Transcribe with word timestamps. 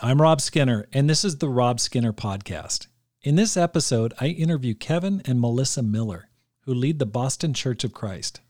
I'm 0.00 0.22
Rob 0.22 0.40
Skinner, 0.40 0.86
and 0.92 1.10
this 1.10 1.24
is 1.24 1.38
the 1.38 1.48
Rob 1.48 1.80
Skinner 1.80 2.12
Podcast. 2.12 2.86
In 3.22 3.34
this 3.34 3.56
episode, 3.56 4.14
I 4.20 4.28
interview 4.28 4.72
Kevin 4.74 5.20
and 5.24 5.40
Melissa 5.40 5.82
Miller, 5.82 6.28
who 6.60 6.72
lead 6.72 7.00
the 7.00 7.04
Boston 7.04 7.52
Church 7.52 7.82
of 7.82 7.92
Christ. 7.92 8.40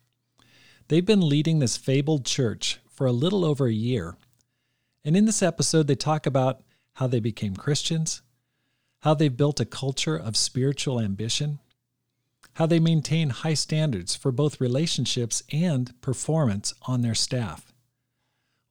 They've 0.89 1.07
been 1.07 1.27
leading 1.27 1.59
this 1.59 1.79
fabled 1.79 2.27
church 2.27 2.81
for 2.91 3.07
a 3.07 3.13
little 3.13 3.47
over 3.47 3.67
a 3.67 3.73
year. 3.73 4.19
And 5.07 5.17
in 5.17 5.25
this 5.25 5.43
episode, 5.43 5.87
they 5.87 5.95
talk 5.95 6.27
about 6.27 6.63
how 6.97 7.07
they 7.07 7.19
became 7.19 7.57
Christians, 7.57 8.21
how 9.01 9.15
they've 9.15 9.35
built 9.35 9.59
a 9.59 9.65
culture 9.65 10.19
of 10.19 10.37
spiritual 10.37 11.01
ambition, 11.01 11.61
how 12.57 12.67
they 12.67 12.79
maintain 12.79 13.31
high 13.31 13.55
standards 13.55 14.15
for 14.15 14.31
both 14.31 14.61
relationships 14.61 15.43
and 15.51 15.99
performance 16.03 16.75
on 16.83 17.01
their 17.01 17.15
staff, 17.15 17.73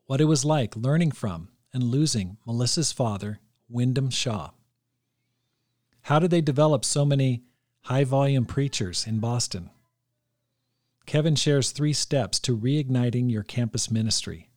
what 0.05 0.21
it 0.21 0.25
was 0.25 0.45
like 0.45 0.75
learning 0.75 1.11
from 1.11 1.49
and 1.77 1.91
losing 1.91 2.37
Melissa's 2.43 2.91
father, 2.91 3.39
Wyndham 3.69 4.09
Shaw. 4.09 4.49
How 6.01 6.17
did 6.17 6.31
they 6.31 6.41
develop 6.41 6.83
so 6.83 7.05
many 7.05 7.43
high 7.81 8.03
volume 8.03 8.45
preachers 8.45 9.05
in 9.05 9.19
Boston? 9.19 9.69
Kevin 11.05 11.35
shares 11.35 11.69
three 11.69 11.93
steps 11.93 12.39
to 12.39 12.57
reigniting 12.57 13.31
your 13.31 13.43
campus 13.43 13.91
ministry. 13.91 14.49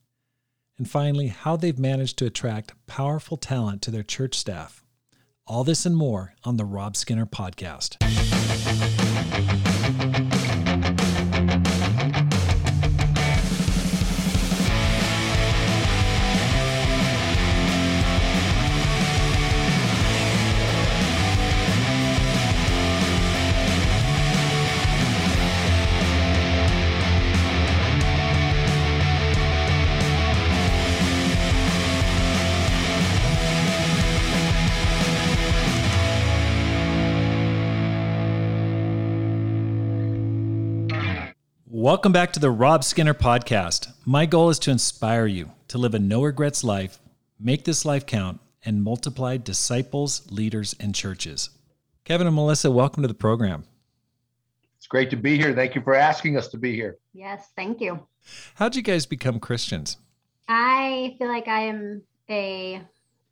And 0.78 0.88
finally, 0.88 1.26
how 1.26 1.56
they've 1.56 1.78
managed 1.78 2.16
to 2.20 2.26
attract 2.26 2.72
powerful 2.86 3.36
talent 3.36 3.82
to 3.82 3.90
their 3.90 4.02
church 4.02 4.34
staff. 4.34 4.82
All 5.46 5.62
this 5.62 5.84
and 5.84 5.94
more 5.94 6.36
on 6.42 6.56
the 6.56 6.64
Rob 6.64 6.96
Skinner 6.96 7.26
Podcast. 7.26 7.98
Welcome 41.90 42.12
back 42.12 42.32
to 42.34 42.40
the 42.40 42.52
Rob 42.52 42.84
Skinner 42.84 43.14
podcast. 43.14 43.92
My 44.04 44.24
goal 44.24 44.48
is 44.48 44.60
to 44.60 44.70
inspire 44.70 45.26
you 45.26 45.50
to 45.66 45.76
live 45.76 45.92
a 45.92 45.98
no 45.98 46.22
regrets 46.22 46.62
life, 46.62 47.00
make 47.40 47.64
this 47.64 47.84
life 47.84 48.06
count, 48.06 48.38
and 48.64 48.84
multiply 48.84 49.36
disciples, 49.38 50.24
leaders, 50.30 50.76
and 50.78 50.94
churches. 50.94 51.50
Kevin 52.04 52.28
and 52.28 52.36
Melissa, 52.36 52.70
welcome 52.70 53.02
to 53.02 53.08
the 53.08 53.12
program. 53.12 53.64
It's 54.76 54.86
great 54.86 55.10
to 55.10 55.16
be 55.16 55.36
here. 55.36 55.52
Thank 55.52 55.74
you 55.74 55.80
for 55.80 55.96
asking 55.96 56.36
us 56.36 56.46
to 56.50 56.58
be 56.58 56.76
here. 56.76 56.98
Yes, 57.12 57.48
thank 57.56 57.80
you. 57.80 58.06
How'd 58.54 58.76
you 58.76 58.82
guys 58.82 59.04
become 59.04 59.40
Christians? 59.40 59.96
I 60.46 61.16
feel 61.18 61.26
like 61.26 61.48
I 61.48 61.62
am 61.62 62.02
a 62.30 62.82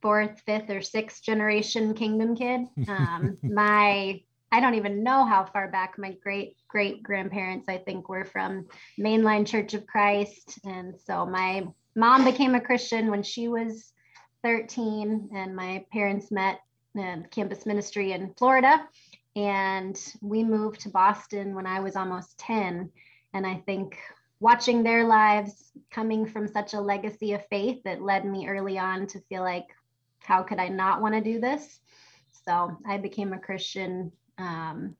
fourth, 0.03 0.43
fifth, 0.47 0.69
or 0.69 0.83
sixth 0.83 1.22
generation 1.22 1.95
kingdom 1.95 2.34
kid. 2.34 2.62
Um, 2.89 3.39
my 3.45 4.20
I 4.50 4.61
don't 4.61 4.75
even 4.75 5.05
know 5.05 5.25
how 5.25 5.45
far 5.45 5.70
back 5.70 5.95
my 5.97 6.17
great 6.22 6.56
great 6.69 7.02
grandparents, 7.02 7.69
I 7.69 7.78
think, 7.78 8.08
were 8.08 8.24
from 8.24 8.66
Mainline 8.98 9.47
Church 9.47 9.74
of 9.74 9.86
Christ. 9.86 10.58
And 10.64 10.94
so 11.05 11.27
my 11.27 11.66
mom 11.97 12.25
became 12.25 12.55
a 12.55 12.60
Christian 12.60 13.10
when 13.10 13.22
she 13.22 13.48
was 13.48 13.92
13, 14.42 15.30
and 15.34 15.56
my 15.56 15.84
parents 15.92 16.30
met 16.30 16.60
in 16.94 17.27
campus 17.30 17.66
ministry 17.66 18.12
in 18.12 18.34
Florida. 18.34 18.86
And 19.36 19.98
we 20.20 20.42
moved 20.42 20.80
to 20.80 20.88
Boston 20.88 21.55
when 21.55 21.66
I 21.66 21.80
was 21.80 21.97
almost 21.97 22.38
10. 22.38 22.91
And 23.34 23.47
I 23.47 23.62
think 23.66 23.98
watching 24.41 24.82
their 24.82 25.04
lives 25.04 25.72
coming 25.91 26.26
from 26.26 26.48
such 26.48 26.75
a 26.75 26.81
legacy 26.81 27.32
of 27.32 27.47
faith 27.47 27.82
that 27.84 28.03
led 28.03 28.25
me 28.25 28.48
early 28.48 28.78
on 28.78 29.06
to 29.09 29.20
feel 29.28 29.43
like, 29.43 29.66
how 30.20 30.43
could 30.43 30.59
I 30.59 30.69
not 30.69 31.00
want 31.00 31.14
to 31.14 31.20
do 31.20 31.41
this? 31.41 31.81
So 32.44 32.76
I 32.87 32.98
became 32.98 33.32
a 33.32 33.38
Christian 33.38 34.12
um, 34.38 34.97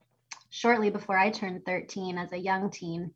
shortly 0.51 0.91
before 0.91 1.19
I 1.19 1.31
turned 1.31 1.65
13 1.65 2.19
as 2.19 2.33
a 2.33 2.39
young 2.39 2.71
teen 2.71 3.13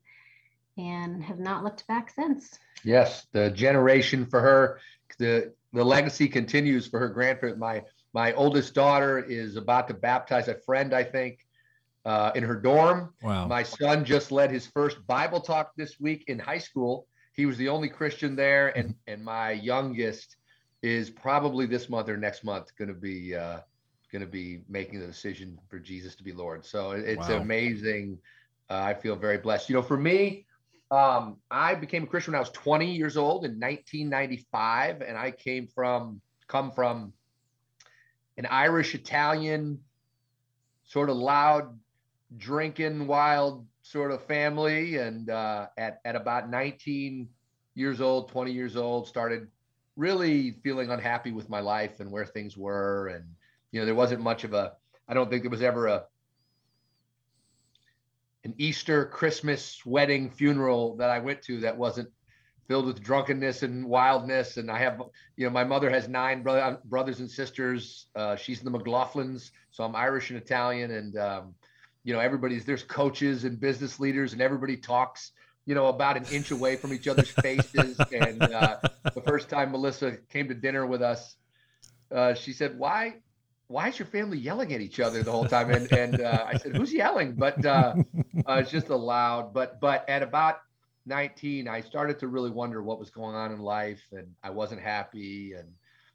and 0.76 1.22
have 1.22 1.38
not 1.38 1.64
looked 1.64 1.86
back 1.86 2.10
since. 2.10 2.58
Yes, 2.84 3.26
the 3.32 3.50
generation 3.50 4.26
for 4.26 4.40
her, 4.40 4.80
the 5.18 5.52
the 5.72 5.84
legacy 5.84 6.28
continues 6.28 6.86
for 6.86 6.98
her 6.98 7.08
grandparent. 7.08 7.58
My 7.58 7.82
my 8.12 8.32
oldest 8.34 8.74
daughter 8.74 9.18
is 9.18 9.56
about 9.56 9.88
to 9.88 9.94
baptize 9.94 10.48
a 10.48 10.54
friend, 10.54 10.94
I 10.94 11.04
think, 11.04 11.46
uh, 12.04 12.32
in 12.34 12.44
her 12.44 12.56
dorm. 12.56 13.12
Wow. 13.22 13.46
My 13.46 13.62
son 13.62 14.04
just 14.04 14.32
led 14.32 14.50
his 14.50 14.66
first 14.66 15.06
Bible 15.06 15.40
talk 15.40 15.72
this 15.76 15.98
week 15.98 16.24
in 16.28 16.38
high 16.38 16.58
school. 16.58 17.06
He 17.34 17.46
was 17.46 17.56
the 17.56 17.68
only 17.68 17.88
Christian 17.88 18.36
there, 18.36 18.76
and 18.76 18.94
and 19.06 19.24
my 19.24 19.52
youngest 19.52 20.36
is 20.82 21.10
probably 21.10 21.66
this 21.66 21.88
month 21.88 22.08
or 22.08 22.16
next 22.16 22.44
month 22.44 22.74
going 22.76 22.88
to 22.88 22.94
be 22.94 23.36
uh, 23.36 23.60
going 24.12 24.20
to 24.20 24.30
be 24.30 24.60
making 24.68 25.00
the 25.00 25.06
decision 25.06 25.58
for 25.68 25.78
Jesus 25.78 26.14
to 26.16 26.22
be 26.22 26.32
Lord. 26.32 26.64
So 26.64 26.92
it's 26.92 27.28
wow. 27.28 27.38
amazing. 27.38 28.18
Uh, 28.70 28.74
I 28.74 28.94
feel 28.94 29.16
very 29.16 29.38
blessed. 29.38 29.68
You 29.68 29.76
know, 29.76 29.82
for 29.82 29.96
me, 29.96 30.46
um, 30.90 31.38
I 31.50 31.74
became 31.74 32.04
a 32.04 32.06
Christian 32.06 32.32
when 32.32 32.36
I 32.36 32.40
was 32.40 32.50
20 32.50 32.92
years 32.92 33.16
old 33.16 33.44
in 33.44 33.52
1995, 33.52 35.00
and 35.00 35.16
I 35.16 35.30
came 35.30 35.66
from 35.66 36.20
come 36.46 36.70
from 36.70 37.14
an 38.36 38.46
Irish 38.46 38.94
Italian 38.94 39.80
sort 40.84 41.08
of 41.08 41.16
loud 41.16 41.78
drinking 42.36 43.06
wild 43.06 43.66
sort 43.82 44.10
of 44.10 44.22
family 44.24 44.96
and 44.96 45.30
uh, 45.30 45.66
at, 45.76 46.00
at 46.04 46.16
about 46.16 46.50
19 46.50 47.28
years 47.74 48.00
old 48.00 48.28
20 48.28 48.52
years 48.52 48.76
old 48.76 49.06
started 49.08 49.48
really 49.96 50.52
feeling 50.62 50.90
unhappy 50.90 51.32
with 51.32 51.48
my 51.48 51.60
life 51.60 52.00
and 52.00 52.10
where 52.10 52.26
things 52.26 52.56
were 52.56 53.08
and 53.08 53.24
you 53.72 53.80
know, 53.80 53.86
there 53.86 53.94
wasn't 53.94 54.20
much 54.20 54.44
of 54.44 54.54
a, 54.54 54.74
I 55.08 55.14
don't 55.14 55.28
think 55.28 55.42
there 55.42 55.50
was 55.50 55.62
ever 55.62 55.88
a, 55.88 56.04
an 58.44 58.54
Easter, 58.58 59.06
Christmas, 59.06 59.84
wedding, 59.84 60.30
funeral 60.30 60.96
that 60.96 61.10
I 61.10 61.18
went 61.18 61.42
to 61.42 61.60
that 61.60 61.76
wasn't 61.76 62.08
filled 62.68 62.86
with 62.86 63.02
drunkenness 63.02 63.62
and 63.62 63.86
wildness. 63.86 64.56
And 64.56 64.70
I 64.70 64.78
have, 64.78 65.02
you 65.36 65.46
know, 65.46 65.50
my 65.50 65.64
mother 65.64 65.90
has 65.90 66.08
nine 66.08 66.42
brother, 66.42 66.78
brothers 66.84 67.20
and 67.20 67.30
sisters. 67.30 68.06
Uh, 68.14 68.36
she's 68.36 68.62
in 68.62 68.70
the 68.70 68.78
McLaughlins, 68.78 69.50
so 69.70 69.84
I'm 69.84 69.96
Irish 69.96 70.30
and 70.30 70.38
Italian. 70.38 70.90
And 70.90 71.16
um, 71.16 71.54
you 72.04 72.12
know, 72.12 72.20
everybody's 72.20 72.64
there's 72.64 72.82
coaches 72.82 73.44
and 73.44 73.60
business 73.60 74.00
leaders, 74.00 74.32
and 74.32 74.42
everybody 74.42 74.76
talks, 74.76 75.32
you 75.66 75.74
know, 75.74 75.86
about 75.86 76.16
an 76.16 76.24
inch 76.32 76.50
away 76.50 76.76
from 76.76 76.92
each 76.92 77.06
other's 77.06 77.30
faces. 77.30 77.98
and 78.12 78.42
uh, 78.42 78.78
the 79.14 79.22
first 79.22 79.48
time 79.48 79.70
Melissa 79.70 80.16
came 80.30 80.48
to 80.48 80.54
dinner 80.54 80.84
with 80.84 81.00
us, 81.00 81.36
uh, 82.10 82.34
she 82.34 82.52
said, 82.52 82.76
"Why 82.76 83.16
why 83.72 83.88
is 83.88 83.98
your 83.98 84.06
family 84.06 84.36
yelling 84.36 84.74
at 84.74 84.82
each 84.82 85.00
other 85.00 85.22
the 85.22 85.32
whole 85.32 85.46
time? 85.46 85.70
And 85.70 85.90
and 85.92 86.20
uh, 86.20 86.44
I 86.46 86.58
said, 86.58 86.76
who's 86.76 86.92
yelling? 86.92 87.34
But 87.34 87.64
uh, 87.64 87.94
uh, 88.46 88.54
it's 88.60 88.70
just 88.70 88.90
a 88.90 88.96
loud. 88.96 89.54
But 89.54 89.80
but 89.80 90.06
at 90.08 90.22
about 90.22 90.58
19, 91.06 91.66
I 91.66 91.80
started 91.80 92.18
to 92.18 92.28
really 92.28 92.50
wonder 92.50 92.82
what 92.82 92.98
was 92.98 93.10
going 93.10 93.34
on 93.34 93.50
in 93.50 93.58
life, 93.58 94.02
and 94.12 94.28
I 94.44 94.50
wasn't 94.50 94.82
happy. 94.82 95.54
And 95.54 95.72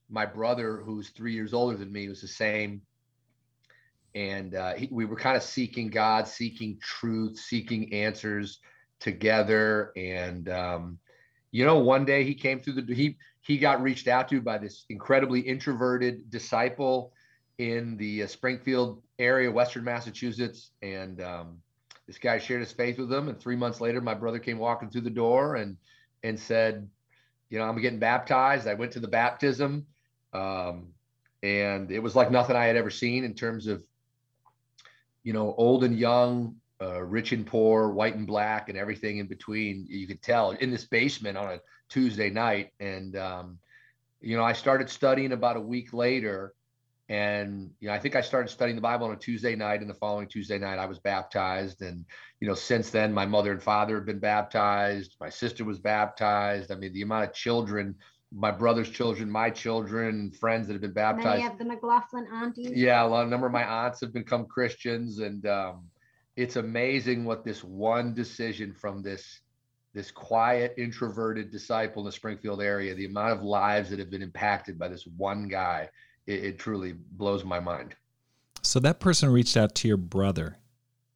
my 0.07 0.25
brother, 0.25 0.77
who's 0.77 1.09
three 1.09 1.33
years 1.33 1.53
older 1.53 1.75
than 1.75 1.91
me, 1.91 2.07
was 2.07 2.21
the 2.21 2.27
same. 2.27 2.83
And 4.13 4.53
uh, 4.53 4.75
he, 4.75 4.87
we 4.91 5.05
were 5.05 5.17
kind 5.17 5.35
of 5.35 5.43
seeking 5.43 5.89
God, 5.89 6.27
seeking 6.27 6.77
truth, 6.79 7.39
seeking 7.39 7.91
answers 7.91 8.59
together. 8.99 9.91
And 9.97 10.47
um, 10.47 10.99
you 11.51 11.65
know, 11.65 11.79
one 11.79 12.05
day 12.05 12.23
he 12.23 12.35
came 12.35 12.59
through 12.59 12.81
the 12.81 12.93
he 12.93 13.17
he 13.41 13.57
got 13.57 13.81
reached 13.81 14.07
out 14.07 14.27
to 14.29 14.41
by 14.41 14.59
this 14.59 14.85
incredibly 14.89 15.39
introverted 15.39 16.29
disciple 16.29 17.13
in 17.57 17.97
the 17.97 18.23
uh, 18.23 18.27
Springfield 18.27 19.01
area, 19.17 19.51
Western 19.51 19.83
Massachusetts, 19.83 20.71
and 20.81 21.21
um, 21.21 21.57
this 22.05 22.17
guy 22.17 22.37
shared 22.37 22.61
his 22.61 22.71
faith 22.71 22.97
with 22.97 23.09
them. 23.09 23.27
And 23.27 23.39
three 23.39 23.55
months 23.55 23.81
later, 23.81 23.99
my 23.99 24.13
brother 24.13 24.39
came 24.39 24.59
walking 24.59 24.89
through 24.89 25.01
the 25.01 25.09
door 25.09 25.55
and 25.55 25.77
and 26.23 26.39
said, 26.39 26.87
"You 27.49 27.59
know, 27.59 27.65
I'm 27.65 27.81
getting 27.81 27.99
baptized." 27.99 28.67
I 28.67 28.75
went 28.75 28.91
to 28.93 28.99
the 28.99 29.07
baptism, 29.07 29.87
um, 30.33 30.89
and 31.41 31.91
it 31.91 31.99
was 31.99 32.15
like 32.15 32.31
nothing 32.31 32.55
I 32.55 32.65
had 32.65 32.75
ever 32.75 32.89
seen 32.89 33.23
in 33.23 33.33
terms 33.33 33.67
of, 33.67 33.83
you 35.23 35.33
know, 35.33 35.55
old 35.57 35.83
and 35.83 35.97
young, 35.97 36.57
uh, 36.79 37.01
rich 37.01 37.31
and 37.31 37.45
poor, 37.45 37.89
white 37.89 38.15
and 38.15 38.27
black, 38.27 38.69
and 38.69 38.77
everything 38.77 39.17
in 39.17 39.27
between. 39.27 39.87
You 39.89 40.05
could 40.05 40.21
tell 40.21 40.51
in 40.51 40.69
this 40.69 40.85
basement 40.85 41.37
on 41.37 41.53
a 41.53 41.61
Tuesday 41.89 42.29
night, 42.29 42.71
and 42.79 43.15
um, 43.17 43.57
you 44.21 44.37
know, 44.37 44.43
I 44.43 44.53
started 44.53 44.91
studying 44.91 45.31
about 45.31 45.57
a 45.57 45.61
week 45.61 45.91
later 45.91 46.53
and 47.09 47.69
you 47.79 47.87
know 47.87 47.93
i 47.93 47.99
think 47.99 48.15
i 48.15 48.21
started 48.21 48.49
studying 48.49 48.75
the 48.75 48.81
bible 48.81 49.07
on 49.07 49.13
a 49.13 49.17
tuesday 49.17 49.55
night 49.55 49.79
and 49.81 49.89
the 49.89 49.93
following 49.93 50.27
tuesday 50.27 50.57
night 50.57 50.77
i 50.77 50.85
was 50.85 50.99
baptized 50.99 51.81
and 51.81 52.03
you 52.41 52.47
know 52.47 52.53
since 52.53 52.89
then 52.89 53.13
my 53.13 53.25
mother 53.25 53.51
and 53.51 53.63
father 53.63 53.95
have 53.95 54.05
been 54.05 54.19
baptized 54.19 55.15
my 55.21 55.29
sister 55.29 55.63
was 55.63 55.79
baptized 55.79 56.71
i 56.71 56.75
mean 56.75 56.91
the 56.93 57.01
amount 57.01 57.23
of 57.23 57.33
children 57.33 57.95
my 58.31 58.51
brother's 58.51 58.89
children, 58.89 59.29
my 59.29 59.49
children, 59.49 60.31
friends 60.31 60.67
that 60.67 60.73
have 60.73 60.81
been 60.81 60.93
baptized. 60.93 61.41
Many 61.41 61.45
of 61.45 61.57
the 61.57 61.65
McLaughlin 61.65 62.27
aunties. 62.31 62.71
Yeah, 62.71 63.03
a, 63.03 63.07
lot, 63.07 63.25
a 63.25 63.29
number 63.29 63.47
of 63.47 63.53
my 63.53 63.63
aunts 63.63 64.01
have 64.01 64.11
become 64.11 64.45
Christians, 64.45 65.19
and 65.19 65.45
um, 65.47 65.85
it's 66.35 66.57
amazing 66.57 67.23
what 67.23 67.45
this 67.45 67.63
one 67.63 68.13
decision 68.13 68.73
from 68.73 69.01
this 69.01 69.41
this 69.93 70.11
quiet, 70.11 70.75
introverted 70.77 71.49
disciple 71.49 72.03
in 72.03 72.05
the 72.05 72.11
Springfield 72.11 72.61
area, 72.61 72.93
the 72.93 73.05
amount 73.05 73.31
of 73.31 73.41
lives 73.41 73.89
that 73.89 73.97
have 73.97 74.11
been 74.11 74.21
impacted 74.21 74.77
by 74.77 74.87
this 74.87 75.07
one 75.17 75.47
guy, 75.47 75.89
it, 76.27 76.43
it 76.43 76.59
truly 76.59 76.93
blows 76.93 77.43
my 77.43 77.59
mind. 77.59 77.95
So 78.61 78.79
that 78.81 78.99
person 78.99 79.29
reached 79.29 79.57
out 79.57 79.73
to 79.75 79.87
your 79.87 79.97
brother. 79.97 80.57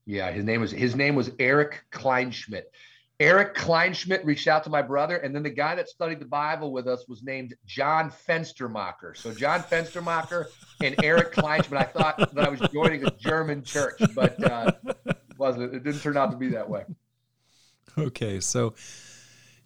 Yeah, 0.05 0.31
his 0.31 0.43
name 0.43 0.61
was 0.61 0.71
his 0.71 0.95
name 0.95 1.15
was 1.15 1.31
Eric 1.37 1.83
Kleinschmidt. 1.91 2.63
Eric 3.19 3.53
Kleinschmidt 3.53 4.25
reached 4.25 4.47
out 4.47 4.63
to 4.63 4.71
my 4.71 4.81
brother, 4.81 5.17
and 5.17 5.35
then 5.35 5.43
the 5.43 5.49
guy 5.51 5.75
that 5.75 5.87
studied 5.87 6.19
the 6.19 6.25
Bible 6.25 6.71
with 6.71 6.87
us 6.87 7.07
was 7.07 7.21
named 7.21 7.53
John 7.67 8.11
Fenstermacher. 8.27 9.15
So 9.15 9.31
John 9.31 9.59
Fenstermacher 9.61 10.45
and 10.81 10.95
Eric 11.03 11.33
Kleinschmidt. 11.33 11.77
I 11.77 11.83
thought 11.83 12.17
that 12.33 12.47
I 12.47 12.49
was 12.49 12.59
joining 12.71 13.05
a 13.05 13.11
German 13.11 13.63
church, 13.63 14.01
but 14.15 14.43
uh, 14.43 14.71
wasn't. 15.37 15.75
It 15.75 15.83
didn't 15.83 16.01
turn 16.01 16.17
out 16.17 16.31
to 16.31 16.37
be 16.37 16.49
that 16.49 16.67
way. 16.67 16.83
Okay, 17.97 18.39
so 18.39 18.73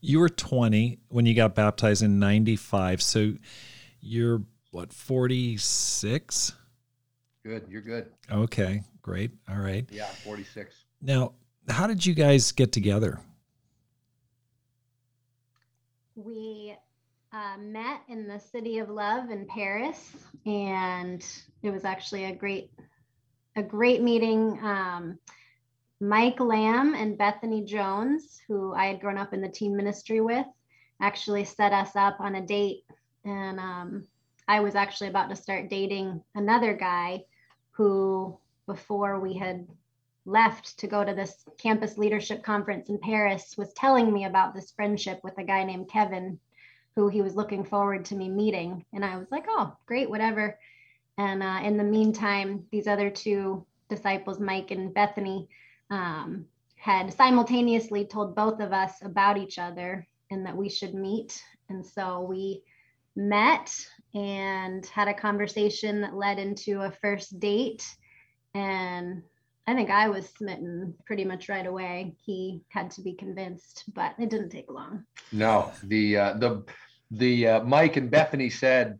you 0.01 0.19
were 0.19 0.29
20 0.29 0.99
when 1.09 1.25
you 1.25 1.33
got 1.33 1.55
baptized 1.55 2.03
in 2.03 2.19
95. 2.19 3.01
So 3.01 3.33
you're 4.01 4.43
what, 4.75 4.91
46? 4.91 6.51
Good, 7.45 7.65
you're 7.69 7.81
good. 7.81 8.07
Okay, 8.29 8.83
great. 9.01 9.31
All 9.49 9.59
right. 9.59 9.87
Yeah, 9.89 10.07
46. 10.25 10.75
Now, 11.01 11.31
how 11.69 11.87
did 11.87 12.05
you 12.05 12.13
guys 12.13 12.51
get 12.51 12.73
together? 12.73 13.21
We 16.15 16.75
uh, 17.31 17.57
met 17.57 18.01
in 18.09 18.27
the 18.27 18.37
City 18.37 18.79
of 18.79 18.89
Love 18.89 19.29
in 19.29 19.45
Paris, 19.47 20.11
and 20.45 21.25
it 21.63 21.71
was 21.71 21.85
actually 21.85 22.25
a 22.25 22.35
great, 22.35 22.69
a 23.55 23.63
great 23.63 24.01
meeting. 24.01 24.59
Um, 24.61 25.17
Mike 26.01 26.41
Lamb 26.41 26.95
and 26.95 27.17
Bethany 27.17 27.63
Jones, 27.63 28.41
who 28.45 28.73
I 28.73 28.87
had 28.87 28.99
grown 28.99 29.17
up 29.17 29.33
in 29.33 29.39
the 29.39 29.47
teen 29.47 29.73
ministry 29.73 30.19
with, 30.19 30.47
actually 30.99 31.45
set 31.45 31.71
us 31.71 31.95
up 31.95 32.17
on 32.19 32.35
a 32.35 32.45
date. 32.45 32.83
And 33.23 33.57
um, 33.57 34.07
I 34.47 34.59
was 34.59 34.75
actually 34.75 35.09
about 35.09 35.29
to 35.29 35.35
start 35.35 35.69
dating 35.69 36.23
another 36.35 36.73
guy 36.73 37.23
who, 37.71 38.37
before 38.67 39.19
we 39.19 39.33
had 39.33 39.67
left 40.25 40.79
to 40.79 40.87
go 40.87 41.03
to 41.03 41.13
this 41.13 41.45
campus 41.57 41.97
leadership 41.97 42.43
conference 42.43 42.89
in 42.89 42.97
Paris, 42.99 43.55
was 43.57 43.73
telling 43.73 44.11
me 44.11 44.25
about 44.25 44.53
this 44.53 44.71
friendship 44.71 45.19
with 45.23 45.37
a 45.37 45.43
guy 45.43 45.63
named 45.63 45.89
Kevin, 45.89 46.39
who 46.95 47.09
he 47.09 47.21
was 47.21 47.35
looking 47.35 47.63
forward 47.63 48.05
to 48.05 48.15
me 48.15 48.29
meeting. 48.29 48.85
And 48.93 49.03
I 49.03 49.17
was 49.17 49.27
like, 49.31 49.45
oh, 49.49 49.75
great, 49.85 50.09
whatever. 50.09 50.57
And 51.17 51.43
uh, 51.43 51.59
in 51.63 51.77
the 51.77 51.83
meantime, 51.83 52.65
these 52.71 52.87
other 52.87 53.09
two 53.09 53.65
disciples, 53.89 54.39
Mike 54.39 54.71
and 54.71 54.93
Bethany, 54.93 55.47
um, 55.89 56.45
had 56.75 57.13
simultaneously 57.13 58.05
told 58.05 58.35
both 58.35 58.59
of 58.59 58.71
us 58.73 58.93
about 59.01 59.37
each 59.37 59.57
other 59.57 60.05
and 60.29 60.45
that 60.45 60.55
we 60.55 60.69
should 60.69 60.93
meet. 60.93 61.43
And 61.69 61.85
so 61.85 62.21
we 62.21 62.63
met 63.15 63.73
and 64.15 64.85
had 64.87 65.09
a 65.09 65.13
conversation 65.13 66.01
that 66.01 66.15
led 66.15 66.39
into 66.39 66.81
a 66.81 66.91
first 67.01 67.37
date. 67.39 67.85
And 68.53 69.21
I 69.67 69.75
think 69.75 69.89
I 69.89 70.07
was 70.07 70.29
smitten 70.29 70.95
pretty 71.05 71.25
much 71.25 71.49
right 71.49 71.67
away. 71.67 72.15
He 72.25 72.61
had 72.69 72.89
to 72.91 73.01
be 73.01 73.13
convinced, 73.13 73.83
but 73.93 74.13
it 74.17 74.29
didn't 74.29 74.49
take 74.49 74.71
long. 74.71 75.03
No, 75.31 75.71
the 75.83 76.17
uh, 76.17 76.33
the 76.35 76.63
the 77.11 77.47
uh, 77.47 77.63
Mike 77.63 77.97
and 77.97 78.09
Bethany 78.09 78.49
said 78.49 78.99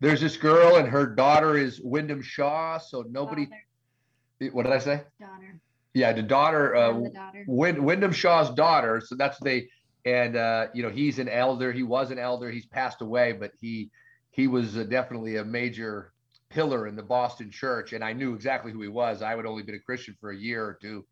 there's 0.00 0.20
this 0.20 0.36
girl 0.36 0.76
and 0.76 0.88
her 0.88 1.06
daughter 1.06 1.56
is 1.56 1.80
Wyndham 1.82 2.22
Shaw, 2.22 2.78
so 2.78 3.04
nobody. 3.08 3.46
Daughter. 3.46 4.52
What 4.52 4.64
did 4.64 4.72
I 4.72 4.78
say? 4.78 5.02
Daughter. 5.18 5.60
Yeah, 5.94 6.12
the 6.12 6.22
daughter, 6.22 6.76
uh, 6.76 6.92
the 6.92 7.10
daughter. 7.10 7.44
Wynd- 7.48 7.84
Wyndham 7.84 8.12
Shaw's 8.12 8.50
daughter. 8.50 9.00
So 9.04 9.16
that's 9.16 9.38
they, 9.40 9.68
and 10.04 10.36
uh, 10.36 10.66
you 10.74 10.82
know 10.82 10.90
he's 10.90 11.18
an 11.18 11.28
elder. 11.28 11.72
He 11.72 11.82
was 11.82 12.10
an 12.10 12.18
elder. 12.18 12.50
He's 12.50 12.66
passed 12.66 13.00
away, 13.00 13.32
but 13.32 13.52
he 13.60 13.90
he 14.38 14.46
was 14.46 14.76
uh, 14.78 14.84
definitely 14.84 15.34
a 15.34 15.44
major 15.44 16.12
pillar 16.48 16.86
in 16.86 16.94
the 16.94 17.02
Boston 17.02 17.50
church, 17.50 17.92
and 17.92 18.04
I 18.04 18.12
knew 18.12 18.34
exactly 18.34 18.70
who 18.70 18.80
he 18.80 18.86
was. 18.86 19.20
I 19.20 19.34
would 19.34 19.46
only 19.46 19.64
been 19.64 19.74
a 19.74 19.80
Christian 19.80 20.16
for 20.20 20.30
a 20.30 20.36
year 20.36 20.64
or 20.64 20.78
two, 20.80 21.04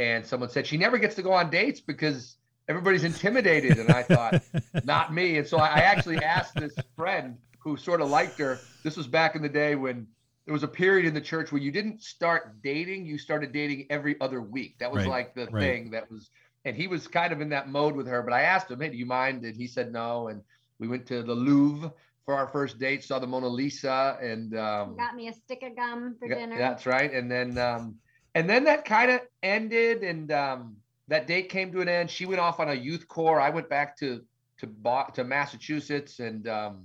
and 0.00 0.26
someone 0.26 0.50
said 0.50 0.66
she 0.66 0.76
never 0.76 0.98
gets 0.98 1.14
to 1.14 1.22
go 1.22 1.32
on 1.32 1.50
dates 1.50 1.80
because 1.80 2.36
everybody's 2.68 3.04
intimidated, 3.04 3.78
and 3.78 3.90
I 3.92 4.02
thought 4.02 4.42
not 4.84 5.14
me. 5.14 5.38
And 5.38 5.46
so 5.46 5.58
I 5.58 5.78
actually 5.78 6.16
asked 6.18 6.56
this 6.56 6.74
friend 6.96 7.38
who 7.60 7.76
sort 7.76 8.00
of 8.00 8.10
liked 8.10 8.36
her. 8.40 8.58
This 8.82 8.96
was 8.96 9.06
back 9.06 9.36
in 9.36 9.42
the 9.42 9.48
day 9.48 9.76
when 9.76 10.08
there 10.44 10.52
was 10.52 10.64
a 10.64 10.68
period 10.68 11.06
in 11.06 11.14
the 11.14 11.20
church 11.20 11.52
where 11.52 11.62
you 11.62 11.70
didn't 11.70 12.02
start 12.02 12.60
dating, 12.60 13.06
you 13.06 13.18
started 13.18 13.52
dating 13.52 13.86
every 13.88 14.20
other 14.20 14.42
week. 14.42 14.80
That 14.80 14.90
was 14.90 15.04
Right, 15.04 15.10
like 15.10 15.34
the 15.36 15.46
right. 15.46 15.62
thing 15.62 15.90
that 15.92 16.10
was, 16.10 16.28
and 16.64 16.74
he 16.74 16.88
was 16.88 17.06
kind 17.06 17.32
of 17.32 17.40
in 17.40 17.50
that 17.50 17.68
mode 17.68 17.94
with 17.94 18.08
her. 18.08 18.20
But 18.20 18.32
I 18.32 18.42
asked 18.42 18.68
him, 18.68 18.80
hey, 18.80 18.88
do 18.88 18.96
you 18.96 19.06
mind? 19.06 19.44
And 19.44 19.54
he 19.54 19.68
said 19.68 19.92
no. 19.92 20.26
And 20.26 20.42
we 20.80 20.88
went 20.88 21.06
to 21.06 21.22
the 21.22 21.34
Louvre 21.34 21.92
for 22.28 22.36
our 22.36 22.46
first 22.46 22.78
date, 22.78 23.02
saw 23.02 23.18
the 23.18 23.26
Mona 23.26 23.48
Lisa, 23.48 24.18
and 24.20 24.54
um, 24.54 24.98
Got 24.98 25.16
me 25.16 25.28
a 25.28 25.32
stick 25.32 25.62
of 25.62 25.74
gum 25.74 26.14
for 26.18 26.28
yeah, 26.28 26.34
dinner. 26.34 26.58
That's 26.58 26.84
right. 26.84 27.10
And 27.10 27.32
then 27.32 27.56
um, 27.56 27.94
and 28.34 28.48
then 28.50 28.64
that 28.64 28.84
kind 28.84 29.10
of 29.10 29.22
ended, 29.42 30.02
and 30.02 30.30
um, 30.30 30.76
that 31.08 31.26
date 31.26 31.48
came 31.48 31.72
to 31.72 31.80
an 31.80 31.88
end. 31.88 32.10
She 32.10 32.26
went 32.26 32.38
off 32.38 32.60
on 32.60 32.68
a 32.68 32.74
youth 32.74 33.08
corps. 33.08 33.40
I 33.40 33.48
went 33.48 33.70
back 33.70 33.96
to 34.00 34.20
to 34.58 34.66
Bo- 34.66 35.06
to 35.14 35.24
Massachusetts, 35.24 36.18
and 36.18 36.46
um, 36.48 36.84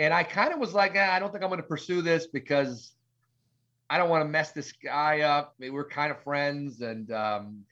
and 0.00 0.14
I 0.14 0.22
kind 0.22 0.54
of 0.54 0.58
was 0.58 0.72
like, 0.72 0.94
"Ah, 0.96 1.12
I 1.12 1.18
don't 1.18 1.30
think 1.30 1.44
I'm 1.44 1.50
going 1.50 1.60
to 1.60 1.68
pursue 1.68 2.00
this 2.00 2.26
because 2.26 2.94
I 3.90 3.98
don't 3.98 4.08
want 4.08 4.24
to 4.24 4.30
mess 4.30 4.52
this 4.52 4.72
guy 4.72 5.20
up. 5.20 5.56
I 5.60 5.64
mean, 5.64 5.74
we're 5.74 5.88
kind 5.88 6.10
of 6.10 6.22
friends, 6.22 6.80
and 6.80 7.12
um, 7.12 7.64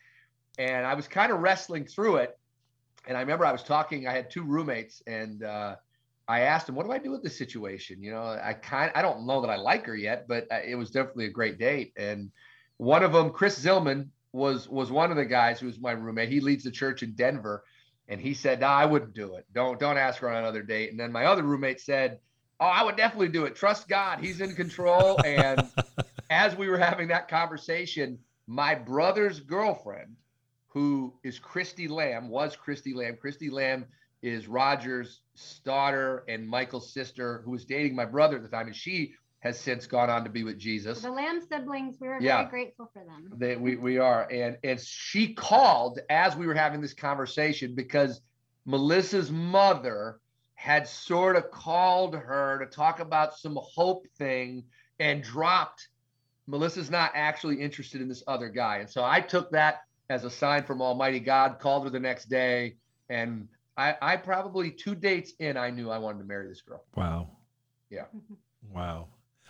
and 0.59 0.85
I 0.85 0.93
was 0.93 1.09
kind 1.09 1.33
of 1.33 1.39
wrestling 1.39 1.87
through 1.87 2.17
it. 2.17 2.39
And 3.09 3.17
I 3.17 3.21
remember 3.21 3.47
I 3.47 3.53
was 3.53 3.63
talking. 3.63 4.07
I 4.07 4.13
had 4.13 4.31
two 4.31 4.43
roommates, 4.43 5.01
and 5.07 5.43
uh, 5.43 5.77
I 6.29 6.41
asked 6.41 6.69
him, 6.69 6.75
"What 6.75 6.87
do 6.87 6.93
I 6.93 6.99
do 6.99 7.11
with 7.11 7.23
this 7.23 7.39
situation?" 7.39 8.03
You 8.03 8.13
know, 8.13 8.23
I 8.23 8.55
kind 8.55 8.91
I 8.95 9.03
don't 9.03 9.27
know 9.27 9.41
that 9.43 9.51
I 9.51 9.57
like 9.57 9.87
her 9.87 9.97
yet, 9.97 10.27
but 10.27 10.47
uh, 10.51 10.59
it 10.65 10.75
was 10.75 10.91
definitely 10.91 11.27
a 11.27 11.31
great 11.31 11.59
date. 11.59 11.93
And 11.97 12.31
one 12.79 13.03
of 13.03 13.13
them, 13.13 13.31
Chris 13.31 13.59
Zillman, 13.59 14.09
was 14.33 14.69
was 14.69 14.91
one 14.91 15.11
of 15.11 15.17
the 15.17 15.25
guys 15.25 15.61
who 15.61 15.67
was 15.67 15.81
my 15.81 15.93
roommate. 15.93 16.29
He 16.29 16.41
leads 16.41 16.65
the 16.65 16.71
church 16.71 17.03
in 17.03 17.15
Denver, 17.15 17.65
and 18.09 18.21
he 18.21 18.35
said, 18.35 18.61
"No, 18.61 18.67
I 18.67 18.85
wouldn't 18.85 19.15
do 19.15 19.37
it. 19.37 19.47
Don't 19.53 19.79
don't 19.79 19.99
ask 19.99 20.21
her 20.21 20.29
on 20.29 20.39
another 20.39 20.63
date." 20.63 20.91
And 20.91 20.99
then 20.99 21.13
my 21.13 21.27
other 21.27 21.43
roommate 21.43 21.81
said, 21.81 22.19
"Oh, 22.61 22.67
I 22.67 22.83
would 22.83 22.97
definitely 22.97 23.29
do 23.29 23.45
it. 23.45 23.55
Trust 23.55 23.89
God. 23.89 24.19
He's 24.21 24.41
in 24.41 24.55
control." 24.55 25.21
And 25.25 25.71
as 26.31 26.57
we 26.57 26.69
were 26.69 26.79
having 26.79 27.09
that 27.09 27.29
conversation, 27.29 28.19
my 28.49 28.75
brother's 28.75 29.41
girlfriend, 29.41 30.17
who 30.69 31.15
is 31.23 31.39
Christy 31.39 31.87
Lamb, 31.89 32.29
was 32.29 32.57
Christy 32.57 32.95
Lamb. 32.95 33.17
Christy 33.21 33.49
Lamb 33.49 33.87
is 34.27 34.49
Roger's 34.49 35.21
daughter 35.65 36.25
and 36.29 36.49
Michael's 36.49 36.93
sister, 36.93 37.43
who 37.45 37.53
was 37.53 37.65
dating 37.65 37.95
my 37.95 38.05
brother 38.05 38.37
at 38.37 38.43
the 38.43 38.49
time, 38.49 38.67
and 38.67 38.75
she 38.75 39.15
has 39.41 39.59
since 39.61 39.87
gone 39.87 40.11
on 40.11 40.25
to 40.25 40.31
be 40.31 40.43
with 40.43 40.59
Jesus. 40.59 41.03
The 41.03 41.11
Lamb 41.11 41.41
siblings, 41.41 41.99
we 42.01 42.09
were 42.09 42.19
Yeah. 42.21 42.39
very 42.39 42.51
grateful 42.51 42.91
for 42.93 43.05
them. 43.05 43.31
They, 43.37 43.55
we, 43.57 43.77
we 43.77 43.99
are. 43.99 44.27
And, 44.31 44.59
and 44.65 44.81
she 44.81 45.35
called 45.35 46.01
as 46.11 46.35
we 46.35 46.47
were 46.47 46.55
having 46.55 46.81
this 46.81 46.95
conversation 46.95 47.75
because 47.75 48.21
Melissa's 48.65 49.31
mother 49.31 50.19
had 50.55 50.89
sort 50.89 51.37
of 51.37 51.51
called 51.53 52.15
her 52.15 52.59
to 52.59 52.67
talk 52.67 52.99
about 52.99 53.39
some 53.39 53.57
hope 53.63 54.07
thing 54.19 54.65
and 54.99 55.23
dropped 55.23 55.89
Melissa's 56.49 56.91
not 56.91 57.13
actually 57.15 57.61
interested 57.61 58.01
in 58.01 58.09
this 58.09 58.23
other 58.27 58.49
guy. 58.49 58.79
And 58.79 58.89
so 58.89 59.05
I 59.05 59.21
took 59.21 59.51
that 59.51 59.83
as 60.09 60.25
a 60.25 60.31
sign 60.31 60.63
from 60.63 60.81
Almighty 60.81 61.21
God, 61.21 61.59
called 61.59 61.85
her 61.85 61.91
the 61.91 62.01
next 62.01 62.27
day. 62.27 62.77
And 63.09 63.49
I, 63.77 63.95
I 64.01 64.17
probably 64.17 64.71
two 64.71 64.95
dates 64.95 65.35
in, 65.39 65.57
I 65.57 65.71
knew 65.71 65.91
I 65.91 65.99
wanted 65.99 66.19
to 66.19 66.25
marry 66.25 66.49
this 66.49 66.63
girl. 66.63 66.85
Wow. 66.95 67.29
Yeah. 67.91 68.05
Mm-hmm. 68.17 68.75
Wow. 68.75 69.09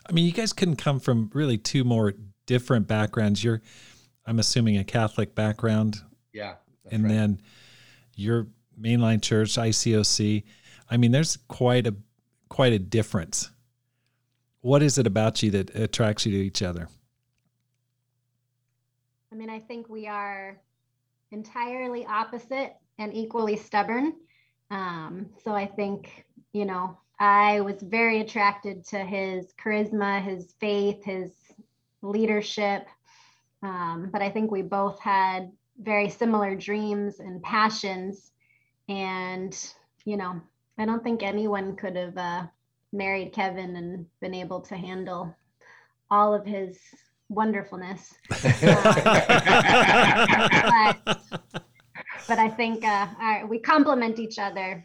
I 0.09 0.13
mean, 0.13 0.27
you 0.27 0.33
guys 0.33 0.53
couldn't 0.53 0.77
come 0.77 1.01
from 1.01 1.31
really 1.33 1.59
two 1.59 1.85
more 1.85 2.15
different 2.47 2.87
backgrounds. 2.89 3.43
You're, 3.43 3.63
I'm 4.27 4.39
assuming, 4.39 4.79
a 4.79 4.85
Catholic 4.85 5.35
background, 5.35 6.01
Yeah. 6.33 6.55
and 6.91 7.05
right. 7.05 7.13
then 7.13 7.41
your 8.17 8.49
mainline 8.81 9.23
church, 9.23 9.55
ICOC. 9.55 10.43
I 10.91 10.97
mean, 10.97 11.13
there's 11.13 11.37
quite 11.49 11.87
a 11.87 11.95
quite 12.49 12.73
a 12.73 12.79
difference. 12.79 13.51
What 14.61 14.83
is 14.83 14.99
it 14.99 15.07
about 15.07 15.43
you 15.43 15.51
that 15.53 15.75
attracts 15.75 16.27
you 16.27 16.33
to 16.33 16.39
each 16.39 16.63
other? 16.63 16.89
I 19.33 19.35
mean, 19.35 19.51
I 19.51 19.59
think 19.59 19.89
we 19.89 20.07
are 20.07 20.59
entirely 21.33 22.07
opposite 22.07 22.77
and 22.99 23.15
equally 23.15 23.57
stubborn. 23.57 24.15
Um, 24.71 25.27
so 25.45 25.53
I 25.53 25.67
think, 25.67 26.25
you 26.53 26.65
know, 26.65 26.99
I 27.19 27.61
was 27.61 27.83
very 27.83 28.21
attracted 28.21 28.85
to 28.87 28.99
his 28.99 29.53
charisma, 29.63 30.23
his 30.23 30.55
faith, 30.61 31.05
his 31.05 31.33
leadership. 32.03 32.87
Um, 33.63 34.11
but 34.13 34.23
I 34.23 34.31
think 34.31 34.51
we 34.51 34.63
both 34.63 34.99
had 35.01 35.51
very 35.81 36.09
similar 36.09 36.55
dreams 36.55 37.21
and 37.21 37.43
passions. 37.43 38.33
And, 38.89 39.57
you 40.05 40.17
know, 40.17 40.41
I 40.79 40.85
don't 40.85 41.03
think 41.03 41.23
anyone 41.23 41.77
could 41.77 41.97
have 41.97 42.17
uh, 42.17 42.47
married 42.93 43.33
Kevin 43.33 43.77
and 43.77 44.07
been 44.21 44.35
able 44.35 44.61
to 44.63 44.77
handle 44.77 45.35
all 46.11 46.35
of 46.35 46.47
his 46.47 46.79
wonderfulness. 47.29 48.15
Uh, 48.31 50.95
but, 51.05 51.66
but, 52.29 52.39
I 52.39 52.49
think 52.49 52.85
uh, 52.85 53.07
we 53.49 53.59
complement 53.59 54.19
each 54.19 54.39
other 54.39 54.85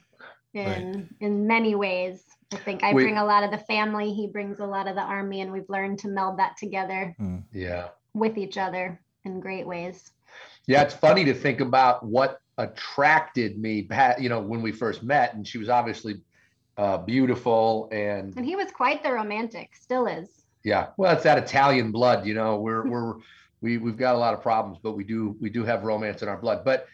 in 0.53 0.65
right. 0.65 1.05
in 1.19 1.47
many 1.47 1.75
ways. 1.75 2.23
I 2.53 2.57
think 2.57 2.83
I 2.83 2.93
we, 2.93 3.03
bring 3.03 3.17
a 3.17 3.25
lot 3.25 3.43
of 3.43 3.51
the 3.51 3.57
family, 3.59 4.13
he 4.13 4.27
brings 4.27 4.59
a 4.59 4.65
lot 4.65 4.87
of 4.87 4.95
the 4.95 5.01
army, 5.01 5.41
and 5.41 5.51
we've 5.51 5.69
learned 5.69 5.99
to 5.99 6.09
meld 6.09 6.37
that 6.39 6.57
together. 6.57 7.15
Hmm. 7.17 7.37
Yeah. 7.53 7.89
With 8.13 8.37
each 8.37 8.57
other 8.57 8.99
in 9.23 9.39
great 9.39 9.65
ways. 9.65 10.11
Yeah, 10.67 10.81
it's 10.81 10.93
funny 10.93 11.23
to 11.25 11.33
think 11.33 11.61
about 11.61 12.05
what 12.05 12.41
attracted 12.57 13.57
me, 13.57 13.87
you 14.19 14.29
know, 14.29 14.39
when 14.41 14.61
we 14.61 14.71
first 14.71 15.03
met, 15.03 15.33
and 15.33 15.47
she 15.47 15.57
was 15.57 15.69
obviously 15.69 16.21
uh, 16.77 16.97
beautiful 16.97 17.89
and 17.91 18.35
and 18.35 18.45
he 18.45 18.55
was 18.55 18.71
quite 18.71 19.03
the 19.03 19.11
romantic, 19.11 19.75
still 19.75 20.07
is. 20.07 20.29
Yeah, 20.63 20.87
well, 20.97 21.13
it's 21.13 21.23
that 21.23 21.37
Italian 21.37 21.91
blood, 21.91 22.25
you 22.25 22.33
know. 22.33 22.57
We're 22.57 22.87
we're 22.87 23.15
we 23.61 23.77
we've 23.77 23.97
got 23.97 24.15
a 24.15 24.17
lot 24.17 24.33
of 24.33 24.41
problems, 24.41 24.79
but 24.81 24.93
we 24.93 25.03
do 25.03 25.35
we 25.39 25.49
do 25.49 25.63
have 25.63 25.83
romance 25.83 26.21
in 26.21 26.27
our 26.27 26.37
blood. 26.37 26.63
But 26.63 26.87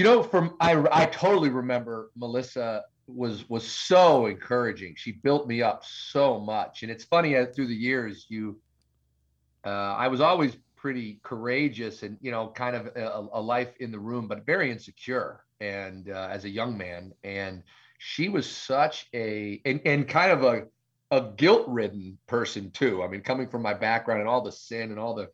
you 0.00 0.04
know, 0.04 0.22
from 0.22 0.56
I 0.60 0.82
I 0.90 1.04
totally 1.04 1.50
remember 1.50 2.10
Melissa 2.16 2.84
was 3.06 3.46
was 3.50 3.70
so 3.70 4.24
encouraging. 4.24 4.94
She 4.96 5.12
built 5.12 5.46
me 5.46 5.60
up 5.60 5.84
so 5.84 6.40
much, 6.40 6.82
and 6.82 6.90
it's 6.90 7.04
funny 7.04 7.34
as 7.34 7.48
uh, 7.48 7.52
through 7.52 7.66
the 7.66 7.74
years 7.74 8.24
you. 8.30 8.58
Uh, 9.62 9.68
I 9.68 10.08
was 10.08 10.22
always 10.22 10.56
pretty 10.74 11.20
courageous 11.22 12.02
and 12.02 12.16
you 12.22 12.30
know 12.30 12.48
kind 12.48 12.74
of 12.74 12.86
a, 12.96 13.28
a 13.34 13.40
life 13.42 13.76
in 13.80 13.92
the 13.92 13.98
room 13.98 14.26
but 14.26 14.46
very 14.46 14.70
insecure 14.70 15.44
and 15.60 16.08
uh, 16.08 16.28
as 16.30 16.46
a 16.46 16.48
young 16.48 16.78
man 16.78 17.12
and 17.22 17.62
she 17.98 18.30
was 18.30 18.48
such 18.48 19.06
a 19.12 19.60
and, 19.66 19.82
and 19.84 20.08
kind 20.08 20.32
of 20.32 20.42
a 20.42 20.66
a 21.10 21.30
guilt 21.36 21.68
ridden 21.68 22.16
person 22.26 22.70
too 22.70 23.02
i 23.02 23.06
mean 23.06 23.20
coming 23.20 23.46
from 23.46 23.60
my 23.60 23.74
background 23.74 24.20
and 24.20 24.30
all 24.30 24.40
the 24.40 24.50
sin 24.50 24.90
and 24.90 24.98
all 24.98 25.14
the 25.14 25.28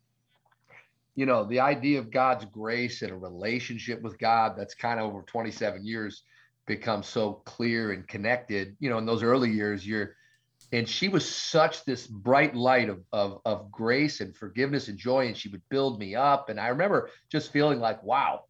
you 1.17 1.25
know 1.25 1.43
the 1.43 1.59
idea 1.59 1.99
of 1.99 2.11
god's 2.11 2.45
grace 2.45 3.01
and 3.01 3.11
a 3.11 3.17
relationship 3.17 4.01
with 4.01 4.17
god 4.17 4.53
that's 4.55 4.75
kind 4.75 4.99
of 5.01 5.07
over 5.07 5.23
27 5.23 5.85
years 5.85 6.21
become 6.65 7.03
so 7.03 7.41
clear 7.45 7.91
and 7.91 8.07
connected 8.07 8.77
you 8.79 8.89
know 8.89 8.99
in 8.99 9.05
those 9.05 9.23
early 9.23 9.49
years 9.49 9.85
you're 9.85 10.15
and 10.71 10.87
she 10.87 11.07
was 11.07 11.27
such 11.27 11.85
this 11.85 12.07
bright 12.07 12.55
light 12.55 12.89
of, 12.89 13.01
of 13.11 13.41
of 13.45 13.71
grace 13.71 14.21
and 14.21 14.35
forgiveness 14.35 14.87
and 14.87 14.97
joy 14.97 15.27
and 15.27 15.35
she 15.35 15.49
would 15.49 15.61
build 15.69 15.99
me 15.99 16.15
up 16.15 16.49
and 16.49 16.59
i 16.59 16.67
remember 16.67 17.09
just 17.29 17.51
feeling 17.51 17.79
like 17.79 18.01
wow 18.03 18.43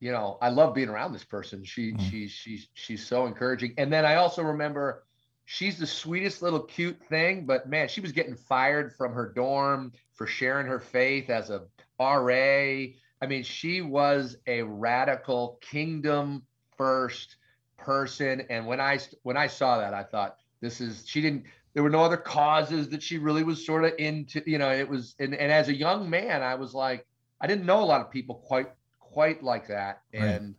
you 0.00 0.10
know 0.10 0.38
i 0.40 0.48
love 0.48 0.74
being 0.74 0.88
around 0.88 1.12
this 1.12 1.24
person 1.24 1.62
she 1.64 1.92
mm. 1.92 2.10
she's 2.10 2.30
she's 2.30 2.68
she's 2.74 3.06
so 3.06 3.26
encouraging 3.26 3.74
and 3.78 3.92
then 3.92 4.04
i 4.04 4.16
also 4.16 4.42
remember 4.42 5.04
she's 5.44 5.78
the 5.78 5.86
sweetest 5.86 6.40
little 6.40 6.60
cute 6.60 7.00
thing 7.08 7.44
but 7.46 7.68
man 7.68 7.88
she 7.88 8.00
was 8.00 8.12
getting 8.12 8.36
fired 8.36 8.94
from 8.94 9.12
her 9.12 9.32
dorm 9.34 9.92
for 10.14 10.26
sharing 10.26 10.66
her 10.66 10.80
faith 10.80 11.30
as 11.30 11.50
a 11.50 11.62
ra 11.98 12.86
i 13.22 13.26
mean 13.26 13.42
she 13.42 13.80
was 13.80 14.36
a 14.46 14.62
radical 14.62 15.58
kingdom 15.60 16.42
first 16.76 17.36
person. 17.76 18.42
And 18.50 18.66
when 18.66 18.80
i 18.80 18.98
when 19.22 19.36
i 19.36 19.46
saw 19.46 19.78
that 19.78 19.94
i 19.94 20.02
thought 20.02 20.36
this 20.60 20.80
is 20.80 21.04
she 21.06 21.20
didn't 21.20 21.44
there 21.74 21.82
were 21.82 21.90
no 21.90 22.02
other 22.02 22.16
causes 22.16 22.88
that 22.88 23.02
she 23.02 23.18
really 23.18 23.42
was 23.42 23.64
sort 23.64 23.84
of 23.84 23.92
into 23.98 24.42
you 24.46 24.58
know 24.58 24.70
it 24.70 24.88
was 24.88 25.14
and, 25.18 25.34
and 25.34 25.52
as 25.52 25.68
a 25.68 25.74
young 25.74 26.08
man 26.08 26.42
i 26.42 26.54
was 26.54 26.74
like 26.74 27.06
i 27.40 27.46
didn't 27.46 27.66
know 27.66 27.82
a 27.82 27.84
lot 27.84 28.00
of 28.00 28.10
people 28.10 28.36
quite 28.36 28.68
quite 29.16 29.42
like 29.42 29.66
that. 29.68 30.02
And 30.12 30.48
right. 30.48 30.54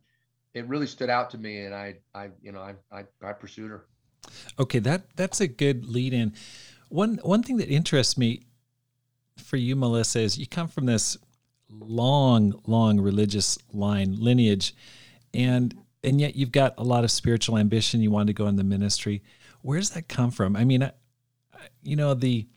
it 0.55 0.67
really 0.67 0.87
stood 0.87 1.11
out 1.11 1.29
to 1.29 1.37
me. 1.37 1.59
And 1.59 1.75
i 1.75 1.95
i 2.15 2.29
you 2.41 2.51
know 2.51 2.59
i 2.59 2.73
i, 2.91 3.03
I 3.21 3.33
pursued 3.33 3.69
her. 3.69 3.85
Okay. 4.57 4.79
That 4.79 5.15
that's 5.15 5.39
a 5.39 5.47
good 5.47 5.85
lead 5.85 6.13
in 6.13 6.33
one 6.89 7.19
one 7.21 7.43
thing 7.43 7.57
that 7.57 7.69
interests 7.69 8.17
me 8.17 8.47
for 9.37 9.57
you 9.57 9.75
melissa 9.75 10.19
is 10.19 10.39
you 10.39 10.47
come 10.47 10.67
from 10.67 10.87
this 10.87 11.15
long 11.69 12.53
long 12.65 12.99
religious 12.99 13.57
line 13.73 14.15
lineage 14.19 14.73
and 15.33 15.75
and 16.03 16.21
yet 16.21 16.35
you've 16.35 16.51
got 16.51 16.73
a 16.77 16.83
lot 16.83 17.03
of 17.03 17.11
spiritual 17.11 17.57
ambition 17.57 18.01
you 18.01 18.11
want 18.11 18.27
to 18.27 18.33
go 18.33 18.47
in 18.47 18.55
the 18.55 18.63
ministry 18.63 19.21
where 19.67 19.79
does 19.79 19.89
that 19.89 20.07
come 20.07 20.31
from? 20.31 20.55
I 20.55 20.63
mean, 20.63 20.89
you 21.83 21.95
know, 21.95 22.13
the 22.13 22.47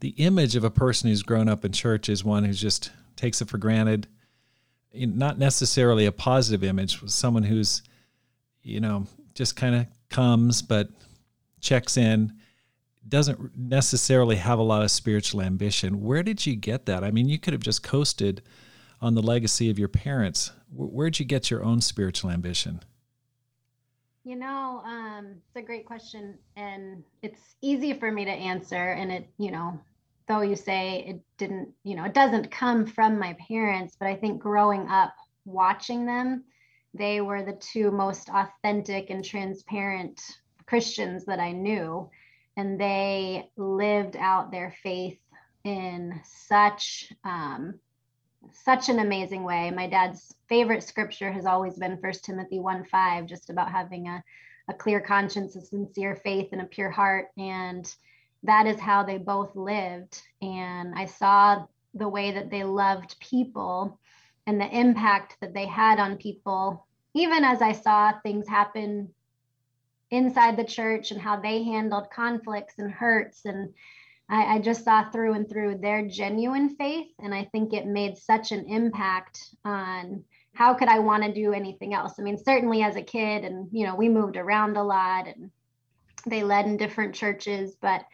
the 0.00 0.10
image 0.18 0.54
of 0.54 0.64
a 0.64 0.70
person 0.70 1.10
who's 1.10 1.24
grown 1.24 1.48
up 1.48 1.64
in 1.64 1.72
church 1.72 2.08
is 2.08 2.24
one 2.24 2.44
who 2.44 2.52
just 2.52 2.92
takes 3.16 3.42
it 3.42 3.48
for 3.48 3.58
granted. 3.58 4.06
Not 4.94 5.36
necessarily 5.36 6.06
a 6.06 6.12
positive 6.12 6.64
image, 6.64 7.00
someone 7.10 7.42
who's, 7.42 7.82
you 8.62 8.80
know, 8.80 9.06
just 9.34 9.56
kind 9.56 9.74
of 9.74 9.86
comes 10.08 10.62
but 10.62 10.88
checks 11.60 11.96
in, 11.96 12.32
doesn't 13.08 13.56
necessarily 13.56 14.36
have 14.36 14.58
a 14.58 14.62
lot 14.62 14.82
of 14.82 14.90
spiritual 14.90 15.42
ambition. 15.42 16.00
Where 16.00 16.22
did 16.22 16.46
you 16.46 16.56
get 16.56 16.86
that? 16.86 17.02
I 17.02 17.10
mean, 17.10 17.28
you 17.28 17.38
could 17.38 17.52
have 17.52 17.62
just 17.62 17.82
coasted 17.82 18.42
on 19.00 19.14
the 19.14 19.22
legacy 19.22 19.70
of 19.70 19.78
your 19.78 19.88
parents. 19.88 20.52
Where'd 20.72 21.18
you 21.18 21.24
get 21.24 21.50
your 21.50 21.64
own 21.64 21.80
spiritual 21.80 22.30
ambition? 22.30 22.80
You 24.24 24.36
know, 24.36 24.82
um, 24.84 25.36
it's 25.46 25.56
a 25.56 25.66
great 25.66 25.86
question, 25.86 26.38
and 26.56 27.02
it's 27.22 27.40
easy 27.62 27.94
for 27.94 28.12
me 28.12 28.26
to 28.26 28.30
answer. 28.30 28.92
And 28.92 29.10
it, 29.10 29.28
you 29.38 29.50
know, 29.50 29.80
though 30.28 30.42
you 30.42 30.56
say 30.56 31.04
it 31.08 31.20
didn't, 31.38 31.70
you 31.84 31.96
know, 31.96 32.04
it 32.04 32.14
doesn't 32.14 32.50
come 32.50 32.86
from 32.86 33.18
my 33.18 33.34
parents, 33.48 33.96
but 33.98 34.06
I 34.06 34.14
think 34.14 34.40
growing 34.40 34.86
up 34.88 35.14
watching 35.46 36.04
them, 36.04 36.44
they 36.92 37.22
were 37.22 37.42
the 37.42 37.54
two 37.54 37.90
most 37.90 38.28
authentic 38.28 39.08
and 39.08 39.24
transparent 39.24 40.20
Christians 40.66 41.24
that 41.24 41.40
I 41.40 41.52
knew. 41.52 42.08
And 42.60 42.78
they 42.78 43.48
lived 43.56 44.16
out 44.16 44.50
their 44.50 44.74
faith 44.82 45.18
in 45.64 46.20
such 46.24 47.10
um, 47.24 47.80
such 48.52 48.90
an 48.90 48.98
amazing 48.98 49.44
way. 49.44 49.70
My 49.70 49.86
dad's 49.86 50.34
favorite 50.46 50.82
scripture 50.82 51.32
has 51.32 51.46
always 51.46 51.78
been 51.78 52.02
First 52.02 52.22
Timothy 52.22 52.60
1 52.60 52.84
5, 52.84 53.24
just 53.24 53.48
about 53.48 53.70
having 53.70 54.08
a, 54.08 54.22
a 54.68 54.74
clear 54.74 55.00
conscience, 55.00 55.56
a 55.56 55.62
sincere 55.62 56.16
faith, 56.16 56.50
and 56.52 56.60
a 56.60 56.66
pure 56.66 56.90
heart. 56.90 57.28
And 57.38 57.90
that 58.42 58.66
is 58.66 58.78
how 58.78 59.04
they 59.04 59.16
both 59.16 59.56
lived. 59.56 60.20
And 60.42 60.94
I 60.94 61.06
saw 61.06 61.64
the 61.94 62.08
way 62.08 62.30
that 62.32 62.50
they 62.50 62.64
loved 62.64 63.18
people 63.20 63.98
and 64.46 64.60
the 64.60 64.68
impact 64.68 65.38
that 65.40 65.54
they 65.54 65.66
had 65.66 65.98
on 65.98 66.18
people, 66.18 66.86
even 67.14 67.42
as 67.42 67.62
I 67.62 67.72
saw 67.72 68.12
things 68.22 68.46
happen 68.46 69.14
inside 70.10 70.56
the 70.56 70.64
church 70.64 71.10
and 71.10 71.20
how 71.20 71.40
they 71.40 71.62
handled 71.62 72.10
conflicts 72.10 72.74
and 72.78 72.90
hurts 72.90 73.44
and 73.44 73.72
I, 74.30 74.54
I 74.54 74.58
just 74.60 74.84
saw 74.84 75.10
through 75.10 75.34
and 75.34 75.48
through 75.48 75.78
their 75.78 76.06
genuine 76.06 76.76
faith. 76.76 77.08
And 77.18 77.34
I 77.34 77.48
think 77.52 77.72
it 77.72 77.86
made 77.86 78.16
such 78.16 78.52
an 78.52 78.64
impact 78.66 79.40
on 79.64 80.24
how 80.54 80.74
could 80.74 80.88
I 80.88 81.00
want 81.00 81.24
to 81.24 81.32
do 81.32 81.52
anything 81.52 81.94
else? 81.94 82.14
I 82.18 82.22
mean, 82.22 82.38
certainly 82.38 82.82
as 82.82 82.96
a 82.96 83.02
kid, 83.02 83.44
and 83.44 83.68
you 83.72 83.86
know, 83.86 83.96
we 83.96 84.08
moved 84.08 84.36
around 84.36 84.76
a 84.76 84.82
lot 84.82 85.26
and 85.26 85.50
they 86.26 86.42
led 86.42 86.66
in 86.66 86.76
different 86.76 87.14
churches, 87.14 87.76
but 87.80 88.04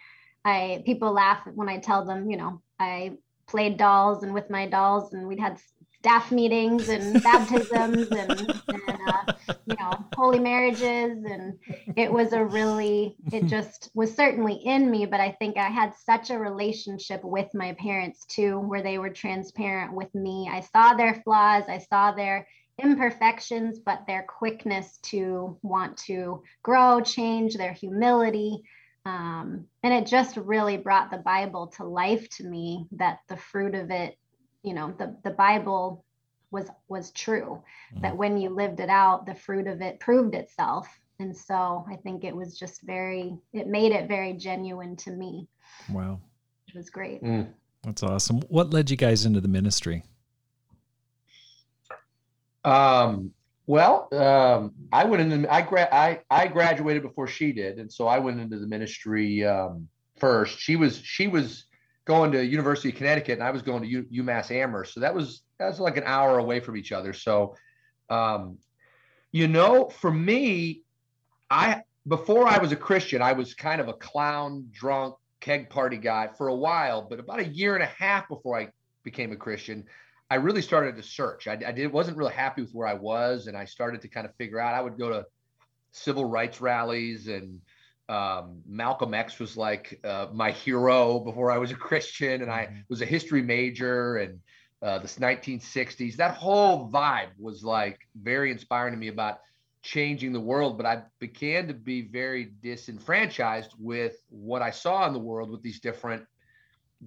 I 0.44 0.82
people 0.86 1.12
laugh 1.12 1.46
when 1.54 1.68
I 1.68 1.78
tell 1.78 2.04
them, 2.04 2.30
you 2.30 2.36
know, 2.36 2.62
I 2.78 3.18
played 3.46 3.76
dolls 3.76 4.22
and 4.22 4.32
with 4.32 4.50
my 4.50 4.68
dolls 4.68 5.12
and 5.12 5.26
we'd 5.26 5.40
had 5.40 5.60
staff 5.98 6.30
meetings 6.30 6.88
and 6.88 7.22
baptisms 7.22 8.08
and, 8.10 8.52
and 8.68 9.00
uh, 9.08 9.32
you 9.66 9.76
know 9.78 9.90
holy 10.16 10.38
marriages. 10.38 11.24
And 11.24 11.58
it 11.96 12.12
was 12.12 12.32
a 12.32 12.44
really 12.44 13.16
it 13.32 13.46
just 13.46 13.90
was 13.94 14.14
certainly 14.14 14.54
in 14.54 14.90
me 14.90 15.06
but 15.06 15.20
i 15.20 15.32
think 15.32 15.56
i 15.56 15.68
had 15.68 15.92
such 15.94 16.30
a 16.30 16.38
relationship 16.38 17.20
with 17.24 17.48
my 17.54 17.72
parents 17.74 18.24
too 18.26 18.58
where 18.60 18.82
they 18.82 18.98
were 18.98 19.10
transparent 19.10 19.92
with 19.92 20.14
me. 20.14 20.48
I 20.50 20.60
saw 20.60 20.94
their 20.94 21.14
flaws 21.24 21.64
i 21.68 21.78
saw 21.78 22.12
their 22.12 22.46
imperfections 22.82 23.78
but 23.78 24.06
their 24.06 24.22
quickness 24.22 24.98
to 25.02 25.58
want 25.62 25.96
to 25.96 26.42
grow 26.62 27.00
change 27.00 27.56
their 27.56 27.72
humility. 27.72 28.62
Um, 29.06 29.66
and 29.84 29.94
it 29.94 30.06
just 30.06 30.36
really 30.36 30.76
brought 30.76 31.10
the 31.10 31.18
bible 31.18 31.68
to 31.76 31.84
life 31.84 32.28
to 32.36 32.44
me 32.44 32.86
that 32.92 33.20
the 33.28 33.36
fruit 33.36 33.74
of 33.74 33.90
it 33.90 34.16
you 34.66 34.74
know 34.74 34.92
the 34.98 35.16
the 35.22 35.30
bible 35.30 36.04
was 36.50 36.68
was 36.88 37.10
true 37.12 37.62
mm-hmm. 37.92 38.02
that 38.02 38.16
when 38.16 38.36
you 38.36 38.50
lived 38.50 38.80
it 38.80 38.90
out 38.90 39.24
the 39.24 39.34
fruit 39.34 39.66
of 39.66 39.80
it 39.80 39.98
proved 40.00 40.34
itself. 40.34 40.88
And 41.18 41.34
so 41.34 41.86
i 41.90 41.96
think 41.96 42.24
it 42.24 42.36
was 42.36 42.58
just 42.58 42.82
very 42.82 43.38
it 43.52 43.68
made 43.68 43.92
it 43.92 44.06
very 44.08 44.34
genuine 44.34 44.96
to 44.96 45.10
me. 45.10 45.48
Wow. 45.90 46.20
It 46.68 46.74
was 46.74 46.90
great. 46.90 47.22
Mm. 47.22 47.48
that's 47.82 48.02
awesome. 48.02 48.40
What 48.48 48.70
led 48.70 48.90
you 48.90 48.96
guys 48.96 49.24
into 49.24 49.40
the 49.40 49.48
ministry? 49.48 50.02
Um 52.64 53.32
well 53.68 54.08
um 54.12 54.72
i 54.92 55.04
went 55.04 55.32
into 55.32 55.52
i 55.52 55.62
gra- 55.62 55.88
i 55.92 56.20
i 56.30 56.46
graduated 56.46 57.02
before 57.02 57.28
she 57.28 57.52
did. 57.52 57.78
And 57.78 57.90
so 57.90 58.06
i 58.06 58.18
went 58.18 58.40
into 58.40 58.58
the 58.58 58.66
ministry 58.66 59.44
um 59.44 59.88
first. 60.16 60.58
She 60.58 60.76
was 60.76 61.00
she 61.02 61.28
was 61.28 61.64
going 62.06 62.32
to 62.32 62.44
University 62.44 62.88
of 62.88 62.94
Connecticut 62.94 63.34
and 63.34 63.42
I 63.42 63.50
was 63.50 63.62
going 63.62 63.82
to 63.82 63.88
U- 63.88 64.22
UMass 64.22 64.50
Amherst. 64.50 64.94
So 64.94 65.00
that 65.00 65.14
was 65.14 65.42
that 65.58 65.68
was 65.68 65.80
like 65.80 65.96
an 65.96 66.04
hour 66.06 66.38
away 66.38 66.60
from 66.60 66.76
each 66.76 66.92
other. 66.92 67.12
So, 67.12 67.56
um, 68.08 68.58
you 69.32 69.48
know, 69.48 69.88
for 69.88 70.10
me, 70.10 70.82
I 71.50 71.82
before 72.06 72.46
I 72.46 72.58
was 72.58 72.72
a 72.72 72.76
Christian, 72.76 73.20
I 73.20 73.32
was 73.32 73.54
kind 73.54 73.80
of 73.80 73.88
a 73.88 73.92
clown, 73.92 74.68
drunk, 74.72 75.16
keg 75.40 75.68
party 75.68 75.96
guy 75.96 76.28
for 76.38 76.48
a 76.48 76.54
while. 76.54 77.02
But 77.02 77.18
about 77.18 77.40
a 77.40 77.48
year 77.48 77.74
and 77.74 77.82
a 77.82 77.86
half 77.86 78.28
before 78.28 78.58
I 78.58 78.68
became 79.02 79.32
a 79.32 79.36
Christian, 79.36 79.84
I 80.30 80.36
really 80.36 80.62
started 80.62 80.96
to 80.96 81.02
search. 81.02 81.48
I, 81.48 81.58
I 81.66 81.72
did, 81.72 81.92
wasn't 81.92 82.16
really 82.16 82.32
happy 82.32 82.62
with 82.62 82.72
where 82.72 82.86
I 82.86 82.94
was, 82.94 83.48
and 83.48 83.56
I 83.56 83.64
started 83.64 84.00
to 84.02 84.08
kind 84.08 84.26
of 84.26 84.34
figure 84.36 84.60
out. 84.60 84.74
I 84.74 84.80
would 84.80 84.98
go 84.98 85.08
to 85.08 85.24
civil 85.90 86.24
rights 86.24 86.60
rallies, 86.60 87.26
and 87.26 87.60
um, 88.08 88.62
Malcolm 88.66 89.14
X 89.14 89.38
was 89.38 89.56
like 89.56 89.98
uh, 90.04 90.28
my 90.32 90.50
hero 90.50 91.18
before 91.18 91.50
I 91.50 91.58
was 91.58 91.70
a 91.70 91.76
Christian, 91.76 92.42
and 92.42 92.50
I 92.50 92.66
mm-hmm. 92.66 92.80
was 92.88 93.02
a 93.02 93.06
history 93.06 93.42
major, 93.42 94.18
and 94.18 94.40
uh, 94.82 94.98
the 94.98 95.08
1960s. 95.08 96.16
That 96.16 96.36
whole 96.36 96.88
vibe 96.90 97.30
was 97.38 97.64
like 97.64 97.98
very 98.20 98.50
inspiring 98.50 98.92
to 98.92 98.98
me 98.98 99.08
about 99.08 99.40
changing 99.82 100.32
the 100.32 100.40
world. 100.40 100.76
But 100.76 100.86
I 100.86 101.02
began 101.18 101.68
to 101.68 101.74
be 101.74 102.02
very 102.02 102.52
disenfranchised 102.62 103.72
with 103.78 104.16
what 104.28 104.62
I 104.62 104.70
saw 104.70 105.06
in 105.06 105.12
the 105.12 105.18
world 105.18 105.50
with 105.50 105.62
these 105.62 105.80
different 105.80 106.24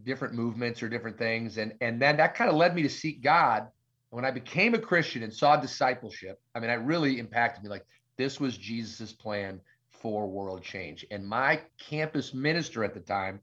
different 0.03 0.35
movements 0.35 0.83
or 0.83 0.89
different 0.89 1.17
things. 1.17 1.57
And 1.57 1.73
and 1.81 2.01
then 2.01 2.17
that 2.17 2.35
kind 2.35 2.49
of 2.49 2.55
led 2.55 2.75
me 2.75 2.81
to 2.83 2.89
seek 2.89 3.21
God. 3.21 3.67
When 4.11 4.25
I 4.25 4.31
became 4.31 4.73
a 4.73 4.79
Christian 4.79 5.21
and 5.21 5.31
saw 5.31 5.55
discipleship, 5.55 6.41
I 6.55 6.59
mean, 6.59 6.71
it 6.71 6.81
really 6.81 7.19
impacted 7.19 7.63
me. 7.63 7.69
Like 7.69 7.85
this 8.17 8.39
was 8.39 8.57
Jesus's 8.57 9.13
plan 9.13 9.61
for 10.01 10.27
world 10.27 10.63
change. 10.63 11.05
And 11.11 11.27
my 11.27 11.61
campus 11.79 12.33
minister 12.33 12.83
at 12.83 12.93
the 12.93 12.99
time, 12.99 13.39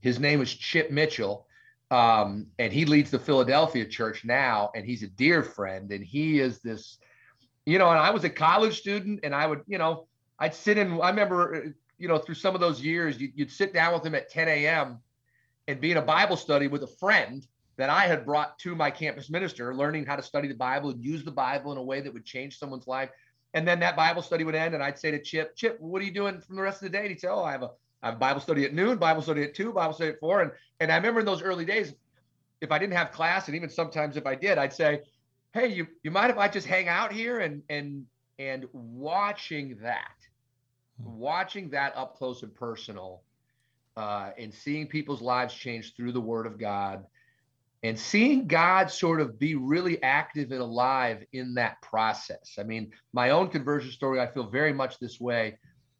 his 0.00 0.18
name 0.18 0.38
was 0.38 0.52
Chip 0.52 0.90
Mitchell. 0.90 1.46
Um, 1.90 2.48
and 2.58 2.72
he 2.72 2.84
leads 2.84 3.10
the 3.10 3.18
Philadelphia 3.18 3.84
church 3.84 4.24
now, 4.24 4.70
and 4.74 4.84
he's 4.84 5.04
a 5.04 5.08
dear 5.08 5.42
friend. 5.42 5.92
And 5.92 6.04
he 6.04 6.40
is 6.40 6.58
this, 6.60 6.98
you 7.64 7.78
know, 7.78 7.90
and 7.90 7.98
I 7.98 8.10
was 8.10 8.24
a 8.24 8.30
college 8.30 8.78
student, 8.78 9.20
and 9.22 9.34
I 9.34 9.46
would, 9.46 9.62
you 9.68 9.78
know, 9.78 10.08
I'd 10.38 10.54
sit 10.54 10.78
in, 10.78 11.00
I 11.00 11.10
remember, 11.10 11.74
you 11.98 12.08
know, 12.08 12.18
through 12.18 12.34
some 12.34 12.54
of 12.56 12.60
those 12.60 12.80
years, 12.80 13.20
you, 13.20 13.30
would 13.38 13.52
sit 13.52 13.72
down 13.72 13.94
with 13.94 14.04
him 14.04 14.14
at 14.14 14.28
10 14.28 14.48
a.m 14.48 14.98
and 15.68 15.80
be 15.80 15.90
in 15.90 15.96
a 15.96 16.02
Bible 16.02 16.36
study 16.36 16.68
with 16.68 16.82
a 16.82 16.86
friend 16.86 17.46
that 17.76 17.90
I 17.90 18.06
had 18.06 18.24
brought 18.24 18.58
to 18.60 18.74
my 18.74 18.90
campus 18.90 19.28
minister, 19.28 19.74
learning 19.74 20.06
how 20.06 20.16
to 20.16 20.22
study 20.22 20.48
the 20.48 20.54
Bible 20.54 20.90
and 20.90 21.04
use 21.04 21.24
the 21.24 21.30
Bible 21.30 21.72
in 21.72 21.78
a 21.78 21.82
way 21.82 22.00
that 22.00 22.12
would 22.12 22.24
change 22.24 22.58
someone's 22.58 22.86
life. 22.86 23.10
And 23.54 23.66
then 23.66 23.80
that 23.80 23.96
Bible 23.96 24.22
study 24.22 24.44
would 24.44 24.54
end, 24.54 24.74
and 24.74 24.82
I'd 24.82 24.98
say 24.98 25.10
to 25.10 25.20
Chip, 25.20 25.56
Chip, 25.56 25.80
what 25.80 26.02
are 26.02 26.04
you 26.04 26.12
doing 26.12 26.40
from 26.40 26.56
the 26.56 26.62
rest 26.62 26.82
of 26.82 26.90
the 26.90 26.96
day? 26.96 27.02
And 27.02 27.08
he'd 27.08 27.20
say, 27.20 27.28
Oh, 27.28 27.42
I 27.42 27.52
have 27.52 27.62
a 27.62 27.70
I 28.02 28.10
have 28.10 28.18
Bible 28.18 28.40
study 28.40 28.64
at 28.64 28.74
noon, 28.74 28.98
Bible 28.98 29.22
study 29.22 29.42
at 29.42 29.54
two, 29.54 29.72
Bible 29.72 29.94
study 29.94 30.10
at 30.10 30.20
four. 30.20 30.42
And 30.42 30.52
and 30.80 30.92
I 30.92 30.96
remember 30.96 31.20
in 31.20 31.26
those 31.26 31.42
early 31.42 31.64
days, 31.64 31.94
if 32.60 32.70
I 32.70 32.78
didn't 32.78 32.94
have 32.94 33.10
class, 33.12 33.46
and 33.46 33.56
even 33.56 33.70
sometimes 33.70 34.16
if 34.16 34.26
I 34.26 34.34
did, 34.34 34.58
I'd 34.58 34.72
say, 34.72 35.00
Hey, 35.52 35.68
you 35.68 35.86
you 36.02 36.10
mind 36.10 36.30
if 36.30 36.38
I 36.38 36.48
just 36.48 36.66
hang 36.66 36.88
out 36.88 37.12
here 37.12 37.40
and 37.40 37.62
and 37.70 38.04
and 38.38 38.66
watching 38.72 39.78
that, 39.80 40.16
hmm. 41.02 41.16
watching 41.16 41.70
that 41.70 41.96
up 41.96 42.16
close 42.16 42.42
and 42.42 42.54
personal 42.54 43.22
uh, 43.96 44.30
and 44.38 44.52
seeing 44.52 44.86
people's 44.86 45.22
lives 45.22 45.54
change 45.54 45.94
through 45.94 46.12
the 46.12 46.20
Word 46.20 46.46
of 46.46 46.58
God 46.58 47.06
and 47.86 47.98
seeing 47.98 48.46
God 48.46 48.90
sort 48.90 49.20
of 49.20 49.38
be 49.38 49.54
really 49.54 50.02
active 50.02 50.52
and 50.52 50.60
alive 50.60 51.24
in 51.32 51.54
that 51.54 51.80
process. 51.82 52.54
I 52.58 52.62
mean, 52.62 52.90
my 53.12 53.30
own 53.30 53.48
conversion 53.48 53.90
story, 53.90 54.20
I 54.20 54.26
feel 54.26 54.48
very 54.48 54.72
much 54.72 54.98
this 54.98 55.20
way. 55.20 55.58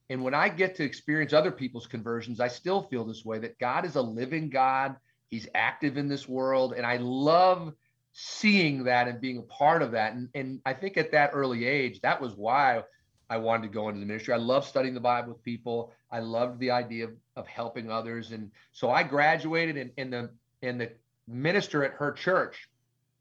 And 0.09 0.23
when 0.23 0.35
I 0.35 0.49
get 0.49 0.77
to 0.77 0.85
experience 0.85 1.33
other 1.33 1.51
people's 1.51 1.87
conversions, 1.87 2.41
I 2.41 2.49
still 2.49 2.83
feel 2.83 3.05
this 3.05 3.25
way 3.25 3.39
that 3.41 3.59
God 3.59 3.85
is 3.85 3.97
a 3.97 4.03
living 4.03 4.51
God. 4.51 4.97
He's 5.29 5.49
active 5.55 5.97
in 5.97 6.09
this 6.09 6.29
world. 6.29 6.75
And 6.77 6.87
I 6.87 6.99
love 6.99 7.73
seeing 8.13 8.85
that 8.85 9.09
and 9.09 9.21
being 9.21 9.39
a 9.39 9.43
part 9.43 9.83
of 9.83 9.93
that. 9.93 10.15
And, 10.15 10.29
and 10.35 10.61
I 10.65 10.73
think 10.73 10.97
at 10.97 11.13
that 11.13 11.31
early 11.35 11.67
age, 11.67 12.01
that 12.03 12.21
was 12.21 12.35
why 12.35 12.83
I 13.29 13.39
wanted 13.39 13.65
to 13.65 13.75
go 13.75 13.89
into 13.89 14.01
the 14.01 14.07
ministry. 14.07 14.33
I 14.33 14.39
love 14.39 14.65
studying 14.65 14.95
the 14.95 15.01
Bible 15.01 15.33
with 15.33 15.43
people. 15.43 15.93
I 16.11 16.21
loved 16.21 16.61
the 16.61 16.71
idea 16.71 17.05
of, 17.05 17.11
of 17.35 17.47
helping 17.49 17.91
others. 17.91 18.31
And 18.31 18.53
so 18.73 18.91
I 18.91 19.03
graduated 19.03 19.77
and, 19.77 19.91
and 19.99 20.13
the 20.13 20.31
and 20.63 20.81
the 20.81 20.93
minister 21.29 21.85
at 21.85 21.93
her 21.93 22.13
church, 22.13 22.69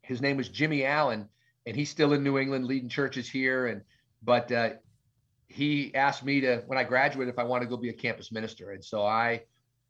his 0.02 0.20
name 0.20 0.36
was 0.36 0.48
Jimmy 0.48 0.84
Allen, 0.84 1.28
and 1.66 1.76
he's 1.76 1.90
still 1.90 2.12
in 2.12 2.22
New 2.22 2.38
England 2.38 2.66
leading 2.66 2.88
churches 2.88 3.28
here. 3.28 3.66
And 3.66 3.82
but 4.22 4.50
uh, 4.52 4.70
he 5.48 5.94
asked 5.94 6.24
me 6.24 6.40
to 6.42 6.62
when 6.66 6.78
I 6.78 6.84
graduated 6.84 7.32
if 7.32 7.38
I 7.38 7.44
want 7.44 7.62
to 7.62 7.68
go 7.68 7.76
be 7.76 7.88
a 7.88 7.94
campus 7.94 8.30
minister. 8.30 8.70
And 8.72 8.84
so 8.84 9.04
I 9.04 9.42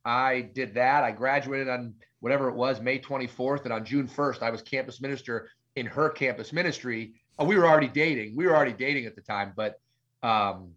I 0.05 0.43
did 0.55 0.75
that. 0.75 1.05
I 1.05 1.11
graduated 1.11 1.69
on 1.69 1.95
whatever 2.21 2.49
it 2.49 2.55
was, 2.55 2.81
May 2.81 2.99
24th, 2.99 3.64
and 3.64 3.73
on 3.73 3.85
June 3.85 4.09
1st, 4.09 4.43
I 4.43 4.51
was 4.51 4.62
campus 4.62 5.01
minister 5.01 5.51
in 5.75 5.87
her 5.87 6.09
campus 6.09 6.53
ministry. 6.53 7.14
Oh, 7.38 7.45
we 7.45 7.57
were 7.57 7.67
already 7.67 7.88
dating. 7.88 8.35
We 8.37 8.47
were 8.47 8.57
already 8.57 8.73
dating 8.73 9.07
at 9.07 9.14
the 9.14 9.21
time, 9.21 9.53
but 9.55 9.79
um, 10.23 10.73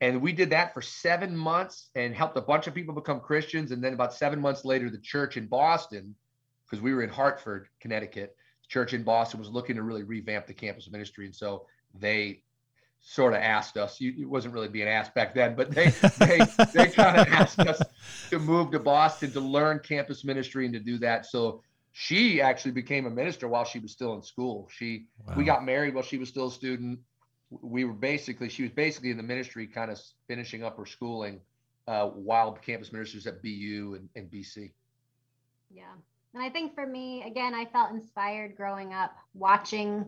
and 0.00 0.20
we 0.20 0.32
did 0.32 0.50
that 0.50 0.74
for 0.74 0.82
seven 0.82 1.36
months 1.36 1.90
and 1.94 2.12
helped 2.12 2.36
a 2.36 2.40
bunch 2.40 2.66
of 2.66 2.74
people 2.74 2.92
become 2.92 3.20
Christians. 3.20 3.70
And 3.70 3.82
then 3.82 3.94
about 3.94 4.12
seven 4.12 4.40
months 4.40 4.64
later, 4.64 4.90
the 4.90 4.98
church 4.98 5.36
in 5.36 5.46
Boston, 5.46 6.16
because 6.72 6.82
we 6.82 6.94
were 6.94 7.02
in 7.02 7.10
Hartford, 7.10 7.68
Connecticut, 7.80 8.34
the 8.62 8.68
church 8.68 8.94
in 8.94 9.02
Boston 9.02 9.38
was 9.38 9.50
looking 9.50 9.76
to 9.76 9.82
really 9.82 10.04
revamp 10.04 10.46
the 10.46 10.54
campus 10.54 10.90
ministry. 10.90 11.26
And 11.26 11.36
so 11.36 11.66
they 11.94 12.42
sort 13.02 13.34
of 13.34 13.40
asked 13.40 13.76
us, 13.76 14.00
you, 14.00 14.14
it 14.18 14.26
wasn't 14.26 14.54
really 14.54 14.68
being 14.68 14.88
asked 14.88 15.14
back 15.14 15.34
then, 15.34 15.54
but 15.54 15.70
they, 15.70 15.88
they, 16.18 16.40
they 16.72 16.88
kind 16.88 17.18
of 17.18 17.28
asked 17.28 17.58
us 17.58 17.82
to 18.30 18.38
move 18.38 18.70
to 18.70 18.78
Boston 18.78 19.30
to 19.32 19.40
learn 19.40 19.80
campus 19.80 20.24
ministry 20.24 20.64
and 20.64 20.72
to 20.72 20.80
do 20.80 20.96
that. 21.00 21.26
So 21.26 21.60
she 21.92 22.40
actually 22.40 22.70
became 22.70 23.04
a 23.04 23.10
minister 23.10 23.48
while 23.48 23.64
she 23.64 23.78
was 23.78 23.92
still 23.92 24.14
in 24.14 24.22
school. 24.22 24.66
She, 24.72 25.04
wow. 25.28 25.34
we 25.36 25.44
got 25.44 25.62
married 25.62 25.94
while 25.94 26.04
she 26.04 26.16
was 26.16 26.30
still 26.30 26.46
a 26.46 26.52
student 26.52 27.00
we 27.60 27.84
were 27.84 27.92
basically 27.92 28.48
she 28.48 28.62
was 28.62 28.72
basically 28.72 29.10
in 29.10 29.18
the 29.18 29.22
ministry 29.22 29.66
kind 29.66 29.90
of 29.90 30.00
finishing 30.26 30.64
up 30.64 30.78
her 30.78 30.86
schooling 30.86 31.40
uh, 31.86 32.06
while 32.06 32.52
campus 32.52 32.92
ministers 32.92 33.26
at 33.26 33.42
BU 33.42 33.98
and, 33.98 34.08
and 34.16 34.30
BC. 34.30 34.72
Yeah. 35.70 35.84
And 36.34 36.42
I 36.42 36.48
think 36.48 36.74
for 36.74 36.86
me, 36.86 37.24
again, 37.24 37.54
I 37.54 37.66
felt 37.66 37.92
inspired 37.92 38.56
growing 38.56 38.94
up 38.94 39.14
watching 39.34 40.06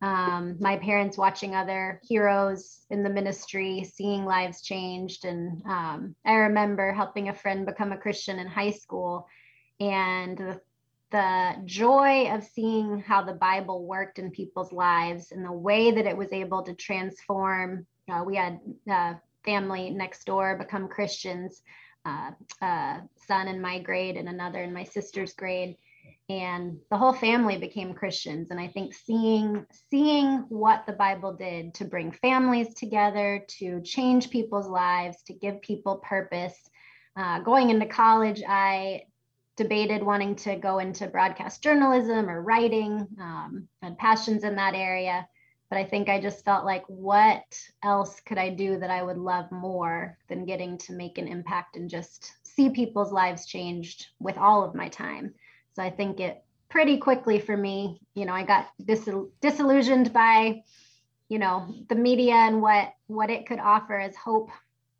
um, 0.00 0.56
my 0.60 0.76
parents 0.76 1.18
watching 1.18 1.54
other 1.54 2.00
heroes 2.06 2.84
in 2.90 3.02
the 3.02 3.10
ministry, 3.10 3.84
seeing 3.84 4.24
lives 4.24 4.62
changed. 4.62 5.24
And 5.24 5.62
um, 5.66 6.14
I 6.24 6.34
remember 6.34 6.92
helping 6.92 7.28
a 7.28 7.34
friend 7.34 7.66
become 7.66 7.92
a 7.92 7.98
Christian 7.98 8.38
in 8.38 8.46
high 8.46 8.70
school. 8.72 9.26
And 9.80 10.36
the 10.36 10.60
the 11.10 11.54
joy 11.64 12.30
of 12.30 12.44
seeing 12.44 13.00
how 13.00 13.22
the 13.22 13.32
Bible 13.32 13.86
worked 13.86 14.18
in 14.18 14.30
people's 14.30 14.72
lives 14.72 15.32
and 15.32 15.42
the 15.42 15.50
way 15.50 15.90
that 15.90 16.06
it 16.06 16.16
was 16.16 16.32
able 16.32 16.62
to 16.62 16.74
transform. 16.74 17.86
Uh, 18.12 18.22
we 18.26 18.36
had 18.36 18.60
a 18.86 19.16
family 19.42 19.88
next 19.88 20.24
door 20.26 20.58
become 20.58 20.86
Christians, 20.86 21.62
uh, 22.08 22.30
a 22.66 23.02
son 23.26 23.48
in 23.48 23.60
my 23.60 23.78
grade 23.78 24.16
and 24.16 24.28
another 24.28 24.62
in 24.62 24.72
my 24.72 24.84
sister's 24.84 25.34
grade, 25.34 25.76
and 26.28 26.78
the 26.90 26.96
whole 26.96 27.12
family 27.12 27.58
became 27.58 27.94
Christians. 27.94 28.48
And 28.50 28.60
I 28.60 28.68
think 28.68 28.94
seeing 28.94 29.66
seeing 29.90 30.44
what 30.48 30.84
the 30.86 30.92
Bible 30.92 31.32
did 31.34 31.74
to 31.74 31.84
bring 31.84 32.12
families 32.12 32.74
together, 32.74 33.44
to 33.58 33.80
change 33.82 34.30
people's 34.30 34.68
lives, 34.68 35.22
to 35.26 35.32
give 35.32 35.60
people 35.62 35.96
purpose. 35.96 36.58
Uh, 37.16 37.40
going 37.40 37.70
into 37.70 37.86
college, 37.86 38.42
I 38.48 39.02
debated 39.56 40.02
wanting 40.02 40.36
to 40.36 40.56
go 40.56 40.78
into 40.78 41.08
broadcast 41.08 41.62
journalism 41.62 42.30
or 42.30 42.40
writing, 42.42 43.06
um, 43.20 43.68
had 43.82 43.98
passions 43.98 44.44
in 44.44 44.54
that 44.56 44.74
area. 44.74 45.26
But 45.70 45.78
I 45.78 45.84
think 45.84 46.08
I 46.08 46.20
just 46.20 46.44
felt 46.44 46.64
like, 46.64 46.84
what 46.86 47.60
else 47.82 48.20
could 48.20 48.38
I 48.38 48.48
do 48.48 48.78
that 48.78 48.90
I 48.90 49.02
would 49.02 49.18
love 49.18 49.52
more 49.52 50.16
than 50.28 50.46
getting 50.46 50.78
to 50.78 50.92
make 50.92 51.18
an 51.18 51.28
impact 51.28 51.76
and 51.76 51.90
just 51.90 52.32
see 52.42 52.70
people's 52.70 53.12
lives 53.12 53.44
changed 53.44 54.06
with 54.18 54.38
all 54.38 54.64
of 54.64 54.74
my 54.74 54.88
time? 54.88 55.34
So 55.74 55.82
I 55.82 55.90
think 55.90 56.20
it 56.20 56.42
pretty 56.68 56.98
quickly 56.98 57.38
for 57.38 57.56
me, 57.56 58.00
you 58.14 58.24
know, 58.24 58.32
I 58.32 58.44
got 58.44 58.68
dis- 58.84 59.08
disillusioned 59.40 60.12
by, 60.12 60.62
you 61.28 61.38
know, 61.38 61.74
the 61.88 61.94
media 61.94 62.34
and 62.34 62.62
what 62.62 62.94
what 63.06 63.30
it 63.30 63.46
could 63.46 63.58
offer 63.58 63.98
as 63.98 64.16
hope, 64.16 64.50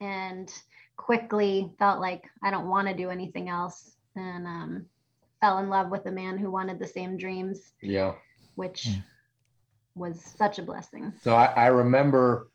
and 0.00 0.52
quickly 0.96 1.70
felt 1.78 2.00
like 2.00 2.24
I 2.42 2.50
don't 2.50 2.68
want 2.68 2.88
to 2.88 2.94
do 2.94 3.10
anything 3.10 3.48
else 3.48 3.96
and 4.16 4.46
um, 4.46 4.86
fell 5.40 5.58
in 5.58 5.68
love 5.68 5.90
with 5.90 6.06
a 6.06 6.12
man 6.12 6.38
who 6.38 6.50
wanted 6.50 6.78
the 6.78 6.86
same 6.86 7.16
dreams. 7.16 7.72
Yeah. 7.80 8.14
Which 8.56 8.88
mm. 8.88 9.02
Was 9.98 10.20
such 10.20 10.58
a 10.58 10.62
blessing. 10.62 11.12
So 11.22 11.34
I, 11.34 11.46
I, 11.46 11.66
remember 11.66 12.48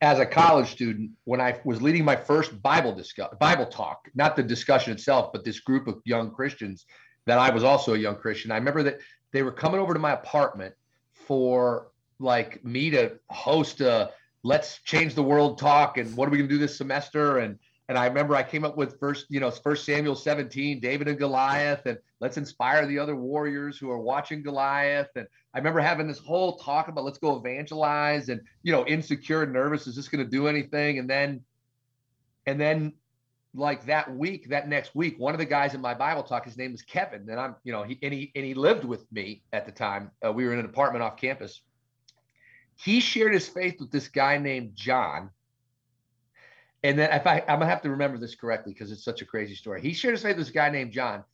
as 0.00 0.18
a 0.18 0.26
college 0.26 0.70
student 0.70 1.10
when 1.24 1.40
I 1.40 1.60
was 1.64 1.80
leading 1.80 2.04
my 2.04 2.16
first 2.16 2.60
Bible 2.62 2.92
discuss 2.94 3.34
Bible 3.38 3.66
talk, 3.66 4.08
not 4.14 4.36
the 4.36 4.42
discussion 4.42 4.92
itself, 4.92 5.32
but 5.32 5.44
this 5.44 5.60
group 5.60 5.86
of 5.86 6.00
young 6.04 6.30
Christians 6.30 6.86
that 7.26 7.38
I 7.38 7.50
was 7.50 7.62
also 7.62 7.94
a 7.94 7.98
young 7.98 8.16
Christian. 8.16 8.50
I 8.50 8.56
remember 8.56 8.82
that 8.82 8.98
they 9.32 9.42
were 9.42 9.52
coming 9.52 9.80
over 9.80 9.94
to 9.94 10.00
my 10.00 10.12
apartment 10.12 10.74
for 11.12 11.88
like 12.18 12.64
me 12.64 12.90
to 12.90 13.18
host 13.30 13.80
a 13.80 14.10
let's 14.44 14.80
change 14.82 15.14
the 15.14 15.22
world 15.22 15.58
talk 15.58 15.98
and 15.98 16.16
what 16.16 16.26
are 16.26 16.30
we 16.30 16.38
going 16.38 16.48
to 16.48 16.54
do 16.54 16.58
this 16.58 16.76
semester 16.76 17.38
and 17.38 17.58
and 17.92 17.98
I 17.98 18.06
remember 18.06 18.34
I 18.34 18.42
came 18.42 18.64
up 18.64 18.78
with 18.78 18.98
first, 18.98 19.26
you 19.28 19.38
know, 19.38 19.50
first 19.50 19.84
Samuel 19.84 20.14
17, 20.14 20.80
David 20.80 21.08
and 21.08 21.18
Goliath, 21.18 21.84
and 21.84 21.98
let's 22.20 22.38
inspire 22.38 22.86
the 22.86 22.98
other 22.98 23.16
warriors 23.16 23.76
who 23.76 23.90
are 23.90 23.98
watching 23.98 24.42
Goliath. 24.42 25.10
And 25.14 25.26
I 25.52 25.58
remember 25.58 25.78
having 25.80 26.08
this 26.08 26.18
whole 26.18 26.56
talk 26.56 26.88
about 26.88 27.04
let's 27.04 27.18
go 27.18 27.36
evangelize 27.36 28.30
and, 28.30 28.40
you 28.62 28.72
know, 28.72 28.86
insecure, 28.86 29.44
nervous, 29.44 29.86
is 29.86 29.94
this 29.94 30.08
going 30.08 30.24
to 30.24 30.30
do 30.30 30.48
anything? 30.48 31.00
And 31.00 31.10
then, 31.10 31.42
and 32.46 32.58
then 32.58 32.94
like 33.52 33.84
that 33.84 34.10
week, 34.16 34.48
that 34.48 34.70
next 34.70 34.94
week, 34.94 35.18
one 35.18 35.34
of 35.34 35.38
the 35.38 35.44
guys 35.44 35.74
in 35.74 35.82
my 35.82 35.92
Bible 35.92 36.22
talk, 36.22 36.46
his 36.46 36.56
name 36.56 36.72
is 36.72 36.80
Kevin, 36.80 37.28
and 37.28 37.38
I'm, 37.38 37.56
you 37.62 37.72
know, 37.72 37.82
he 37.82 37.98
and 38.02 38.14
he 38.14 38.32
and 38.34 38.42
he 38.42 38.54
lived 38.54 38.84
with 38.84 39.04
me 39.12 39.42
at 39.52 39.66
the 39.66 39.72
time. 39.72 40.12
Uh, 40.24 40.32
we 40.32 40.46
were 40.46 40.54
in 40.54 40.60
an 40.60 40.64
apartment 40.64 41.02
off 41.02 41.18
campus. 41.18 41.60
He 42.74 43.00
shared 43.00 43.34
his 43.34 43.46
faith 43.46 43.76
with 43.80 43.90
this 43.90 44.08
guy 44.08 44.38
named 44.38 44.70
John. 44.76 45.28
And 46.84 46.98
then 46.98 47.12
if 47.12 47.26
I, 47.26 47.40
I'm 47.40 47.58
gonna 47.58 47.66
have 47.66 47.82
to 47.82 47.90
remember 47.90 48.18
this 48.18 48.34
correctly 48.34 48.72
because 48.72 48.90
it's 48.90 49.04
such 49.04 49.22
a 49.22 49.24
crazy 49.26 49.54
story. 49.54 49.80
He 49.80 49.92
shared 49.92 50.14
his 50.14 50.22
faith 50.22 50.36
with 50.36 50.46
this 50.46 50.54
guy 50.54 50.68
named 50.70 50.92
John. 50.92 51.24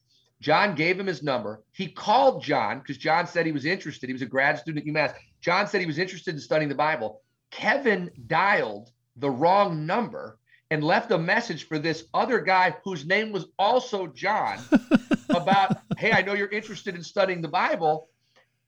John 0.40 0.74
gave 0.74 1.00
him 1.00 1.06
his 1.06 1.22
number. 1.22 1.62
He 1.72 1.88
called 1.88 2.42
John 2.42 2.78
because 2.78 2.98
John 2.98 3.26
said 3.26 3.44
he 3.44 3.52
was 3.52 3.64
interested. 3.64 4.08
He 4.08 4.12
was 4.12 4.22
a 4.22 4.26
grad 4.26 4.58
student 4.58 4.86
at 4.86 4.92
UMass. 4.92 5.14
John 5.40 5.66
said 5.66 5.80
he 5.80 5.86
was 5.86 5.98
interested 5.98 6.34
in 6.34 6.40
studying 6.40 6.68
the 6.68 6.74
Bible. 6.74 7.22
Kevin 7.50 8.10
dialed 8.26 8.90
the 9.16 9.30
wrong 9.30 9.86
number 9.86 10.38
and 10.70 10.84
left 10.84 11.10
a 11.10 11.18
message 11.18 11.66
for 11.66 11.78
this 11.78 12.04
other 12.14 12.40
guy 12.40 12.76
whose 12.84 13.06
name 13.06 13.32
was 13.32 13.46
also 13.58 14.06
John 14.08 14.58
about, 15.30 15.78
hey, 15.96 16.12
I 16.12 16.22
know 16.22 16.34
you're 16.34 16.48
interested 16.48 16.94
in 16.94 17.02
studying 17.02 17.40
the 17.40 17.48
Bible. 17.48 18.08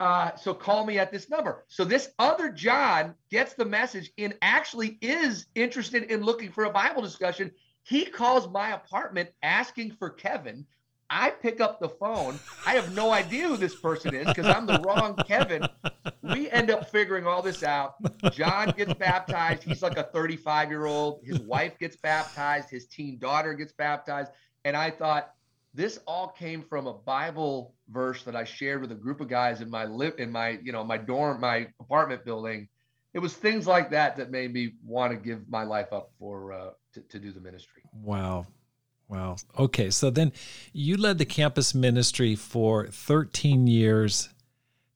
Uh, 0.00 0.34
so 0.34 0.54
call 0.54 0.86
me 0.86 0.98
at 0.98 1.12
this 1.12 1.28
number. 1.28 1.64
So 1.68 1.84
this 1.84 2.08
other 2.18 2.50
John 2.50 3.14
gets 3.30 3.52
the 3.52 3.66
message 3.66 4.10
and 4.16 4.34
actually 4.40 4.98
is 5.02 5.46
interested 5.54 6.04
in 6.04 6.22
looking 6.22 6.50
for 6.50 6.64
a 6.64 6.70
Bible 6.70 7.02
discussion. 7.02 7.50
He 7.82 8.06
calls 8.06 8.48
my 8.48 8.70
apartment 8.70 9.28
asking 9.42 9.92
for 9.92 10.08
Kevin. 10.08 10.66
I 11.10 11.30
pick 11.30 11.60
up 11.60 11.80
the 11.80 11.88
phone. 11.88 12.38
I 12.66 12.74
have 12.74 12.94
no 12.94 13.10
idea 13.10 13.48
who 13.48 13.56
this 13.58 13.74
person 13.74 14.14
is 14.14 14.26
because 14.26 14.46
I'm 14.46 14.64
the 14.64 14.80
wrong 14.86 15.16
Kevin. 15.26 15.66
We 16.22 16.48
end 16.50 16.70
up 16.70 16.88
figuring 16.88 17.26
all 17.26 17.42
this 17.42 17.62
out. 17.62 17.94
John 18.32 18.72
gets 18.76 18.94
baptized. 18.94 19.64
He's 19.64 19.82
like 19.82 19.98
a 19.98 20.04
35 20.04 20.70
year 20.70 20.86
old. 20.86 21.20
His 21.24 21.40
wife 21.40 21.78
gets 21.78 21.96
baptized. 21.96 22.70
His 22.70 22.86
teen 22.86 23.18
daughter 23.18 23.54
gets 23.54 23.72
baptized. 23.72 24.30
And 24.64 24.76
I 24.76 24.90
thought 24.90 25.34
this 25.72 25.98
all 26.06 26.28
came 26.28 26.62
from 26.62 26.86
a 26.86 26.94
Bible 26.94 27.74
verse 27.88 28.22
that 28.24 28.34
I 28.34 28.44
shared 28.44 28.80
with 28.80 28.92
a 28.92 28.96
group 28.96 29.20
of 29.20 29.28
guys 29.28 29.60
in 29.60 29.70
my 29.70 29.84
live 29.84 30.14
in 30.18 30.32
my 30.32 30.58
you 30.62 30.72
know 30.72 30.84
my 30.84 30.98
dorm 30.98 31.40
my 31.40 31.68
apartment 31.80 32.24
building. 32.24 32.68
It 33.12 33.18
was 33.18 33.34
things 33.34 33.66
like 33.66 33.90
that 33.90 34.16
that 34.16 34.30
made 34.30 34.52
me 34.52 34.74
want 34.84 35.12
to 35.12 35.16
give 35.16 35.48
my 35.48 35.64
life 35.64 35.92
up 35.92 36.12
for 36.18 36.52
uh, 36.52 36.70
to, 36.94 37.00
to 37.00 37.18
do 37.18 37.32
the 37.32 37.40
ministry. 37.40 37.82
Wow, 37.92 38.46
Wow. 39.10 39.36
Okay. 39.58 39.90
So 39.90 40.08
then 40.08 40.32
you 40.72 40.96
led 40.96 41.18
the 41.18 41.24
campus 41.24 41.74
ministry 41.74 42.36
for 42.36 42.86
13 42.86 43.66
years 43.66 44.28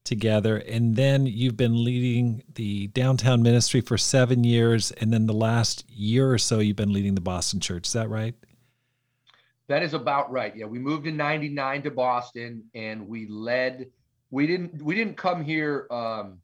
together. 0.05 0.57
And 0.57 0.95
then 0.95 1.25
you've 1.25 1.57
been 1.57 1.83
leading 1.83 2.43
the 2.53 2.87
downtown 2.87 3.43
ministry 3.43 3.81
for 3.81 3.97
seven 3.97 4.45
years. 4.45 4.91
And 4.91 5.11
then 5.11 5.25
the 5.25 5.33
last 5.33 5.83
year 5.89 6.31
or 6.31 6.37
so, 6.37 6.59
you've 6.59 6.77
been 6.77 6.93
leading 6.93 7.15
the 7.15 7.21
Boston 7.21 7.59
church. 7.59 7.87
Is 7.87 7.93
that 7.93 8.09
right? 8.09 8.35
That 9.67 9.83
is 9.83 9.93
about 9.93 10.31
right. 10.31 10.55
Yeah. 10.55 10.65
We 10.65 10.79
moved 10.79 11.07
in 11.07 11.17
99 11.17 11.83
to 11.83 11.91
Boston 11.91 12.63
and 12.75 13.07
we 13.07 13.27
led, 13.27 13.87
we 14.29 14.45
didn't, 14.45 14.81
we 14.81 14.95
didn't 14.95 15.17
come 15.17 15.43
here 15.43 15.87
um, 15.89 16.39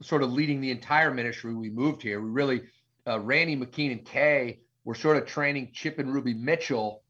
sort 0.00 0.22
of 0.22 0.32
leading 0.32 0.60
the 0.60 0.70
entire 0.70 1.12
ministry. 1.12 1.54
We 1.54 1.70
moved 1.70 2.02
here. 2.02 2.20
We 2.20 2.30
really, 2.30 2.62
uh, 3.06 3.20
Randy 3.20 3.56
McKean 3.56 3.92
and 3.92 4.04
Kay 4.04 4.60
were 4.84 4.94
sort 4.94 5.16
of 5.16 5.26
training 5.26 5.70
Chip 5.72 5.98
and 5.98 6.12
Ruby 6.12 6.34
Mitchell, 6.34 7.02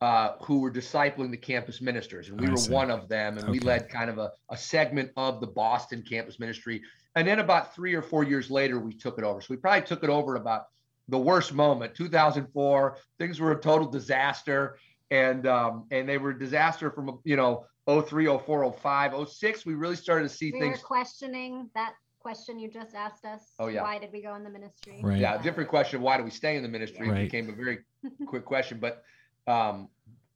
uh, 0.00 0.32
who 0.42 0.60
were 0.60 0.70
discipling 0.70 1.30
the 1.30 1.36
campus 1.36 1.80
ministers. 1.80 2.28
And 2.28 2.40
we 2.40 2.46
I 2.46 2.50
were 2.50 2.56
see. 2.56 2.70
one 2.70 2.90
of 2.90 3.08
them. 3.08 3.38
And 3.38 3.44
okay. 3.44 3.52
we 3.52 3.60
led 3.60 3.88
kind 3.88 4.10
of 4.10 4.18
a, 4.18 4.32
a 4.50 4.56
segment 4.56 5.10
of 5.16 5.40
the 5.40 5.46
Boston 5.46 6.04
campus 6.08 6.38
ministry. 6.38 6.82
And 7.16 7.26
then 7.26 7.38
about 7.40 7.74
three 7.74 7.94
or 7.94 8.02
four 8.02 8.22
years 8.22 8.50
later, 8.50 8.78
we 8.78 8.92
took 8.92 9.18
it 9.18 9.24
over. 9.24 9.40
So 9.40 9.46
we 9.50 9.56
probably 9.56 9.86
took 9.86 10.04
it 10.04 10.10
over 10.10 10.36
about 10.36 10.66
the 11.08 11.18
worst 11.18 11.52
moment, 11.52 11.94
2004. 11.94 12.96
Things 13.18 13.40
were 13.40 13.52
a 13.52 13.60
total 13.60 13.88
disaster. 13.88 14.78
And 15.10 15.46
um, 15.46 15.86
and 15.90 16.06
they 16.06 16.18
were 16.18 16.34
disaster 16.34 16.90
from, 16.90 17.18
you 17.24 17.36
know, 17.36 17.64
03, 17.88 18.26
04, 18.26 18.72
05, 18.72 19.28
06. 19.28 19.64
We 19.64 19.74
really 19.74 19.96
started 19.96 20.28
to 20.28 20.34
see 20.34 20.52
we 20.52 20.60
things. 20.60 20.78
Were 20.78 20.86
questioning 20.86 21.70
that 21.74 21.94
question 22.18 22.58
you 22.58 22.68
just 22.68 22.94
asked 22.94 23.24
us. 23.24 23.54
Oh 23.58 23.68
yeah. 23.68 23.82
Why 23.82 23.98
did 23.98 24.10
we 24.12 24.22
go 24.22 24.34
in 24.34 24.44
the 24.44 24.50
ministry? 24.50 25.00
Right. 25.02 25.18
Yeah, 25.18 25.40
different 25.40 25.70
question. 25.70 26.02
Why 26.02 26.18
do 26.18 26.24
we 26.24 26.30
stay 26.30 26.56
in 26.56 26.62
the 26.62 26.68
ministry? 26.68 27.08
Right. 27.08 27.24
became 27.24 27.48
a 27.48 27.52
very 27.52 27.78
quick 28.26 28.44
question. 28.44 28.78
But 28.78 29.02
um, 29.46 29.88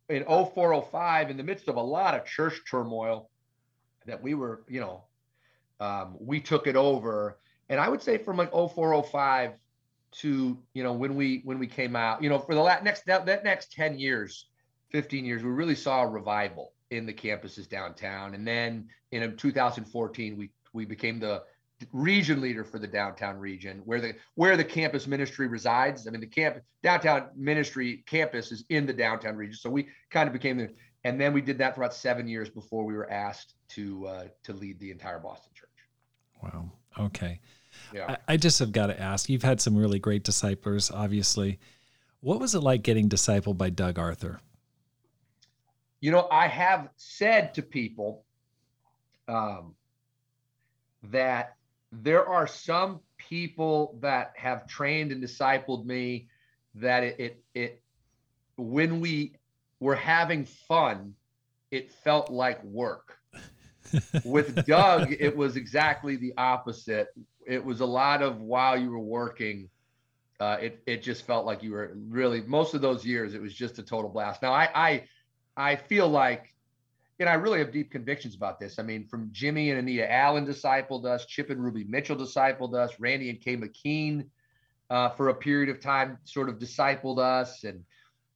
in 0.09 0.25
0405, 0.25 1.31
in 1.31 1.37
the 1.37 1.43
midst 1.43 1.69
of 1.69 1.77
a 1.77 1.83
lot 1.83 2.15
of 2.15 2.25
church 2.25 2.63
turmoil, 2.71 3.29
that 4.07 4.23
we 4.23 4.33
were, 4.33 4.65
you 4.69 4.81
know, 4.81 5.05
um, 5.81 6.17
we 6.19 6.41
took 6.41 6.67
it 6.67 6.77
over. 6.77 7.39
And 7.69 7.79
I 7.79 7.89
would 7.89 8.03
say 8.03 8.17
from 8.17 8.37
like 8.37 8.53
0405 8.53 9.53
to, 10.13 10.59
you 10.75 10.83
know, 10.83 10.93
when 10.93 11.15
we 11.17 11.41
when 11.45 11.59
we 11.59 11.67
came 11.67 11.97
out, 11.97 12.23
you 12.23 12.29
know, 12.29 12.39
for 12.39 12.55
the 12.55 12.61
last 12.61 12.85
next 12.85 13.07
that, 13.07 13.27
that 13.27 13.45
next 13.45 13.73
10 13.73 13.99
years, 13.99 14.47
15 14.91 15.25
years, 15.25 15.43
we 15.43 15.51
really 15.51 15.75
saw 15.75 16.03
a 16.03 16.07
revival 16.07 16.73
in 16.91 17.07
the 17.07 17.13
campuses 17.13 17.69
downtown. 17.69 18.35
And 18.35 18.47
then 18.47 18.89
in 19.11 19.37
2014, 19.37 20.37
we 20.37 20.51
we 20.73 20.85
became 20.85 21.19
the 21.19 21.43
region 21.93 22.41
leader 22.41 22.63
for 22.63 22.79
the 22.79 22.87
downtown 22.87 23.37
region 23.39 23.83
where 23.85 24.01
the 24.01 24.15
where 24.37 24.57
the 24.57 24.65
campus 24.65 25.07
ministry 25.07 25.49
resides. 25.49 26.07
I 26.07 26.11
mean 26.11 26.21
the 26.21 26.27
camp 26.27 26.59
downtown 26.83 27.31
ministry 27.35 28.05
campus 28.07 28.53
is 28.53 28.65
in 28.69 28.87
the 28.87 28.93
downtown 28.93 29.37
region. 29.37 29.57
So 29.57 29.71
we 29.71 29.89
kind 30.11 30.29
of 30.29 30.33
became 30.33 30.59
the 30.59 30.71
and 31.05 31.21
then 31.21 31.33
we 31.33 31.41
did 31.41 31.59
that 31.59 31.75
for 31.75 31.83
about 31.83 31.95
seven 31.95 32.29
years 32.29 32.49
before 32.49 32.85
we 32.85 32.95
were 32.95 33.11
asked 33.11 33.55
to 33.71 34.07
uh, 34.07 34.25
to 34.45 34.53
lead 34.53 34.79
the 34.79 34.91
entire 34.91 35.19
boston 35.19 35.53
church. 35.55 35.71
Wow. 36.43 36.71
Okay 36.99 37.41
yeah 37.95 38.17
I, 38.29 38.35
I 38.35 38.37
just 38.37 38.59
have 38.59 38.73
got 38.73 38.87
to 38.87 39.01
ask 39.01 39.29
you've 39.29 39.43
had 39.43 39.61
some 39.61 39.77
really 39.77 39.99
great 39.99 40.25
disciples 40.25 40.91
obviously 40.91 41.59
what 42.21 42.41
was 42.41 42.55
it 42.55 42.61
like 42.61 42.83
getting 42.83 43.09
discipled 43.09 43.59
by 43.59 43.71
doug 43.71 43.99
arthur 43.99 44.41
you 46.01 46.11
know 46.11 46.29
i 46.31 46.47
have 46.47 46.89
said 46.97 47.55
to 47.55 47.63
people 47.63 48.25
um, 49.29 49.75
that 51.05 51.57
there 51.93 52.27
are 52.27 52.47
some 52.47 53.01
people 53.19 53.97
that 54.01 54.33
have 54.37 54.67
trained 54.67 55.13
and 55.13 55.23
discipled 55.23 55.85
me 55.85 56.29
that 56.75 57.03
it, 57.03 57.21
it, 57.21 57.45
it 57.55 57.83
when 58.57 59.01
we 59.01 59.33
were 59.81 59.95
having 59.95 60.45
fun, 60.45 61.15
it 61.71 61.91
felt 61.91 62.31
like 62.31 62.63
work. 62.65 63.19
With 64.25 64.65
Doug, 64.67 65.15
it 65.19 65.37
was 65.37 65.57
exactly 65.57 66.17
the 66.17 66.33
opposite. 66.39 67.09
It 67.47 67.65
was 67.65 67.81
a 67.81 67.87
lot 67.87 68.23
of 68.23 68.41
while 68.41 68.77
you 68.77 68.91
were 68.91 68.99
working, 68.99 69.69
uh, 70.41 70.59
it 70.61 70.83
it 70.87 71.03
just 71.03 71.27
felt 71.27 71.47
like 71.47 71.63
you 71.63 71.73
were 71.73 71.93
really 72.09 72.41
most 72.43 72.75
of 72.75 72.81
those 72.81 73.05
years. 73.05 73.35
It 73.35 73.41
was 73.41 73.55
just 73.55 73.79
a 73.79 73.83
total 73.83 74.11
blast. 74.11 74.43
Now 74.43 74.53
I 74.53 74.69
I 74.75 75.05
I 75.57 75.77
feel 75.77 76.09
like 76.09 76.53
and 77.21 77.29
I 77.29 77.35
really 77.35 77.61
have 77.61 77.71
deep 77.71 77.91
convictions 77.91 78.35
about 78.35 78.59
this. 78.59 78.79
I 78.79 78.83
mean, 78.83 79.07
from 79.07 79.29
Jimmy 79.33 79.71
and 79.71 79.79
Anita 79.79 80.11
Allen 80.11 80.45
discipled 80.45 81.05
us, 81.05 81.25
Chip 81.27 81.51
and 81.51 81.63
Ruby 81.63 81.85
Mitchell 81.85 82.17
discipled 82.17 82.75
us, 82.75 82.99
Randy 82.99 83.31
and 83.31 83.41
Kay 83.41 83.57
McKean 83.57 84.27
uh, 84.91 85.11
for 85.11 85.29
a 85.29 85.35
period 85.35 85.69
of 85.69 85.81
time 85.81 86.19
sort 86.25 86.49
of 86.49 86.59
discipled 86.59 87.19
us, 87.19 87.65
and 87.65 87.85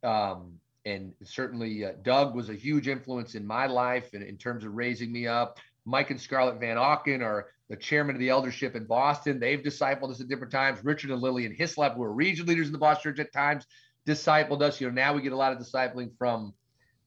um, 0.02 0.52
and 0.84 1.12
certainly 1.24 1.84
uh, 1.84 1.92
Doug 2.02 2.36
was 2.36 2.48
a 2.48 2.54
huge 2.54 2.86
influence 2.86 3.34
in 3.34 3.44
my 3.44 3.66
life 3.66 4.14
in, 4.14 4.22
in 4.22 4.36
terms 4.36 4.64
of 4.64 4.74
raising 4.74 5.10
me 5.10 5.26
up. 5.26 5.58
Mike 5.84 6.10
and 6.10 6.20
Scarlett 6.20 6.60
Van 6.60 6.76
Auken 6.76 7.22
are 7.22 7.48
the 7.68 7.76
chairman 7.76 8.14
of 8.14 8.20
the 8.20 8.28
eldership 8.28 8.76
in 8.76 8.84
Boston. 8.84 9.40
They've 9.40 9.62
discipled 9.62 10.10
us 10.10 10.20
at 10.20 10.28
different 10.28 10.52
times. 10.52 10.84
Richard 10.84 11.10
and 11.10 11.20
Lillian 11.20 11.54
Hislop, 11.54 11.94
who 11.94 12.02
are 12.02 12.12
region 12.12 12.46
leaders 12.46 12.66
in 12.66 12.72
the 12.72 12.78
Boston 12.78 13.12
Church 13.12 13.26
at 13.26 13.32
times, 13.32 13.66
discipled 14.06 14.62
us. 14.62 14.80
You 14.80 14.88
know, 14.88 14.94
now 14.94 15.14
we 15.14 15.22
get 15.22 15.32
a 15.32 15.36
lot 15.36 15.52
of 15.52 15.58
discipling 15.58 16.10
from 16.16 16.54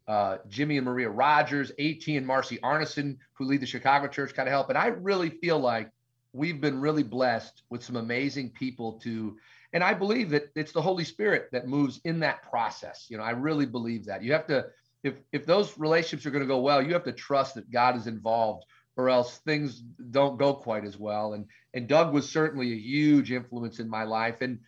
uh, 0.08 0.38
Jimmy 0.48 0.78
and 0.78 0.86
Maria 0.86 1.10
Rogers, 1.10 1.72
AT 1.80 2.08
and 2.08 2.26
Marcy 2.26 2.58
Arneson, 2.58 3.18
who 3.34 3.46
lead 3.46 3.62
the 3.62 3.68
Chicago 3.68 4.08
church, 4.08 4.34
kind 4.34 4.50
of 4.50 4.52
help. 4.52 4.70
And 4.70 4.78
I 4.78 4.88
really 4.88 5.30
feel 5.30 5.60
like 5.60 5.92
we've 6.34 6.60
been 6.60 6.82
really 6.82 7.04
blessed 7.04 7.62
with 7.70 7.84
some 7.84 7.96
amazing 7.96 8.50
people 8.50 8.94
to, 9.04 9.38
and 9.72 9.84
I 9.84 9.94
believe 9.94 10.32
that 10.32 10.46
it's 10.56 10.72
the 10.72 10.82
Holy 10.82 11.04
Spirit 11.04 11.50
that 11.52 11.68
moves 11.68 12.02
in 12.06 12.20
that 12.22 12.42
process. 12.42 13.06
You 13.10 13.18
know, 13.18 13.24
I 13.24 13.32
really 13.32 13.68
believe 13.68 14.06
that. 14.06 14.24
You 14.24 14.34
have 14.34 14.48
to, 14.48 14.66
if 15.04 15.14
if 15.32 15.46
those 15.46 15.78
relationships 15.78 16.26
are 16.26 16.32
going 16.32 16.44
to 16.44 16.48
go 16.48 16.60
well, 16.60 16.82
you 16.82 16.94
have 16.94 17.04
to 17.06 17.14
trust 17.14 17.56
that 17.56 17.72
God 17.72 17.96
is 17.96 18.08
involved, 18.08 18.66
or 19.00 19.10
else 19.10 19.38
things 19.40 19.82
don't 20.12 20.38
go 20.38 20.54
quite 20.54 20.84
as 20.84 20.98
well. 20.98 21.34
And 21.34 21.46
and 21.74 21.88
Doug 21.88 22.14
was 22.14 22.30
certainly 22.30 22.74
a 22.74 22.78
huge 22.78 23.32
influence 23.32 23.80
in 23.80 23.90
my 23.90 24.04
life. 24.04 24.42
And 24.42 24.60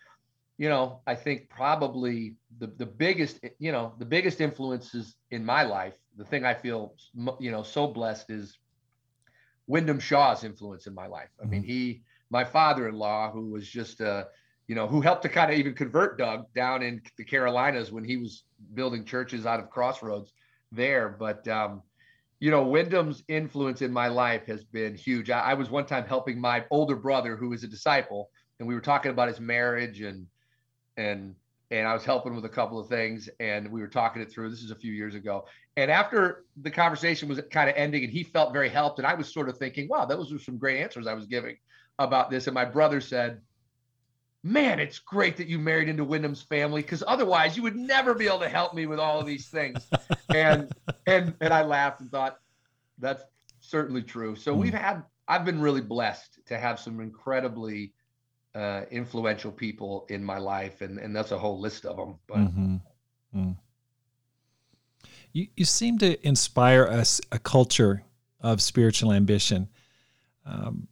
you 0.57 0.69
know, 0.69 1.01
I 1.07 1.15
think 1.15 1.49
probably 1.49 2.35
the, 2.59 2.67
the 2.67 2.85
biggest, 2.85 3.39
you 3.57 3.71
know, 3.71 3.93
the 3.97 4.05
biggest 4.05 4.41
influences 4.41 5.15
in 5.31 5.43
my 5.43 5.63
life, 5.63 5.95
the 6.17 6.23
thing 6.23 6.45
I 6.45 6.53
feel, 6.53 6.93
you 7.39 7.49
know, 7.49 7.63
so 7.63 7.87
blessed 7.87 8.29
is 8.29 8.59
Wyndham 9.65 9.99
Shaw's 9.99 10.43
influence 10.43 10.85
in 10.85 10.93
my 10.93 11.07
life. 11.07 11.29
I 11.41 11.47
mean, 11.47 11.63
mm-hmm. 11.63 11.71
he, 11.71 12.03
my 12.29 12.43
father-in-law, 12.43 13.31
who 13.31 13.49
was 13.49 13.67
just 13.67 14.01
a, 14.01 14.27
you 14.67 14.75
know, 14.75 14.85
who 14.85 15.01
helped 15.01 15.23
to 15.23 15.29
kind 15.29 15.51
of 15.51 15.57
even 15.57 15.73
convert 15.73 16.19
Doug 16.19 16.45
down 16.53 16.83
in 16.83 17.01
the 17.17 17.25
Carolinas 17.25 17.91
when 17.91 18.03
he 18.03 18.17
was 18.17 18.43
building 18.75 19.03
churches 19.03 19.47
out 19.47 19.59
of 19.59 19.71
Crossroads 19.71 20.31
there. 20.71 21.09
But 21.09 21.47
um, 21.47 21.81
you 22.41 22.49
know, 22.49 22.63
Wyndham's 22.63 23.23
influence 23.27 23.83
in 23.83 23.93
my 23.93 24.07
life 24.07 24.47
has 24.47 24.63
been 24.63 24.95
huge. 24.95 25.29
I, 25.29 25.39
I 25.39 25.53
was 25.53 25.69
one 25.69 25.85
time 25.85 26.05
helping 26.05 26.41
my 26.41 26.65
older 26.71 26.95
brother 26.95 27.37
who 27.37 27.49
was 27.49 27.63
a 27.63 27.67
disciple, 27.67 28.31
and 28.59 28.67
we 28.67 28.73
were 28.73 28.81
talking 28.81 29.11
about 29.11 29.29
his 29.29 29.39
marriage 29.39 30.01
and 30.01 30.25
and 30.97 31.35
and 31.69 31.87
I 31.87 31.93
was 31.93 32.03
helping 32.03 32.35
with 32.35 32.43
a 32.43 32.49
couple 32.49 32.79
of 32.79 32.89
things 32.89 33.29
and 33.39 33.71
we 33.71 33.79
were 33.79 33.87
talking 33.87 34.21
it 34.21 34.29
through. 34.29 34.49
This 34.49 34.63
is 34.63 34.71
a 34.71 34.75
few 34.75 34.91
years 34.91 35.15
ago. 35.15 35.45
And 35.77 35.89
after 35.89 36.43
the 36.57 36.69
conversation 36.69 37.29
was 37.29 37.39
kind 37.49 37.69
of 37.69 37.77
ending 37.77 38.03
and 38.03 38.11
he 38.11 38.23
felt 38.23 38.51
very 38.51 38.67
helped 38.67 38.99
and 38.99 39.07
I 39.07 39.13
was 39.13 39.31
sort 39.31 39.47
of 39.47 39.57
thinking, 39.57 39.87
wow, 39.87 40.03
those 40.03 40.33
were 40.33 40.39
some 40.39 40.57
great 40.57 40.81
answers 40.81 41.07
I 41.07 41.13
was 41.13 41.27
giving 41.27 41.55
about 41.97 42.29
this. 42.29 42.47
And 42.47 42.53
my 42.53 42.65
brother 42.65 42.99
said, 42.99 43.39
man, 44.43 44.79
it's 44.79 44.99
great 44.99 45.37
that 45.37 45.47
you 45.47 45.59
married 45.59 45.89
into 45.89 46.03
Wyndham's 46.03 46.41
family 46.41 46.81
because 46.81 47.03
otherwise 47.05 47.55
you 47.55 47.63
would 47.63 47.75
never 47.75 48.13
be 48.13 48.27
able 48.27 48.39
to 48.39 48.49
help 48.49 48.73
me 48.73 48.85
with 48.85 48.99
all 48.99 49.19
of 49.19 49.25
these 49.25 49.47
things. 49.47 49.87
and 50.33 50.71
and 51.05 51.33
and 51.41 51.53
I 51.53 51.63
laughed 51.63 52.01
and 52.01 52.11
thought 52.11 52.39
that's 52.97 53.23
certainly 53.59 54.01
true. 54.01 54.35
So 54.35 54.53
we've 54.53 54.71
hmm. 54.71 54.77
had 54.77 55.03
I've 55.27 55.45
been 55.45 55.61
really 55.61 55.81
blessed 55.81 56.39
to 56.47 56.57
have 56.57 56.79
some 56.79 56.99
incredibly 56.99 57.93
uh, 58.53 58.81
influential 58.91 59.51
people 59.51 60.05
in 60.09 60.23
my 60.23 60.37
life, 60.37 60.81
and 60.81 60.97
and 60.97 61.15
that's 61.15 61.31
a 61.31 61.39
whole 61.39 61.59
list 61.59 61.85
of 61.85 61.97
them. 61.97 62.15
But 62.27 62.37
mm-hmm. 62.37 62.75
Mm. 63.35 63.55
you 65.31 65.47
you 65.55 65.65
seem 65.65 65.97
to 65.99 66.27
inspire 66.27 66.85
us 66.85 67.21
a 67.31 67.39
culture 67.39 68.03
of 68.41 68.61
spiritual 68.61 69.13
ambition. 69.13 69.69
Um, 70.45 70.87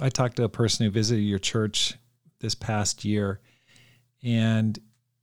I 0.00 0.08
talked 0.08 0.36
to 0.36 0.44
a 0.44 0.48
person 0.48 0.86
who 0.86 0.90
visited 0.90 1.20
your 1.20 1.38
church 1.38 1.98
this 2.44 2.54
past 2.54 3.04
year, 3.06 3.40
and 4.22 4.78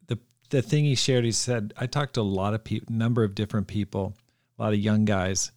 the 0.08 0.18
the 0.50 0.62
thing 0.62 0.84
he 0.84 0.96
shared, 0.96 1.24
he 1.24 1.32
said, 1.32 1.72
I 1.78 1.86
talked 1.86 2.16
to 2.16 2.22
a 2.22 2.24
lot 2.24 2.56
of 2.56 2.64
people, 2.64 2.94
number 2.94 3.24
of 3.24 3.36
different 3.36 3.68
people, 3.68 4.16
a 4.58 4.62
lot 4.64 4.74
of 4.74 4.80
young 4.80 5.06
guys, 5.06 5.52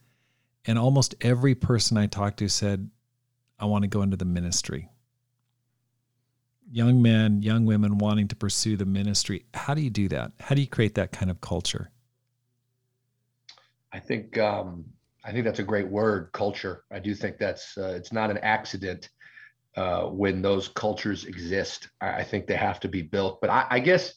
and 0.66 0.78
almost 0.78 1.14
every 1.22 1.54
person 1.54 1.96
I 1.96 2.06
talked 2.06 2.38
to 2.38 2.48
said, 2.48 2.90
I 3.58 3.64
want 3.64 3.82
to 3.82 3.88
go 3.88 4.02
into 4.02 4.18
the 4.18 4.26
ministry. 4.26 4.90
Young 6.70 7.00
men, 7.00 7.42
young 7.42 7.64
women 7.64 7.96
wanting 7.96 8.28
to 8.28 8.36
pursue 8.36 8.76
the 8.76 8.84
ministry. 8.84 9.46
How 9.54 9.72
do 9.72 9.80
you 9.80 9.90
do 9.90 10.08
that? 10.08 10.32
How 10.40 10.54
do 10.54 10.60
you 10.60 10.66
create 10.66 10.96
that 10.96 11.12
kind 11.12 11.30
of 11.30 11.40
culture? 11.40 11.90
I 13.90 14.00
think 14.00 14.36
um, 14.36 14.84
I 15.24 15.32
think 15.32 15.44
that's 15.46 15.60
a 15.60 15.64
great 15.64 15.88
word, 15.88 16.30
culture. 16.32 16.84
I 16.92 16.98
do 16.98 17.14
think 17.14 17.38
that's 17.38 17.78
uh, 17.78 17.94
it's 17.96 18.12
not 18.12 18.30
an 18.30 18.38
accident 18.38 19.08
uh, 19.76 20.04
when 20.04 20.42
those 20.42 20.68
cultures 20.68 21.24
exist. 21.24 21.88
I, 22.00 22.20
I, 22.20 22.24
think 22.24 22.46
they 22.46 22.56
have 22.56 22.80
to 22.80 22.88
be 22.88 23.02
built. 23.02 23.40
But 23.40 23.50
I, 23.50 23.66
I, 23.70 23.80
guess, 23.80 24.14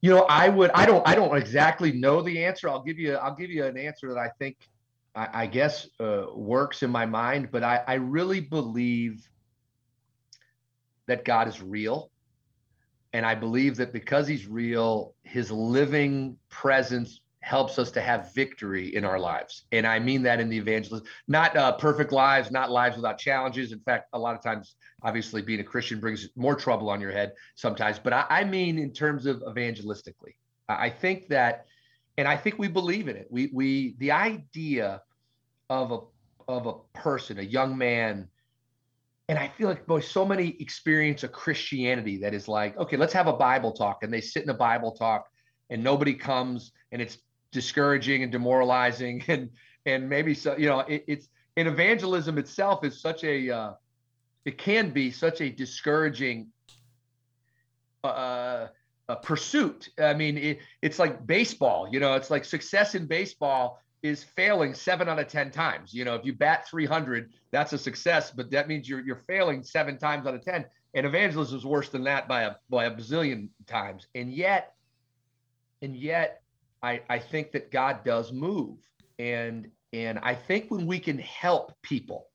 you 0.00 0.10
know, 0.10 0.26
I 0.28 0.48
would. 0.48 0.70
I 0.72 0.84
don't. 0.86 1.06
I 1.08 1.14
don't 1.14 1.36
exactly 1.36 1.92
know 1.92 2.20
the 2.20 2.44
answer. 2.44 2.68
I'll 2.68 2.82
give 2.82 2.98
you. 2.98 3.14
I'll 3.14 3.34
give 3.34 3.50
you 3.50 3.64
an 3.64 3.78
answer 3.78 4.08
that 4.08 4.18
I 4.18 4.28
think, 4.38 4.56
I, 5.14 5.28
I 5.32 5.46
guess, 5.46 5.88
uh, 5.98 6.26
works 6.34 6.82
in 6.82 6.90
my 6.90 7.06
mind. 7.06 7.48
But 7.50 7.62
I, 7.62 7.82
I 7.86 7.94
really 7.94 8.40
believe 8.40 9.26
that 11.06 11.24
God 11.24 11.48
is 11.48 11.62
real. 11.62 12.10
And 13.12 13.24
I 13.24 13.34
believe 13.34 13.76
that 13.76 13.92
because 13.92 14.26
he's 14.26 14.46
real, 14.46 15.14
his 15.22 15.50
living 15.50 16.36
presence 16.48 17.20
helps 17.44 17.78
us 17.78 17.90
to 17.90 18.00
have 18.00 18.32
victory 18.32 18.96
in 18.96 19.04
our 19.04 19.18
lives. 19.18 19.64
And 19.70 19.86
I 19.86 19.98
mean 19.98 20.22
that 20.22 20.40
in 20.40 20.48
the 20.48 20.56
evangelism, 20.56 21.06
not 21.28 21.54
uh, 21.54 21.72
perfect 21.72 22.10
lives, 22.10 22.50
not 22.50 22.70
lives 22.70 22.96
without 22.96 23.18
challenges. 23.18 23.70
In 23.70 23.80
fact, 23.80 24.08
a 24.14 24.18
lot 24.18 24.34
of 24.34 24.42
times, 24.42 24.76
obviously, 25.02 25.42
being 25.42 25.60
a 25.60 25.64
Christian 25.64 26.00
brings 26.00 26.30
more 26.36 26.54
trouble 26.54 26.88
on 26.88 27.02
your 27.02 27.12
head 27.12 27.32
sometimes. 27.54 27.98
But 27.98 28.14
I, 28.14 28.24
I 28.30 28.44
mean, 28.44 28.78
in 28.78 28.94
terms 28.94 29.26
of 29.26 29.42
evangelistically, 29.42 30.36
I 30.70 30.88
think 30.88 31.28
that, 31.28 31.66
and 32.16 32.26
I 32.26 32.34
think 32.34 32.58
we 32.58 32.68
believe 32.68 33.08
in 33.08 33.16
it. 33.16 33.26
We 33.30 33.50
we 33.52 33.96
the 33.98 34.12
idea 34.12 35.02
of 35.68 35.92
a 35.92 35.98
of 36.48 36.66
a 36.66 36.74
person, 36.98 37.38
a 37.38 37.42
young 37.42 37.76
man, 37.76 38.26
and 39.28 39.38
I 39.38 39.48
feel 39.48 39.68
like 39.68 39.86
boy, 39.86 40.00
so 40.00 40.24
many 40.24 40.56
experience 40.60 41.24
a 41.24 41.28
Christianity 41.28 42.16
that 42.18 42.32
is 42.32 42.48
like, 42.48 42.78
okay, 42.78 42.96
let's 42.96 43.12
have 43.12 43.26
a 43.26 43.34
Bible 43.34 43.72
talk, 43.72 44.02
and 44.02 44.10
they 44.10 44.22
sit 44.22 44.44
in 44.44 44.48
a 44.48 44.54
Bible 44.54 44.92
talk, 44.92 45.26
and 45.68 45.84
nobody 45.84 46.14
comes, 46.14 46.72
and 46.90 47.02
it's 47.02 47.18
discouraging 47.54 48.22
and 48.22 48.32
demoralizing 48.32 49.24
and 49.28 49.48
and 49.86 50.08
maybe 50.08 50.34
so 50.34 50.56
you 50.58 50.68
know 50.68 50.80
it, 50.80 51.04
it's 51.06 51.28
in 51.56 51.66
evangelism 51.66 52.36
itself 52.36 52.84
is 52.84 53.00
such 53.00 53.24
a 53.24 53.50
uh, 53.50 53.72
it 54.44 54.58
can 54.58 54.90
be 54.90 55.10
such 55.10 55.40
a 55.40 55.48
discouraging 55.48 56.48
uh, 58.02 58.66
a 59.08 59.16
pursuit. 59.16 59.88
I 59.98 60.12
mean 60.12 60.36
it, 60.36 60.58
it's 60.82 60.98
like 60.98 61.26
baseball 61.26 61.88
you 61.90 62.00
know 62.00 62.14
it's 62.14 62.30
like 62.30 62.44
success 62.44 62.94
in 62.94 63.06
baseball 63.06 63.80
is 64.02 64.22
failing 64.22 64.74
seven 64.74 65.08
out 65.08 65.18
of 65.18 65.28
ten 65.28 65.50
times. 65.50 65.94
You 65.94 66.04
know 66.04 66.14
if 66.16 66.24
you 66.24 66.34
bat 66.34 66.68
300 66.68 67.30
that's 67.52 67.72
a 67.72 67.78
success 67.78 68.30
but 68.30 68.50
that 68.50 68.68
means 68.68 68.88
you're 68.88 69.00
you're 69.00 69.22
failing 69.26 69.62
seven 69.62 69.96
times 69.96 70.26
out 70.26 70.34
of 70.34 70.44
ten. 70.44 70.66
And 70.96 71.06
evangelism 71.06 71.58
is 71.58 71.66
worse 71.66 71.88
than 71.88 72.04
that 72.04 72.28
by 72.28 72.42
a 72.42 72.52
by 72.68 72.84
a 72.84 72.90
bazillion 72.90 73.48
times. 73.66 74.06
And 74.14 74.32
yet 74.32 74.74
and 75.82 75.94
yet 75.94 76.43
I, 76.84 77.00
I 77.08 77.18
think 77.18 77.52
that 77.52 77.70
God 77.70 78.04
does 78.04 78.30
move. 78.30 78.78
And 79.18 79.70
and 79.94 80.18
I 80.18 80.34
think 80.34 80.70
when 80.70 80.86
we 80.86 80.98
can 80.98 81.18
help 81.18 81.72
people, 81.82 82.26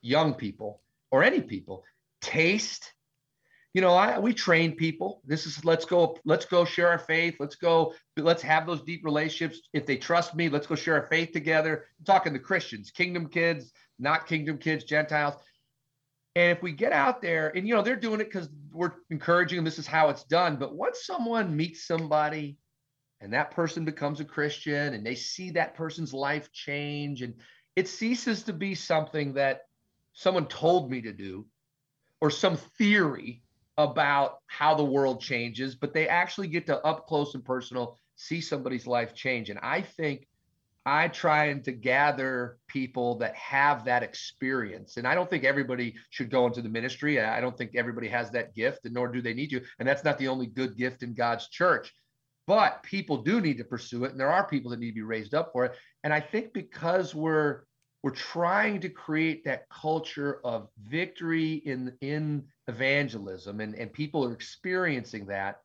young 0.00 0.34
people 0.34 0.80
or 1.10 1.24
any 1.24 1.40
people, 1.40 1.84
taste, 2.20 2.92
you 3.74 3.80
know, 3.80 3.94
I, 3.94 4.18
we 4.20 4.32
train 4.32 4.76
people. 4.76 5.20
This 5.26 5.44
is 5.44 5.64
let's 5.64 5.84
go, 5.84 6.16
let's 6.24 6.46
go 6.46 6.64
share 6.64 6.88
our 6.88 6.98
faith. 6.98 7.34
Let's 7.40 7.56
go, 7.56 7.94
let's 8.16 8.42
have 8.42 8.66
those 8.66 8.82
deep 8.82 9.04
relationships. 9.04 9.60
If 9.72 9.86
they 9.86 9.96
trust 9.96 10.34
me, 10.34 10.48
let's 10.48 10.68
go 10.68 10.76
share 10.76 10.94
our 10.94 11.08
faith 11.08 11.32
together. 11.32 11.86
I'm 11.98 12.04
talking 12.04 12.32
to 12.32 12.38
Christians, 12.38 12.90
kingdom 12.92 13.28
kids, 13.28 13.72
not 13.98 14.26
kingdom 14.26 14.58
kids, 14.58 14.84
Gentiles. 14.84 15.34
And 16.36 16.56
if 16.56 16.62
we 16.62 16.72
get 16.72 16.92
out 16.92 17.20
there 17.20 17.52
and 17.56 17.66
you 17.66 17.74
know 17.74 17.82
they're 17.82 17.96
doing 17.96 18.20
it 18.20 18.30
because 18.32 18.48
we're 18.72 18.92
encouraging 19.10 19.56
them, 19.56 19.64
this 19.64 19.80
is 19.80 19.86
how 19.86 20.08
it's 20.10 20.24
done. 20.24 20.56
But 20.56 20.76
once 20.76 21.04
someone 21.04 21.56
meets 21.56 21.86
somebody 21.86 22.56
and 23.20 23.32
that 23.32 23.50
person 23.50 23.84
becomes 23.84 24.20
a 24.20 24.24
Christian 24.24 24.94
and 24.94 25.04
they 25.04 25.14
see 25.14 25.50
that 25.50 25.74
person's 25.74 26.14
life 26.14 26.50
change 26.52 27.22
and 27.22 27.34
it 27.76 27.88
ceases 27.88 28.42
to 28.44 28.52
be 28.52 28.74
something 28.74 29.34
that 29.34 29.62
someone 30.12 30.46
told 30.46 30.90
me 30.90 31.00
to 31.02 31.12
do 31.12 31.46
or 32.20 32.30
some 32.30 32.56
theory 32.56 33.42
about 33.78 34.38
how 34.46 34.74
the 34.74 34.84
world 34.84 35.20
changes, 35.20 35.74
but 35.74 35.94
they 35.94 36.08
actually 36.08 36.48
get 36.48 36.66
to 36.66 36.84
up 36.84 37.06
close 37.06 37.34
and 37.34 37.44
personal 37.44 37.96
see 38.16 38.40
somebody's 38.40 38.86
life 38.86 39.14
change. 39.14 39.48
And 39.48 39.58
I 39.62 39.80
think 39.80 40.26
I 40.84 41.08
try 41.08 41.46
and 41.46 41.62
to 41.64 41.72
gather 41.72 42.58
people 42.66 43.18
that 43.18 43.34
have 43.36 43.84
that 43.84 44.02
experience. 44.02 44.96
And 44.96 45.06
I 45.06 45.14
don't 45.14 45.28
think 45.28 45.44
everybody 45.44 45.94
should 46.10 46.30
go 46.30 46.46
into 46.46 46.62
the 46.62 46.68
ministry. 46.68 47.20
I 47.20 47.40
don't 47.40 47.56
think 47.56 47.74
everybody 47.74 48.08
has 48.08 48.30
that 48.32 48.54
gift, 48.54 48.84
and 48.84 48.94
nor 48.94 49.08
do 49.08 49.22
they 49.22 49.34
need 49.34 49.50
to. 49.50 49.62
And 49.78 49.88
that's 49.88 50.04
not 50.04 50.18
the 50.18 50.28
only 50.28 50.46
good 50.46 50.76
gift 50.76 51.02
in 51.02 51.14
God's 51.14 51.48
church 51.48 51.94
but 52.46 52.82
people 52.82 53.22
do 53.22 53.40
need 53.40 53.58
to 53.58 53.64
pursue 53.64 54.04
it 54.04 54.10
and 54.10 54.20
there 54.20 54.32
are 54.32 54.46
people 54.46 54.70
that 54.70 54.80
need 54.80 54.90
to 54.90 54.94
be 54.94 55.02
raised 55.02 55.34
up 55.34 55.50
for 55.52 55.64
it. 55.64 55.72
And 56.04 56.12
i 56.12 56.20
think 56.20 56.52
because 56.52 57.14
we're 57.14 57.62
we're 58.02 58.10
trying 58.10 58.80
to 58.80 58.88
create 58.88 59.44
that 59.44 59.68
culture 59.68 60.40
of 60.44 60.68
victory 60.82 61.54
in 61.54 61.92
in 62.00 62.44
evangelism 62.68 63.60
and 63.60 63.74
and 63.74 63.92
people 63.92 64.24
are 64.24 64.32
experiencing 64.32 65.26
that 65.26 65.56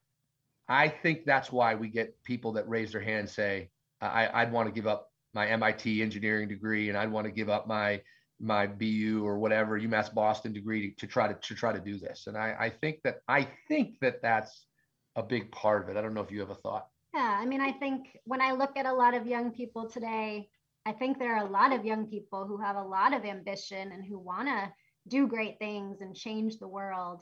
i 0.67 0.87
think 0.87 1.25
that's 1.25 1.51
why 1.51 1.75
we 1.75 1.87
get 1.87 2.21
people 2.23 2.51
that 2.53 2.67
raise 2.67 2.91
their 2.91 3.01
hand 3.01 3.19
and 3.19 3.29
say 3.29 3.69
I, 4.01 4.29
i'd 4.41 4.51
want 4.51 4.67
to 4.67 4.73
give 4.73 4.87
up 4.87 5.09
my 5.33 5.55
mit 5.55 5.85
engineering 6.01 6.49
degree 6.49 6.89
and 6.89 6.97
i'd 6.97 7.11
want 7.11 7.25
to 7.25 7.31
give 7.31 7.49
up 7.49 7.67
my 7.67 8.01
my 8.39 8.67
bu 8.67 9.23
or 9.23 9.39
whatever 9.39 9.79
umass 9.79 10.13
boston 10.13 10.51
degree 10.51 10.89
to, 10.89 10.95
to 11.05 11.07
try 11.07 11.27
to 11.27 11.35
to 11.35 11.55
try 11.55 11.71
to 11.71 11.79
do 11.79 11.97
this. 11.97 12.27
And 12.27 12.37
i 12.37 12.55
i 12.59 12.69
think 12.69 12.99
that 13.03 13.19
i 13.27 13.47
think 13.67 13.99
that 14.01 14.21
that's 14.21 14.65
a 15.15 15.23
big 15.23 15.51
part 15.51 15.83
of 15.83 15.89
it. 15.89 15.97
I 15.97 16.01
don't 16.01 16.13
know 16.13 16.21
if 16.21 16.31
you 16.31 16.39
have 16.41 16.49
a 16.49 16.55
thought. 16.55 16.87
Yeah, 17.13 17.37
I 17.39 17.45
mean, 17.45 17.61
I 17.61 17.71
think 17.71 18.17
when 18.25 18.41
I 18.41 18.51
look 18.51 18.75
at 18.75 18.85
a 18.85 18.93
lot 18.93 19.13
of 19.13 19.25
young 19.25 19.51
people 19.51 19.89
today, 19.89 20.49
I 20.85 20.91
think 20.91 21.17
there 21.17 21.35
are 21.35 21.45
a 21.45 21.49
lot 21.49 21.71
of 21.71 21.85
young 21.85 22.07
people 22.07 22.45
who 22.45 22.57
have 22.57 22.75
a 22.75 22.83
lot 22.83 23.13
of 23.13 23.25
ambition 23.25 23.91
and 23.91 24.03
who 24.03 24.19
want 24.19 24.47
to 24.47 24.71
do 25.07 25.27
great 25.27 25.57
things 25.57 26.01
and 26.01 26.15
change 26.15 26.57
the 26.57 26.67
world. 26.67 27.21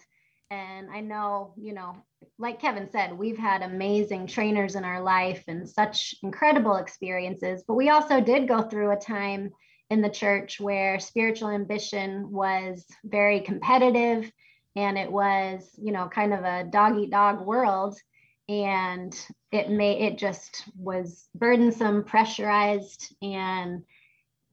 And 0.50 0.90
I 0.92 1.00
know, 1.00 1.54
you 1.58 1.74
know, 1.74 1.96
like 2.38 2.60
Kevin 2.60 2.90
said, 2.92 3.18
we've 3.18 3.38
had 3.38 3.62
amazing 3.62 4.28
trainers 4.28 4.76
in 4.76 4.84
our 4.84 5.02
life 5.02 5.44
and 5.48 5.68
such 5.68 6.16
incredible 6.24 6.76
experiences, 6.76 7.64
but 7.68 7.76
we 7.76 7.90
also 7.90 8.20
did 8.20 8.48
go 8.48 8.62
through 8.62 8.92
a 8.92 8.98
time 8.98 9.52
in 9.90 10.02
the 10.02 10.10
church 10.10 10.60
where 10.60 11.00
spiritual 11.00 11.50
ambition 11.50 12.32
was 12.32 12.86
very 13.04 13.40
competitive 13.42 14.32
and 14.76 14.98
it 14.98 15.12
was 15.12 15.70
you 15.78 15.92
know 15.92 16.08
kind 16.08 16.34
of 16.34 16.44
a 16.44 16.64
dog 16.66 16.98
eat 16.98 17.12
dog 17.12 17.46
world 17.46 17.98
and 18.50 19.28
it 19.52 19.70
may 19.70 20.00
it 20.00 20.18
just 20.18 20.64
was 20.78 21.28
burdensome 21.36 22.04
pressurized 22.04 23.16
and 23.22 23.84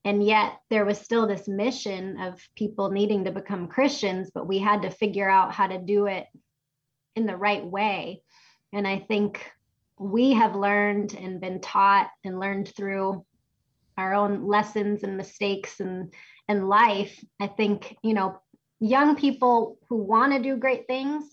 and 0.04 0.24
yet 0.24 0.60
there 0.70 0.84
was 0.84 0.98
still 0.98 1.26
this 1.26 1.46
mission 1.48 2.18
of 2.20 2.40
people 2.54 2.90
needing 2.90 3.24
to 3.24 3.30
become 3.30 3.68
christians 3.68 4.30
but 4.32 4.46
we 4.46 4.58
had 4.58 4.82
to 4.82 4.90
figure 4.90 5.28
out 5.28 5.52
how 5.52 5.66
to 5.66 5.78
do 5.78 6.06
it 6.06 6.26
in 7.16 7.26
the 7.26 7.36
right 7.36 7.64
way. 7.64 8.22
And 8.72 8.86
I 8.86 8.98
think 8.98 9.44
we 9.98 10.32
have 10.32 10.54
learned 10.54 11.14
and 11.14 11.40
been 11.40 11.60
taught 11.60 12.10
and 12.24 12.40
learned 12.40 12.74
through 12.74 13.24
our 13.98 14.14
own 14.14 14.46
lessons 14.46 15.02
and 15.02 15.16
mistakes 15.16 15.80
and 15.80 16.12
and 16.48 16.68
life. 16.68 17.22
I 17.38 17.46
think, 17.46 17.96
you 18.02 18.14
know, 18.14 18.40
young 18.80 19.16
people 19.16 19.78
who 19.88 19.96
want 19.96 20.32
to 20.32 20.42
do 20.42 20.56
great 20.56 20.86
things, 20.86 21.24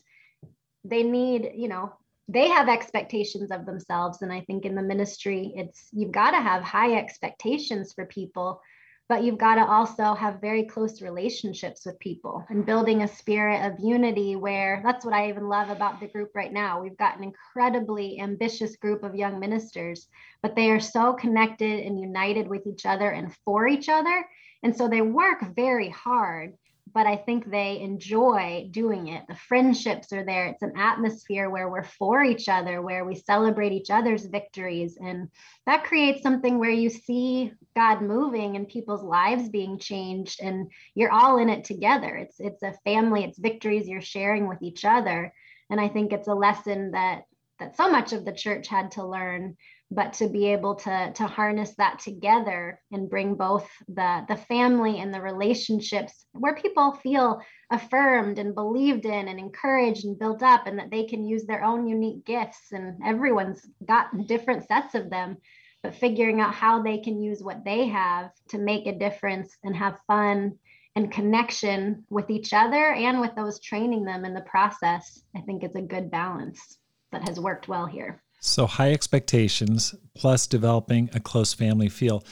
they 0.83 1.03
need, 1.03 1.51
you 1.55 1.67
know, 1.67 1.93
they 2.29 2.49
have 2.49 2.67
expectations 2.67 3.51
of 3.51 3.65
themselves 3.65 4.21
and 4.21 4.33
i 4.33 4.41
think 4.41 4.65
in 4.65 4.75
the 4.75 4.81
ministry 4.81 5.53
it's 5.55 5.87
you've 5.93 6.11
got 6.11 6.31
to 6.31 6.41
have 6.41 6.61
high 6.61 6.95
expectations 6.97 7.93
for 7.93 8.05
people 8.05 8.61
but 9.09 9.23
you've 9.23 9.37
got 9.37 9.55
to 9.55 9.65
also 9.65 10.13
have 10.13 10.41
very 10.41 10.65
close 10.65 11.01
relationships 11.01 11.85
with 11.85 11.97
people 11.99 12.45
and 12.49 12.65
building 12.65 13.03
a 13.03 13.07
spirit 13.07 13.65
of 13.65 13.79
unity 13.79 14.35
where 14.35 14.81
that's 14.83 15.05
what 15.05 15.13
I 15.13 15.29
even 15.29 15.47
love 15.47 15.69
about 15.69 16.01
the 16.01 16.07
group 16.07 16.31
right 16.35 16.51
now. 16.51 16.81
We've 16.81 16.97
got 16.97 17.17
an 17.17 17.23
incredibly 17.23 18.19
ambitious 18.19 18.75
group 18.75 19.03
of 19.03 19.15
young 19.15 19.39
ministers, 19.39 20.07
but 20.41 20.55
they 20.55 20.71
are 20.71 20.81
so 20.81 21.13
connected 21.13 21.85
and 21.85 21.97
united 21.97 22.49
with 22.49 22.67
each 22.67 22.85
other 22.85 23.09
and 23.09 23.33
for 23.45 23.65
each 23.67 23.87
other. 23.87 24.25
And 24.61 24.75
so 24.75 24.89
they 24.89 25.01
work 25.01 25.55
very 25.55 25.89
hard 25.89 26.55
but 26.97 27.05
I 27.05 27.15
think 27.15 27.51
they 27.51 27.79
enjoy 27.79 28.69
doing 28.71 29.09
it. 29.09 29.21
The 29.27 29.35
friendships 29.35 30.11
are 30.13 30.25
there. 30.25 30.47
It's 30.47 30.63
an 30.63 30.73
atmosphere 30.75 31.47
where 31.47 31.69
we're 31.69 31.83
for 31.83 32.23
each 32.23 32.49
other, 32.49 32.81
where 32.81 33.05
we 33.05 33.13
celebrate 33.13 33.71
each 33.71 33.91
other's 33.91 34.25
victories. 34.25 34.97
And 34.99 35.29
that 35.67 35.83
creates 35.83 36.23
something 36.23 36.57
where 36.57 36.71
you 36.71 36.89
see 36.89 37.53
God 37.75 38.01
moving 38.01 38.55
and 38.55 38.67
people's 38.67 39.03
lives 39.03 39.47
being 39.47 39.77
changed 39.77 40.41
and 40.41 40.71
you're 40.95 41.11
all 41.11 41.37
in 41.37 41.49
it 41.49 41.65
together. 41.65 42.15
It's 42.15 42.39
it's 42.39 42.63
a 42.63 42.73
family, 42.83 43.23
it's 43.25 43.37
victories 43.37 43.87
you're 43.87 44.01
sharing 44.01 44.47
with 44.47 44.63
each 44.63 44.83
other. 44.83 45.31
And 45.69 45.79
I 45.79 45.89
think 45.89 46.11
it's 46.11 46.27
a 46.27 46.33
lesson 46.33 46.93
that 46.93 47.25
that 47.59 47.77
so 47.77 47.91
much 47.91 48.11
of 48.11 48.25
the 48.25 48.33
church 48.33 48.67
had 48.67 48.89
to 48.93 49.05
learn 49.05 49.55
but 49.89 50.13
to 50.13 50.27
be 50.27 50.47
able 50.47 50.75
to 50.75 51.11
to 51.13 51.25
harness 51.25 51.73
that 51.77 51.99
together 51.99 52.81
and 52.91 53.09
bring 53.09 53.35
both 53.35 53.67
the 53.87 54.25
the 54.27 54.35
family 54.35 54.99
and 54.99 55.13
the 55.13 55.21
relationships 55.21 56.25
where 56.33 56.55
people 56.55 56.91
feel 57.03 57.41
affirmed 57.71 58.37
and 58.37 58.53
believed 58.53 59.05
in 59.05 59.27
and 59.27 59.39
encouraged 59.39 60.05
and 60.05 60.19
built 60.19 60.43
up 60.43 60.67
and 60.67 60.77
that 60.77 60.91
they 60.91 61.05
can 61.05 61.25
use 61.25 61.45
their 61.45 61.63
own 61.63 61.87
unique 61.87 62.25
gifts 62.25 62.71
and 62.71 62.99
everyone's 63.05 63.65
got 63.87 64.27
different 64.27 64.67
sets 64.67 64.93
of 64.93 65.09
them 65.09 65.37
but 65.83 65.95
figuring 65.95 66.41
out 66.41 66.53
how 66.53 66.81
they 66.81 66.97
can 66.97 67.21
use 67.21 67.41
what 67.41 67.63
they 67.63 67.87
have 67.87 68.31
to 68.49 68.57
make 68.57 68.87
a 68.87 68.99
difference 68.99 69.55
and 69.63 69.75
have 69.75 69.99
fun 70.05 70.53
and 70.97 71.11
connection 71.11 72.03
with 72.09 72.29
each 72.29 72.51
other 72.53 72.91
and 72.93 73.21
with 73.21 73.33
those 73.35 73.61
training 73.61 74.03
them 74.03 74.25
in 74.25 74.33
the 74.33 74.41
process 74.41 75.23
i 75.35 75.39
think 75.41 75.63
it's 75.63 75.75
a 75.75 75.81
good 75.81 76.11
balance 76.11 76.77
that 77.13 77.27
has 77.27 77.39
worked 77.39 77.69
well 77.69 77.85
here 77.85 78.21
so 78.39 78.67
high 78.67 78.91
expectations 78.91 79.95
plus 80.15 80.47
developing 80.47 81.09
a 81.13 81.19
close 81.19 81.53
family 81.53 81.89
feel. 81.89 82.23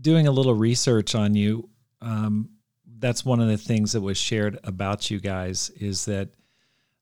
Doing 0.00 0.26
a 0.26 0.32
little 0.32 0.54
research 0.54 1.14
on 1.14 1.34
you, 1.34 1.68
um, 2.00 2.50
that's 2.98 3.24
one 3.24 3.40
of 3.40 3.48
the 3.48 3.58
things 3.58 3.92
that 3.92 4.00
was 4.00 4.16
shared 4.16 4.58
about 4.64 5.10
you 5.10 5.20
guys 5.20 5.70
is 5.70 6.06
that 6.06 6.30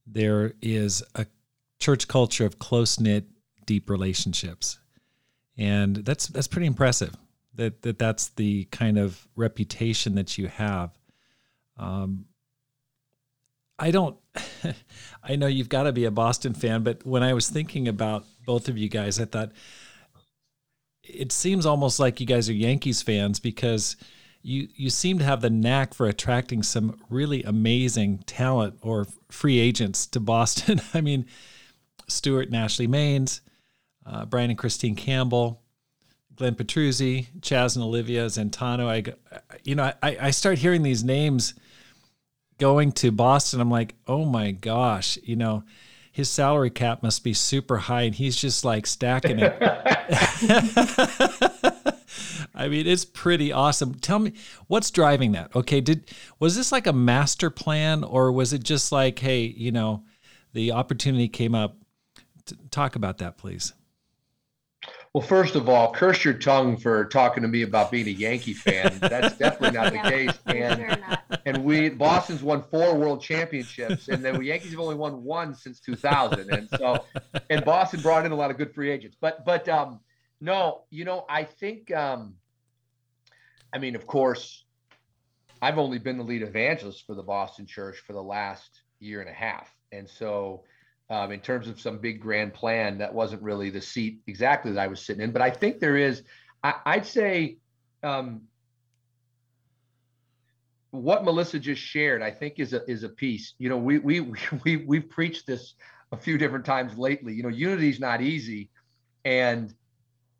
there 0.06 0.54
is 0.60 1.02
a 1.14 1.26
church 1.78 2.08
culture 2.08 2.44
of 2.44 2.58
close 2.58 2.98
knit, 2.98 3.26
deep 3.66 3.88
relationships, 3.88 4.78
and 5.56 5.96
that's 5.96 6.26
that's 6.28 6.48
pretty 6.48 6.66
impressive. 6.66 7.14
That 7.54 7.82
that 7.82 7.98
that's 7.98 8.30
the 8.30 8.64
kind 8.66 8.98
of 8.98 9.28
reputation 9.36 10.14
that 10.16 10.38
you 10.38 10.48
have. 10.48 10.90
Um, 11.76 12.26
I 13.82 13.90
don't. 13.90 14.16
I 15.24 15.34
know 15.34 15.48
you've 15.48 15.68
got 15.68 15.82
to 15.82 15.92
be 15.92 16.04
a 16.04 16.10
Boston 16.12 16.54
fan, 16.54 16.84
but 16.84 17.04
when 17.04 17.24
I 17.24 17.34
was 17.34 17.48
thinking 17.48 17.88
about 17.88 18.24
both 18.46 18.68
of 18.68 18.78
you 18.78 18.88
guys, 18.88 19.18
I 19.18 19.24
thought 19.24 19.50
it 21.02 21.32
seems 21.32 21.66
almost 21.66 21.98
like 21.98 22.20
you 22.20 22.26
guys 22.26 22.48
are 22.48 22.52
Yankees 22.54 23.02
fans 23.02 23.40
because 23.40 23.96
you 24.40 24.68
you 24.76 24.88
seem 24.88 25.18
to 25.18 25.24
have 25.24 25.40
the 25.40 25.50
knack 25.50 25.94
for 25.94 26.06
attracting 26.06 26.62
some 26.62 26.96
really 27.10 27.42
amazing 27.42 28.18
talent 28.18 28.78
or 28.82 29.08
free 29.32 29.58
agents 29.58 30.06
to 30.06 30.20
Boston. 30.34 30.80
I 30.94 31.00
mean, 31.00 31.26
Stuart 32.06 32.46
and 32.46 32.56
Ashley 32.56 32.86
Maines, 32.86 33.40
uh, 34.06 34.26
Brian 34.26 34.50
and 34.50 34.58
Christine 34.58 34.94
Campbell, 34.94 35.60
Glenn 36.36 36.54
Petruzzi, 36.54 37.26
Chaz 37.40 37.74
and 37.74 37.84
Olivia 37.84 38.26
Zentano. 38.26 38.86
I, 38.86 39.42
you 39.64 39.74
know, 39.74 39.92
I, 40.00 40.16
I 40.20 40.30
start 40.30 40.58
hearing 40.58 40.84
these 40.84 41.02
names 41.02 41.54
going 42.62 42.92
to 42.92 43.10
Boston, 43.10 43.60
I'm 43.60 43.72
like, 43.72 43.96
oh 44.06 44.24
my 44.24 44.52
gosh, 44.52 45.18
you 45.24 45.34
know, 45.34 45.64
his 46.12 46.30
salary 46.30 46.70
cap 46.70 47.02
must 47.02 47.24
be 47.24 47.34
super 47.34 47.76
high 47.76 48.02
and 48.02 48.14
he's 48.14 48.36
just 48.36 48.64
like 48.64 48.86
stacking 48.86 49.40
it. 49.40 49.56
I 52.54 52.68
mean, 52.68 52.86
it's 52.86 53.04
pretty 53.04 53.50
awesome. 53.50 53.96
Tell 53.96 54.20
me 54.20 54.34
what's 54.68 54.92
driving 54.92 55.32
that? 55.32 55.56
Okay, 55.56 55.80
did 55.80 56.08
was 56.38 56.54
this 56.54 56.70
like 56.70 56.86
a 56.86 56.92
master 56.92 57.50
plan 57.50 58.04
or 58.04 58.30
was 58.30 58.52
it 58.52 58.62
just 58.62 58.92
like, 58.92 59.18
hey, 59.18 59.40
you 59.40 59.72
know, 59.72 60.04
the 60.52 60.70
opportunity 60.70 61.26
came 61.26 61.56
up? 61.56 61.76
talk 62.70 62.94
about 62.94 63.18
that, 63.18 63.38
please. 63.38 63.72
Well, 65.14 65.22
first 65.22 65.56
of 65.56 65.68
all, 65.68 65.92
curse 65.92 66.24
your 66.24 66.32
tongue 66.32 66.78
for 66.78 67.04
talking 67.04 67.42
to 67.42 67.48
me 67.48 67.62
about 67.62 67.90
being 67.90 68.06
a 68.06 68.12
Yankee 68.12 68.54
fan. 68.54 68.96
That's 68.98 69.36
definitely 69.36 69.78
not 69.78 69.92
the 69.92 69.98
case. 70.10 70.38
And 70.46 71.04
and 71.44 71.64
we 71.64 71.90
Boston's 71.90 72.42
won 72.42 72.62
four 72.62 72.94
World 72.96 73.20
Championships, 73.20 74.08
and 74.08 74.24
the 74.24 74.40
Yankees 74.40 74.70
have 74.70 74.80
only 74.80 74.94
won 74.94 75.22
one 75.22 75.54
since 75.54 75.80
2000. 75.80 76.50
And 76.50 76.66
so, 76.78 77.04
and 77.50 77.62
Boston 77.62 78.00
brought 78.00 78.24
in 78.24 78.32
a 78.32 78.34
lot 78.34 78.50
of 78.50 78.56
good 78.56 78.74
free 78.74 78.90
agents. 78.90 79.14
But 79.20 79.44
but 79.44 79.68
um, 79.68 80.00
no, 80.40 80.84
you 80.88 81.04
know, 81.04 81.26
I 81.28 81.44
think 81.44 81.94
um, 81.94 82.36
I 83.70 83.78
mean, 83.78 83.94
of 83.96 84.06
course, 84.06 84.64
I've 85.60 85.76
only 85.76 85.98
been 85.98 86.16
the 86.16 86.24
lead 86.24 86.40
evangelist 86.40 87.04
for 87.06 87.14
the 87.14 87.22
Boston 87.22 87.66
Church 87.66 87.98
for 87.98 88.14
the 88.14 88.22
last 88.22 88.80
year 88.98 89.20
and 89.20 89.28
a 89.28 89.34
half, 89.34 89.70
and 89.92 90.08
so 90.08 90.64
um, 91.12 91.30
in 91.30 91.40
terms 91.40 91.68
of 91.68 91.78
some 91.78 91.98
big 91.98 92.20
grand 92.20 92.54
plan. 92.54 92.96
That 92.98 93.12
wasn't 93.12 93.42
really 93.42 93.68
the 93.68 93.82
seat 93.82 94.20
exactly 94.26 94.72
that 94.72 94.80
I 94.80 94.86
was 94.86 95.04
sitting 95.04 95.22
in, 95.22 95.30
but 95.30 95.42
I 95.42 95.50
think 95.50 95.78
there 95.78 95.96
is. 95.96 96.22
I, 96.64 96.96
would 96.96 97.06
say 97.06 97.58
um, 98.02 98.42
what 100.90 101.24
Melissa 101.24 101.58
just 101.58 101.82
shared. 101.82 102.22
I 102.22 102.30
think 102.30 102.54
is 102.58 102.72
a 102.72 102.88
is 102.90 103.02
a 103.02 103.10
piece. 103.10 103.54
You 103.58 103.68
know, 103.68 103.76
we 103.76 103.98
we 103.98 104.20
we 104.64 104.76
we've 104.76 105.10
preached 105.10 105.46
this 105.46 105.74
a 106.12 106.16
few 106.16 106.38
different 106.38 106.64
times 106.64 106.96
lately. 106.96 107.34
You 107.34 107.42
know, 107.42 107.50
unity 107.50 107.90
is 107.90 108.00
not 108.00 108.22
easy, 108.22 108.70
and 109.26 109.74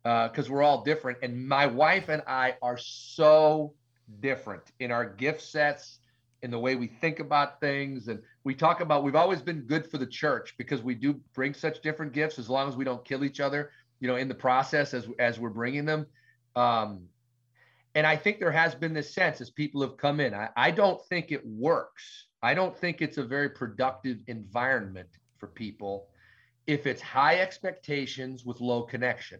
because 0.03 0.49
uh, 0.49 0.51
we're 0.53 0.63
all 0.63 0.83
different. 0.83 1.19
And 1.21 1.47
my 1.47 1.67
wife 1.67 2.09
and 2.09 2.23
I 2.25 2.55
are 2.63 2.79
so 2.79 3.75
different 4.21 4.63
in 4.79 4.91
our 4.91 5.05
gift 5.05 5.41
sets, 5.41 5.99
in 6.41 6.49
the 6.49 6.59
way 6.59 6.75
we 6.75 6.87
think 6.87 7.19
about 7.19 7.59
things, 7.59 8.07
and 8.07 8.19
we 8.43 8.53
talk 8.53 8.81
about 8.81 9.03
we've 9.03 9.15
always 9.15 9.41
been 9.41 9.61
good 9.61 9.89
for 9.89 9.97
the 9.97 10.05
church 10.05 10.55
because 10.57 10.81
we 10.81 10.95
do 10.95 11.19
bring 11.33 11.53
such 11.53 11.81
different 11.81 12.13
gifts 12.13 12.39
as 12.39 12.49
long 12.49 12.67
as 12.67 12.75
we 12.75 12.83
don't 12.83 13.05
kill 13.05 13.23
each 13.23 13.39
other 13.39 13.71
you 13.99 14.07
know 14.07 14.17
in 14.17 14.27
the 14.27 14.35
process 14.35 14.93
as 14.93 15.07
as 15.19 15.39
we're 15.39 15.49
bringing 15.49 15.85
them. 15.85 16.05
Um 16.55 17.07
and 17.95 18.07
i 18.07 18.15
think 18.15 18.39
there 18.39 18.51
has 18.51 18.75
been 18.75 18.93
this 18.93 19.13
sense 19.13 19.39
as 19.39 19.49
people 19.49 19.81
have 19.81 19.97
come 19.97 20.19
in. 20.19 20.33
I, 20.33 20.49
I 20.57 20.71
don't 20.71 21.01
think 21.05 21.31
it 21.31 21.45
works. 21.45 22.27
I 22.41 22.53
don't 22.53 22.77
think 22.77 23.01
it's 23.01 23.17
a 23.17 23.23
very 23.23 23.49
productive 23.49 24.17
environment 24.27 25.09
for 25.37 25.47
people 25.47 26.07
if 26.67 26.85
it's 26.85 27.01
high 27.01 27.39
expectations 27.39 28.45
with 28.45 28.59
low 28.61 28.83
connection. 28.83 29.39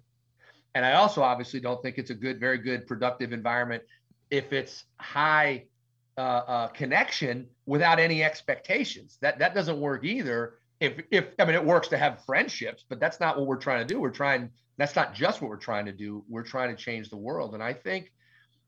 And 0.76 0.86
i 0.86 0.94
also 0.94 1.22
obviously 1.22 1.60
don't 1.60 1.82
think 1.82 1.98
it's 1.98 2.10
a 2.10 2.16
good 2.16 2.40
very 2.40 2.58
good 2.58 2.88
productive 2.88 3.34
environment 3.34 3.84
if 4.32 4.54
it's 4.54 4.86
high 5.00 5.66
uh, 6.18 6.22
uh, 6.22 6.68
connection 6.68 7.48
without 7.66 8.00
any 8.00 8.24
expectations. 8.24 9.18
That 9.22 9.40
that 9.40 9.56
doesn't 9.56 9.80
work 9.80 10.04
either. 10.04 10.56
If 10.80 11.02
if 11.12 11.26
I 11.40 11.46
mean 11.46 11.56
it 11.56 11.66
works 11.66 11.88
to 11.90 11.98
have 11.98 12.24
friendships, 12.26 12.86
but 12.88 13.00
that's 13.00 13.20
not 13.20 13.38
what 13.38 13.48
we're 13.48 13.58
trying 13.58 13.86
to 13.88 13.94
do. 13.94 14.00
We're 14.00 14.12
trying. 14.12 14.50
That's 14.78 14.96
not 14.96 15.14
just 15.14 15.42
what 15.42 15.50
we're 15.50 15.58
trying 15.58 15.86
to 15.86 15.92
do. 15.92 16.24
We're 16.28 16.44
trying 16.44 16.76
to 16.76 16.82
change 16.82 17.10
the 17.10 17.18
world, 17.18 17.54
and 17.54 17.64
I 17.64 17.74
think, 17.74 18.12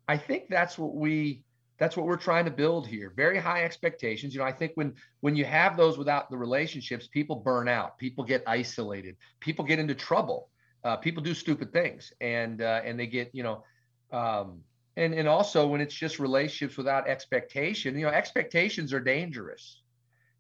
I 0.08 0.18
think 0.18 0.50
that's 0.50 0.78
what 0.78 0.96
we 0.96 1.44
that's 1.78 1.98
what 1.98 2.06
we're 2.06 2.16
trying 2.18 2.46
to 2.46 2.52
build 2.52 2.88
here. 2.88 3.12
Very 3.16 3.38
high 3.38 3.64
expectations. 3.64 4.34
You 4.34 4.40
know, 4.40 4.46
I 4.46 4.52
think 4.52 4.72
when 4.76 4.94
when 5.22 5.36
you 5.36 5.46
have 5.46 5.78
those 5.78 5.98
without 5.98 6.30
the 6.30 6.38
relationships, 6.38 7.08
people 7.08 7.36
burn 7.38 7.68
out. 7.68 7.98
People 7.98 8.24
get 8.24 8.44
isolated. 8.48 9.18
People 9.40 9.66
get 9.66 9.80
into 9.80 9.96
trouble. 9.96 10.50
Uh, 10.84 10.96
people 10.96 11.22
do 11.22 11.34
stupid 11.34 11.74
things, 11.74 12.14
and 12.22 12.62
uh, 12.62 12.82
and 12.84 13.00
they 13.00 13.08
get 13.08 13.30
you 13.34 13.44
know. 13.44 13.64
Um, 14.12 14.62
and 14.98 15.14
and 15.14 15.28
also 15.28 15.68
when 15.68 15.82
it's 15.82 15.94
just 15.94 16.20
relationships 16.20 16.78
without 16.78 17.08
expectation 17.08 17.98
you 17.98 18.06
know 18.06 18.12
expectations 18.12 18.94
are 18.94 19.00
dangerous. 19.00 19.82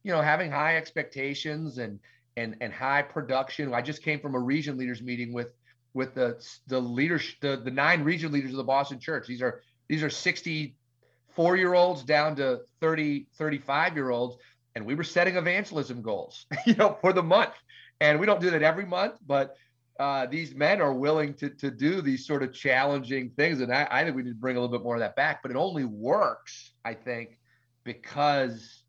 You 0.03 0.11
know 0.11 0.21
having 0.21 0.51
high 0.51 0.77
expectations 0.77 1.77
and 1.77 1.99
and 2.37 2.55
and 2.61 2.73
high 2.73 3.01
production. 3.01 3.73
I 3.73 3.81
just 3.81 4.03
came 4.03 4.19
from 4.19 4.35
a 4.35 4.39
region 4.39 4.77
leaders 4.77 5.01
meeting 5.01 5.33
with 5.33 5.53
with 5.93 6.13
the 6.13 6.43
the 6.67 6.79
leaders 6.79 7.35
the, 7.41 7.57
the 7.57 7.71
nine 7.71 8.03
region 8.03 8.31
leaders 8.31 8.51
of 8.51 8.57
the 8.57 8.63
boston 8.63 8.99
church. 8.99 9.27
These 9.27 9.41
are 9.41 9.61
these 9.87 10.03
are 10.03 10.09
64 10.09 11.57
year 11.57 11.73
olds 11.73 12.03
down 12.03 12.35
to 12.37 12.61
30 12.81 13.27
35 13.37 13.95
year 13.95 14.09
olds 14.09 14.37
and 14.75 14.85
we 14.85 14.93
were 14.93 15.03
setting 15.03 15.37
evangelism 15.37 16.01
goals, 16.01 16.45
you 16.65 16.75
know, 16.75 16.97
for 17.01 17.13
the 17.13 17.23
month. 17.23 17.53
And 18.01 18.19
we 18.19 18.25
don't 18.25 18.41
do 18.41 18.51
that 18.51 18.61
every 18.61 18.85
month, 18.85 19.15
but 19.25 19.55
uh, 19.99 20.25
these 20.25 20.53
men 20.53 20.81
are 20.81 20.93
willing 20.93 21.33
to 21.35 21.49
to 21.49 21.71
do 21.71 22.01
these 22.01 22.25
sort 22.25 22.43
of 22.43 22.53
challenging 22.53 23.29
things, 23.37 23.61
and 23.61 23.73
I, 23.73 23.87
I 23.89 24.03
think 24.03 24.15
we 24.15 24.23
need 24.23 24.31
to 24.31 24.35
bring 24.35 24.57
a 24.57 24.59
little 24.59 24.77
bit 24.77 24.83
more 24.83 24.95
of 24.95 24.99
that 24.99 25.15
back. 25.15 25.41
But 25.41 25.51
it 25.51 25.57
only 25.57 25.85
works, 25.85 26.71
I 26.83 26.93
think, 26.93 27.39
because 27.83 28.83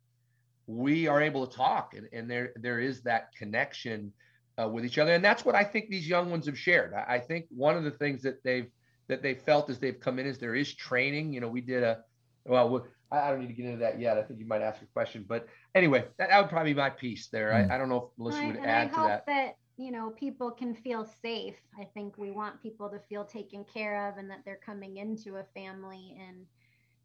we 0.67 1.07
are 1.07 1.23
able 1.23 1.47
to 1.47 1.57
talk, 1.57 1.95
and, 1.95 2.09
and 2.13 2.29
there 2.29 2.53
there 2.57 2.81
is 2.81 3.03
that 3.03 3.31
connection 3.39 4.13
uh, 4.61 4.69
with 4.69 4.85
each 4.85 4.99
other, 4.99 5.13
and 5.15 5.25
that's 5.25 5.45
what 5.45 5.55
I 5.55 5.63
think 5.63 5.91
these 5.91 6.09
young 6.09 6.29
ones 6.29 6.47
have 6.47 6.59
shared. 6.59 6.93
I, 6.93 7.15
I 7.15 7.19
think 7.21 7.47
one 7.51 7.77
of 7.77 7.85
the 7.85 7.93
things 7.93 8.23
that 8.23 8.43
they've 8.43 8.69
that 9.09 9.23
they 9.23 9.35
felt 9.35 9.71
as 9.71 9.79
they've 9.79 10.01
come 10.01 10.19
in 10.19 10.27
is 10.27 10.39
there 10.39 10.57
is 10.57 10.75
training. 10.75 11.33
You 11.33 11.41
know, 11.41 11.49
we 11.49 11.61
did 11.61 11.85
a 11.85 11.99
well, 12.45 12.85
I 13.13 13.31
don't 13.31 13.41
need 13.41 13.49
to 13.49 13.53
get 13.53 13.67
into 13.67 13.79
that 13.79 14.01
yet. 14.01 14.19
I 14.19 14.23
think 14.23 14.41
you 14.41 14.47
might 14.47 14.63
ask 14.63 14.83
a 14.83 14.87
question, 14.87 15.25
but 15.29 15.47
anyway, 15.75 16.05
that, 16.19 16.31
that 16.31 16.41
would 16.41 16.51
probably 16.51 16.73
be 16.73 16.79
my 16.79 16.91
piece 16.91 17.29
there. 17.29 17.51
Mm. 17.51 17.71
I, 17.71 17.75
I, 17.75 17.79
don't 17.79 17.89
know 17.89 17.97
if 17.97 18.19
Melissa 18.19 18.47
would 18.47 18.57
add 18.57 18.91
to 18.91 18.97
that. 18.97 19.27
that. 19.27 19.57
You 19.79 19.91
know, 19.93 20.11
people 20.11 20.51
can 20.51 20.75
feel 20.75 21.05
safe. 21.23 21.57
I 21.79 21.85
think 21.85 22.17
we 22.17 22.31
want 22.31 22.63
people 22.63 22.89
to 22.89 22.99
feel 22.99 23.25
taken 23.25 23.65
care 23.65 24.09
of 24.09 24.17
and 24.17 24.31
that 24.31 24.41
they're 24.45 24.61
coming 24.65 24.97
into 24.97 25.37
a 25.37 25.45
family. 25.55 26.17
And, 26.27 26.47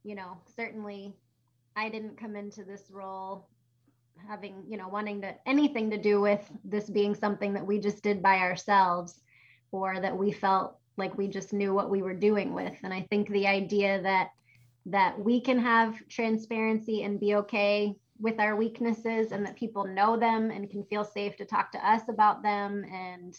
you 0.04 0.16
know, 0.16 0.38
certainly 0.56 1.14
I 1.76 1.90
didn't 1.90 2.18
come 2.18 2.36
into 2.36 2.64
this 2.64 2.84
role 2.90 3.48
having, 4.28 4.64
you 4.68 4.78
know, 4.78 4.88
wanting 4.88 5.22
to 5.22 5.36
anything 5.46 5.90
to 5.92 5.98
do 5.98 6.22
with 6.22 6.50
this 6.64 6.90
being 6.90 7.16
something 7.16 7.54
that 7.54 7.66
we 7.66 7.80
just 7.80 8.04
did 8.04 8.22
by 8.22 8.38
ourselves 8.38 9.22
or 9.72 10.00
that 10.00 10.18
we 10.18 10.32
felt 10.32 10.78
like 10.98 11.18
we 11.18 11.28
just 11.28 11.54
knew 11.54 11.74
what 11.74 11.90
we 11.90 12.02
were 12.02 12.14
doing 12.14 12.54
with. 12.54 12.74
And 12.84 12.94
I 12.94 13.08
think 13.10 13.30
the 13.30 13.48
idea 13.48 14.02
that 14.02 14.30
that 14.88 15.20
we 15.20 15.40
can 15.42 15.60
have 15.60 15.96
transparency 16.08 17.04
and 17.04 17.20
be 17.20 17.36
okay 17.36 17.96
with 18.22 18.40
our 18.40 18.56
weaknesses 18.56 19.32
and 19.32 19.46
that 19.46 19.56
people 19.56 19.86
know 19.86 20.16
them 20.16 20.52
and 20.52 20.70
can 20.70 20.84
feel 20.86 21.04
safe 21.04 21.36
to 21.38 21.46
talk 21.46 21.72
to 21.72 21.90
us 21.90 22.04
about 22.08 22.44
them 22.44 22.86
and 22.92 23.36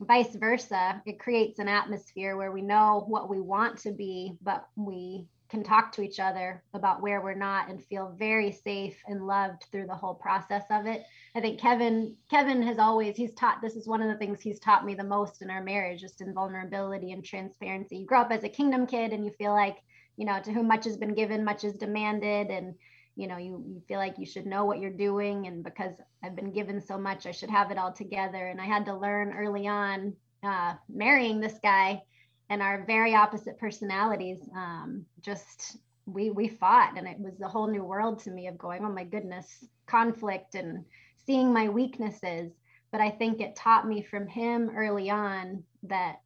vice 0.00 0.34
versa. 0.36 1.02
It 1.06 1.18
creates 1.18 1.58
an 1.58 1.68
atmosphere 1.68 2.36
where 2.36 2.52
we 2.52 2.62
know 2.62 3.04
what 3.08 3.28
we 3.28 3.40
want 3.40 3.78
to 3.80 3.92
be 3.92 4.36
but 4.42 4.66
we 4.76 5.26
can 5.48 5.62
talk 5.62 5.92
to 5.92 6.00
each 6.00 6.18
other 6.18 6.62
about 6.72 7.02
where 7.02 7.20
we're 7.20 7.34
not 7.34 7.68
and 7.68 7.84
feel 7.84 8.16
very 8.18 8.50
safe 8.50 8.96
and 9.06 9.26
loved 9.26 9.66
through 9.70 9.86
the 9.86 9.94
whole 9.94 10.14
process 10.14 10.64
of 10.70 10.86
it. 10.86 11.02
I 11.36 11.40
think 11.40 11.60
kevin 11.60 12.16
kevin 12.30 12.62
has 12.62 12.78
always 12.78 13.16
he's 13.16 13.34
taught 13.34 13.60
this 13.60 13.74
is 13.76 13.86
one 13.86 14.00
of 14.00 14.08
the 14.08 14.16
things 14.16 14.40
he's 14.40 14.60
taught 14.60 14.86
me 14.86 14.94
the 14.94 15.04
most 15.04 15.42
in 15.42 15.50
our 15.50 15.62
marriage 15.62 16.00
just 16.00 16.22
in 16.22 16.32
vulnerability 16.32 17.12
and 17.12 17.24
transparency. 17.24 17.98
You 17.98 18.06
grow 18.06 18.20
up 18.20 18.32
as 18.32 18.44
a 18.44 18.48
kingdom 18.48 18.86
kid 18.86 19.12
and 19.12 19.26
you 19.26 19.32
feel 19.32 19.52
like 19.52 19.76
you 20.16 20.24
know 20.24 20.40
to 20.40 20.52
whom 20.52 20.68
much 20.68 20.84
has 20.84 20.96
been 20.96 21.14
given 21.14 21.44
much 21.44 21.64
is 21.64 21.74
demanded 21.74 22.48
and 22.48 22.74
you 23.16 23.26
know 23.26 23.36
you, 23.36 23.62
you 23.66 23.82
feel 23.86 23.98
like 23.98 24.18
you 24.18 24.26
should 24.26 24.46
know 24.46 24.64
what 24.64 24.78
you're 24.78 24.90
doing 24.90 25.46
and 25.46 25.62
because 25.62 25.92
i've 26.24 26.36
been 26.36 26.52
given 26.52 26.80
so 26.80 26.96
much 26.96 27.26
i 27.26 27.30
should 27.30 27.50
have 27.50 27.70
it 27.70 27.78
all 27.78 27.92
together 27.92 28.48
and 28.48 28.60
i 28.60 28.64
had 28.64 28.84
to 28.86 28.96
learn 28.96 29.32
early 29.32 29.66
on 29.66 30.12
uh, 30.42 30.74
marrying 30.92 31.40
this 31.40 31.58
guy 31.62 32.02
and 32.50 32.60
our 32.60 32.84
very 32.84 33.14
opposite 33.14 33.58
personalities 33.58 34.38
um, 34.56 35.04
just 35.20 35.76
we 36.06 36.30
we 36.30 36.48
fought 36.48 36.96
and 36.96 37.06
it 37.06 37.18
was 37.18 37.40
a 37.40 37.48
whole 37.48 37.68
new 37.68 37.84
world 37.84 38.18
to 38.18 38.30
me 38.30 38.48
of 38.48 38.58
going 38.58 38.84
oh 38.84 38.92
my 38.92 39.04
goodness 39.04 39.64
conflict 39.86 40.54
and 40.54 40.84
seeing 41.26 41.52
my 41.52 41.68
weaknesses 41.68 42.50
but 42.90 43.00
i 43.00 43.08
think 43.08 43.40
it 43.40 43.54
taught 43.54 43.86
me 43.86 44.02
from 44.02 44.26
him 44.26 44.70
early 44.74 45.10
on 45.10 45.62
that 45.84 46.16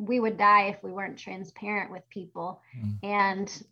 we 0.00 0.18
would 0.18 0.38
die 0.38 0.68
if 0.68 0.82
we 0.82 0.90
weren't 0.90 1.18
transparent 1.18 1.90
with 1.90 2.08
people. 2.08 2.60
Mm. 2.78 2.98
And 3.02 3.64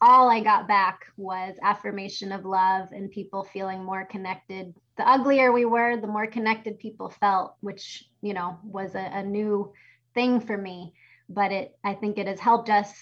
all 0.00 0.30
I 0.30 0.40
got 0.40 0.68
back 0.68 1.06
was 1.16 1.56
affirmation 1.62 2.32
of 2.32 2.44
love 2.44 2.88
and 2.92 3.10
people 3.10 3.44
feeling 3.44 3.84
more 3.84 4.04
connected. 4.04 4.74
The 4.96 5.08
uglier 5.08 5.52
we 5.52 5.64
were, 5.64 5.96
the 5.96 6.06
more 6.06 6.26
connected 6.26 6.78
people 6.78 7.10
felt, 7.10 7.54
which, 7.60 8.04
you 8.22 8.34
know, 8.34 8.58
was 8.62 8.94
a, 8.94 9.10
a 9.12 9.22
new 9.22 9.72
thing 10.14 10.40
for 10.40 10.56
me. 10.56 10.94
But 11.28 11.52
it, 11.52 11.76
I 11.84 11.94
think 11.94 12.18
it 12.18 12.26
has 12.26 12.40
helped 12.40 12.70
us, 12.70 12.92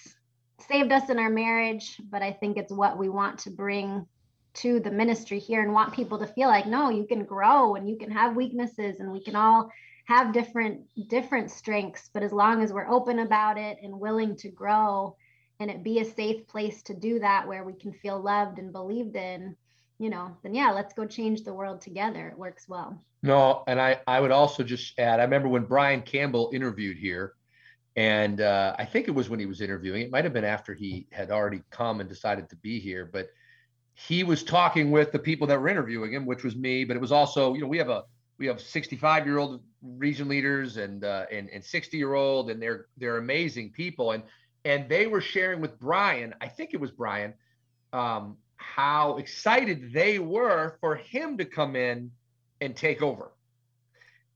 saved 0.68 0.90
us 0.90 1.10
in 1.10 1.18
our 1.18 1.30
marriage. 1.30 2.00
But 2.10 2.22
I 2.22 2.32
think 2.32 2.56
it's 2.56 2.72
what 2.72 2.98
we 2.98 3.08
want 3.08 3.40
to 3.40 3.50
bring 3.50 4.06
to 4.54 4.80
the 4.80 4.90
ministry 4.90 5.38
here 5.38 5.62
and 5.62 5.72
want 5.72 5.92
people 5.92 6.18
to 6.18 6.26
feel 6.26 6.48
like, 6.48 6.66
no, 6.66 6.88
you 6.88 7.06
can 7.06 7.24
grow 7.24 7.74
and 7.74 7.88
you 7.88 7.98
can 7.98 8.10
have 8.10 8.36
weaknesses 8.36 9.00
and 9.00 9.12
we 9.12 9.22
can 9.22 9.36
all 9.36 9.70
have 10.06 10.32
different 10.32 10.82
different 11.08 11.50
strengths 11.50 12.10
but 12.14 12.22
as 12.22 12.32
long 12.32 12.62
as 12.62 12.72
we're 12.72 12.88
open 12.88 13.18
about 13.18 13.58
it 13.58 13.76
and 13.82 13.98
willing 13.98 14.36
to 14.36 14.48
grow 14.48 15.16
and 15.60 15.70
it 15.70 15.82
be 15.82 16.00
a 16.00 16.04
safe 16.04 16.46
place 16.46 16.82
to 16.82 16.94
do 16.94 17.18
that 17.20 17.46
where 17.46 17.64
we 17.64 17.72
can 17.72 17.92
feel 17.92 18.20
loved 18.20 18.58
and 18.58 18.72
believed 18.72 19.16
in 19.16 19.56
you 19.98 20.10
know 20.10 20.36
then 20.42 20.54
yeah 20.54 20.70
let's 20.70 20.94
go 20.94 21.06
change 21.06 21.42
the 21.42 21.54
world 21.54 21.80
together. 21.80 22.28
It 22.28 22.38
works 22.38 22.68
well. 22.68 23.02
No 23.22 23.64
and 23.66 23.80
i 23.80 23.98
i 24.06 24.20
would 24.20 24.30
also 24.30 24.62
just 24.62 24.98
add 24.98 25.20
i 25.20 25.24
remember 25.24 25.48
when 25.48 25.64
brian 25.64 26.02
campbell 26.02 26.50
interviewed 26.52 26.96
here 26.96 27.32
and 27.96 28.40
uh, 28.40 28.76
i 28.78 28.84
think 28.84 29.08
it 29.08 29.12
was 29.12 29.28
when 29.28 29.40
he 29.40 29.46
was 29.46 29.60
interviewing 29.60 30.02
it 30.02 30.10
might 30.10 30.24
have 30.24 30.32
been 30.32 30.44
after 30.44 30.74
he 30.74 31.06
had 31.10 31.30
already 31.30 31.62
come 31.70 32.00
and 32.00 32.08
decided 32.08 32.48
to 32.50 32.56
be 32.56 32.78
here 32.78 33.08
but 33.12 33.28
he 33.94 34.22
was 34.22 34.44
talking 34.44 34.90
with 34.90 35.10
the 35.10 35.18
people 35.18 35.46
that 35.46 35.58
were 35.58 35.68
interviewing 35.68 36.12
him 36.12 36.26
which 36.26 36.44
was 36.44 36.54
me 36.54 36.84
but 36.84 36.94
it 36.96 37.00
was 37.00 37.10
also 37.10 37.54
you 37.54 37.62
know 37.62 37.66
we 37.66 37.78
have 37.78 37.88
a 37.88 38.04
we 38.38 38.46
have 38.46 38.60
65 38.60 39.26
year 39.26 39.38
old 39.38 39.62
region 39.82 40.28
leaders 40.28 40.76
and 40.76 41.04
uh, 41.04 41.24
and 41.32 41.48
and 41.50 41.64
60 41.64 41.96
year 41.96 42.14
old 42.14 42.50
and 42.50 42.60
they're 42.60 42.86
they're 42.98 43.16
amazing 43.16 43.72
people 43.72 44.12
and 44.12 44.22
and 44.66 44.88
they 44.88 45.06
were 45.06 45.20
sharing 45.20 45.60
with 45.60 45.78
Brian 45.78 46.34
I 46.40 46.48
think 46.48 46.74
it 46.74 46.80
was 46.80 46.90
Brian 46.90 47.32
um, 47.92 48.36
how 48.56 49.16
excited 49.16 49.92
they 49.92 50.18
were 50.18 50.76
for 50.80 50.96
him 50.96 51.38
to 51.38 51.44
come 51.44 51.76
in 51.76 52.10
and 52.60 52.76
take 52.76 53.00
over 53.00 53.32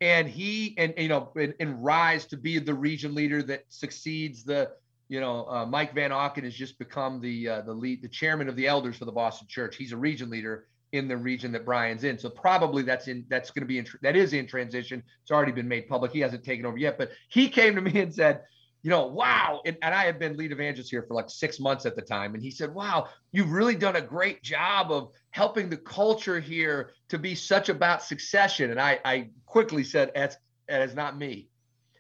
and 0.01 0.28
he 0.28 0.74
and 0.78 0.95
you 0.97 1.09
know 1.09 1.31
and, 1.37 1.55
and 1.61 1.85
rise 1.85 2.24
to 2.26 2.37
be 2.37 2.59
the 2.59 2.74
region 2.74 3.14
leader 3.14 3.43
that 3.43 3.64
succeeds 3.68 4.45
the 4.45 4.70
you 5.09 5.20
know 5.20 5.47
uh, 5.49 5.66
Mike 5.66 5.95
Van 5.95 6.11
Auken 6.11 6.45
has 6.45 6.55
just 6.55 6.78
become 6.78 7.20
the 7.20 7.49
uh, 7.49 7.61
the 7.62 7.74
lead 7.74 8.01
the 8.03 8.09
chairman 8.09 8.49
of 8.49 8.57
the 8.57 8.66
elders 8.66 8.97
for 8.97 9.05
the 9.05 9.12
Boston 9.12 9.49
Church 9.49 9.76
he's 9.76 9.93
a 9.93 9.97
region 9.97 10.31
leader 10.31 10.66
in 10.93 11.07
the 11.07 11.16
region 11.16 11.53
that 11.53 11.64
Brian's 11.64 12.05
in. 12.05 12.18
So 12.18 12.28
probably 12.28 12.83
that's 12.83 13.09
in 13.09 13.24
that's 13.28 13.51
going 13.51 13.62
to 13.62 13.66
be 13.66 13.78
in 13.78 13.87
that 14.03 14.16
is 14.16 14.33
in 14.33 14.47
transition. 14.47 15.03
It's 15.22 15.31
already 15.31 15.53
been 15.53 15.68
made 15.68 15.89
public. 15.89 16.12
He 16.12 16.20
hasn't 16.20 16.45
taken 16.45 16.66
over 16.66 16.78
yet, 16.78 16.99
but 16.99 17.11
he 17.28 17.49
came 17.49 17.74
to 17.76 17.81
me 17.81 18.01
and 18.01 18.12
said, 18.12 18.43
you 18.83 18.91
know, 18.91 19.07
wow. 19.07 19.61
And, 19.66 19.76
and 19.83 19.95
I 19.95 20.05
had 20.05 20.18
been 20.18 20.37
lead 20.37 20.53
evangelist 20.53 20.91
here 20.91 21.03
for 21.03 21.14
like 21.14 21.28
six 21.28 21.61
months 21.61 21.85
at 21.85 21.97
the 21.97 22.03
time. 22.03 22.35
And 22.35 22.43
he 22.43 22.51
said, 22.51 22.74
wow, 22.74 23.09
you've 23.33 23.53
really 23.53 23.74
done 23.74 23.97
a 23.97 24.01
great 24.01 24.43
job 24.43 24.91
of 24.91 25.11
helping 25.31 25.68
the 25.68 25.76
culture 25.76 26.41
here 26.41 26.91
to 27.11 27.18
be 27.18 27.35
such 27.35 27.68
about 27.68 28.03
succession. 28.03 28.70
And 28.70 28.81
I, 28.81 28.99
I 29.05 29.31
quickly 29.47 29.85
said, 29.85 30.12
that's, 30.14 30.37
that 30.68 30.83
is 30.83 30.95
not 30.95 31.18
me. 31.18 31.49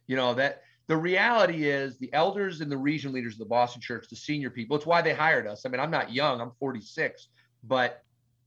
You 0.06 0.16
know, 0.16 0.34
that 0.34 0.62
the 0.88 0.96
reality 0.96 1.68
is 1.68 1.98
the 1.98 2.12
elders 2.12 2.60
and 2.60 2.72
the 2.72 2.78
region 2.78 3.12
leaders 3.12 3.34
of 3.34 3.40
the 3.40 3.44
Boston 3.44 3.80
church, 3.80 4.08
the 4.08 4.16
senior 4.16 4.50
people, 4.50 4.76
it's 4.76 4.86
why 4.86 5.02
they 5.02 5.14
hired 5.14 5.46
us. 5.46 5.64
I 5.64 5.68
mean, 5.68 5.80
I'm 5.80 5.90
not 5.90 6.12
young, 6.12 6.40
I'm 6.40 6.52
46, 6.58 7.28
but 7.62 8.02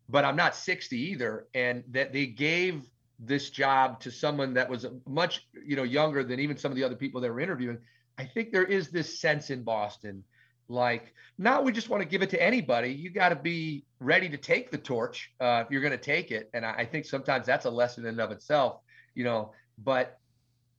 but 0.09 0.25
I'm 0.25 0.35
not 0.35 0.55
60 0.55 0.97
either. 0.97 1.47
And 1.53 1.83
that 1.91 2.11
they 2.11 2.25
gave 2.25 2.83
this 3.19 3.49
job 3.49 4.01
to 4.01 4.11
someone 4.11 4.53
that 4.55 4.69
was 4.69 4.85
much, 5.07 5.47
you 5.65 5.75
know, 5.75 5.83
younger 5.83 6.23
than 6.23 6.39
even 6.39 6.57
some 6.57 6.71
of 6.71 6.75
the 6.75 6.83
other 6.83 6.95
people 6.95 7.21
that 7.21 7.31
were 7.31 7.39
interviewing. 7.39 7.77
I 8.17 8.25
think 8.25 8.51
there 8.51 8.63
is 8.63 8.89
this 8.89 9.19
sense 9.19 9.49
in 9.49 9.63
Boston, 9.63 10.23
like, 10.67 11.13
now 11.37 11.61
we 11.61 11.71
just 11.71 11.89
want 11.89 12.01
to 12.01 12.07
give 12.07 12.21
it 12.21 12.29
to 12.31 12.41
anybody. 12.41 12.89
You 12.89 13.09
got 13.09 13.29
to 13.29 13.35
be 13.35 13.85
ready 13.99 14.29
to 14.29 14.37
take 14.37 14.71
the 14.71 14.77
torch 14.77 15.31
uh, 15.39 15.63
if 15.65 15.71
you're 15.71 15.81
going 15.81 15.91
to 15.91 15.97
take 15.97 16.31
it. 16.31 16.49
And 16.53 16.65
I, 16.65 16.73
I 16.79 16.85
think 16.85 17.05
sometimes 17.05 17.45
that's 17.45 17.65
a 17.65 17.69
lesson 17.69 18.03
in 18.03 18.09
and 18.09 18.21
of 18.21 18.31
itself, 18.31 18.81
you 19.15 19.23
know. 19.23 19.51
But, 19.77 20.19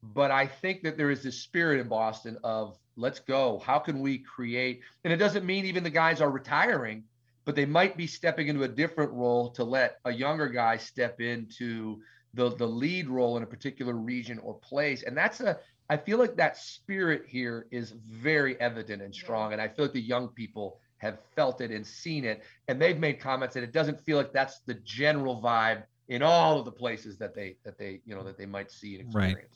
but 0.03 0.31
I 0.31 0.47
think 0.47 0.83
that 0.85 0.97
there 0.97 1.11
is 1.11 1.23
this 1.23 1.41
spirit 1.43 1.81
in 1.81 1.89
Boston 1.89 2.39
of 2.45 2.79
let's 2.97 3.21
go. 3.21 3.61
How 3.65 3.79
can 3.79 4.01
we 4.01 4.19
create? 4.19 4.81
And 5.03 5.13
it 5.13 5.17
doesn't 5.17 5.45
mean 5.45 5.65
even 5.67 5.83
the 5.83 5.91
guys 5.91 6.21
are 6.21 6.31
retiring 6.31 7.05
but 7.45 7.55
they 7.55 7.67
might 7.67 7.97
be 7.97 8.07
stepping 8.07 8.49
into 8.49 8.63
a 8.63 8.69
different 8.69 9.13
role 9.13 9.51
to 9.51 9.65
let 9.65 9.99
a 10.05 10.13
younger 10.13 10.49
guy 10.49 10.77
step 10.77 11.21
into 11.21 12.01
the 12.35 12.55
the 12.57 12.67
lead 12.67 13.09
role 13.09 13.37
in 13.37 13.43
a 13.43 13.47
particular 13.47 13.95
region 13.95 14.39
or 14.39 14.55
place 14.55 15.03
and 15.03 15.17
that's 15.17 15.41
a 15.41 15.59
i 15.91 15.97
feel 15.97 16.19
like 16.19 16.37
that 16.37 16.57
spirit 16.57 17.25
here 17.27 17.67
is 17.71 17.93
very 18.09 18.59
evident 18.61 19.03
and 19.03 19.15
strong 19.15 19.53
and 19.53 19.61
i 19.61 19.69
feel 19.69 19.87
like 19.87 19.95
the 19.95 20.01
young 20.01 20.29
people 20.29 20.79
have 20.99 21.19
felt 21.37 21.61
it 21.61 21.71
and 21.71 21.87
seen 21.87 22.25
it 22.25 22.43
and 22.69 22.81
they've 22.81 22.99
made 22.99 23.21
comments 23.21 23.55
that 23.55 23.63
it 23.63 23.73
doesn't 23.73 24.01
feel 24.01 24.17
like 24.17 24.33
that's 24.33 24.61
the 24.61 24.75
general 24.75 25.41
vibe 25.41 25.83
in 26.09 26.23
all 26.23 26.59
of 26.59 26.65
the 26.65 26.73
places 26.73 27.19
that 27.19 27.35
they 27.35 27.57
that 27.65 27.79
they 27.79 28.01
you 28.05 28.15
know 28.15 28.23
that 28.23 28.37
they 28.39 28.47
might 28.47 28.71
see 28.71 28.95
and 28.97 29.07
experience. 29.07 29.37
Right. 29.37 29.49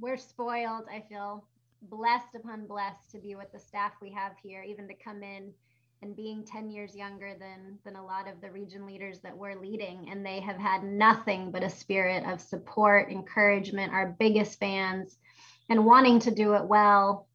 we're 0.00 0.16
spoiled 0.16 0.84
i 0.92 1.02
feel 1.08 1.44
blessed 1.82 2.34
upon 2.34 2.66
blessed 2.66 3.10
to 3.10 3.18
be 3.18 3.34
with 3.34 3.52
the 3.52 3.58
staff 3.58 3.92
we 4.00 4.10
have 4.12 4.32
here 4.42 4.62
even 4.62 4.88
to 4.88 4.94
come 4.94 5.22
in 5.22 5.52
and 6.04 6.14
being 6.14 6.44
10 6.44 6.70
years 6.70 6.94
younger 6.94 7.34
than 7.38 7.78
than 7.84 7.96
a 7.96 8.04
lot 8.04 8.28
of 8.28 8.40
the 8.40 8.50
region 8.50 8.86
leaders 8.86 9.20
that 9.20 9.36
we're 9.36 9.58
leading 9.58 10.08
and 10.10 10.24
they 10.24 10.38
have 10.38 10.58
had 10.58 10.84
nothing 10.84 11.50
but 11.50 11.62
a 11.62 11.70
spirit 11.70 12.24
of 12.26 12.40
support 12.40 13.10
encouragement. 13.10 13.92
Our 13.92 14.14
biggest 14.18 14.60
fans 14.60 15.16
and 15.68 15.84
wanting 15.84 16.18
to 16.20 16.30
do 16.30 16.54
it 16.54 16.64
well 16.64 17.28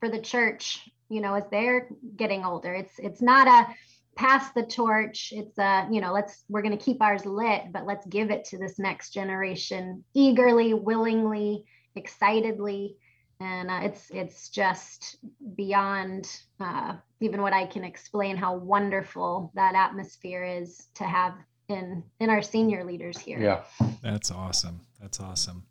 for 0.00 0.08
the 0.08 0.20
church 0.20 0.88
you 1.08 1.20
know 1.20 1.34
as 1.34 1.44
they're 1.50 1.88
getting 2.16 2.44
older 2.44 2.74
it's 2.74 2.98
it's 2.98 3.22
not 3.22 3.46
a 3.46 3.74
pass 4.16 4.50
the 4.52 4.64
torch. 4.64 5.32
It's 5.36 5.56
a 5.58 5.86
you 5.90 6.00
know, 6.00 6.12
let's 6.12 6.44
we're 6.48 6.62
going 6.62 6.76
to 6.76 6.84
keep 6.84 7.00
ours 7.00 7.24
lit, 7.24 7.72
but 7.72 7.86
let's 7.86 8.06
give 8.06 8.30
it 8.30 8.44
to 8.46 8.58
this 8.58 8.78
next 8.78 9.10
generation 9.10 10.02
eagerly, 10.14 10.74
willingly, 10.74 11.64
excitedly, 11.94 12.96
and 13.38 13.70
uh, 13.70 13.80
it's 13.82 14.10
it's 14.10 14.48
just 14.48 15.16
beyond 15.54 16.28
uh, 16.58 16.94
even 17.20 17.42
what 17.42 17.52
I 17.52 17.66
can 17.66 17.84
explain 17.84 18.36
how 18.36 18.56
wonderful 18.56 19.52
that 19.54 19.74
atmosphere 19.74 20.42
is 20.42 20.88
to 20.94 21.04
have 21.04 21.34
in 21.68 22.02
in 22.18 22.30
our 22.30 22.42
senior 22.42 22.84
leaders 22.84 23.18
here. 23.18 23.38
Yeah, 23.38 23.86
that's 24.02 24.30
awesome. 24.30 24.80
That's 25.00 25.20
awesome. 25.20 25.64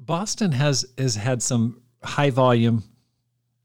Boston 0.00 0.52
has 0.52 0.86
has 0.96 1.16
had 1.16 1.42
some 1.42 1.82
high 2.02 2.30
volume, 2.30 2.84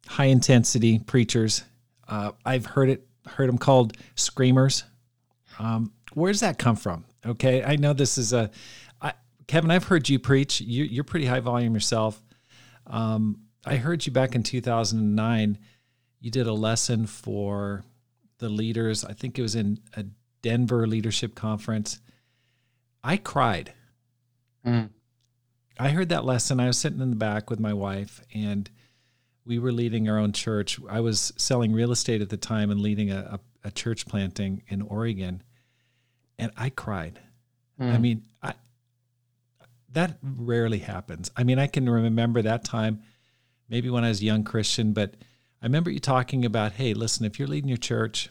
high 0.07 0.25
intensity 0.25 0.99
preachers. 0.99 1.63
Uh, 2.07 2.31
I've 2.45 2.65
heard 2.65 2.89
it 2.89 3.07
heard 3.27 3.49
them 3.49 3.57
called 3.57 3.97
screamers. 4.15 4.84
Um, 5.59 5.93
where 6.13 6.31
does 6.31 6.41
that 6.41 6.57
come 6.57 6.75
from? 6.75 7.05
Okay, 7.25 7.63
I 7.63 7.75
know 7.75 7.93
this 7.93 8.17
is 8.17 8.34
a 8.34 8.51
I, 9.01 9.13
Kevin. 9.47 9.71
I've 9.71 9.86
heard 9.86 10.09
you 10.09 10.19
preach. 10.19 10.61
You, 10.61 10.84
you're 10.84 11.03
pretty 11.03 11.25
high 11.25 11.39
volume 11.39 11.73
yourself. 11.73 12.21
Um, 12.88 13.39
I 13.65 13.77
heard 13.77 14.05
you 14.05 14.11
back 14.11 14.36
in 14.36 14.43
2009. 14.43 15.57
You 16.19 16.31
did 16.31 16.47
a 16.47 16.53
lesson 16.53 17.07
for 17.07 17.84
the 18.39 18.49
leaders. 18.49 19.05
I 19.05 19.13
think 19.13 19.39
it 19.39 19.41
was 19.41 19.55
in 19.55 19.79
a 19.95 20.05
Denver 20.41 20.86
leadership 20.86 21.36
conference. 21.36 21.99
I 23.03 23.17
cried. 23.17 23.73
Mm. 24.65 24.89
I 25.80 25.89
heard 25.89 26.09
that 26.09 26.26
lesson. 26.26 26.59
I 26.59 26.67
was 26.67 26.78
sitting 26.78 27.01
in 27.01 27.09
the 27.09 27.15
back 27.15 27.49
with 27.49 27.59
my 27.59 27.74
wife, 27.74 28.21
and 28.34 28.69
we 29.45 29.59
were 29.59 29.71
leading 29.71 30.07
our 30.09 30.17
own 30.17 30.32
church. 30.32 30.80
I 30.89 30.99
was 30.99 31.34
selling 31.38 31.74
real 31.74 31.91
estate 31.91 32.21
at 32.21 32.30
the 32.30 32.38
time 32.38 32.69
and 32.69 32.80
leading 32.80 33.11
a, 33.11 33.39
a, 33.63 33.67
a 33.67 33.71
church 33.71 34.05
planting 34.05 34.63
in 34.67 34.82
Oregon, 34.82 35.41
and 36.38 36.51
I 36.57 36.69
cried. 36.69 37.19
Mm. 37.80 37.93
I 37.93 37.97
mean, 37.97 38.24
I 38.41 38.53
that 39.93 40.17
rarely 40.21 40.80
happens. 40.80 41.32
I 41.36 41.43
mean, 41.43 41.59
I 41.59 41.67
can 41.67 41.88
remember 41.89 42.41
that 42.41 42.63
time, 42.63 43.03
maybe 43.69 43.89
when 43.89 44.03
I 44.03 44.09
was 44.09 44.21
a 44.21 44.26
young 44.26 44.43
Christian, 44.43 44.93
but 44.93 45.15
I 45.61 45.65
remember 45.65 45.91
you 45.91 45.99
talking 45.99 46.45
about, 46.45 46.74
hey, 46.74 46.93
listen, 46.93 47.26
if 47.26 47.39
you're 47.39 47.47
leading 47.47 47.69
your 47.69 47.78
church 47.78 48.30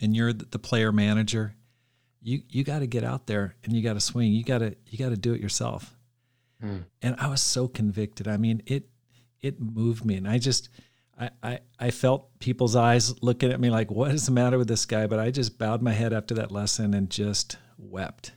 and 0.00 0.14
you're 0.14 0.32
the 0.32 0.58
player 0.58 0.92
manager, 0.92 1.54
you 2.22 2.42
you 2.48 2.64
got 2.64 2.80
to 2.80 2.86
get 2.86 3.04
out 3.04 3.26
there 3.26 3.56
and 3.64 3.74
you 3.74 3.82
got 3.82 3.94
to 3.94 4.00
swing. 4.00 4.32
You 4.32 4.44
got 4.44 4.58
to 4.58 4.76
you 4.86 4.98
got 4.98 5.10
to 5.10 5.16
do 5.16 5.32
it 5.32 5.40
yourself. 5.40 5.96
Mm. 6.62 6.84
And 7.02 7.16
I 7.18 7.28
was 7.28 7.42
so 7.42 7.68
convicted. 7.68 8.28
I 8.28 8.36
mean, 8.36 8.62
it 8.66 8.88
it 9.40 9.60
moved 9.60 10.04
me, 10.04 10.16
and 10.16 10.28
I 10.28 10.38
just 10.38 10.68
I, 11.18 11.30
I 11.42 11.58
I 11.78 11.90
felt 11.90 12.38
people's 12.38 12.76
eyes 12.76 13.22
looking 13.22 13.50
at 13.52 13.60
me 13.60 13.70
like, 13.70 13.90
what 13.90 14.12
is 14.12 14.26
the 14.26 14.32
matter 14.32 14.58
with 14.58 14.68
this 14.68 14.86
guy? 14.86 15.06
But 15.06 15.18
I 15.18 15.30
just 15.30 15.58
bowed 15.58 15.82
my 15.82 15.92
head 15.92 16.12
after 16.12 16.34
that 16.34 16.52
lesson 16.52 16.94
and 16.94 17.10
just 17.10 17.56
wept 17.78 18.32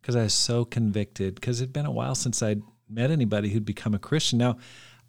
because 0.00 0.14
mm. 0.14 0.20
I 0.20 0.22
was 0.24 0.34
so 0.34 0.64
convicted. 0.64 1.34
Because 1.34 1.60
it'd 1.60 1.72
been 1.72 1.86
a 1.86 1.90
while 1.90 2.14
since 2.14 2.42
I'd 2.42 2.62
met 2.88 3.10
anybody 3.10 3.50
who'd 3.50 3.64
become 3.64 3.94
a 3.94 3.98
Christian. 3.98 4.38
Now, 4.38 4.58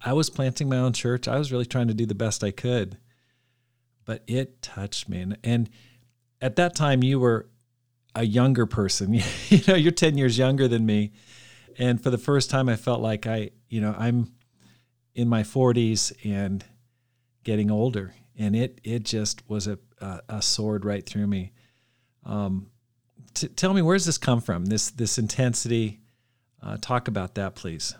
I 0.00 0.12
was 0.12 0.30
planting 0.30 0.68
my 0.68 0.78
own 0.78 0.92
church. 0.92 1.28
I 1.28 1.38
was 1.38 1.52
really 1.52 1.66
trying 1.66 1.88
to 1.88 1.94
do 1.94 2.06
the 2.06 2.14
best 2.14 2.44
I 2.44 2.50
could, 2.50 2.98
but 4.04 4.22
it 4.26 4.62
touched 4.62 5.08
me. 5.08 5.20
And, 5.20 5.38
and 5.42 5.70
at 6.40 6.56
that 6.56 6.74
time, 6.74 7.02
you 7.02 7.18
were 7.18 7.48
a 8.14 8.24
younger 8.24 8.66
person. 8.66 9.14
you 9.48 9.60
know, 9.66 9.74
you're 9.74 9.92
10 9.92 10.18
years 10.18 10.38
younger 10.38 10.68
than 10.68 10.84
me. 10.86 11.12
And 11.78 12.02
for 12.02 12.10
the 12.10 12.18
first 12.18 12.50
time, 12.50 12.68
I 12.68 12.76
felt 12.76 13.00
like 13.00 13.26
I, 13.26 13.50
you 13.68 13.80
know, 13.80 13.94
I'm 13.96 14.32
in 15.14 15.28
my 15.28 15.42
40s 15.42 16.12
and 16.24 16.64
getting 17.44 17.70
older. 17.70 18.14
And 18.36 18.54
it, 18.54 18.80
it 18.84 19.04
just 19.04 19.48
was 19.48 19.66
a, 19.66 19.78
a, 20.00 20.20
a 20.28 20.42
sword 20.42 20.84
right 20.84 21.04
through 21.04 21.26
me. 21.26 21.52
Um, 22.24 22.70
t- 23.34 23.48
tell 23.48 23.72
me, 23.72 23.82
where's 23.82 24.04
this 24.04 24.18
come 24.18 24.40
from? 24.40 24.66
This, 24.66 24.90
this 24.90 25.18
intensity. 25.18 26.00
Uh, 26.62 26.76
talk 26.80 27.08
about 27.08 27.34
that, 27.36 27.54
please. 27.54 27.94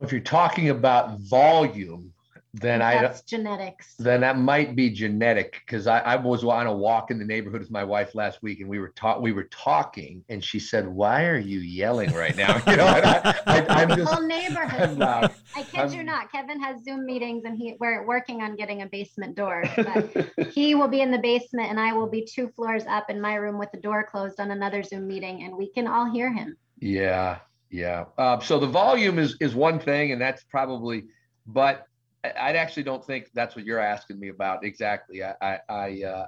If 0.00 0.10
you're 0.10 0.20
talking 0.20 0.70
about 0.70 1.20
volume, 1.20 2.12
then 2.54 2.82
I 2.82 3.00
that's 3.00 3.20
I 3.20 3.24
genetics. 3.26 3.94
Then 3.98 4.20
that 4.20 4.38
might 4.38 4.76
be 4.76 4.90
genetic 4.90 5.62
because 5.64 5.86
I, 5.86 6.00
I 6.00 6.16
was 6.16 6.44
on 6.44 6.66
a 6.66 6.72
walk 6.72 7.10
in 7.10 7.18
the 7.18 7.24
neighborhood 7.24 7.60
with 7.60 7.70
my 7.70 7.82
wife 7.82 8.14
last 8.14 8.42
week, 8.42 8.60
and 8.60 8.68
we 8.68 8.78
were 8.78 8.90
taught 8.90 9.22
we 9.22 9.32
were 9.32 9.44
talking, 9.44 10.22
and 10.28 10.44
she 10.44 10.58
said, 10.58 10.86
"Why 10.86 11.24
are 11.24 11.38
you 11.38 11.60
yelling 11.60 12.12
right 12.12 12.36
now?" 12.36 12.60
You 12.72 12.76
know, 12.76 12.86
I, 12.86 13.82
am 13.82 13.88
just 13.96 14.12
whole 14.12 14.26
neighborhood. 14.26 15.00
i 15.00 15.30
I 15.56 15.62
kid 15.62 15.80
I'm, 15.80 15.92
you 15.92 16.02
not. 16.02 16.30
Kevin 16.30 16.60
has 16.60 16.84
Zoom 16.84 17.06
meetings, 17.06 17.44
and 17.44 17.56
he 17.56 17.74
we're 17.80 18.06
working 18.06 18.42
on 18.42 18.56
getting 18.56 18.82
a 18.82 18.86
basement 18.86 19.34
door. 19.34 19.64
But 19.76 20.50
he 20.52 20.74
will 20.74 20.88
be 20.88 21.00
in 21.00 21.10
the 21.10 21.18
basement, 21.18 21.70
and 21.70 21.80
I 21.80 21.94
will 21.94 22.08
be 22.08 22.22
two 22.22 22.48
floors 22.48 22.84
up 22.86 23.08
in 23.08 23.20
my 23.20 23.34
room 23.34 23.58
with 23.58 23.70
the 23.72 23.80
door 23.80 24.04
closed 24.04 24.40
on 24.40 24.50
another 24.50 24.82
Zoom 24.82 25.08
meeting, 25.08 25.44
and 25.44 25.56
we 25.56 25.70
can 25.72 25.86
all 25.86 26.10
hear 26.10 26.30
him. 26.32 26.56
Yeah, 26.78 27.38
yeah. 27.70 28.04
Uh, 28.18 28.40
so 28.40 28.58
the 28.58 28.66
volume 28.66 29.18
is 29.18 29.36
is 29.40 29.54
one 29.54 29.78
thing, 29.78 30.12
and 30.12 30.20
that's 30.20 30.44
probably, 30.44 31.04
but 31.46 31.86
I 32.24 32.52
actually 32.52 32.84
don't 32.84 33.04
think 33.04 33.30
that's 33.34 33.56
what 33.56 33.64
you're 33.64 33.80
asking 33.80 34.20
me 34.20 34.28
about 34.28 34.64
exactly. 34.64 35.24
I 35.24 35.34
I 35.40 35.58
I, 35.68 36.02
uh, 36.04 36.26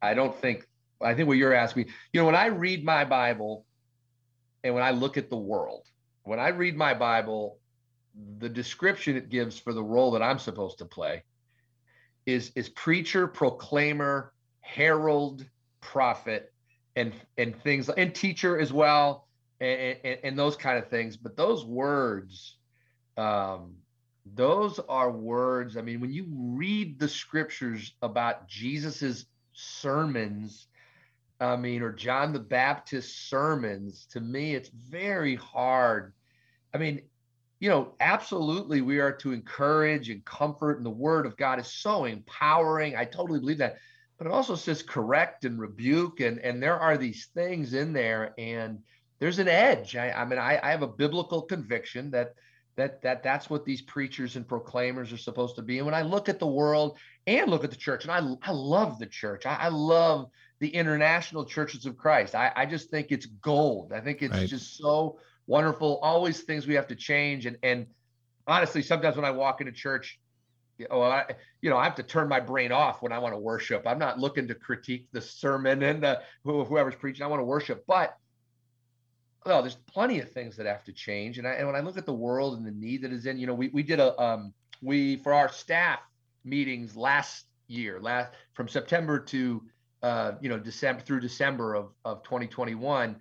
I 0.00 0.14
don't 0.14 0.34
think 0.34 0.66
I 1.02 1.14
think 1.14 1.28
what 1.28 1.38
you're 1.38 1.54
asking 1.54 1.84
me. 1.84 1.92
You 2.12 2.20
know, 2.20 2.26
when 2.26 2.36
I 2.36 2.46
read 2.46 2.84
my 2.84 3.04
Bible, 3.04 3.64
and 4.62 4.74
when 4.74 4.82
I 4.82 4.90
look 4.90 5.16
at 5.16 5.28
the 5.28 5.36
world, 5.36 5.86
when 6.22 6.38
I 6.38 6.48
read 6.48 6.76
my 6.76 6.94
Bible, 6.94 7.58
the 8.38 8.48
description 8.48 9.16
it 9.16 9.28
gives 9.28 9.58
for 9.58 9.72
the 9.72 9.82
role 9.82 10.12
that 10.12 10.22
I'm 10.22 10.38
supposed 10.38 10.78
to 10.78 10.84
play 10.84 11.24
is 12.26 12.52
is 12.54 12.68
preacher, 12.68 13.26
proclaimer, 13.26 14.32
herald, 14.60 15.44
prophet, 15.80 16.52
and 16.94 17.12
and 17.38 17.60
things 17.62 17.88
and 17.88 18.14
teacher 18.14 18.58
as 18.58 18.72
well, 18.72 19.26
and, 19.60 19.96
and, 20.04 20.18
and 20.22 20.38
those 20.38 20.56
kind 20.56 20.78
of 20.78 20.88
things. 20.88 21.16
But 21.16 21.36
those 21.36 21.64
words. 21.64 22.56
Um, 23.16 23.74
those 24.34 24.78
are 24.88 25.10
words. 25.10 25.76
I 25.76 25.82
mean, 25.82 26.00
when 26.00 26.12
you 26.12 26.26
read 26.28 26.98
the 26.98 27.08
scriptures 27.08 27.94
about 28.02 28.48
Jesus's 28.48 29.26
sermons, 29.52 30.66
I 31.40 31.56
mean, 31.56 31.82
or 31.82 31.92
John 31.92 32.32
the 32.32 32.40
Baptist's 32.40 33.14
sermons, 33.28 34.06
to 34.12 34.20
me, 34.20 34.54
it's 34.54 34.70
very 34.70 35.36
hard. 35.36 36.12
I 36.74 36.78
mean, 36.78 37.02
you 37.60 37.68
know, 37.68 37.94
absolutely, 38.00 38.80
we 38.80 39.00
are 39.00 39.12
to 39.12 39.32
encourage 39.32 40.10
and 40.10 40.24
comfort, 40.24 40.78
and 40.78 40.86
the 40.86 40.90
word 40.90 41.26
of 41.26 41.36
God 41.36 41.58
is 41.58 41.72
so 41.72 42.04
empowering. 42.04 42.96
I 42.96 43.04
totally 43.04 43.40
believe 43.40 43.58
that. 43.58 43.78
But 44.16 44.26
it 44.26 44.32
also 44.32 44.56
says 44.56 44.82
correct 44.82 45.44
and 45.44 45.60
rebuke, 45.60 46.20
and 46.20 46.40
and 46.40 46.62
there 46.62 46.78
are 46.78 46.96
these 46.96 47.28
things 47.34 47.72
in 47.74 47.92
there, 47.92 48.34
and 48.36 48.80
there's 49.20 49.38
an 49.38 49.48
edge. 49.48 49.96
I, 49.96 50.10
I 50.10 50.24
mean, 50.24 50.38
I, 50.38 50.58
I 50.62 50.70
have 50.70 50.82
a 50.82 50.88
biblical 50.88 51.42
conviction 51.42 52.10
that 52.12 52.34
that 52.78 53.02
that 53.02 53.22
that's 53.24 53.50
what 53.50 53.64
these 53.64 53.82
preachers 53.82 54.36
and 54.36 54.46
proclaimers 54.46 55.12
are 55.12 55.18
supposed 55.18 55.56
to 55.56 55.62
be. 55.62 55.78
And 55.78 55.84
when 55.84 55.96
I 55.96 56.02
look 56.02 56.28
at 56.28 56.38
the 56.38 56.46
world 56.46 56.96
and 57.26 57.50
look 57.50 57.64
at 57.64 57.70
the 57.70 57.76
church, 57.76 58.04
and 58.04 58.12
I 58.12 58.48
I 58.48 58.52
love 58.52 58.98
the 58.98 59.06
church. 59.06 59.44
I, 59.44 59.54
I 59.54 59.68
love 59.68 60.30
the 60.60 60.68
international 60.68 61.44
churches 61.44 61.86
of 61.86 61.96
Christ. 61.96 62.34
I, 62.34 62.52
I 62.54 62.66
just 62.66 62.90
think 62.90 63.08
it's 63.10 63.26
gold. 63.26 63.92
I 63.92 64.00
think 64.00 64.22
it's 64.22 64.32
right. 64.32 64.48
just 64.48 64.78
so 64.78 65.18
wonderful. 65.46 65.98
Always 66.02 66.40
things 66.42 66.66
we 66.66 66.74
have 66.74 66.86
to 66.86 66.96
change. 66.96 67.46
And 67.46 67.58
and 67.64 67.86
honestly, 68.46 68.82
sometimes 68.82 69.16
when 69.16 69.24
I 69.24 69.32
walk 69.32 69.60
into 69.60 69.72
church, 69.72 70.20
you 70.78 70.86
know, 70.88 71.02
I, 71.02 71.24
you 71.60 71.70
know, 71.70 71.76
I 71.76 71.84
have 71.84 71.96
to 71.96 72.04
turn 72.04 72.28
my 72.28 72.38
brain 72.38 72.70
off 72.70 73.02
when 73.02 73.10
I 73.10 73.18
want 73.18 73.34
to 73.34 73.38
worship. 73.38 73.82
I'm 73.86 73.98
not 73.98 74.20
looking 74.20 74.46
to 74.46 74.54
critique 74.54 75.08
the 75.10 75.20
sermon 75.20 75.82
and 75.82 76.04
uh, 76.04 76.18
the, 76.44 76.64
whoever's 76.64 76.94
preaching. 76.94 77.24
I 77.24 77.26
want 77.26 77.40
to 77.40 77.44
worship, 77.44 77.84
but 77.88 78.16
well, 79.46 79.62
there's 79.62 79.76
plenty 79.76 80.20
of 80.20 80.30
things 80.30 80.56
that 80.56 80.66
have 80.66 80.84
to 80.84 80.92
change. 80.92 81.38
And, 81.38 81.46
I, 81.46 81.52
and 81.52 81.66
when 81.66 81.76
I 81.76 81.80
look 81.80 81.96
at 81.96 82.06
the 82.06 82.12
world 82.12 82.56
and 82.56 82.66
the 82.66 82.70
need 82.70 83.02
that 83.02 83.12
is 83.12 83.26
in, 83.26 83.38
you 83.38 83.46
know, 83.46 83.54
we, 83.54 83.68
we 83.68 83.82
did 83.82 84.00
a, 84.00 84.18
um, 84.20 84.52
we, 84.82 85.16
for 85.16 85.32
our 85.32 85.48
staff 85.48 86.00
meetings 86.44 86.96
last 86.96 87.46
year, 87.66 88.00
last 88.00 88.32
from 88.54 88.68
September 88.68 89.18
to, 89.18 89.62
uh, 90.02 90.32
you 90.40 90.48
know, 90.48 90.58
December 90.58 91.02
through 91.02 91.20
December 91.20 91.74
of, 91.74 91.90
of 92.04 92.22
2021, 92.24 93.16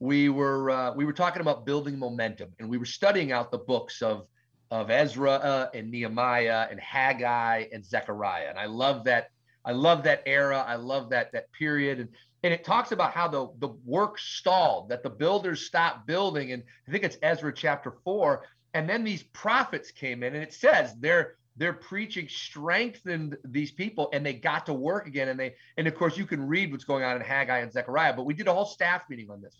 we 0.00 0.28
were, 0.28 0.70
uh, 0.70 0.92
we 0.94 1.04
were 1.04 1.12
talking 1.12 1.40
about 1.40 1.66
building 1.66 1.98
momentum 1.98 2.50
and 2.58 2.68
we 2.68 2.78
were 2.78 2.84
studying 2.84 3.32
out 3.32 3.50
the 3.50 3.58
books 3.58 4.02
of, 4.02 4.26
of 4.70 4.90
Ezra 4.90 5.70
and 5.74 5.90
Nehemiah 5.90 6.66
and 6.70 6.78
Haggai 6.78 7.66
and 7.72 7.84
Zechariah. 7.84 8.48
And 8.48 8.58
I 8.58 8.66
love 8.66 9.04
that. 9.04 9.30
I 9.64 9.72
love 9.72 10.02
that 10.04 10.22
era. 10.26 10.64
I 10.66 10.76
love 10.76 11.10
that, 11.10 11.32
that 11.32 11.52
period. 11.52 12.00
And, 12.00 12.08
and 12.42 12.52
it 12.54 12.64
talks 12.64 12.92
about 12.92 13.12
how 13.12 13.28
the, 13.28 13.48
the 13.58 13.74
work 13.84 14.18
stalled, 14.18 14.88
that 14.90 15.02
the 15.02 15.10
builders 15.10 15.62
stopped 15.62 16.06
building. 16.06 16.52
And 16.52 16.62
I 16.86 16.90
think 16.90 17.04
it's 17.04 17.18
Ezra 17.22 17.52
chapter 17.52 17.92
four. 18.04 18.44
And 18.74 18.88
then 18.88 19.04
these 19.04 19.22
prophets 19.22 19.90
came 19.90 20.22
in, 20.22 20.34
and 20.34 20.42
it 20.42 20.52
says 20.52 20.94
they're 21.00 21.36
they're 21.56 21.72
preaching 21.72 22.28
strengthened 22.28 23.36
these 23.44 23.72
people 23.72 24.08
and 24.12 24.24
they 24.24 24.32
got 24.32 24.64
to 24.66 24.72
work 24.72 25.08
again. 25.08 25.28
And 25.28 25.40
they 25.40 25.54
and 25.76 25.88
of 25.88 25.94
course 25.96 26.16
you 26.16 26.24
can 26.24 26.46
read 26.46 26.70
what's 26.70 26.84
going 26.84 27.02
on 27.02 27.16
in 27.16 27.22
Haggai 27.22 27.58
and 27.58 27.72
Zechariah, 27.72 28.14
but 28.14 28.24
we 28.24 28.34
did 28.34 28.46
a 28.46 28.54
whole 28.54 28.64
staff 28.64 29.02
meeting 29.10 29.30
on 29.30 29.40
this. 29.40 29.56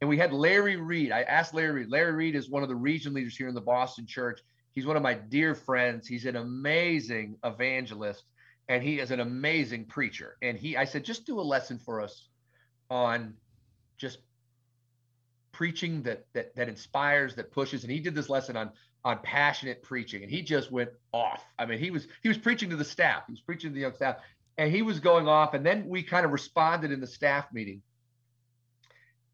And 0.00 0.08
we 0.08 0.16
had 0.16 0.32
Larry 0.32 0.76
Reed. 0.76 1.12
I 1.12 1.22
asked 1.22 1.54
Larry 1.54 1.82
Reed. 1.82 1.90
Larry 1.90 2.12
Reed 2.12 2.34
is 2.34 2.48
one 2.48 2.62
of 2.62 2.68
the 2.68 2.74
region 2.74 3.12
leaders 3.12 3.36
here 3.36 3.48
in 3.48 3.54
the 3.54 3.60
Boston 3.60 4.06
church. 4.06 4.40
He's 4.72 4.86
one 4.86 4.96
of 4.96 5.02
my 5.02 5.14
dear 5.14 5.54
friends. 5.54 6.08
He's 6.08 6.24
an 6.24 6.36
amazing 6.36 7.36
evangelist 7.44 8.24
and 8.68 8.82
he 8.82 9.00
is 9.00 9.10
an 9.10 9.20
amazing 9.20 9.86
preacher. 9.86 10.36
And 10.42 10.58
he, 10.58 10.76
I 10.76 10.84
said, 10.84 11.04
just 11.04 11.26
do 11.26 11.40
a 11.40 11.42
lesson 11.42 11.78
for 11.78 12.00
us 12.00 12.28
on 12.90 13.34
just 13.98 14.18
preaching 15.52 16.02
that 16.02 16.26
that 16.32 16.54
that 16.56 16.68
inspires, 16.68 17.34
that 17.36 17.52
pushes. 17.52 17.84
And 17.84 17.92
he 17.92 18.00
did 18.00 18.14
this 18.14 18.28
lesson 18.28 18.56
on 18.56 18.70
on 19.04 19.18
passionate 19.22 19.82
preaching, 19.82 20.22
and 20.22 20.30
he 20.30 20.42
just 20.42 20.70
went 20.70 20.90
off. 21.12 21.44
I 21.58 21.66
mean, 21.66 21.78
he 21.78 21.90
was 21.90 22.06
he 22.22 22.28
was 22.28 22.38
preaching 22.38 22.70
to 22.70 22.76
the 22.76 22.84
staff, 22.84 23.24
he 23.26 23.32
was 23.32 23.40
preaching 23.40 23.70
to 23.70 23.74
the 23.74 23.80
young 23.80 23.94
staff, 23.94 24.16
and 24.58 24.72
he 24.72 24.82
was 24.82 25.00
going 25.00 25.28
off. 25.28 25.54
And 25.54 25.64
then 25.64 25.88
we 25.88 26.02
kind 26.02 26.24
of 26.24 26.32
responded 26.32 26.92
in 26.92 27.00
the 27.00 27.06
staff 27.06 27.46
meeting, 27.52 27.82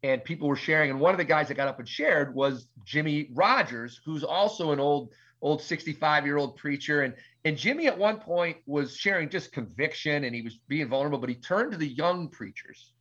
and 0.03 0.23
people 0.23 0.47
were 0.47 0.55
sharing. 0.55 0.89
And 0.89 0.99
one 0.99 1.13
of 1.13 1.17
the 1.17 1.25
guys 1.25 1.47
that 1.47 1.55
got 1.55 1.67
up 1.67 1.79
and 1.79 1.87
shared 1.87 2.33
was 2.33 2.67
Jimmy 2.85 3.29
Rogers, 3.33 3.99
who's 4.05 4.23
also 4.23 4.71
an 4.71 4.79
old 4.79 5.09
old 5.41 5.61
65 5.61 6.25
year 6.25 6.37
old 6.37 6.57
preacher 6.57 7.03
and 7.03 7.13
and 7.45 7.57
Jimmy 7.57 7.87
at 7.87 7.97
one 7.97 8.19
point 8.19 8.57
was 8.65 8.95
sharing 8.95 9.29
just 9.29 9.51
conviction 9.51 10.25
and 10.25 10.35
he 10.35 10.41
was 10.41 10.59
being 10.67 10.87
vulnerable 10.87 11.19
but 11.19 11.29
he 11.29 11.35
turned 11.35 11.71
to 11.71 11.77
the 11.77 11.87
young 11.87 12.27
preachers 12.27 12.93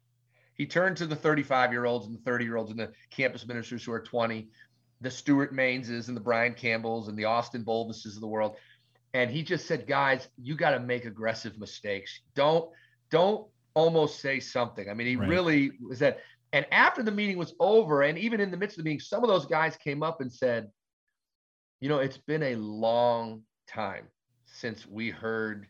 he 0.54 0.66
turned 0.66 0.96
to 0.98 1.06
the 1.06 1.16
35 1.16 1.72
year 1.72 1.84
olds 1.84 2.06
and 2.06 2.14
the 2.14 2.22
30 2.22 2.44
year 2.44 2.56
olds 2.56 2.70
and 2.70 2.78
the 2.78 2.92
campus 3.10 3.46
ministers 3.46 3.84
who 3.84 3.92
are 3.92 4.00
20 4.00 4.48
the 5.00 5.10
Stuart 5.10 5.54
Mainses 5.54 6.08
and 6.08 6.16
the 6.16 6.20
Brian 6.20 6.54
Campbells 6.54 7.08
and 7.08 7.16
the 7.16 7.24
Austin 7.24 7.64
Bolduses 7.64 8.14
of 8.14 8.20
the 8.20 8.26
world. 8.26 8.56
And 9.14 9.30
he 9.30 9.42
just 9.42 9.66
said, 9.66 9.86
guys, 9.86 10.28
you 10.36 10.54
got 10.54 10.70
to 10.70 10.80
make 10.80 11.04
aggressive 11.04 11.58
mistakes. 11.58 12.20
Don't, 12.34 12.70
don't 13.10 13.46
almost 13.74 14.20
say 14.20 14.40
something. 14.40 14.88
I 14.90 14.94
mean, 14.94 15.06
he 15.06 15.16
right. 15.16 15.28
really 15.28 15.72
was 15.80 16.00
that. 16.00 16.18
And 16.52 16.66
after 16.72 17.02
the 17.02 17.10
meeting 17.10 17.36
was 17.36 17.54
over, 17.60 18.02
and 18.02 18.18
even 18.18 18.40
in 18.40 18.50
the 18.50 18.56
midst 18.56 18.78
of 18.78 18.84
the 18.84 18.88
meeting, 18.88 19.00
some 19.00 19.22
of 19.22 19.28
those 19.28 19.46
guys 19.46 19.76
came 19.76 20.02
up 20.02 20.20
and 20.20 20.32
said, 20.32 20.70
you 21.80 21.88
know, 21.88 21.98
it's 21.98 22.18
been 22.18 22.42
a 22.42 22.56
long 22.56 23.42
time 23.68 24.04
since 24.46 24.86
we 24.86 25.10
heard 25.10 25.66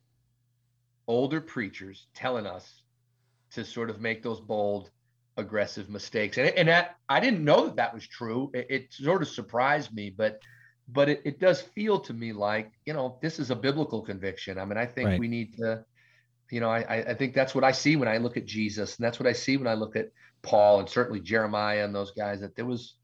older 1.06 1.40
preachers 1.40 2.06
telling 2.14 2.46
us 2.46 2.82
to 3.52 3.64
sort 3.64 3.90
of 3.90 4.00
make 4.00 4.22
those 4.22 4.40
bold 4.40 4.90
aggressive 5.36 5.88
mistakes. 5.88 6.36
And, 6.36 6.48
and 6.50 6.68
that, 6.68 6.96
I 7.08 7.20
didn't 7.20 7.44
know 7.44 7.66
that 7.66 7.76
that 7.76 7.94
was 7.94 8.06
true. 8.06 8.50
It, 8.54 8.66
it 8.68 8.92
sort 8.92 9.22
of 9.22 9.28
surprised 9.28 9.94
me, 9.94 10.10
but 10.10 10.40
but 10.90 11.10
it, 11.10 11.20
it 11.24 11.38
does 11.38 11.60
feel 11.60 12.00
to 12.00 12.14
me 12.14 12.32
like, 12.32 12.72
you 12.86 12.94
know, 12.94 13.18
this 13.20 13.38
is 13.38 13.50
a 13.50 13.56
biblical 13.56 14.00
conviction. 14.00 14.58
I 14.58 14.64
mean, 14.64 14.78
I 14.78 14.86
think 14.86 15.08
right. 15.08 15.20
we 15.20 15.28
need 15.28 15.54
to, 15.58 15.84
you 16.50 16.60
know, 16.60 16.70
I, 16.70 17.10
I 17.10 17.14
think 17.14 17.34
that's 17.34 17.54
what 17.54 17.62
I 17.62 17.72
see 17.72 17.96
when 17.96 18.08
I 18.08 18.16
look 18.16 18.38
at 18.38 18.46
Jesus. 18.46 18.96
And 18.96 19.04
that's 19.04 19.20
what 19.20 19.26
I 19.26 19.34
see 19.34 19.58
when 19.58 19.66
I 19.66 19.74
look 19.74 19.96
at 19.96 20.10
Paul 20.40 20.80
and 20.80 20.88
certainly 20.88 21.20
Jeremiah 21.20 21.84
and 21.84 21.94
those 21.94 22.12
guys, 22.12 22.40
that 22.40 22.56
there 22.56 22.64
was, 22.64 22.94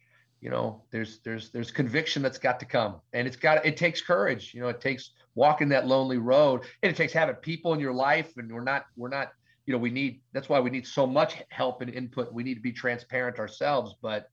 you 0.45 0.51
know, 0.51 0.83
there's 0.91 1.21
there's 1.21 1.49
there's 1.49 1.71
conviction 1.71 2.21
that's 2.21 2.37
got 2.37 2.61
to 2.61 2.67
come. 2.67 3.01
And 3.15 3.27
it's 3.27 3.35
got 3.35 3.65
it 3.65 3.79
takes 3.79 4.03
courage. 4.03 4.53
You 4.53 4.61
know, 4.61 4.69
it 4.69 4.79
takes 4.79 5.13
walking 5.35 5.71
that 5.71 5.87
lonely 5.87 6.19
road 6.19 6.65
and 6.83 6.93
it 6.93 6.97
takes 6.97 7.15
having 7.15 7.37
people 7.37 7.73
in 7.73 7.81
your 7.81 7.95
life. 7.95 8.31
And 8.37 8.53
we're 8.53 8.63
not, 8.63 8.85
we're 8.95 9.09
not 9.09 9.33
you 9.65 9.73
know 9.73 9.79
we 9.79 9.89
need 9.89 10.21
that's 10.35 10.51
why 10.51 10.61
we 10.61 10.69
need 10.69 10.87
so 10.87 11.07
much 11.07 11.43
help 11.49 11.81
and 11.81 11.91
input 11.91 12.31
we 12.31 12.43
need 12.43 12.57
to 12.57 12.61
be 12.61 12.71
transparent 12.71 13.39
ourselves 13.39 13.95
but 14.03 14.29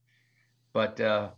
but 0.74 1.00
uh 1.00 1.30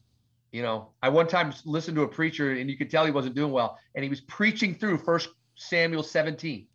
you 0.50 0.62
know 0.62 0.90
i 1.00 1.08
one 1.08 1.28
time 1.28 1.52
listened 1.64 1.94
to 1.94 2.02
a 2.02 2.08
preacher 2.08 2.50
and 2.50 2.68
you 2.68 2.76
could 2.76 2.90
tell 2.90 3.04
he 3.04 3.12
wasn't 3.12 3.36
doing 3.36 3.52
well 3.52 3.78
and 3.94 4.02
he 4.02 4.10
was 4.10 4.20
preaching 4.22 4.74
through 4.74 4.98
first 4.98 5.28
samuel 5.54 6.02
17 6.02 6.66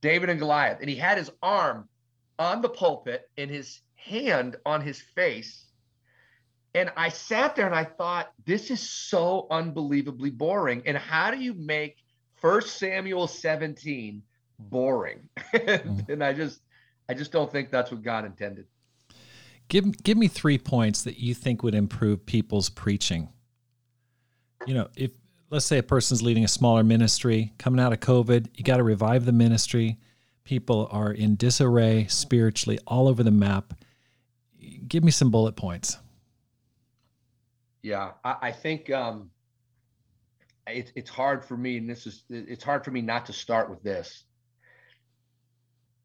david 0.00 0.30
and 0.30 0.38
goliath 0.38 0.78
and 0.80 0.88
he 0.88 0.96
had 0.96 1.18
his 1.18 1.30
arm 1.42 1.86
on 2.38 2.62
the 2.62 2.70
pulpit 2.70 3.28
and 3.36 3.50
his 3.50 3.82
hand 3.96 4.56
on 4.64 4.80
his 4.80 5.02
face 5.14 5.63
and 6.74 6.90
i 6.96 7.08
sat 7.08 7.56
there 7.56 7.66
and 7.66 7.74
i 7.74 7.84
thought 7.84 8.32
this 8.44 8.70
is 8.70 8.80
so 8.80 9.46
unbelievably 9.50 10.30
boring 10.30 10.82
and 10.86 10.96
how 10.96 11.30
do 11.30 11.38
you 11.38 11.54
make 11.54 11.98
first 12.36 12.78
samuel 12.78 13.26
17 13.26 14.22
boring. 14.58 15.28
mm-hmm. 15.52 16.00
and 16.10 16.22
I 16.22 16.32
just 16.32 16.60
I 17.08 17.14
just 17.14 17.32
don't 17.32 17.50
think 17.50 17.70
that's 17.70 17.90
what 17.90 18.02
God 18.02 18.24
intended. 18.24 18.66
Give 19.68 20.02
give 20.02 20.18
me 20.18 20.28
three 20.28 20.58
points 20.58 21.02
that 21.02 21.18
you 21.18 21.34
think 21.34 21.62
would 21.62 21.74
improve 21.74 22.26
people's 22.26 22.68
preaching. 22.68 23.28
You 24.66 24.74
know, 24.74 24.88
if 24.96 25.12
let's 25.50 25.66
say 25.66 25.78
a 25.78 25.82
person's 25.82 26.22
leading 26.22 26.44
a 26.44 26.48
smaller 26.48 26.84
ministry, 26.84 27.52
coming 27.58 27.80
out 27.80 27.92
of 27.92 28.00
COVID, 28.00 28.48
you 28.54 28.64
got 28.64 28.78
to 28.78 28.82
revive 28.82 29.24
the 29.24 29.32
ministry. 29.32 29.98
People 30.44 30.88
are 30.90 31.12
in 31.12 31.36
disarray 31.36 32.06
spiritually 32.08 32.78
all 32.86 33.08
over 33.08 33.22
the 33.22 33.30
map. 33.30 33.74
Give 34.86 35.02
me 35.02 35.10
some 35.10 35.30
bullet 35.30 35.56
points. 35.56 35.98
Yeah, 37.84 38.12
I, 38.24 38.36
I 38.42 38.52
think 38.52 38.90
um, 38.90 39.30
it, 40.66 40.92
it's 40.96 41.10
hard 41.10 41.44
for 41.44 41.56
me, 41.56 41.76
and 41.76 41.88
this 41.88 42.06
is 42.06 42.24
it's 42.28 42.64
hard 42.64 42.84
for 42.84 42.90
me 42.90 43.02
not 43.02 43.26
to 43.26 43.32
start 43.32 43.70
with 43.70 43.82
this 43.82 44.24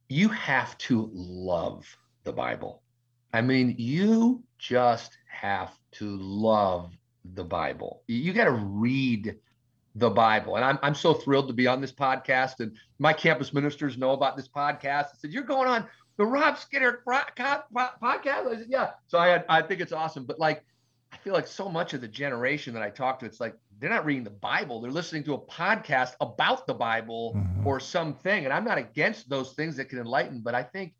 you 0.10 0.28
have 0.30 0.78
to 0.80 1.10
love 1.14 1.86
the 2.24 2.34
Bible. 2.34 2.82
I 3.32 3.42
mean, 3.42 3.76
you 3.78 4.44
just 4.58 5.16
have 5.28 5.72
to 5.94 6.18
love 6.18 6.92
the 7.36 7.44
Bible. 7.44 8.02
You 8.08 8.34
got 8.34 8.46
to 8.46 8.52
read 8.52 9.36
the 9.96 10.10
Bible. 10.10 10.56
And 10.56 10.66
I'm, 10.66 10.80
I'm 10.82 10.96
so 10.96 11.14
thrilled 11.14 11.48
to 11.48 11.54
be 11.54 11.68
on 11.68 11.80
this 11.80 11.92
podcast. 11.92 12.60
And 12.60 12.76
my 12.98 13.14
campus 13.14 13.54
ministers 13.54 13.98
know 13.98 14.12
about 14.12 14.36
this 14.36 14.48
podcast. 14.48 15.06
I 15.06 15.18
said, 15.20 15.32
You're 15.32 15.44
going 15.44 15.68
on 15.68 15.86
the 16.18 16.26
Rob 16.26 16.58
Skinner 16.58 17.04
podcast? 17.08 17.64
I 17.74 18.56
said, 18.56 18.66
Yeah. 18.68 18.90
So 19.08 19.20
I, 19.20 19.28
had, 19.28 19.46
I 19.48 19.62
think 19.62 19.80
it's 19.80 19.94
awesome. 19.94 20.26
But 20.26 20.40
like, 20.40 20.66
I 21.12 21.18
feel 21.18 21.34
like 21.34 21.48
so 21.48 21.70
much 21.70 21.94
of 21.94 22.02
the 22.02 22.08
generation 22.08 22.74
that 22.74 22.84
I 22.84 22.90
talk 22.90 23.20
to, 23.20 23.26
it's 23.26 23.40
like 23.40 23.56
they're 23.80 23.90
not 23.90 24.06
reading 24.06 24.24
the 24.24 24.30
Bible. 24.30 24.82
They're 24.82 24.92
listening 24.92 25.24
to 25.26 25.34
a 25.34 25.40
podcast 25.40 26.14
about 26.22 26.68
the 26.68 26.74
Bible 26.74 27.34
mm-hmm. 27.36 27.66
or 27.66 27.80
something. 27.80 28.46
And 28.46 28.54
I'm 28.54 28.66
not 28.66 28.78
against 28.78 29.30
those 29.30 29.54
things 29.54 29.78
that 29.78 29.86
can 29.86 30.00
enlighten, 30.00 30.42
but 30.42 30.54
I 30.54 30.64
think 30.64 30.94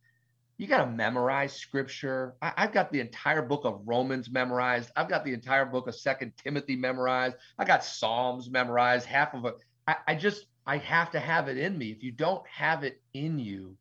you 0.58 0.68
got 0.68 0.84
to 0.84 0.92
memorize 0.92 1.54
scripture. 1.54 2.36
I, 2.42 2.54
have 2.58 2.74
got 2.74 2.92
the 2.92 3.00
entire 3.00 3.42
book 3.42 3.64
of 3.64 3.82
Romans 3.86 4.30
memorized. 4.30 4.92
I've 4.96 5.08
got 5.08 5.24
the 5.24 5.34
entire 5.34 5.66
book 5.66 5.88
of 5.88 5.96
Second 5.96 6.34
Timothy 6.36 6.76
memorized. 6.76 7.38
I 7.58 7.66
got 7.66 7.84
Psalms 7.84 8.50
memorized. 8.50 9.06
Half 9.06 9.34
of 9.36 9.46
it. 9.46 9.56
I, 9.88 9.96
I 10.08 10.16
just 10.16 10.48
I 10.66 10.78
have 10.78 11.12
to 11.12 11.20
have 11.20 11.48
it 11.48 11.58
in 11.58 11.78
me. 11.78 11.92
If 11.92 12.04
you 12.04 12.12
don't 12.12 12.46
have 12.48 12.84
it 12.84 13.02
in 13.14 13.40
you, 13.40 13.78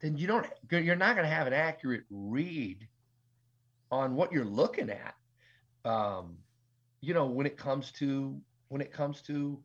then 0.00 0.18
you 0.18 0.26
don't. 0.26 0.46
You're 0.70 0.94
not 0.94 1.16
going 1.16 1.26
to 1.26 1.34
have 1.34 1.46
an 1.46 1.54
accurate 1.54 2.04
read 2.10 2.86
on 3.92 4.16
what 4.16 4.32
you're 4.32 4.44
looking 4.44 4.90
at. 4.90 5.14
Um, 5.84 6.38
you 7.00 7.14
know, 7.14 7.26
when 7.26 7.46
it 7.46 7.56
comes 7.56 7.92
to 7.92 8.40
when 8.68 8.80
it 8.80 8.92
comes 8.92 9.20
to 9.22 9.60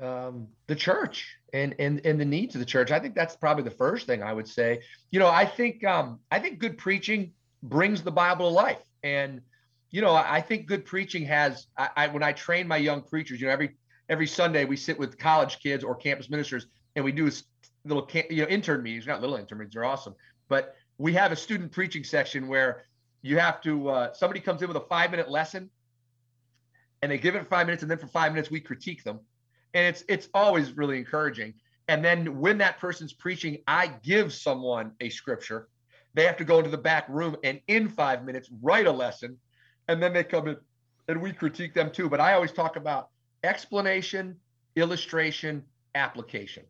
um, 0.00 0.48
the 0.66 0.74
church 0.74 1.36
and 1.52 1.74
and 1.78 2.04
and 2.04 2.20
the 2.20 2.24
needs 2.24 2.54
of 2.54 2.58
the 2.58 2.66
church. 2.66 2.90
I 2.90 2.98
think 2.98 3.14
that's 3.14 3.36
probably 3.36 3.64
the 3.64 3.70
first 3.70 4.06
thing 4.06 4.22
I 4.22 4.32
would 4.32 4.48
say. 4.48 4.80
You 5.10 5.20
know, 5.20 5.28
I 5.28 5.46
think 5.46 5.84
um, 5.84 6.20
I 6.30 6.38
think 6.38 6.58
good 6.58 6.78
preaching 6.78 7.32
brings 7.62 8.02
the 8.02 8.10
Bible 8.10 8.48
to 8.48 8.54
life, 8.54 8.82
and 9.02 9.40
you 9.90 10.00
know, 10.00 10.14
I 10.14 10.40
think 10.40 10.66
good 10.66 10.84
preaching 10.84 11.24
has. 11.26 11.66
I, 11.78 11.88
I 11.96 12.06
when 12.08 12.22
I 12.22 12.32
train 12.32 12.66
my 12.66 12.76
young 12.76 13.02
preachers, 13.02 13.40
you 13.40 13.46
know, 13.46 13.52
every 13.52 13.76
every 14.08 14.26
Sunday 14.26 14.64
we 14.64 14.76
sit 14.76 14.98
with 14.98 15.16
college 15.18 15.60
kids 15.60 15.84
or 15.84 15.94
campus 15.94 16.28
ministers, 16.28 16.66
and 16.96 17.04
we 17.04 17.12
do 17.12 17.30
little 17.84 18.08
you 18.30 18.42
know 18.42 18.48
intern 18.48 18.82
meetings. 18.82 19.06
Not 19.06 19.20
little 19.20 19.36
intern 19.36 19.58
meetings; 19.58 19.74
they're 19.74 19.84
awesome. 19.84 20.14
But 20.48 20.74
we 20.98 21.12
have 21.14 21.32
a 21.32 21.36
student 21.36 21.72
preaching 21.72 22.04
section 22.04 22.48
where 22.48 22.84
you 23.24 23.38
have 23.38 23.62
to. 23.62 23.88
Uh, 23.88 24.12
somebody 24.12 24.38
comes 24.38 24.60
in 24.60 24.68
with 24.68 24.76
a 24.76 24.86
five 24.86 25.10
minute 25.10 25.30
lesson 25.30 25.70
and 27.00 27.10
they 27.10 27.16
give 27.16 27.34
it 27.34 27.48
five 27.48 27.66
minutes 27.66 27.82
and 27.82 27.90
then 27.90 27.98
for 27.98 28.06
five 28.06 28.32
minutes 28.32 28.50
we 28.50 28.60
critique 28.60 29.02
them. 29.02 29.18
And 29.72 29.86
it's 29.86 30.04
it's 30.08 30.28
always 30.34 30.76
really 30.76 30.98
encouraging. 30.98 31.54
And 31.88 32.04
then 32.04 32.38
when 32.38 32.58
that 32.58 32.78
person's 32.78 33.14
preaching 33.14 33.58
i 33.66 33.86
give 34.02 34.32
someone 34.32 34.92
a 35.00 35.08
scripture. 35.08 35.68
They 36.12 36.26
have 36.26 36.36
to 36.36 36.44
go 36.44 36.58
into 36.58 36.70
the 36.70 36.78
back 36.78 37.08
room 37.08 37.36
and 37.42 37.60
in 37.66 37.88
five 37.88 38.24
minutes 38.24 38.48
write 38.62 38.86
a 38.86 38.92
lesson 38.92 39.38
and 39.88 40.00
then 40.00 40.12
they 40.12 40.22
come 40.22 40.46
in 40.46 40.56
and 41.08 41.20
we 41.20 41.32
critique 41.32 41.72
them 41.74 41.90
too. 41.90 42.10
But 42.10 42.20
i 42.20 42.34
always 42.34 42.52
talk 42.52 42.76
about 42.76 43.08
explanation 43.42 44.36
illustration 44.76 45.64
application. 45.94 46.64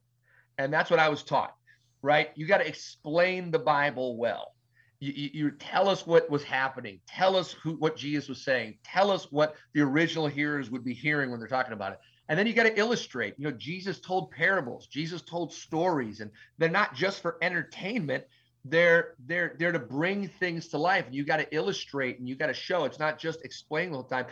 And 0.59 0.73
that's 0.73 0.89
what 0.89 1.01
i 1.01 1.09
was 1.09 1.25
taught 1.25 1.55
right? 2.03 2.29
You 2.35 2.47
got 2.47 2.59
to 2.59 2.69
explain 2.69 3.51
the 3.51 3.59
bible 3.59 4.19
well 4.19 4.54
you, 5.01 5.31
you, 5.33 5.51
tell 5.51 5.89
us 5.89 6.07
what 6.07 6.31
was 6.31 6.43
happening. 6.43 7.01
Tell 7.07 7.37
us 7.37 7.53
who 7.53 7.73
what 7.75 7.97
jesus 7.97 8.29
was 8.29 8.43
saying. 8.43 8.79
Tell 8.85 9.11
us 9.11 9.31
what 9.31 9.57
the 9.73 9.81
original 9.81 10.27
hearers 10.27 10.71
would 10.71 10.85
be 10.85 10.95
hearing 10.95 11.31
when 11.31 11.41
they're 11.41 11.49
talking 11.49 11.73
about 11.73 11.93
it. 11.93 11.99
And 12.29 12.39
then 12.39 12.47
you 12.47 12.55
got 12.55 12.65
to 12.65 12.79
illustrate 12.79 13.35
you 13.37 13.45
know 13.45 13.57
jesus 13.57 14.01
told 14.01 14.31
parables. 14.31 14.87
Jesus 14.87 15.23
told 15.23 15.53
stories. 15.53 16.21
And 16.21 16.31
they're 16.59 16.69
not 16.69 16.95
just 16.95 17.21
for 17.21 17.39
entertainment. 17.43 18.25
They're 18.65 19.15
they're 19.27 19.57
they're 19.59 19.73
to 19.73 19.79
bring 19.79 20.29
things 20.29 20.69
to 20.69 20.79
life. 20.79 21.07
And 21.07 21.15
you 21.15 21.25
got 21.25 21.39
to 21.39 21.55
illustrate 21.55 22.19
and 22.19 22.29
you 22.29 22.37
got 22.37 22.47
to 22.47 22.55
show. 22.55 22.85
It's 22.85 22.99
not 22.99 23.19
just 23.19 23.45
explain 23.45 23.91
the 23.91 23.97
whole 23.97 24.05
time. 24.05 24.27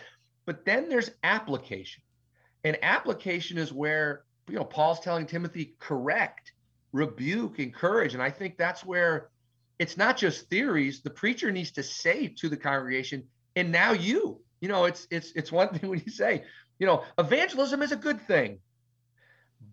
But 0.47 0.65
then 0.65 0.89
there's 0.89 1.11
application. 1.23 2.03
And 2.65 2.79
application 2.83 3.59
is 3.59 3.73
where 3.73 4.25
you 4.49 4.57
know 4.57 4.65
paul's 4.65 5.01
telling 5.01 5.27
timothy 5.27 5.75
correct 5.79 6.53
rebuke 6.93 7.59
encourage. 7.59 8.15
And 8.15 8.23
i 8.23 8.31
think 8.31 8.57
that's 8.57 8.85
where 8.85 9.29
it's 9.83 9.97
not 9.97 10.17
just 10.17 10.49
theories. 10.49 11.01
The 11.01 11.11
preacher 11.11 11.51
needs 11.51 11.73
to 11.73 11.83
say 11.83 12.29
to 12.39 12.49
the 12.49 12.57
congregation, 12.57 13.25
and 13.57 13.73
now 13.73 13.91
you, 13.91 14.41
you 14.61 14.69
know, 14.69 14.85
it's 14.85 15.09
it's 15.11 15.33
it's 15.33 15.51
one 15.51 15.69
thing 15.75 15.91
when 15.91 16.01
you 16.07 16.13
say, 16.13 16.45
you 16.79 16.87
know, 16.87 17.03
evangelism 17.19 17.83
is 17.83 17.91
a 17.91 17.97
good 17.97 18.21
thing, 18.29 18.61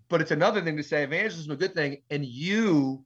but 0.10 0.20
it's 0.20 0.32
another 0.32 0.62
thing 0.62 0.78
to 0.78 0.84
say 0.84 1.04
evangelism 1.04 1.52
is 1.52 1.56
a 1.56 1.60
good 1.60 1.76
thing, 1.76 2.02
and 2.10 2.26
you 2.26 3.06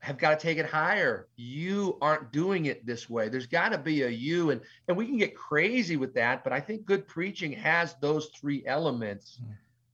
have 0.00 0.18
got 0.18 0.38
to 0.38 0.46
take 0.46 0.58
it 0.58 0.66
higher. 0.66 1.28
You 1.36 1.96
aren't 2.02 2.30
doing 2.30 2.66
it 2.66 2.84
this 2.84 3.08
way. 3.08 3.30
There's 3.30 3.46
got 3.46 3.70
to 3.70 3.78
be 3.78 4.02
a 4.02 4.08
you, 4.10 4.50
and 4.50 4.60
and 4.86 4.98
we 4.98 5.06
can 5.06 5.16
get 5.16 5.34
crazy 5.34 5.96
with 5.96 6.12
that, 6.14 6.44
but 6.44 6.52
I 6.52 6.60
think 6.60 6.84
good 6.84 7.08
preaching 7.08 7.52
has 7.52 7.94
those 8.02 8.28
three 8.38 8.66
elements. 8.66 9.40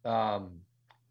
Hmm. 0.04 0.10
Um, 0.10 0.50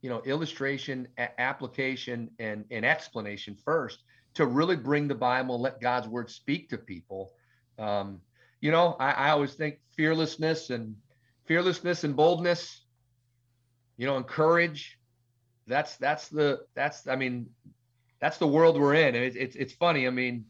you 0.02 0.10
know, 0.10 0.22
illustration, 0.24 1.08
a- 1.18 1.40
application, 1.40 2.30
and 2.40 2.66
and 2.72 2.86
explanation 2.86 3.56
first 3.56 4.00
to 4.36 4.46
really 4.46 4.76
bring 4.76 5.08
the 5.08 5.16
Bible, 5.16 5.56
and 5.56 5.64
let 5.64 5.82
God's 5.82 6.08
word 6.08 6.30
speak 6.30 6.70
to 6.70 6.78
people. 6.78 7.32
Um, 7.78 8.22
you 8.62 8.72
know, 8.72 8.96
I, 9.00 9.12
I 9.12 9.30
always 9.32 9.54
think 9.54 9.80
fearlessness 9.96 10.70
and 10.70 10.96
fearlessness 11.46 12.04
and 12.04 12.16
boldness, 12.16 12.86
you 13.98 14.06
know, 14.06 14.18
and 14.18 14.26
courage. 14.26 14.98
That's 15.68 15.98
that's 15.98 16.30
the 16.30 16.62
that's 16.74 17.08
I 17.08 17.16
mean, 17.16 17.48
that's 18.20 18.38
the 18.38 18.48
world 18.48 18.80
we're 18.80 18.96
in. 18.96 19.16
And 19.16 19.24
it's 19.24 19.36
it's, 19.36 19.56
it's 19.56 19.74
funny. 19.74 20.08
I 20.08 20.10
mean, 20.10 20.46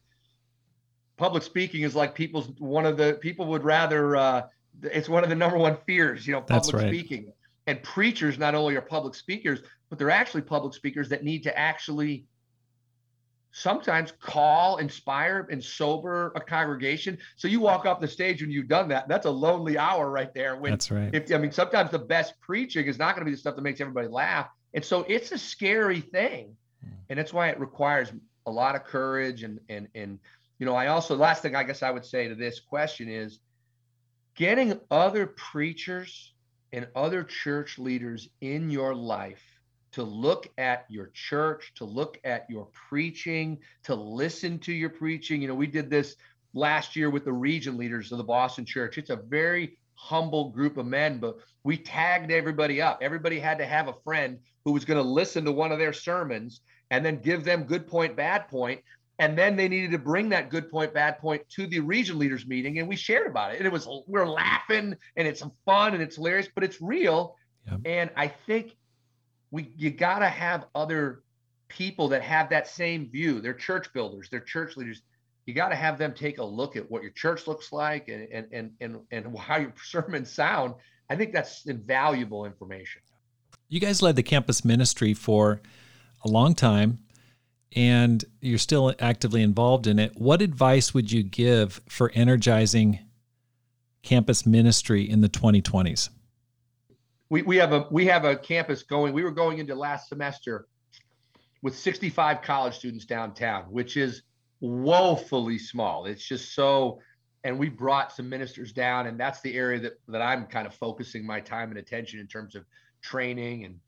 public 1.18 1.44
speaking 1.44 1.82
is 1.82 1.96
like 1.96 2.16
people's 2.16 2.50
one 2.60 2.86
of 2.86 2.98
the 2.98 3.18
people 3.22 3.46
would 3.48 3.64
rather 3.64 4.16
uh, 4.16 4.44
it's 4.82 5.10
one 5.10 5.24
of 5.24 5.30
the 5.30 5.36
number 5.36 5.58
one 5.58 5.78
fears, 5.86 6.26
you 6.26 6.34
know, 6.34 6.42
public 6.42 6.76
right. 6.76 6.88
speaking. 6.88 7.32
And 7.66 7.82
preachers 7.82 8.38
not 8.38 8.56
only 8.56 8.76
are 8.76 8.82
public 8.82 9.16
speakers, 9.16 9.62
but 9.90 9.98
they're 9.98 10.10
actually 10.10 10.42
public 10.42 10.74
speakers 10.74 11.08
that 11.10 11.24
need 11.24 11.44
to 11.44 11.58
actually 11.58 12.26
sometimes 13.54 14.12
call, 14.20 14.78
inspire, 14.78 15.47
and 15.51 15.64
sober 15.64 16.34
a 16.36 16.41
congregation. 16.41 17.18
So 17.36 17.47
you 17.47 17.60
walk 17.60 17.86
off 17.86 18.01
the 18.01 18.08
stage 18.08 18.41
when 18.41 18.49
you've 18.49 18.68
done 18.68 18.88
that. 18.89 19.08
That's 19.08 19.28
a 19.28 19.32
lonely 19.32 19.78
hour 19.78 20.10
right 20.10 20.34
there. 20.34 20.56
When, 20.56 20.72
that's 20.72 20.89
right. 20.89 21.14
If, 21.14 21.32
I 21.32 21.38
mean, 21.38 21.51
sometimes 21.51 21.91
the 21.91 21.99
best 21.99 22.34
preaching 22.41 22.88
is 22.88 22.97
not 22.97 23.16
going 23.16 23.24
to 23.24 23.26
be 23.26 23.32
the 23.32 23.38
stuff 23.38 23.56
that 23.56 23.62
makes 23.62 23.80
everybody 23.80 24.08
laugh. 24.08 24.49
And 24.74 24.84
so 24.84 25.06
it's 25.08 25.32
a 25.32 25.38
scary 25.38 26.01
thing. 26.01 26.56
Hmm. 26.84 26.89
And 27.10 27.20
that's 27.20 27.32
why 27.32 27.49
it 27.49 27.60
requires 27.60 28.12
a 28.47 28.51
lot 28.51 28.76
of 28.76 28.86
courage. 28.86 29.43
And, 29.43 29.60
and, 29.70 29.88
and, 29.93 30.18
you 30.58 30.66
know, 30.66 30.76
I 30.76 30.88
also, 30.88 31.16
last 31.16 31.43
thing 31.43 31.56
I 31.56 31.64
guess 31.64 31.84
I 31.84 31.91
would 31.91 32.06
say 32.06 32.28
to 32.28 32.36
this 32.36 32.60
question 32.60 33.08
is 33.08 33.39
getting 34.36 34.80
other 34.89 35.28
preachers 35.28 36.34
and 36.72 36.88
other 36.95 37.24
church 37.24 37.78
leaders 37.78 38.30
in 38.41 38.72
your 38.72 38.95
life 38.95 39.53
to 39.94 40.04
look 40.04 40.50
at 40.58 40.86
your 40.89 41.12
church, 41.14 41.72
to 41.76 41.86
look 41.86 42.20
at 42.24 42.46
your 42.50 42.68
preaching, 42.89 43.60
to 43.84 43.96
listen 43.96 44.60
to 44.60 44.74
your 44.74 44.89
preaching. 44.89 45.41
You 45.41 45.48
know, 45.48 45.56
we 45.56 45.68
did 45.68 45.89
this 45.89 46.16
last 46.54 46.96
year 46.96 47.10
with 47.10 47.26
the 47.26 47.34
region 47.34 47.78
leaders 47.78 48.12
of 48.12 48.18
the 48.18 48.24
Boston 48.24 48.66
church. 48.66 48.98
It's 48.98 49.10
a 49.10 49.16
very 49.16 49.78
humble 49.96 50.50
group 50.50 50.78
of 50.78 50.86
men, 50.86 51.20
but 51.20 51.38
we 51.64 51.78
tagged 51.78 52.32
everybody 52.32 52.82
up. 52.82 53.00
Everybody 53.02 53.39
had 53.39 53.58
to 53.60 53.66
have 53.66 53.88
a 53.88 53.96
friend 54.04 54.39
who 54.66 54.72
was 54.72 54.84
going 54.84 55.02
to 55.02 55.08
listen 55.08 55.46
to 55.46 55.52
one 55.52 55.72
of 55.72 55.80
their 55.80 55.94
sermons 55.94 56.62
and 56.91 57.06
then 57.06 57.22
give 57.22 57.44
them 57.44 57.64
good 57.64 57.88
point, 57.88 58.16
bad 58.16 58.48
point. 58.48 58.82
And 59.20 59.38
then 59.38 59.56
they 59.56 59.68
needed 59.68 59.91
to 59.91 60.00
bring 60.00 60.30
that 60.30 60.50
good 60.50 60.70
point, 60.72 60.94
bad 60.94 61.20
point 61.20 61.48
to 61.50 61.68
the 61.68 61.80
region 61.80 62.18
leaders 62.18 62.48
meeting. 62.48 62.80
And 62.80 62.88
we 62.88 62.96
shared 62.96 63.28
about 63.28 63.54
it. 63.54 63.58
And 63.58 63.68
it 63.68 63.72
was, 63.72 63.88
we're 64.08 64.28
laughing 64.28 64.96
and 65.16 65.28
it's 65.28 65.44
fun 65.66 65.94
and 65.94 66.02
it's 66.02 66.16
hilarious, 66.16 66.50
but 66.54 66.64
it's 66.64 66.82
real. 66.82 67.36
Yep. 67.70 67.80
And 67.86 68.10
I 68.18 68.28
think 68.28 68.76
we 69.54 69.72
you 69.78 69.91
got 69.91 70.20
to 70.20 70.28
have 70.28 70.66
other 70.74 71.22
people 71.70 72.08
that 72.10 72.24
have 72.24 72.49
that 72.49 72.68
same 72.68 73.10
view. 73.10 73.39
They're 73.39 73.54
church 73.54 73.93
builders, 73.93 74.28
they're 74.30 74.39
church 74.39 74.76
leaders. 74.76 75.04
You 75.45 75.54
got 75.54 75.70
to 75.70 75.76
have 75.76 75.97
them 75.97 76.14
take 76.14 76.39
a 76.39 76.43
look 76.43 76.76
at 76.76 76.89
what 76.89 77.04
your 77.04 77.12
church 77.12 77.47
looks 77.47 77.72
like 77.72 78.08
and 78.10 78.28
and 78.32 78.47
and 78.51 78.72
and, 78.82 78.99
and 79.12 79.38
how 79.38 79.58
your 79.58 79.74
sermons 79.82 80.32
sound. 80.32 80.74
I 81.10 81.16
think 81.16 81.34
that's 81.34 81.66
invaluable 81.68 82.45
information. 82.45 83.01
You 83.70 83.80
guys 83.80 84.01
led 84.01 84.16
the 84.16 84.24
campus 84.24 84.66
ministry 84.66 85.14
for 85.14 85.62
a 86.26 86.28
long 86.28 86.56
time 86.56 86.99
and 87.76 88.26
you're 88.41 88.58
still 88.58 88.93
actively 88.99 89.43
involved 89.43 89.86
in 89.86 89.99
it. 89.99 90.14
What 90.16 90.41
advice 90.41 90.93
would 90.93 91.12
you 91.12 91.22
give 91.22 91.80
for 91.88 92.12
energizing 92.16 92.99
campus 94.01 94.45
ministry 94.45 95.08
in 95.08 95.22
the 95.22 95.30
2020s? 95.30 96.10
We, 97.34 97.42
we 97.42 97.58
have 97.58 97.74
a 97.74 97.88
we 97.90 98.06
have 98.06 98.26
a 98.26 98.36
campus 98.36 98.84
going. 98.84 99.12
We 99.12 99.24
were 99.24 99.32
going 99.32 99.58
into 99.58 99.74
last 99.74 100.08
semester 100.08 100.68
with 101.64 101.76
65 101.76 102.44
college 102.44 102.76
students 102.76 103.06
downtown, 103.06 103.64
which 103.64 103.98
is 103.98 104.22
woefully 104.60 105.58
small. 105.58 106.06
It's 106.06 106.24
just 106.24 106.54
so 106.54 107.00
and 107.44 107.58
we 107.58 107.70
brought 107.70 108.12
some 108.12 108.30
ministers 108.30 108.72
down 108.72 109.08
and 109.08 109.20
that's 109.20 109.42
the 109.42 109.56
area 109.56 109.80
that 109.80 109.94
that 110.10 110.22
I'm 110.22 110.46
kind 110.46 110.68
of 110.68 110.76
focusing 110.76 111.26
my 111.26 111.40
time 111.40 111.70
and 111.70 111.80
attention 111.80 112.20
in 112.20 112.28
terms 112.28 112.54
of 112.54 112.66
training 113.02 113.66
and 113.66 113.80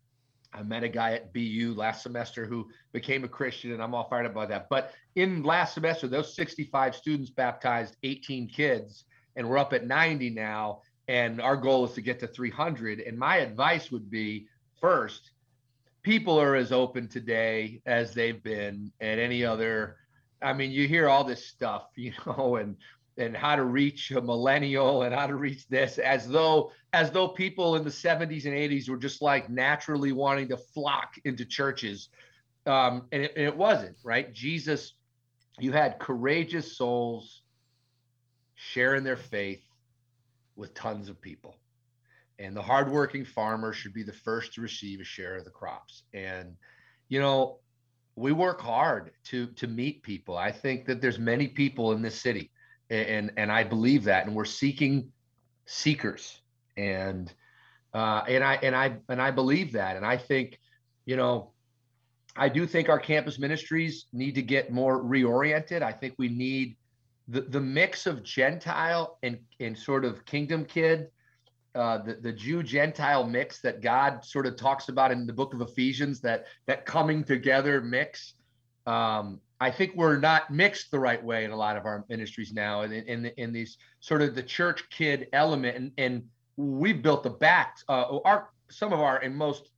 I 0.51 0.63
met 0.63 0.83
a 0.83 0.89
guy 0.89 1.13
at 1.13 1.31
BU 1.31 1.75
last 1.77 2.01
semester 2.01 2.47
who 2.47 2.67
became 2.93 3.23
a 3.25 3.27
Christian 3.27 3.73
and 3.73 3.83
I'm 3.83 3.93
all 3.93 4.09
fired 4.09 4.25
up 4.25 4.31
about 4.31 4.49
that. 4.49 4.69
But 4.71 4.91
in 5.13 5.43
last 5.43 5.75
semester 5.75 6.07
those 6.07 6.35
65 6.35 6.95
students 6.95 7.29
baptized 7.29 7.95
18 8.01 8.47
kids 8.47 9.03
and 9.35 9.47
we're 9.47 9.59
up 9.59 9.73
at 9.73 9.85
90 9.85 10.31
now 10.31 10.81
and 11.07 11.41
our 11.41 11.55
goal 11.55 11.85
is 11.85 11.93
to 11.93 12.01
get 12.01 12.19
to 12.19 12.27
300 12.27 12.99
and 12.99 13.17
my 13.17 13.37
advice 13.37 13.91
would 13.91 14.09
be 14.09 14.47
first 14.79 15.31
people 16.03 16.39
are 16.39 16.55
as 16.55 16.71
open 16.71 17.07
today 17.07 17.81
as 17.85 18.13
they've 18.13 18.43
been 18.43 18.91
at 19.01 19.19
any 19.19 19.43
other 19.43 19.97
i 20.41 20.53
mean 20.53 20.71
you 20.71 20.87
hear 20.87 21.07
all 21.07 21.23
this 21.23 21.45
stuff 21.45 21.89
you 21.95 22.11
know 22.25 22.55
and 22.57 22.75
and 23.17 23.35
how 23.35 23.55
to 23.55 23.63
reach 23.63 24.11
a 24.11 24.21
millennial 24.21 25.03
and 25.03 25.15
how 25.15 25.25
to 25.25 25.35
reach 25.35 25.67
this 25.67 25.97
as 25.97 26.27
though 26.27 26.71
as 26.93 27.11
though 27.11 27.27
people 27.27 27.75
in 27.75 27.83
the 27.83 27.89
70s 27.89 28.45
and 28.45 28.53
80s 28.53 28.89
were 28.89 28.97
just 28.97 29.21
like 29.21 29.49
naturally 29.49 30.11
wanting 30.11 30.47
to 30.49 30.57
flock 30.57 31.15
into 31.25 31.45
churches. 31.45 32.09
Um, 32.65 33.07
and, 33.11 33.23
it, 33.23 33.33
and 33.35 33.45
it 33.45 33.55
wasn't 33.55 33.97
right? 34.03 34.33
Jesus 34.33 34.93
you 35.59 35.71
had 35.71 35.99
courageous 35.99 36.77
souls 36.77 37.41
sharing 38.55 39.03
their 39.03 39.17
faith 39.17 39.64
with 40.55 40.73
tons 40.73 41.09
of 41.09 41.21
people. 41.21 41.55
And 42.39 42.55
the 42.55 42.61
hardworking 42.61 43.25
farmer 43.25 43.71
should 43.73 43.93
be 43.93 44.03
the 44.03 44.13
first 44.13 44.53
to 44.53 44.61
receive 44.61 44.99
a 44.99 45.05
share 45.05 45.37
of 45.37 45.45
the 45.45 45.51
crops. 45.51 46.03
And, 46.13 46.55
you 47.07 47.19
know, 47.19 47.59
we 48.15 48.31
work 48.31 48.61
hard 48.61 49.11
to 49.25 49.47
to 49.47 49.67
meet 49.67 50.03
people. 50.03 50.37
I 50.37 50.51
think 50.51 50.85
that 50.85 51.01
there's 51.01 51.19
many 51.19 51.47
people 51.47 51.91
in 51.91 52.01
this 52.01 52.19
city, 52.19 52.51
and 52.89 53.31
and 53.37 53.51
I 53.51 53.63
believe 53.63 54.05
that. 54.05 54.25
And 54.25 54.35
we're 54.35 54.45
seeking 54.45 55.11
seekers, 55.65 56.39
and 56.77 57.31
uh, 57.93 58.23
and 58.27 58.43
I 58.43 58.55
and 58.55 58.75
I 58.75 58.97
and 59.09 59.21
I 59.21 59.31
believe 59.31 59.73
that. 59.73 59.97
And 59.97 60.05
I 60.05 60.17
think, 60.17 60.59
you 61.05 61.17
know, 61.17 61.51
I 62.35 62.49
do 62.49 62.65
think 62.65 62.89
our 62.89 62.99
campus 62.99 63.37
ministries 63.37 64.05
need 64.13 64.35
to 64.35 64.41
get 64.41 64.71
more 64.71 65.03
reoriented. 65.03 65.81
I 65.81 65.91
think 65.91 66.15
we 66.17 66.29
need 66.29 66.77
the, 67.27 67.41
the 67.41 67.61
mix 67.61 68.05
of 68.05 68.23
Gentile 68.23 69.17
and, 69.23 69.39
and 69.59 69.77
sort 69.77 70.05
of 70.05 70.25
kingdom 70.25 70.65
kid, 70.65 71.09
uh, 71.73 71.97
the, 71.99 72.13
the 72.15 72.31
Jew 72.31 72.63
Gentile 72.63 73.25
mix 73.25 73.59
that 73.61 73.81
God 73.81 74.23
sort 74.23 74.45
of 74.45 74.55
talks 74.55 74.89
about 74.89 75.11
in 75.11 75.25
the 75.25 75.33
book 75.33 75.53
of 75.53 75.61
Ephesians, 75.61 76.21
that 76.21 76.45
that 76.67 76.85
coming 76.85 77.23
together 77.23 77.81
mix. 77.81 78.35
Um, 78.87 79.41
I 79.59 79.71
think 79.71 79.95
we're 79.95 80.17
not 80.17 80.51
mixed 80.51 80.91
the 80.91 80.99
right 80.99 81.23
way 81.23 81.43
in 81.43 81.51
a 81.51 81.55
lot 81.55 81.75
of 81.75 81.85
our 81.85 82.05
ministries 82.07 82.53
now, 82.53 82.81
and 82.81 82.93
in, 82.93 83.03
in, 83.07 83.25
in 83.37 83.53
these 83.53 83.77
sort 83.99 84.21
of 84.21 84.35
the 84.35 84.43
church 84.43 84.89
kid 84.89 85.27
element, 85.33 85.75
and, 85.75 85.91
and 85.97 86.23
we've 86.57 87.01
built 87.01 87.23
the 87.23 87.29
back. 87.29 87.77
Uh, 87.89 88.19
our 88.23 88.49
some 88.69 88.93
of 88.93 88.99
our 88.99 89.17
and 89.17 89.35
most 89.35 89.71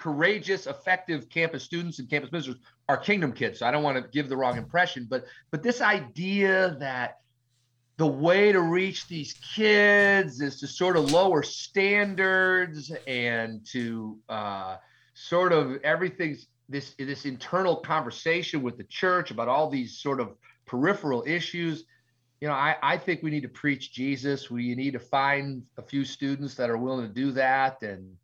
courageous, 0.00 0.66
effective 0.66 1.28
campus 1.28 1.62
students 1.62 1.98
and 1.98 2.08
campus 2.08 2.32
ministers 2.32 2.56
are 2.88 2.96
kingdom 2.96 3.32
kids. 3.32 3.58
So 3.58 3.66
I 3.66 3.70
don't 3.70 3.82
want 3.82 4.02
to 4.02 4.10
give 4.10 4.28
the 4.28 4.36
wrong 4.36 4.56
impression, 4.56 5.06
but 5.08 5.26
but 5.50 5.62
this 5.62 5.80
idea 5.80 6.76
that 6.80 7.18
the 7.98 8.06
way 8.06 8.50
to 8.50 8.60
reach 8.60 9.06
these 9.08 9.34
kids 9.54 10.40
is 10.40 10.58
to 10.60 10.66
sort 10.66 10.96
of 10.96 11.12
lower 11.12 11.42
standards 11.42 12.90
and 13.06 13.64
to 13.66 14.18
uh, 14.30 14.76
sort 15.12 15.52
of 15.52 15.76
everything's 15.84 16.46
this 16.70 16.94
this 16.98 17.26
internal 17.26 17.76
conversation 17.76 18.62
with 18.62 18.78
the 18.78 18.84
church 18.84 19.30
about 19.30 19.48
all 19.48 19.68
these 19.68 19.98
sort 19.98 20.18
of 20.18 20.34
peripheral 20.66 21.22
issues. 21.26 21.84
You 22.40 22.48
know 22.48 22.54
I, 22.54 22.76
I 22.82 22.96
think 22.96 23.22
we 23.22 23.30
need 23.30 23.42
to 23.42 23.48
preach 23.48 23.92
jesus. 23.92 24.50
We 24.50 24.74
need 24.74 24.92
to 24.94 24.98
find 24.98 25.62
a 25.76 25.82
few 25.82 26.04
students 26.04 26.54
that 26.54 26.70
are 26.70 26.78
willing 26.78 27.06
to 27.06 27.12
do 27.12 27.32
that 27.32 27.82
and 27.82 28.16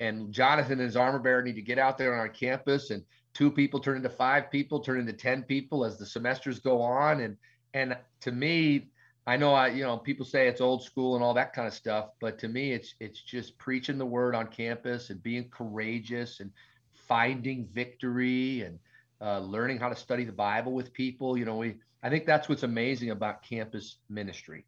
and 0.00 0.32
Jonathan 0.32 0.72
and 0.72 0.80
his 0.80 0.96
armor 0.96 1.18
bearer 1.18 1.42
need 1.42 1.56
to 1.56 1.62
get 1.62 1.78
out 1.78 1.98
there 1.98 2.20
on 2.20 2.30
campus 2.30 2.90
and 2.90 3.04
two 3.34 3.50
people 3.50 3.78
turn 3.78 3.98
into 3.98 4.08
five 4.08 4.50
people, 4.50 4.80
turn 4.80 4.98
into 4.98 5.12
10 5.12 5.42
people 5.44 5.84
as 5.84 5.98
the 5.98 6.06
semesters 6.06 6.58
go 6.58 6.80
on. 6.80 7.20
And, 7.20 7.36
and 7.74 7.96
to 8.20 8.32
me, 8.32 8.88
I 9.26 9.36
know 9.36 9.52
I, 9.52 9.68
you 9.68 9.82
know, 9.82 9.98
people 9.98 10.24
say 10.24 10.48
it's 10.48 10.62
old 10.62 10.82
school 10.82 11.14
and 11.14 11.22
all 11.22 11.34
that 11.34 11.52
kind 11.52 11.68
of 11.68 11.74
stuff, 11.74 12.08
but 12.20 12.38
to 12.40 12.48
me, 12.48 12.72
it's, 12.72 12.94
it's 12.98 13.20
just 13.20 13.58
preaching 13.58 13.98
the 13.98 14.06
word 14.06 14.34
on 14.34 14.48
campus 14.48 15.10
and 15.10 15.22
being 15.22 15.48
courageous 15.50 16.40
and 16.40 16.50
finding 16.92 17.68
victory 17.72 18.62
and 18.62 18.78
uh, 19.20 19.38
learning 19.40 19.78
how 19.78 19.90
to 19.90 19.96
study 19.96 20.24
the 20.24 20.32
Bible 20.32 20.72
with 20.72 20.92
people. 20.94 21.36
You 21.36 21.44
know, 21.44 21.56
we, 21.56 21.76
I 22.02 22.08
think 22.08 22.24
that's 22.24 22.48
what's 22.48 22.62
amazing 22.62 23.10
about 23.10 23.42
campus 23.42 23.98
ministry. 24.08 24.64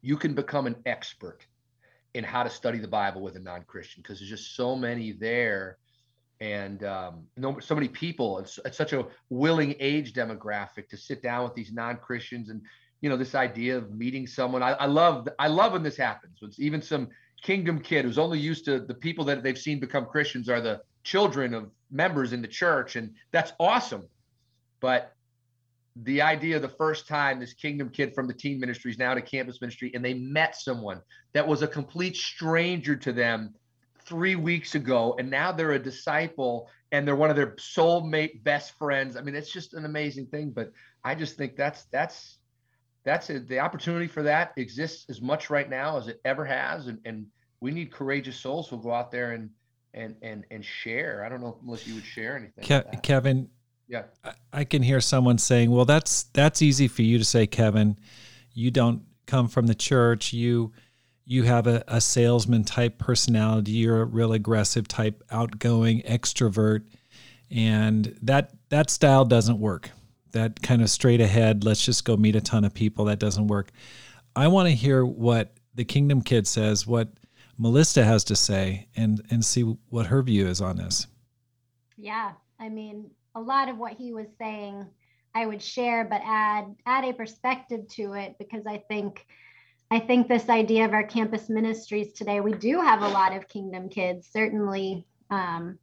You 0.00 0.16
can 0.16 0.34
become 0.34 0.68
an 0.68 0.76
expert 0.86 1.44
in 2.14 2.24
how 2.24 2.42
to 2.42 2.50
study 2.50 2.78
the 2.78 2.88
Bible 2.88 3.20
with 3.20 3.36
a 3.36 3.40
non-Christian 3.40 4.02
because 4.02 4.18
there's 4.18 4.30
just 4.30 4.56
so 4.56 4.74
many 4.74 5.12
there 5.12 5.78
and 6.40 6.84
um, 6.84 7.24
no, 7.36 7.58
so 7.58 7.74
many 7.74 7.88
people. 7.88 8.38
It's, 8.38 8.58
it's, 8.64 8.76
such 8.76 8.92
a 8.92 9.06
willing 9.28 9.74
age 9.80 10.12
demographic 10.12 10.88
to 10.90 10.96
sit 10.96 11.22
down 11.22 11.44
with 11.44 11.54
these 11.54 11.72
non-Christians, 11.72 12.48
and 12.48 12.62
you 13.00 13.10
know 13.10 13.16
this 13.16 13.34
idea 13.34 13.76
of 13.76 13.92
meeting 13.92 14.26
someone. 14.26 14.62
I, 14.62 14.72
I 14.72 14.86
love 14.86 15.28
I 15.38 15.48
love 15.48 15.72
when 15.72 15.82
this 15.82 15.96
happens. 15.96 16.38
When 16.40 16.52
even 16.58 16.80
some 16.80 17.08
kingdom 17.42 17.80
kid 17.80 18.04
who's 18.04 18.18
only 18.18 18.38
used 18.38 18.64
to 18.66 18.80
the 18.80 18.94
people 18.94 19.24
that 19.26 19.42
they've 19.42 19.58
seen 19.58 19.80
become 19.80 20.06
Christians 20.06 20.48
are 20.48 20.60
the 20.60 20.80
children 21.02 21.54
of 21.54 21.70
members 21.90 22.32
in 22.32 22.42
the 22.42 22.48
church, 22.48 22.96
and 22.96 23.14
that's 23.32 23.52
awesome. 23.58 24.04
But 24.80 25.12
the 26.02 26.22
idea 26.22 26.58
the 26.58 26.68
first 26.68 27.08
time 27.08 27.40
this 27.40 27.54
kingdom 27.54 27.88
kid 27.88 28.14
from 28.14 28.26
the 28.26 28.34
teen 28.34 28.60
ministry 28.60 28.90
is 28.90 28.98
now 28.98 29.14
to 29.14 29.22
campus 29.22 29.60
ministry 29.60 29.90
and 29.94 30.04
they 30.04 30.14
met 30.14 30.54
someone 30.54 31.00
that 31.32 31.46
was 31.46 31.62
a 31.62 31.66
complete 31.66 32.16
stranger 32.16 32.94
to 32.94 33.12
them 33.12 33.54
three 34.04 34.36
weeks 34.36 34.74
ago 34.74 35.16
and 35.18 35.30
now 35.30 35.50
they're 35.50 35.72
a 35.72 35.78
disciple 35.78 36.68
and 36.92 37.06
they're 37.06 37.16
one 37.16 37.30
of 37.30 37.36
their 37.36 37.54
soulmate 37.56 38.42
best 38.44 38.72
friends. 38.78 39.16
I 39.16 39.22
mean 39.22 39.34
it's 39.34 39.52
just 39.52 39.74
an 39.74 39.84
amazing 39.84 40.26
thing 40.26 40.50
but 40.50 40.72
i 41.04 41.14
just 41.14 41.36
think 41.36 41.56
that's 41.56 41.84
that's 41.84 42.38
that's 43.04 43.30
it. 43.30 43.48
the 43.48 43.58
opportunity 43.58 44.06
for 44.06 44.22
that 44.22 44.52
exists 44.56 45.06
as 45.08 45.20
much 45.20 45.50
right 45.50 45.68
now 45.68 45.96
as 45.96 46.08
it 46.08 46.20
ever 46.24 46.44
has 46.44 46.86
and, 46.86 46.98
and 47.04 47.26
we 47.60 47.70
need 47.70 47.90
courageous 47.92 48.36
souls 48.36 48.68
who'll 48.68 48.78
go 48.78 48.92
out 48.92 49.10
there 49.10 49.32
and 49.32 49.50
and 49.94 50.14
and 50.22 50.44
and 50.50 50.64
share. 50.64 51.24
I 51.24 51.28
don't 51.28 51.40
know 51.40 51.58
unless 51.62 51.86
you 51.86 51.94
would 51.94 52.04
share 52.04 52.36
anything 52.36 52.64
Ke- 52.64 53.02
kevin 53.02 53.48
yeah. 53.88 54.04
I 54.52 54.64
can 54.64 54.82
hear 54.82 55.00
someone 55.00 55.38
saying 55.38 55.70
well 55.70 55.84
that's 55.84 56.24
that's 56.34 56.62
easy 56.62 56.88
for 56.88 57.02
you 57.02 57.18
to 57.18 57.24
say 57.24 57.46
kevin. 57.46 57.98
You 58.52 58.70
don't 58.70 59.02
come 59.26 59.48
from 59.48 59.66
the 59.66 59.74
church. 59.74 60.32
You 60.32 60.72
you 61.24 61.42
have 61.42 61.66
a, 61.66 61.84
a 61.86 62.00
salesman 62.00 62.64
type 62.64 62.98
personality. 62.98 63.72
You're 63.72 64.02
a 64.02 64.06
real 64.06 64.32
aggressive 64.32 64.88
type 64.88 65.22
outgoing 65.30 66.00
extrovert. 66.02 66.84
And 67.50 68.18
that 68.22 68.52
that 68.70 68.90
style 68.90 69.24
doesn't 69.24 69.58
work. 69.58 69.90
That 70.32 70.62
kind 70.62 70.82
of 70.82 70.90
straight 70.90 71.20
ahead 71.20 71.64
let's 71.64 71.84
just 71.84 72.04
go 72.04 72.16
meet 72.16 72.36
a 72.36 72.40
ton 72.40 72.64
of 72.64 72.74
people. 72.74 73.06
That 73.06 73.18
doesn't 73.18 73.46
work. 73.46 73.70
I 74.34 74.48
want 74.48 74.68
to 74.68 74.74
hear 74.74 75.04
what 75.04 75.54
the 75.74 75.84
kingdom 75.84 76.22
kid 76.22 76.46
says 76.46 76.86
what 76.86 77.08
melissa 77.56 78.04
has 78.04 78.24
to 78.24 78.34
say 78.34 78.88
and 78.96 79.22
and 79.30 79.44
see 79.44 79.62
what 79.62 80.06
her 80.06 80.22
view 80.22 80.46
is 80.46 80.60
on 80.60 80.76
this. 80.76 81.06
Yeah. 81.96 82.32
I 82.58 82.68
mean 82.68 83.10
a 83.38 83.40
lot 83.40 83.68
of 83.68 83.78
what 83.78 83.92
he 83.92 84.12
was 84.12 84.26
saying 84.38 84.86
i 85.34 85.46
would 85.46 85.62
share 85.62 86.04
but 86.04 86.20
add 86.24 86.74
add 86.86 87.04
a 87.04 87.12
perspective 87.12 87.86
to 87.88 88.14
it 88.14 88.34
because 88.38 88.66
i 88.66 88.82
think 88.88 89.24
I 89.90 89.98
think 89.98 90.28
this 90.28 90.48
idea 90.48 90.84
of 90.84 90.92
our 90.92 91.04
campus 91.04 91.48
ministries 91.48 92.12
today, 92.12 92.40
we 92.40 92.52
do 92.52 92.80
have 92.80 93.02
a 93.02 93.08
lot 93.08 93.34
of 93.34 93.48
Kingdom 93.48 93.88
kids. 93.88 94.28
Certainly, 94.30 95.06
um, 95.30 95.78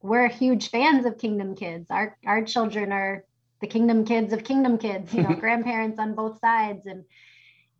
we're 0.00 0.28
huge 0.28 0.70
fans 0.70 1.04
of 1.04 1.18
Kingdom 1.18 1.54
kids. 1.54 1.86
Our 1.90 2.16
our 2.26 2.42
children 2.42 2.92
are 2.92 3.24
the 3.60 3.66
Kingdom 3.66 4.04
kids 4.04 4.32
of 4.32 4.42
Kingdom 4.42 4.78
kids. 4.78 5.12
You 5.12 5.22
know, 5.22 5.34
grandparents 5.40 5.98
on 5.98 6.14
both 6.14 6.40
sides, 6.40 6.86
and 6.86 7.04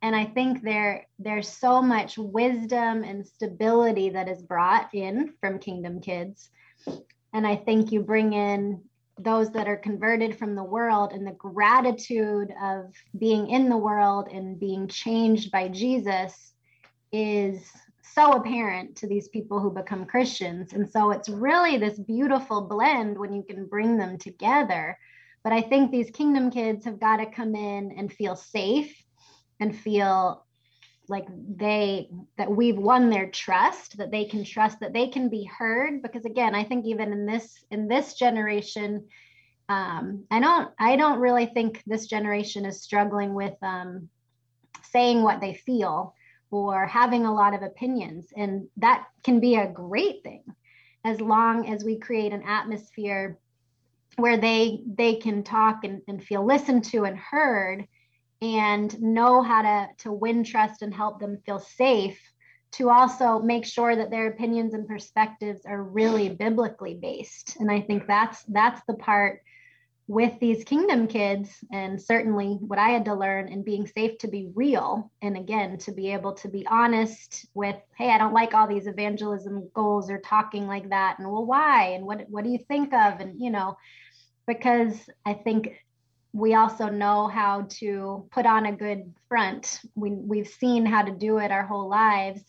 and 0.03 0.15
I 0.15 0.25
think 0.25 0.61
there 0.61 1.07
there's 1.17 1.47
so 1.47 1.81
much 1.81 2.19
wisdom 2.19 3.03
and 3.03 3.25
stability 3.25 4.11
that 4.11 4.29
is 4.29 4.43
brought 4.43 4.93
in 4.93 5.33
from 5.41 5.57
Kingdom 5.57 6.01
kids, 6.01 6.51
and 7.33 7.47
I 7.47 7.55
think 7.55 7.91
you 7.91 8.01
bring 8.01 8.33
in 8.33 8.83
those 9.23 9.51
that 9.51 9.67
are 9.67 9.77
converted 9.77 10.37
from 10.37 10.55
the 10.55 10.63
world 10.63 11.13
and 11.13 11.25
the 11.25 11.31
gratitude 11.31 12.53
of 12.61 12.91
being 13.17 13.49
in 13.49 13.69
the 13.69 13.77
world 13.77 14.27
and 14.31 14.59
being 14.59 14.87
changed 14.87 15.51
by 15.51 15.67
Jesus 15.67 16.53
is 17.11 17.71
so 18.13 18.33
apparent 18.33 18.95
to 18.97 19.07
these 19.07 19.27
people 19.29 19.59
who 19.59 19.71
become 19.71 20.05
Christians. 20.05 20.73
And 20.73 20.89
so 20.89 21.11
it's 21.11 21.29
really 21.29 21.77
this 21.77 21.97
beautiful 21.97 22.61
blend 22.61 23.17
when 23.17 23.33
you 23.33 23.43
can 23.43 23.65
bring 23.65 23.97
them 23.97 24.17
together. 24.17 24.97
But 25.43 25.53
I 25.53 25.61
think 25.61 25.91
these 25.91 26.11
kingdom 26.11 26.51
kids 26.51 26.85
have 26.85 26.99
got 26.99 27.17
to 27.17 27.25
come 27.25 27.55
in 27.55 27.93
and 27.97 28.11
feel 28.11 28.35
safe 28.35 28.95
and 29.59 29.75
feel 29.75 30.45
like 31.09 31.25
they 31.57 32.09
that 32.37 32.49
we've 32.49 32.77
won 32.77 33.09
their 33.09 33.29
trust 33.29 33.97
that 33.97 34.11
they 34.11 34.25
can 34.25 34.43
trust 34.43 34.79
that 34.79 34.93
they 34.93 35.07
can 35.07 35.29
be 35.29 35.43
heard. 35.45 36.01
Because 36.01 36.25
again 36.25 36.55
i 36.55 36.63
think 36.63 36.85
even 36.85 37.11
in 37.11 37.25
this 37.25 37.63
in 37.71 37.87
this 37.87 38.13
generation 38.13 39.05
um, 39.69 40.25
i 40.31 40.39
don't 40.39 40.71
i 40.79 40.95
don't 40.95 41.19
really 41.19 41.45
think 41.45 41.81
this 41.85 42.07
generation 42.07 42.65
is 42.65 42.81
struggling 42.81 43.33
with 43.33 43.55
um, 43.61 44.09
saying 44.93 45.23
what 45.23 45.41
they 45.41 45.53
feel 45.53 46.15
or 46.53 46.85
having 46.85 47.25
a 47.25 47.33
lot 47.33 47.55
of 47.55 47.63
opinions. 47.63 48.27
And 48.37 48.67
that 48.77 49.07
can 49.23 49.39
be 49.39 49.55
a 49.55 49.67
great 49.67 50.23
thing 50.23 50.43
as 51.03 51.19
long 51.19 51.67
as 51.67 51.83
we 51.83 51.97
create 51.97 52.31
an 52.31 52.43
atmosphere 52.43 53.39
where 54.17 54.37
they 54.37 54.83
they 54.85 55.15
can 55.15 55.43
talk 55.43 55.83
and, 55.83 56.01
and 56.07 56.23
feel 56.23 56.45
listened 56.45 56.85
to 56.85 57.03
and 57.05 57.17
heard 57.17 57.87
and 58.43 59.01
know 59.01 59.41
how 59.41 59.61
to 59.61 59.87
to 59.99 60.11
win 60.11 60.43
trust 60.43 60.81
and 60.81 60.93
help 60.93 61.19
them 61.19 61.39
feel 61.45 61.59
safe 61.59 62.19
to 62.73 62.89
also 62.89 63.39
make 63.39 63.65
sure 63.65 63.95
that 63.95 64.09
their 64.09 64.27
opinions 64.27 64.73
and 64.73 64.87
perspectives 64.87 65.65
are 65.65 65.81
really 65.81 66.29
biblically 66.29 66.95
based. 66.95 67.55
And 67.59 67.71
i 67.71 67.81
think 67.81 68.05
that's 68.07 68.43
that's 68.43 68.81
the 68.87 68.95
part 68.95 69.41
with 70.07 70.37
these 70.41 70.65
kingdom 70.65 71.07
kids 71.07 71.49
and 71.71 72.01
certainly 72.01 72.57
what 72.59 72.77
i 72.77 72.89
had 72.89 73.05
to 73.05 73.15
learn 73.15 73.47
and 73.47 73.63
being 73.63 73.87
safe 73.87 74.17
to 74.17 74.27
be 74.27 74.51
real 74.53 75.09
and 75.21 75.37
again 75.37 75.77
to 75.77 75.93
be 75.93 76.11
able 76.11 76.33
to 76.33 76.49
be 76.49 76.67
honest 76.67 77.45
with 77.53 77.77
hey 77.95 78.09
i 78.09 78.17
don't 78.17 78.33
like 78.33 78.53
all 78.53 78.67
these 78.67 78.85
evangelism 78.85 79.69
goals 79.73 80.09
or 80.09 80.19
talking 80.19 80.67
like 80.67 80.89
that 80.89 81.19
and 81.19 81.31
well 81.31 81.45
why? 81.45 81.93
And 81.95 82.05
what 82.05 82.25
what 82.29 82.43
do 82.43 82.49
you 82.49 82.59
think 82.67 82.93
of? 82.93 83.21
And 83.21 83.39
you 83.39 83.49
know 83.49 83.77
because 84.45 84.93
i 85.25 85.33
think 85.33 85.71
we 86.33 86.55
also 86.55 86.89
know 86.89 87.27
how 87.27 87.67
to 87.69 88.27
put 88.31 88.47
on 88.47 88.65
a 88.65 88.75
good 88.75 89.13
front. 89.29 89.79
We, 89.95 90.09
we've 90.09 90.47
seen 90.47 90.85
how 90.85 91.03
to 91.03 91.11
do 91.11 91.37
it 91.37 91.51
our 91.51 91.65
whole 91.65 91.87
lives. 91.87 92.41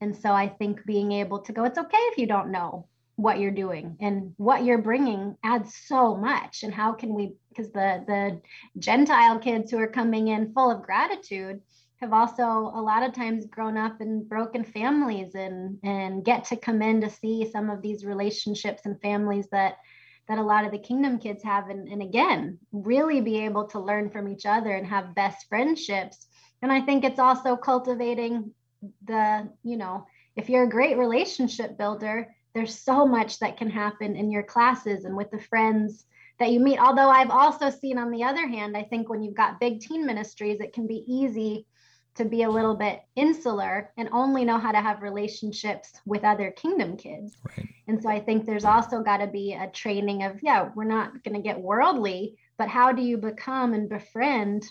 And 0.00 0.16
so 0.16 0.32
I 0.32 0.48
think 0.48 0.84
being 0.86 1.12
able 1.12 1.40
to 1.42 1.52
go, 1.52 1.64
it's 1.64 1.78
okay 1.78 1.96
if 1.98 2.18
you 2.18 2.26
don't 2.26 2.50
know 2.50 2.88
what 3.16 3.38
you're 3.38 3.50
doing 3.50 3.96
and 4.00 4.34
what 4.36 4.64
you're 4.64 4.82
bringing 4.82 5.36
adds 5.42 5.74
so 5.86 6.16
much. 6.16 6.62
And 6.62 6.72
how 6.72 6.92
can 6.92 7.14
we, 7.14 7.34
because 7.50 7.70
the, 7.72 8.04
the 8.06 8.40
Gentile 8.78 9.38
kids 9.38 9.70
who 9.70 9.78
are 9.78 9.86
coming 9.86 10.28
in 10.28 10.52
full 10.52 10.70
of 10.70 10.82
gratitude 10.82 11.60
have 12.00 12.12
also 12.12 12.42
a 12.42 12.80
lot 12.80 13.02
of 13.02 13.14
times 13.14 13.46
grown 13.46 13.76
up 13.76 14.00
in 14.00 14.26
broken 14.28 14.64
families 14.64 15.34
and, 15.34 15.78
and 15.82 16.24
get 16.24 16.44
to 16.44 16.56
come 16.56 16.82
in 16.82 17.00
to 17.02 17.10
see 17.10 17.50
some 17.50 17.70
of 17.70 17.80
these 17.82 18.04
relationships 18.04 18.82
and 18.84 19.00
families 19.00 19.46
that 19.50 19.76
that 20.28 20.38
a 20.38 20.42
lot 20.42 20.64
of 20.64 20.72
the 20.72 20.78
kingdom 20.78 21.18
kids 21.18 21.42
have 21.44 21.68
and, 21.68 21.88
and 21.88 22.02
again 22.02 22.58
really 22.72 23.20
be 23.20 23.44
able 23.44 23.66
to 23.68 23.80
learn 23.80 24.10
from 24.10 24.28
each 24.28 24.46
other 24.46 24.72
and 24.72 24.86
have 24.86 25.14
best 25.14 25.48
friendships. 25.48 26.26
And 26.62 26.72
i 26.72 26.80
think 26.80 27.04
it's 27.04 27.20
also 27.20 27.56
cultivating 27.56 28.52
the 29.04 29.48
you 29.62 29.76
know 29.76 30.06
if 30.36 30.48
you're 30.48 30.64
a 30.64 30.68
great 30.68 30.98
relationship 30.98 31.78
builder 31.78 32.34
there's 32.54 32.78
so 32.78 33.06
much 33.06 33.38
that 33.38 33.56
can 33.56 33.70
happen 33.70 34.16
in 34.16 34.30
your 34.30 34.42
classes 34.42 35.04
and 35.04 35.16
with 35.16 35.30
the 35.30 35.40
friends 35.40 36.06
that 36.38 36.50
you 36.50 36.60
meet. 36.60 36.78
Although 36.78 37.10
i've 37.10 37.30
also 37.30 37.70
seen 37.70 37.98
on 37.98 38.10
the 38.10 38.24
other 38.24 38.46
hand 38.46 38.76
i 38.76 38.82
think 38.82 39.08
when 39.08 39.22
you've 39.22 39.34
got 39.34 39.60
big 39.60 39.80
teen 39.80 40.04
ministries 40.06 40.60
it 40.60 40.72
can 40.72 40.86
be 40.86 41.04
easy 41.06 41.66
to 42.16 42.24
be 42.24 42.42
a 42.42 42.50
little 42.50 42.74
bit 42.74 43.02
insular 43.14 43.92
and 43.96 44.08
only 44.12 44.44
know 44.44 44.58
how 44.58 44.72
to 44.72 44.80
have 44.80 45.02
relationships 45.02 45.92
with 46.04 46.24
other 46.24 46.50
kingdom 46.50 46.96
kids. 46.96 47.36
Right. 47.56 47.68
And 47.88 48.02
so 48.02 48.08
I 48.08 48.20
think 48.20 48.44
there's 48.44 48.64
also 48.64 49.02
got 49.02 49.18
to 49.18 49.26
be 49.26 49.52
a 49.52 49.68
training 49.70 50.24
of, 50.24 50.42
yeah, 50.42 50.70
we're 50.74 50.84
not 50.84 51.22
going 51.22 51.36
to 51.36 51.42
get 51.42 51.60
worldly, 51.60 52.36
but 52.58 52.68
how 52.68 52.92
do 52.92 53.02
you 53.02 53.16
become 53.16 53.74
and 53.74 53.88
befriend 53.88 54.64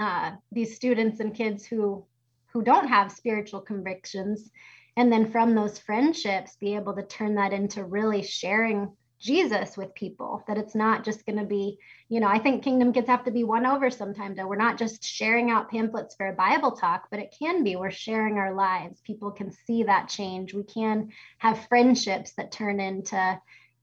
uh, 0.00 0.32
these 0.52 0.76
students 0.76 1.20
and 1.20 1.34
kids 1.34 1.66
who 1.66 2.04
who 2.52 2.62
don't 2.62 2.88
have 2.88 3.12
spiritual 3.12 3.60
convictions 3.60 4.50
and 4.96 5.12
then 5.12 5.30
from 5.30 5.54
those 5.54 5.78
friendships 5.78 6.56
be 6.56 6.74
able 6.74 6.94
to 6.94 7.02
turn 7.02 7.34
that 7.34 7.52
into 7.52 7.84
really 7.84 8.22
sharing 8.22 8.90
Jesus 9.18 9.76
with 9.76 9.94
people, 9.94 10.44
that 10.46 10.58
it's 10.58 10.74
not 10.74 11.04
just 11.04 11.26
going 11.26 11.38
to 11.38 11.44
be, 11.44 11.78
you 12.08 12.20
know, 12.20 12.28
I 12.28 12.38
think 12.38 12.62
kingdom 12.62 12.92
kids 12.92 13.08
have 13.08 13.24
to 13.24 13.30
be 13.30 13.42
won 13.42 13.66
over 13.66 13.90
sometimes. 13.90 14.36
That 14.36 14.48
we're 14.48 14.56
not 14.56 14.78
just 14.78 15.04
sharing 15.04 15.50
out 15.50 15.70
pamphlets 15.70 16.14
for 16.14 16.28
a 16.28 16.32
Bible 16.32 16.72
talk, 16.72 17.08
but 17.10 17.18
it 17.18 17.34
can 17.36 17.64
be 17.64 17.76
we're 17.76 17.90
sharing 17.90 18.38
our 18.38 18.54
lives. 18.54 19.00
People 19.00 19.30
can 19.30 19.50
see 19.50 19.82
that 19.84 20.08
change. 20.08 20.54
We 20.54 20.62
can 20.62 21.10
have 21.38 21.66
friendships 21.66 22.32
that 22.32 22.52
turn 22.52 22.78
into 22.78 23.40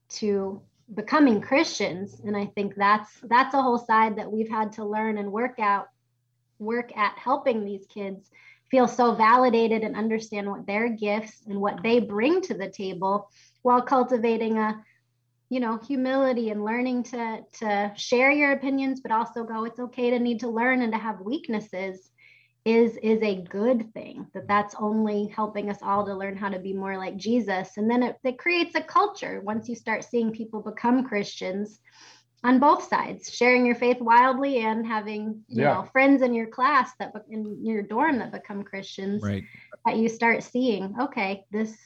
to 0.08 0.62
becoming 0.94 1.40
Christians. 1.40 2.20
And 2.24 2.36
I 2.36 2.46
think 2.46 2.74
that's 2.74 3.10
that's 3.24 3.54
a 3.54 3.62
whole 3.62 3.78
side 3.78 4.16
that 4.16 4.32
we've 4.32 4.48
had 4.48 4.72
to 4.72 4.84
learn 4.84 5.18
and 5.18 5.32
work 5.32 5.58
out, 5.58 5.88
work 6.58 6.96
at 6.96 7.18
helping 7.18 7.64
these 7.64 7.86
kids 7.86 8.30
feel 8.70 8.88
so 8.88 9.14
validated 9.14 9.82
and 9.82 9.96
understand 9.96 10.48
what 10.50 10.66
their 10.66 10.88
gifts 10.88 11.42
and 11.46 11.60
what 11.60 11.82
they 11.82 12.00
bring 12.00 12.40
to 12.42 12.54
the 12.54 12.68
table 12.68 13.30
while 13.62 13.82
cultivating 13.82 14.58
a 14.58 14.82
you 15.48 15.60
know 15.60 15.78
humility 15.78 16.50
and 16.50 16.64
learning 16.64 17.02
to 17.02 17.40
to 17.52 17.92
share 17.96 18.30
your 18.30 18.52
opinions 18.52 19.00
but 19.00 19.12
also 19.12 19.44
go 19.44 19.64
it's 19.64 19.78
okay 19.78 20.10
to 20.10 20.18
need 20.18 20.40
to 20.40 20.48
learn 20.48 20.82
and 20.82 20.92
to 20.92 20.98
have 20.98 21.20
weaknesses 21.20 22.10
is 22.64 22.96
is 22.96 23.22
a 23.22 23.42
good 23.42 23.92
thing 23.94 24.26
that 24.34 24.48
that's 24.48 24.74
only 24.80 25.28
helping 25.28 25.70
us 25.70 25.78
all 25.82 26.04
to 26.04 26.14
learn 26.14 26.36
how 26.36 26.48
to 26.48 26.58
be 26.58 26.72
more 26.72 26.98
like 26.98 27.16
jesus 27.16 27.76
and 27.76 27.88
then 27.88 28.02
it, 28.02 28.16
it 28.24 28.38
creates 28.38 28.74
a 28.74 28.80
culture 28.80 29.40
once 29.44 29.68
you 29.68 29.74
start 29.76 30.04
seeing 30.04 30.32
people 30.32 30.60
become 30.60 31.04
christians 31.04 31.78
on 32.42 32.58
both 32.58 32.88
sides 32.88 33.32
sharing 33.32 33.64
your 33.64 33.76
faith 33.76 34.00
wildly 34.00 34.58
and 34.58 34.84
having 34.84 35.42
you 35.48 35.62
yeah. 35.62 35.74
know 35.74 35.88
friends 35.92 36.22
in 36.22 36.34
your 36.34 36.48
class 36.48 36.90
that 36.98 37.12
in 37.30 37.64
your 37.64 37.82
dorm 37.82 38.18
that 38.18 38.32
become 38.32 38.64
christians 38.64 39.22
right 39.22 39.44
that 39.84 39.96
you 39.96 40.08
start 40.08 40.42
seeing 40.42 40.92
okay 41.00 41.44
this 41.52 41.76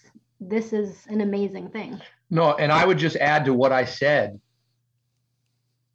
this 0.40 0.72
is 0.72 1.06
an 1.08 1.20
amazing 1.20 1.68
thing. 1.68 2.00
No 2.30 2.54
and 2.54 2.72
i 2.72 2.84
would 2.84 2.98
just 2.98 3.16
add 3.16 3.44
to 3.44 3.54
what 3.54 3.72
i 3.72 3.84
said. 3.84 4.40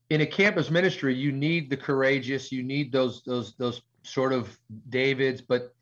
In 0.10 0.22
a 0.22 0.26
campus 0.26 0.70
ministry 0.70 1.16
you 1.16 1.32
need 1.32 1.70
the 1.70 1.78
courageous 1.78 2.52
you 2.52 2.64
need 2.64 2.92
those 2.92 3.24
those 3.24 3.56
those 3.56 3.82
sort 4.04 4.34
of 4.34 4.58
David's, 4.90 5.42
but 5.42 5.74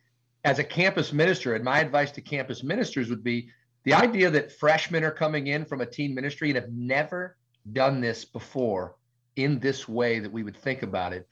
as 0.45 0.59
a 0.59 0.63
campus 0.63 1.13
minister, 1.13 1.55
and 1.55 1.63
my 1.63 1.79
advice 1.79 2.11
to 2.11 2.21
campus 2.21 2.63
ministers 2.63 3.09
would 3.09 3.23
be 3.23 3.49
the 3.83 3.93
idea 3.93 4.29
that 4.29 4.51
freshmen 4.51 5.03
are 5.03 5.11
coming 5.11 5.47
in 5.47 5.65
from 5.65 5.81
a 5.81 5.85
teen 5.85 6.15
ministry 6.15 6.49
and 6.49 6.55
have 6.55 6.71
never 6.71 7.37
done 7.71 8.01
this 8.01 8.25
before 8.25 8.95
in 9.35 9.59
this 9.59 9.87
way 9.87 10.19
that 10.19 10.31
we 10.31 10.43
would 10.43 10.55
think 10.55 10.83
about 10.83 11.13
it 11.13 11.27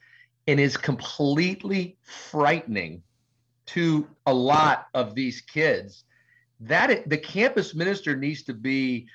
and 0.46 0.58
is 0.58 0.76
completely 0.76 1.96
frightening 2.02 3.02
to 3.64 4.06
a 4.26 4.32
lot 4.34 4.86
of 4.94 5.14
these 5.14 5.40
kids 5.40 6.04
that 6.62 7.08
the 7.08 7.18
campus 7.18 7.74
minister 7.74 8.16
needs 8.16 8.42
to 8.42 8.54
be 8.54 9.06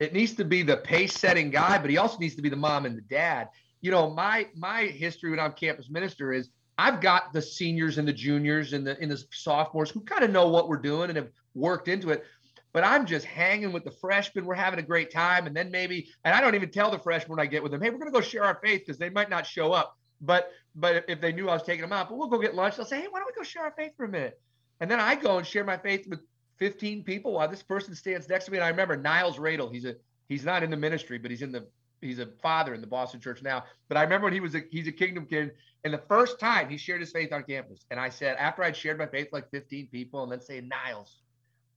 it 0.00 0.12
needs 0.12 0.34
to 0.34 0.44
be 0.44 0.62
the 0.62 0.76
pace 0.78 1.14
setting 1.14 1.50
guy 1.50 1.78
but 1.78 1.90
he 1.90 1.98
also 1.98 2.18
needs 2.18 2.34
to 2.34 2.42
be 2.42 2.48
the 2.48 2.56
mom 2.56 2.84
and 2.86 2.96
the 2.96 3.02
dad 3.02 3.48
you 3.80 3.90
know 3.90 4.10
my 4.10 4.46
my 4.56 4.82
history 4.82 5.30
when 5.30 5.40
i'm 5.40 5.52
campus 5.52 5.88
minister 5.88 6.32
is 6.32 6.50
I've 6.76 7.00
got 7.00 7.32
the 7.32 7.40
seniors 7.40 7.98
and 7.98 8.08
the 8.08 8.12
juniors 8.12 8.72
and 8.72 8.86
the 8.86 9.00
in 9.00 9.08
the 9.08 9.22
sophomores 9.32 9.90
who 9.90 10.00
kind 10.00 10.24
of 10.24 10.30
know 10.30 10.48
what 10.48 10.68
we're 10.68 10.76
doing 10.76 11.08
and 11.08 11.16
have 11.16 11.30
worked 11.54 11.88
into 11.88 12.10
it. 12.10 12.24
But 12.72 12.82
I'm 12.82 13.06
just 13.06 13.24
hanging 13.24 13.72
with 13.72 13.84
the 13.84 13.92
freshmen. 13.92 14.44
We're 14.44 14.56
having 14.56 14.80
a 14.80 14.82
great 14.82 15.12
time. 15.12 15.46
And 15.46 15.56
then 15.56 15.70
maybe, 15.70 16.08
and 16.24 16.34
I 16.34 16.40
don't 16.40 16.56
even 16.56 16.70
tell 16.70 16.90
the 16.90 16.98
freshmen 16.98 17.36
when 17.36 17.46
I 17.46 17.48
get 17.48 17.62
with 17.62 17.70
them, 17.70 17.80
hey, 17.80 17.90
we're 17.90 17.98
gonna 17.98 18.10
go 18.10 18.20
share 18.20 18.42
our 18.42 18.58
faith 18.64 18.82
because 18.84 18.98
they 18.98 19.10
might 19.10 19.30
not 19.30 19.46
show 19.46 19.72
up. 19.72 19.96
But 20.20 20.50
but 20.74 21.04
if 21.06 21.20
they 21.20 21.32
knew 21.32 21.48
I 21.48 21.54
was 21.54 21.62
taking 21.62 21.82
them 21.82 21.92
out, 21.92 22.08
but 22.08 22.18
we'll 22.18 22.28
go 22.28 22.38
get 22.38 22.56
lunch, 22.56 22.76
they'll 22.76 22.86
say, 22.86 23.00
hey, 23.00 23.06
why 23.08 23.20
don't 23.20 23.28
we 23.28 23.40
go 23.40 23.44
share 23.44 23.62
our 23.62 23.74
faith 23.76 23.92
for 23.96 24.06
a 24.06 24.08
minute? 24.08 24.40
And 24.80 24.90
then 24.90 24.98
I 24.98 25.14
go 25.14 25.38
and 25.38 25.46
share 25.46 25.64
my 25.64 25.78
faith 25.78 26.08
with 26.08 26.20
15 26.58 27.04
people 27.04 27.32
while 27.32 27.48
this 27.48 27.62
person 27.62 27.94
stands 27.94 28.28
next 28.28 28.46
to 28.46 28.50
me. 28.50 28.58
And 28.58 28.64
I 28.64 28.68
remember 28.68 28.96
Niles 28.96 29.38
Radel, 29.38 29.72
he's 29.72 29.84
a 29.84 29.96
he's 30.28 30.44
not 30.44 30.62
in 30.62 30.70
the 30.70 30.76
ministry, 30.76 31.18
but 31.18 31.30
he's 31.30 31.42
in 31.42 31.52
the 31.52 31.66
he's 32.00 32.18
a 32.18 32.26
father 32.42 32.74
in 32.74 32.80
the 32.80 32.86
Boston 32.86 33.20
church 33.20 33.42
now. 33.42 33.64
But 33.88 33.96
I 33.96 34.02
remember 34.02 34.26
when 34.26 34.34
he 34.34 34.40
was 34.40 34.54
a 34.54 34.62
he's 34.70 34.86
a 34.86 34.92
kingdom 34.92 35.26
kid, 35.26 35.52
and 35.84 35.92
the 35.92 36.02
first 36.08 36.38
time 36.38 36.68
he 36.68 36.76
shared 36.76 37.00
his 37.00 37.12
faith 37.12 37.32
on 37.32 37.42
campus, 37.44 37.84
and 37.90 37.98
I 37.98 38.08
said 38.08 38.36
after 38.36 38.62
I'd 38.62 38.76
shared 38.76 38.98
my 38.98 39.06
faith 39.06 39.28
like 39.32 39.50
15 39.50 39.88
people, 39.88 40.22
and 40.22 40.30
then 40.30 40.40
say 40.40 40.60
Niles, 40.60 41.20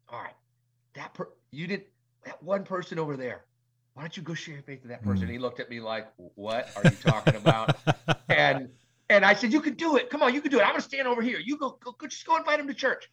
all 0.10 0.22
right, 0.22 0.36
that 0.96 1.14
per- 1.14 1.30
you 1.52 1.68
did 1.68 1.84
that 2.26 2.42
one 2.44 2.64
person 2.64 3.00
over 3.00 3.18
there. 3.18 3.46
Why 3.94 4.04
don't 4.04 4.16
you 4.16 4.22
go 4.22 4.36
share 4.36 4.54
your 4.54 4.64
faith 4.64 4.82
with 4.84 4.92
that 4.92 5.02
person? 5.02 5.22
Mm. 5.22 5.24
And 5.24 5.32
he 5.32 5.40
looked 5.40 5.60
at 5.60 5.70
me 5.72 5.80
like, 5.80 6.08
"What 6.36 6.70
are 6.76 6.84
you 6.84 6.98
talking 6.98 7.36
about?" 7.36 7.78
and 8.30 8.70
and 9.10 9.26
I 9.26 9.34
said, 9.34 9.52
"You 9.52 9.62
can 9.62 9.74
do 9.74 9.96
it. 9.98 10.10
Come 10.12 10.22
on, 10.22 10.36
you 10.36 10.42
can 10.42 10.52
do 10.52 10.60
it. 10.60 10.64
I'm 10.64 10.72
gonna 10.72 10.82
stand 10.82 11.08
over 11.08 11.22
here. 11.22 11.40
You 11.40 11.58
go, 11.58 11.80
go, 11.84 11.94
go 11.94 12.06
just 12.06 12.26
go 12.26 12.38
invite 12.38 12.60
him 12.60 12.68
to 12.68 12.76
church. 12.76 13.10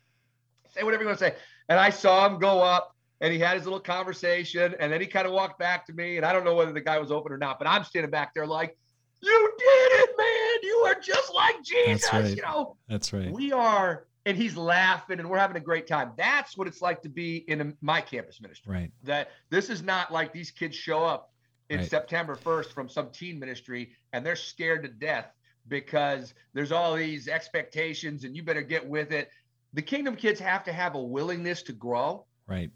Say 0.75 0.83
whatever 0.83 1.05
you 1.05 1.09
want 1.09 1.19
to 1.21 1.25
say." 1.25 1.37
And 1.69 1.79
I 1.79 1.91
saw 1.91 2.27
him 2.27 2.39
go 2.39 2.61
up 2.63 2.95
and 3.21 3.33
he 3.33 3.39
had 3.39 3.57
his 3.57 3.65
little 3.65 3.81
conversation 3.81 4.75
and 4.79 4.93
then 4.93 5.01
he 5.01 5.07
kind 5.07 5.27
of 5.27 5.33
walked 5.33 5.59
back 5.59 5.87
to 5.87 5.93
me 5.93 6.17
and 6.17 6.27
i 6.27 6.33
don't 6.33 6.45
know 6.45 6.55
whether 6.55 6.73
the 6.73 6.81
guy 6.81 6.99
was 6.99 7.11
open 7.11 7.33
or 7.33 7.39
not 7.39 7.59
but 7.59 7.67
i'm 7.67 7.85
standing 7.85 8.11
back 8.11 8.35
there 8.35 8.47
like 8.47 8.77
you 9.23 9.53
did 9.59 9.65
it 9.65 10.11
man! 10.19 10.63
You 10.63 10.85
are 10.87 11.01
just 11.01 11.33
like 11.33 11.63
jesus 11.63 12.09
that's 12.11 12.13
right. 12.13 12.37
you 12.37 12.43
know? 12.43 12.77
That's 12.89 13.13
right. 13.13 13.31
We 13.31 13.53
are 13.53 14.07
and 14.27 14.37
he's 14.37 14.57
laughing 14.57 15.21
and 15.21 15.29
we're 15.29 15.39
having 15.39 15.57
a 15.57 15.61
great 15.61 15.87
time. 15.87 16.13
That's 16.17 16.57
what 16.57 16.67
it's 16.67 16.81
like 16.81 17.03
to 17.03 17.09
be 17.09 17.45
in 17.49 17.61
a, 17.61 17.73
my 17.83 18.01
campus 18.01 18.41
ministry. 18.41 18.73
Right. 18.73 18.93
That 19.03 19.31
this 19.51 19.69
is 19.69 19.83
not 19.83 20.13
like 20.13 20.33
these 20.33 20.51
kids 20.51 20.77
show 20.77 21.05
up 21.05 21.31
in 21.71 21.81
right. 21.81 21.91
september 21.91 22.37
1st 22.37 22.73
from 22.73 22.89
some 22.89 23.11
teen 23.11 23.39
ministry 23.39 23.93
and 24.13 24.25
they're 24.25 24.37
scared 24.37 24.83
to 24.83 24.89
death 24.89 25.33
because 25.69 26.35
there's 26.53 26.73
all 26.73 26.95
these 26.95 27.27
expectations 27.27 28.25
and 28.25 28.37
you 28.37 28.43
better 28.43 28.63
get 28.63 28.87
with 28.87 29.13
it 29.13 29.31
the 29.75 29.83
kingdom 29.83 30.17
kids 30.17 30.41
have 30.41 30.65
to 30.65 30.73
have 30.73 30.95
a 30.95 31.03
willingness 31.03 31.63
to 31.65 31.73
grow. 31.73 32.25
Right. 32.47 32.71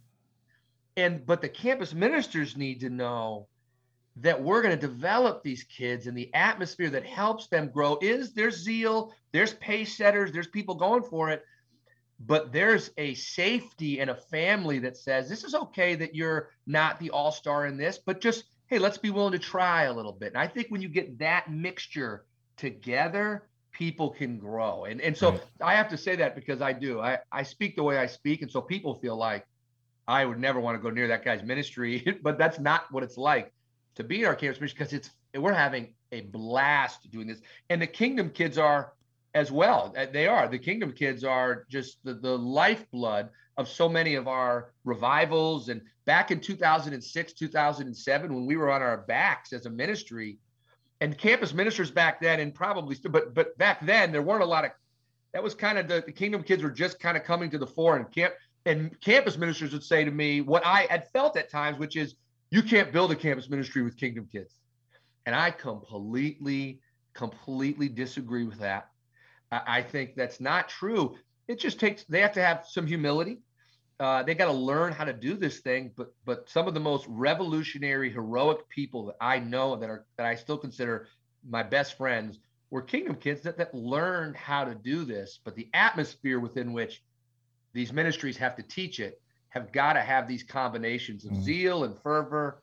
And 0.97 1.25
but 1.25 1.41
the 1.41 1.49
campus 1.49 1.95
ministers 1.95 2.57
need 2.57 2.81
to 2.81 2.91
know 2.91 3.49
that 4.17 4.43
we're 4.43 4.63
going 4.63 4.75
to 4.77 4.87
develop 4.87 5.43
these 5.43 5.63
kids 5.63 6.09
and 6.09 6.19
the 6.19 6.33
atmosphere 6.35 6.91
that 6.91 7.07
helps 7.07 7.47
them 7.47 7.71
grow 7.71 7.99
is 8.03 8.33
there's 8.33 8.57
zeal 8.57 9.15
there's 9.33 9.55
pace 9.55 9.97
setters 9.97 10.33
there's 10.33 10.49
people 10.49 10.75
going 10.75 11.05
for 11.05 11.31
it 11.31 11.45
but 12.19 12.53
there's 12.53 12.91
a 12.99 13.15
safety 13.15 14.01
and 14.01 14.11
a 14.11 14.15
family 14.17 14.81
that 14.81 14.97
says 14.97 15.29
this 15.29 15.45
is 15.45 15.55
okay 15.55 15.95
that 15.95 16.17
you're 16.17 16.51
not 16.67 16.99
the 16.99 17.11
all-star 17.11 17.67
in 17.67 17.77
this 17.77 17.99
but 18.05 18.21
just 18.21 18.45
hey 18.67 18.81
let's 18.81 18.99
be 18.99 19.11
willing 19.11 19.33
to 19.33 19.39
try 19.39 19.85
a 19.85 19.93
little 19.93 20.13
bit. 20.13 20.33
And 20.33 20.39
i 20.39 20.49
think 20.49 20.67
when 20.69 20.83
you 20.83 20.89
get 20.89 21.19
that 21.21 21.49
mixture 21.49 22.25
together 22.57 23.49
people 23.79 24.11
can 24.11 24.39
grow 24.39 24.85
and 24.85 25.01
and 25.01 25.17
so 25.17 25.31
right. 25.31 25.43
i 25.63 25.75
have 25.75 25.89
to 25.89 25.97
say 25.97 26.17
that 26.17 26.35
because 26.35 26.61
i 26.61 26.73
do 26.73 27.01
i 27.01 27.17
i 27.31 27.43
speak 27.43 27.77
the 27.77 27.83
way 27.83 27.97
i 27.97 28.07
speak 28.07 28.43
and 28.43 28.51
so 28.51 28.61
people 28.61 28.95
feel 28.95 29.17
like 29.17 29.47
I 30.09 30.25
would 30.25 30.39
never 30.39 30.59
want 30.59 30.77
to 30.77 30.83
go 30.83 30.89
near 30.89 31.07
that 31.09 31.23
guy's 31.23 31.43
ministry, 31.43 32.19
but 32.23 32.39
that's 32.39 32.59
not 32.59 32.91
what 32.91 33.03
it's 33.03 33.19
like 33.19 33.53
to 33.97 34.03
be 34.03 34.21
in 34.21 34.27
our 34.27 34.35
campus 34.35 34.59
ministry 34.59 34.79
because 34.79 34.93
it's 34.95 35.11
we're 35.39 35.53
having 35.53 35.93
a 36.13 36.23
blast 36.23 37.11
doing 37.11 37.27
this. 37.27 37.43
And 37.69 37.83
the 37.83 37.87
kingdom 37.87 38.31
kids 38.31 38.57
are 38.57 38.95
as 39.35 39.53
well. 39.53 39.95
Uh, 39.97 40.07
they 40.11 40.27
are. 40.27 40.49
The 40.49 40.59
kingdom 40.59 40.93
kids 40.93 41.23
are 41.23 41.67
just 41.69 41.99
the, 42.03 42.15
the 42.15 42.37
lifeblood 42.39 43.29
of 43.59 43.69
so 43.69 43.87
many 43.87 44.15
of 44.15 44.27
our 44.27 44.73
revivals. 44.85 45.69
And 45.69 45.83
back 46.07 46.31
in 46.31 46.41
2006, 46.41 47.33
2007, 47.35 48.35
when 48.35 48.47
we 48.47 48.57
were 48.57 48.71
on 48.71 48.81
our 48.81 48.97
backs 48.97 49.53
as 49.53 49.67
a 49.67 49.71
ministry, 49.71 50.39
and 51.01 51.17
campus 51.17 51.55
ministers 51.55 51.91
back 51.91 52.21
then, 52.21 52.41
and 52.41 52.55
probably 52.55 52.95
still, 52.95 53.11
but 53.11 53.35
but 53.35 53.57
back 53.59 53.85
then 53.85 54.13
there 54.13 54.23
weren't 54.23 54.43
a 54.43 54.47
lot 54.47 54.65
of 54.65 54.73
that 55.33 55.43
was 55.43 55.55
kind 55.55 55.79
of 55.79 55.89
the, 55.89 56.03
the 56.05 56.13
kingdom 56.13 56.43
kids 56.43 56.63
were 56.63 56.71
just 56.71 56.99
kind 56.99 57.17
of 57.17 57.25
coming 57.25 57.51
to 57.51 57.59
the 57.59 57.67
fore 57.67 57.97
and 57.97 58.11
camp 58.11 58.35
and 58.67 59.01
campus 59.01 59.39
ministers 59.39 59.73
would 59.73 59.85
say 59.85 60.05
to 60.05 60.11
me 60.11 60.41
what 60.41 60.65
I 60.65 60.87
had 60.91 61.11
felt 61.11 61.37
at 61.37 61.51
times, 61.51 61.79
which 61.79 61.97
is 61.97 62.15
you 62.51 62.63
can't 62.63 62.93
build 62.93 63.13
a 63.13 63.17
campus 63.17 63.49
ministry 63.49 63.83
with 63.83 63.97
kingdom 63.97 64.29
kids. 64.31 64.55
And 65.27 65.35
I 65.35 65.51
completely, 65.51 66.81
completely 67.15 67.89
disagree 67.89 68.45
with 68.45 68.59
that. 68.61 68.89
I, 69.51 69.61
I 69.67 69.83
think 69.83 70.17
that's 70.17 70.41
not 70.41 70.69
true. 70.69 71.17
It 71.47 71.59
just 71.59 71.81
takes, 71.81 72.05
they 72.05 72.21
have 72.21 72.33
to 72.33 72.43
have 72.43 72.67
some 72.69 72.87
humility. 72.87 73.41
Uh, 74.01 74.23
they 74.23 74.35
got 74.35 74.47
to 74.47 74.53
learn 74.53 74.93
how 74.93 75.05
to 75.05 75.13
do 75.13 75.35
this 75.35 75.59
thing. 75.59 75.91
But, 75.97 76.13
but 76.25 76.49
some 76.49 76.69
of 76.69 76.75
the 76.75 76.81
most 76.81 77.07
revolutionary, 77.09 78.11
heroic 78.11 78.69
people 78.69 79.07
that 79.07 79.17
I 79.21 79.39
know 79.39 79.77
that 79.77 79.91
are, 79.91 80.07
that 80.17 80.27
I 80.27 80.35
still 80.35 80.59
consider 80.59 81.09
my 81.49 81.63
best 81.63 81.97
friends 81.97 82.39
were 82.71 82.83
kingdom 82.83 83.17
kids 83.17 83.43
that, 83.43 83.57
that 83.59 83.75
learned 83.75 84.37
how 84.37 84.65
to 84.65 84.75
do 84.75 85.05
this. 85.05 85.41
But 85.45 85.57
the 85.57 85.69
atmosphere 85.75 86.39
within 86.39 86.73
which 86.73 87.03
these 87.73 87.93
ministries 87.93 88.37
have 88.37 88.57
to 88.57 88.63
teach 88.63 89.01
it 89.01 89.21
have 89.51 89.73
got 89.73 89.95
to 89.95 90.01
have 90.01 90.29
these 90.29 90.43
combinations 90.43 91.25
of 91.25 91.33
mm. 91.33 91.43
zeal 91.43 91.85
and 91.85 91.99
fervor 91.99 92.63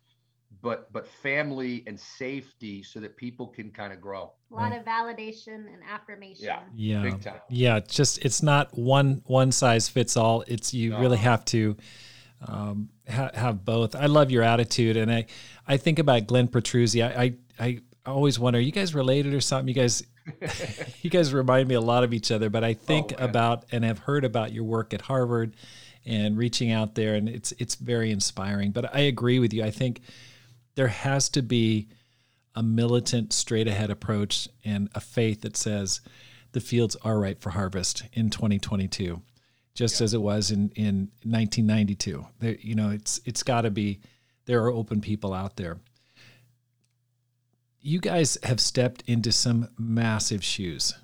but 0.65 0.91
but 0.91 1.07
family 1.07 1.83
and 1.85 1.97
safety 1.97 2.81
so 2.81 2.99
that 2.99 3.15
people 3.15 3.45
can 3.45 3.69
kind 3.69 3.93
of 3.93 4.01
grow 4.01 4.31
a 4.51 4.55
lot 4.55 4.71
right. 4.71 4.79
of 4.79 4.83
validation 4.83 5.67
and 5.71 5.77
affirmation 5.87 6.43
yeah 6.43 6.61
yeah 6.75 7.37
yeah 7.49 7.79
just 7.79 8.17
it's 8.25 8.41
not 8.41 8.75
one 8.75 9.21
one 9.27 9.51
size 9.51 9.87
fits 9.87 10.17
all 10.17 10.43
it's 10.47 10.73
you 10.73 10.89
no. 10.89 10.99
really 10.99 11.17
have 11.17 11.45
to 11.45 11.77
um, 12.47 12.89
ha- 13.07 13.29
have 13.35 13.63
both 13.63 13.95
i 13.95 14.07
love 14.07 14.31
your 14.31 14.41
attitude 14.41 14.97
and 14.97 15.11
i 15.11 15.23
i 15.67 15.77
think 15.77 15.99
about 15.99 16.25
glenn 16.25 16.47
petruzzi 16.47 17.05
i 17.05 17.25
i, 17.25 17.33
I 17.63 17.79
always 18.07 18.39
wonder 18.39 18.57
are 18.57 18.61
you 18.61 18.71
guys 18.71 18.95
related 18.95 19.35
or 19.35 19.41
something 19.41 19.67
you 19.67 19.75
guys 19.75 20.03
you 21.03 21.11
guys 21.11 21.31
remind 21.31 21.69
me 21.69 21.75
a 21.75 21.81
lot 21.81 22.03
of 22.03 22.11
each 22.11 22.31
other, 22.31 22.49
but 22.49 22.63
I 22.63 22.73
think 22.73 23.13
oh, 23.19 23.23
about 23.23 23.63
and 23.71 23.83
have 23.83 23.99
heard 23.99 24.25
about 24.25 24.51
your 24.51 24.63
work 24.63 24.91
at 24.91 25.01
Harvard 25.01 25.53
and 26.03 26.35
reaching 26.35 26.71
out 26.71 26.95
there, 26.95 27.13
and 27.13 27.29
it's 27.29 27.51
it's 27.59 27.75
very 27.75 28.09
inspiring. 28.09 28.71
But 28.71 28.95
I 28.95 29.01
agree 29.01 29.37
with 29.37 29.53
you. 29.53 29.63
I 29.63 29.69
think 29.69 30.01
there 30.75 30.87
has 30.87 31.29
to 31.29 31.41
be 31.41 31.87
a 32.55 32.63
militant, 32.63 33.33
straight 33.33 33.67
ahead 33.67 33.89
approach 33.89 34.47
and 34.63 34.89
a 34.95 34.99
faith 34.99 35.41
that 35.41 35.57
says 35.57 36.01
the 36.53 36.61
fields 36.61 36.95
are 37.03 37.19
right 37.19 37.39
for 37.39 37.49
harvest 37.49 38.03
in 38.13 38.29
2022, 38.29 39.21
just 39.73 39.99
yeah. 39.99 40.05
as 40.05 40.13
it 40.13 40.21
was 40.21 40.51
in 40.51 40.69
in 40.75 41.09
1992. 41.23 42.25
There, 42.39 42.55
you 42.61 42.75
know, 42.75 42.89
it's 42.89 43.19
it's 43.25 43.43
got 43.43 43.61
to 43.61 43.71
be. 43.71 43.99
There 44.45 44.63
are 44.63 44.71
open 44.71 45.01
people 45.01 45.33
out 45.33 45.55
there 45.55 45.79
you 47.85 47.99
guys 47.99 48.35
have 48.41 48.59
stepped 48.59 49.03
into 49.05 49.31
some 49.31 49.69
massive 49.77 50.43
shoes. 50.43 50.95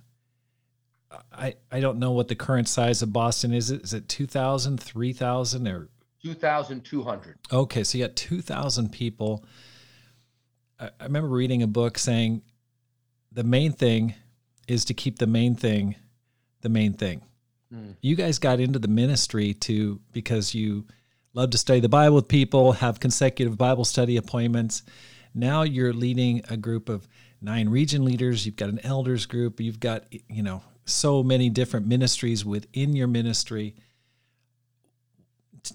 I, 1.32 1.54
I 1.72 1.80
don't 1.80 2.00
know 2.00 2.10
what 2.10 2.28
the 2.28 2.34
current 2.34 2.68
size 2.68 3.04
of 3.04 3.14
Boston 3.14 3.54
is. 3.54 3.70
Is 3.70 3.94
it 3.94 4.10
2,000, 4.10 4.80
3,000 4.80 5.68
or? 5.68 5.90
2,200. 6.24 7.38
Okay, 7.52 7.84
so 7.84 7.98
you 7.98 8.06
got 8.06 8.16
2,000 8.16 8.92
people. 8.92 9.44
I, 10.80 10.90
I 11.00 11.04
remember 11.06 11.30
reading 11.30 11.64
a 11.64 11.68
book 11.68 11.98
saying 11.98 12.42
the 13.32 13.44
main 13.44 13.72
thing 13.72 14.14
is 14.68 14.86
to 14.86 14.94
keep 14.94 15.20
the 15.20 15.28
main 15.28 15.56
thing 15.56 15.96
the 16.62 16.70
main 16.70 16.94
thing. 16.94 17.22
Mm. 17.74 17.96
You 18.02 18.16
guys 18.16 18.40
got 18.40 18.60
into 18.60 18.80
the 18.80 18.88
ministry 18.88 19.54
to 19.56 20.00
because 20.12 20.56
you 20.56 20.86
love 21.34 21.50
to 21.52 21.58
study 21.58 21.80
the 21.80 21.90
Bible 21.90 22.16
with 22.16 22.28
people, 22.28 22.74
have 22.74 23.00
consecutive 23.00 23.58
Bible 23.58 23.86
study 23.86 24.18
appointments. 24.18 24.84
Now 25.34 25.64
you're 25.64 25.94
leading 25.94 26.44
a 26.50 26.58
group 26.58 26.90
of 26.90 27.08
nine 27.42 27.70
region 27.70 28.06
leaders, 28.06 28.46
you've 28.46 28.56
got 28.56 28.70
an 28.70 28.80
elders 28.84 29.26
group, 29.26 29.60
you've 29.60 29.80
got, 29.80 30.06
you 30.30 30.44
know, 30.44 30.64
so 30.86 31.24
many 31.24 31.50
different 31.50 31.88
ministries 31.88 32.44
within 32.44 32.96
your 32.96 33.08
ministry. 33.08 33.76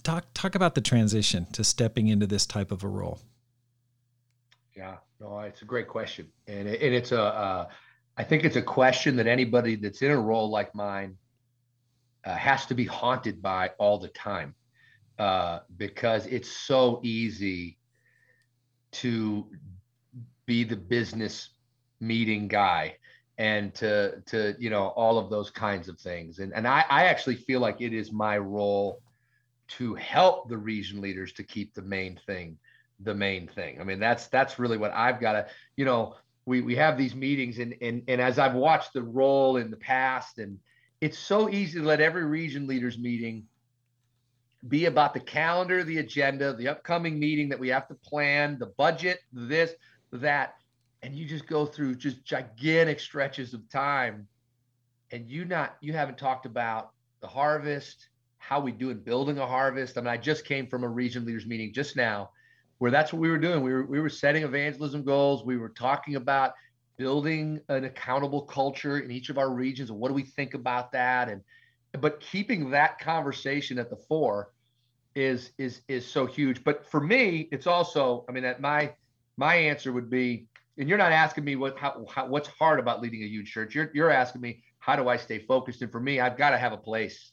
Talk 0.02 0.26
talk 0.34 0.54
about 0.54 0.74
the 0.74 0.80
transition 0.80 1.46
to 1.52 1.62
stepping 1.62 2.08
into 2.08 2.26
this 2.26 2.44
type 2.46 2.72
of 2.72 2.82
a 2.82 2.88
role. 2.88 3.20
Yeah, 4.76 4.96
no, 5.20 5.38
it's 5.40 5.62
a 5.62 5.64
great 5.64 5.88
question, 5.88 6.28
and 6.46 6.68
it, 6.68 6.82
and 6.82 6.94
it's 6.94 7.12
a, 7.12 7.22
uh, 7.22 7.68
I 8.16 8.24
think 8.24 8.44
it's 8.44 8.56
a 8.56 8.62
question 8.62 9.16
that 9.16 9.26
anybody 9.26 9.76
that's 9.76 10.02
in 10.02 10.10
a 10.10 10.20
role 10.20 10.50
like 10.50 10.74
mine 10.74 11.16
uh, 12.24 12.34
has 12.34 12.66
to 12.66 12.74
be 12.74 12.84
haunted 12.84 13.40
by 13.40 13.70
all 13.78 13.98
the 13.98 14.08
time, 14.08 14.54
uh, 15.18 15.60
because 15.76 16.26
it's 16.26 16.50
so 16.50 17.00
easy 17.02 17.78
to 18.92 19.46
be 20.46 20.64
the 20.64 20.76
business 20.76 21.50
meeting 22.00 22.48
guy 22.48 22.96
and 23.38 23.74
to 23.74 24.20
to 24.26 24.54
you 24.58 24.70
know 24.70 24.88
all 24.88 25.18
of 25.18 25.30
those 25.30 25.50
kinds 25.50 25.88
of 25.88 25.98
things. 25.98 26.38
And 26.38 26.52
and 26.54 26.66
I, 26.66 26.84
I 26.88 27.04
actually 27.04 27.36
feel 27.36 27.60
like 27.60 27.80
it 27.80 27.92
is 27.92 28.12
my 28.12 28.38
role 28.38 29.00
to 29.68 29.94
help 29.94 30.48
the 30.48 30.56
region 30.56 31.00
leaders 31.00 31.32
to 31.32 31.42
keep 31.42 31.74
the 31.74 31.82
main 31.82 32.18
thing 32.26 32.58
the 33.00 33.14
main 33.14 33.46
thing. 33.46 33.80
I 33.80 33.84
mean 33.84 34.00
that's 34.00 34.28
that's 34.28 34.58
really 34.58 34.78
what 34.78 34.92
i've 34.92 35.20
got 35.20 35.32
to 35.32 35.46
you 35.76 35.84
know 35.84 36.16
we 36.46 36.62
we 36.62 36.76
have 36.76 36.96
these 36.96 37.14
meetings 37.14 37.58
and 37.58 37.74
and 37.82 38.02
and 38.08 38.20
as 38.20 38.38
i've 38.38 38.54
watched 38.54 38.94
the 38.94 39.02
role 39.02 39.56
in 39.56 39.70
the 39.70 39.76
past 39.76 40.38
and 40.38 40.58
it's 41.00 41.18
so 41.18 41.50
easy 41.50 41.78
to 41.78 41.84
let 41.84 42.00
every 42.00 42.24
region 42.24 42.66
leaders 42.66 42.98
meeting 42.98 43.44
be 44.68 44.86
about 44.86 45.12
the 45.12 45.20
calendar 45.20 45.84
the 45.84 45.98
agenda 45.98 46.54
the 46.54 46.68
upcoming 46.68 47.18
meeting 47.18 47.48
that 47.48 47.58
we 47.58 47.68
have 47.68 47.86
to 47.86 47.94
plan 47.94 48.58
the 48.58 48.66
budget 48.66 49.18
this 49.32 49.74
that 50.12 50.54
and 51.02 51.14
you 51.14 51.26
just 51.26 51.46
go 51.46 51.66
through 51.66 51.94
just 51.94 52.24
gigantic 52.24 52.98
stretches 52.98 53.52
of 53.52 53.68
time 53.68 54.26
and 55.12 55.28
you 55.28 55.44
not 55.44 55.76
you 55.80 55.92
haven't 55.92 56.16
talked 56.16 56.46
about 56.46 56.90
the 57.20 57.28
harvest 57.28 58.08
how 58.46 58.60
we 58.60 58.72
do 58.72 58.90
in 58.90 58.98
building 58.98 59.38
a 59.38 59.46
harvest 59.46 59.98
i 59.98 60.00
mean 60.00 60.08
i 60.08 60.16
just 60.16 60.44
came 60.44 60.66
from 60.66 60.84
a 60.84 60.88
region 60.88 61.24
leaders 61.24 61.46
meeting 61.46 61.72
just 61.72 61.96
now 61.96 62.30
where 62.78 62.90
that's 62.90 63.12
what 63.12 63.20
we 63.20 63.30
were 63.30 63.38
doing 63.38 63.62
we 63.62 63.72
were 63.72 63.84
we 63.84 64.00
were 64.00 64.08
setting 64.08 64.42
evangelism 64.42 65.02
goals 65.02 65.44
we 65.44 65.56
were 65.56 65.68
talking 65.70 66.16
about 66.16 66.52
building 66.96 67.60
an 67.68 67.84
accountable 67.84 68.42
culture 68.42 69.00
in 69.00 69.10
each 69.10 69.28
of 69.28 69.38
our 69.38 69.50
regions 69.50 69.90
what 69.90 70.08
do 70.08 70.14
we 70.14 70.22
think 70.22 70.54
about 70.54 70.92
that 70.92 71.28
and 71.28 71.42
but 72.00 72.20
keeping 72.20 72.70
that 72.70 72.98
conversation 72.98 73.78
at 73.78 73.90
the 73.90 73.96
fore 73.96 74.50
is 75.14 75.52
is 75.58 75.80
is 75.88 76.06
so 76.06 76.26
huge 76.26 76.62
but 76.62 76.84
for 76.90 77.00
me 77.00 77.48
it's 77.50 77.66
also 77.66 78.24
i 78.28 78.32
mean 78.32 78.42
that 78.42 78.60
my 78.60 78.92
my 79.36 79.54
answer 79.54 79.92
would 79.92 80.10
be 80.10 80.46
and 80.78 80.88
you're 80.88 80.98
not 80.98 81.12
asking 81.12 81.44
me 81.44 81.56
what 81.56 81.78
how, 81.78 82.04
how, 82.12 82.26
what's 82.26 82.48
hard 82.48 82.78
about 82.78 83.00
leading 83.00 83.22
a 83.22 83.26
huge 83.26 83.50
church. 83.50 83.74
You're 83.74 83.90
you're 83.94 84.10
asking 84.10 84.40
me 84.40 84.62
how 84.78 84.96
do 84.96 85.08
I 85.08 85.16
stay 85.16 85.38
focused? 85.38 85.82
And 85.82 85.90
for 85.90 86.00
me, 86.00 86.20
I've 86.20 86.36
got 86.36 86.50
to 86.50 86.58
have 86.58 86.72
a 86.72 86.76
place. 86.76 87.32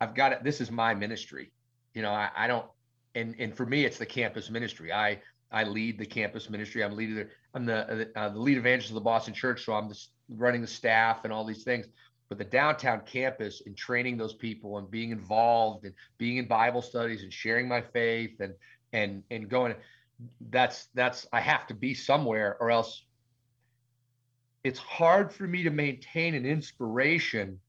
I've 0.00 0.14
got 0.14 0.32
it. 0.32 0.44
This 0.44 0.60
is 0.60 0.70
my 0.70 0.94
ministry. 0.94 1.50
You 1.94 2.02
know, 2.02 2.10
I, 2.10 2.30
I 2.36 2.46
don't. 2.46 2.66
And 3.14 3.34
and 3.38 3.56
for 3.56 3.66
me, 3.66 3.84
it's 3.84 3.98
the 3.98 4.06
campus 4.06 4.50
ministry. 4.50 4.92
I 4.92 5.20
I 5.50 5.64
lead 5.64 5.98
the 5.98 6.06
campus 6.06 6.50
ministry. 6.50 6.84
I'm 6.84 6.94
leader. 6.94 7.30
I'm 7.54 7.64
the 7.64 8.10
uh, 8.14 8.28
the 8.28 8.38
lead 8.38 8.58
evangelist 8.58 8.90
of 8.90 8.94
the 8.94 9.00
Boston 9.00 9.34
Church. 9.34 9.64
So 9.64 9.72
I'm 9.72 9.88
just 9.88 10.10
running 10.28 10.60
the 10.60 10.66
staff 10.66 11.24
and 11.24 11.32
all 11.32 11.44
these 11.44 11.64
things. 11.64 11.86
But 12.28 12.38
the 12.38 12.44
downtown 12.44 13.00
campus 13.06 13.62
and 13.64 13.76
training 13.76 14.18
those 14.18 14.34
people 14.34 14.76
and 14.76 14.90
being 14.90 15.10
involved 15.10 15.86
and 15.86 15.94
being 16.18 16.36
in 16.36 16.46
Bible 16.46 16.82
studies 16.82 17.22
and 17.22 17.32
sharing 17.32 17.66
my 17.66 17.80
faith 17.80 18.40
and 18.40 18.54
and 18.92 19.22
and 19.30 19.48
going 19.48 19.74
that's 20.50 20.88
that's 20.94 21.26
I 21.32 21.40
have 21.40 21.66
to 21.68 21.74
be 21.74 21.94
somewhere 21.94 22.56
or 22.60 22.70
else 22.70 23.04
it's 24.64 24.78
hard 24.78 25.32
for 25.32 25.46
me 25.46 25.62
to 25.62 25.70
maintain 25.70 26.34
an 26.34 26.44
inspiration 26.44 27.60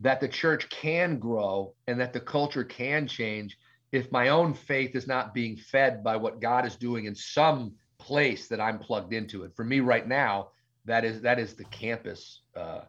that 0.00 0.20
the 0.20 0.28
church 0.28 0.68
can 0.70 1.18
grow 1.18 1.74
and 1.86 2.00
that 2.00 2.12
the 2.12 2.20
culture 2.20 2.64
can 2.64 3.06
change 3.06 3.56
if 3.92 4.10
my 4.10 4.28
own 4.28 4.54
faith 4.54 4.96
is 4.96 5.06
not 5.06 5.32
being 5.32 5.56
fed 5.56 6.02
by 6.02 6.16
what 6.16 6.40
God 6.40 6.66
is 6.66 6.76
doing 6.76 7.04
in 7.04 7.14
some 7.14 7.74
place 7.98 8.48
that 8.48 8.60
I'm 8.60 8.78
plugged 8.78 9.12
into. 9.12 9.44
And 9.44 9.54
for 9.54 9.64
me 9.64 9.80
right 9.80 10.06
now, 10.06 10.48
that 10.84 11.04
is 11.04 11.22
that 11.22 11.38
is 11.38 11.54
the 11.54 11.64
campus 11.64 12.40
uh, 12.56 12.80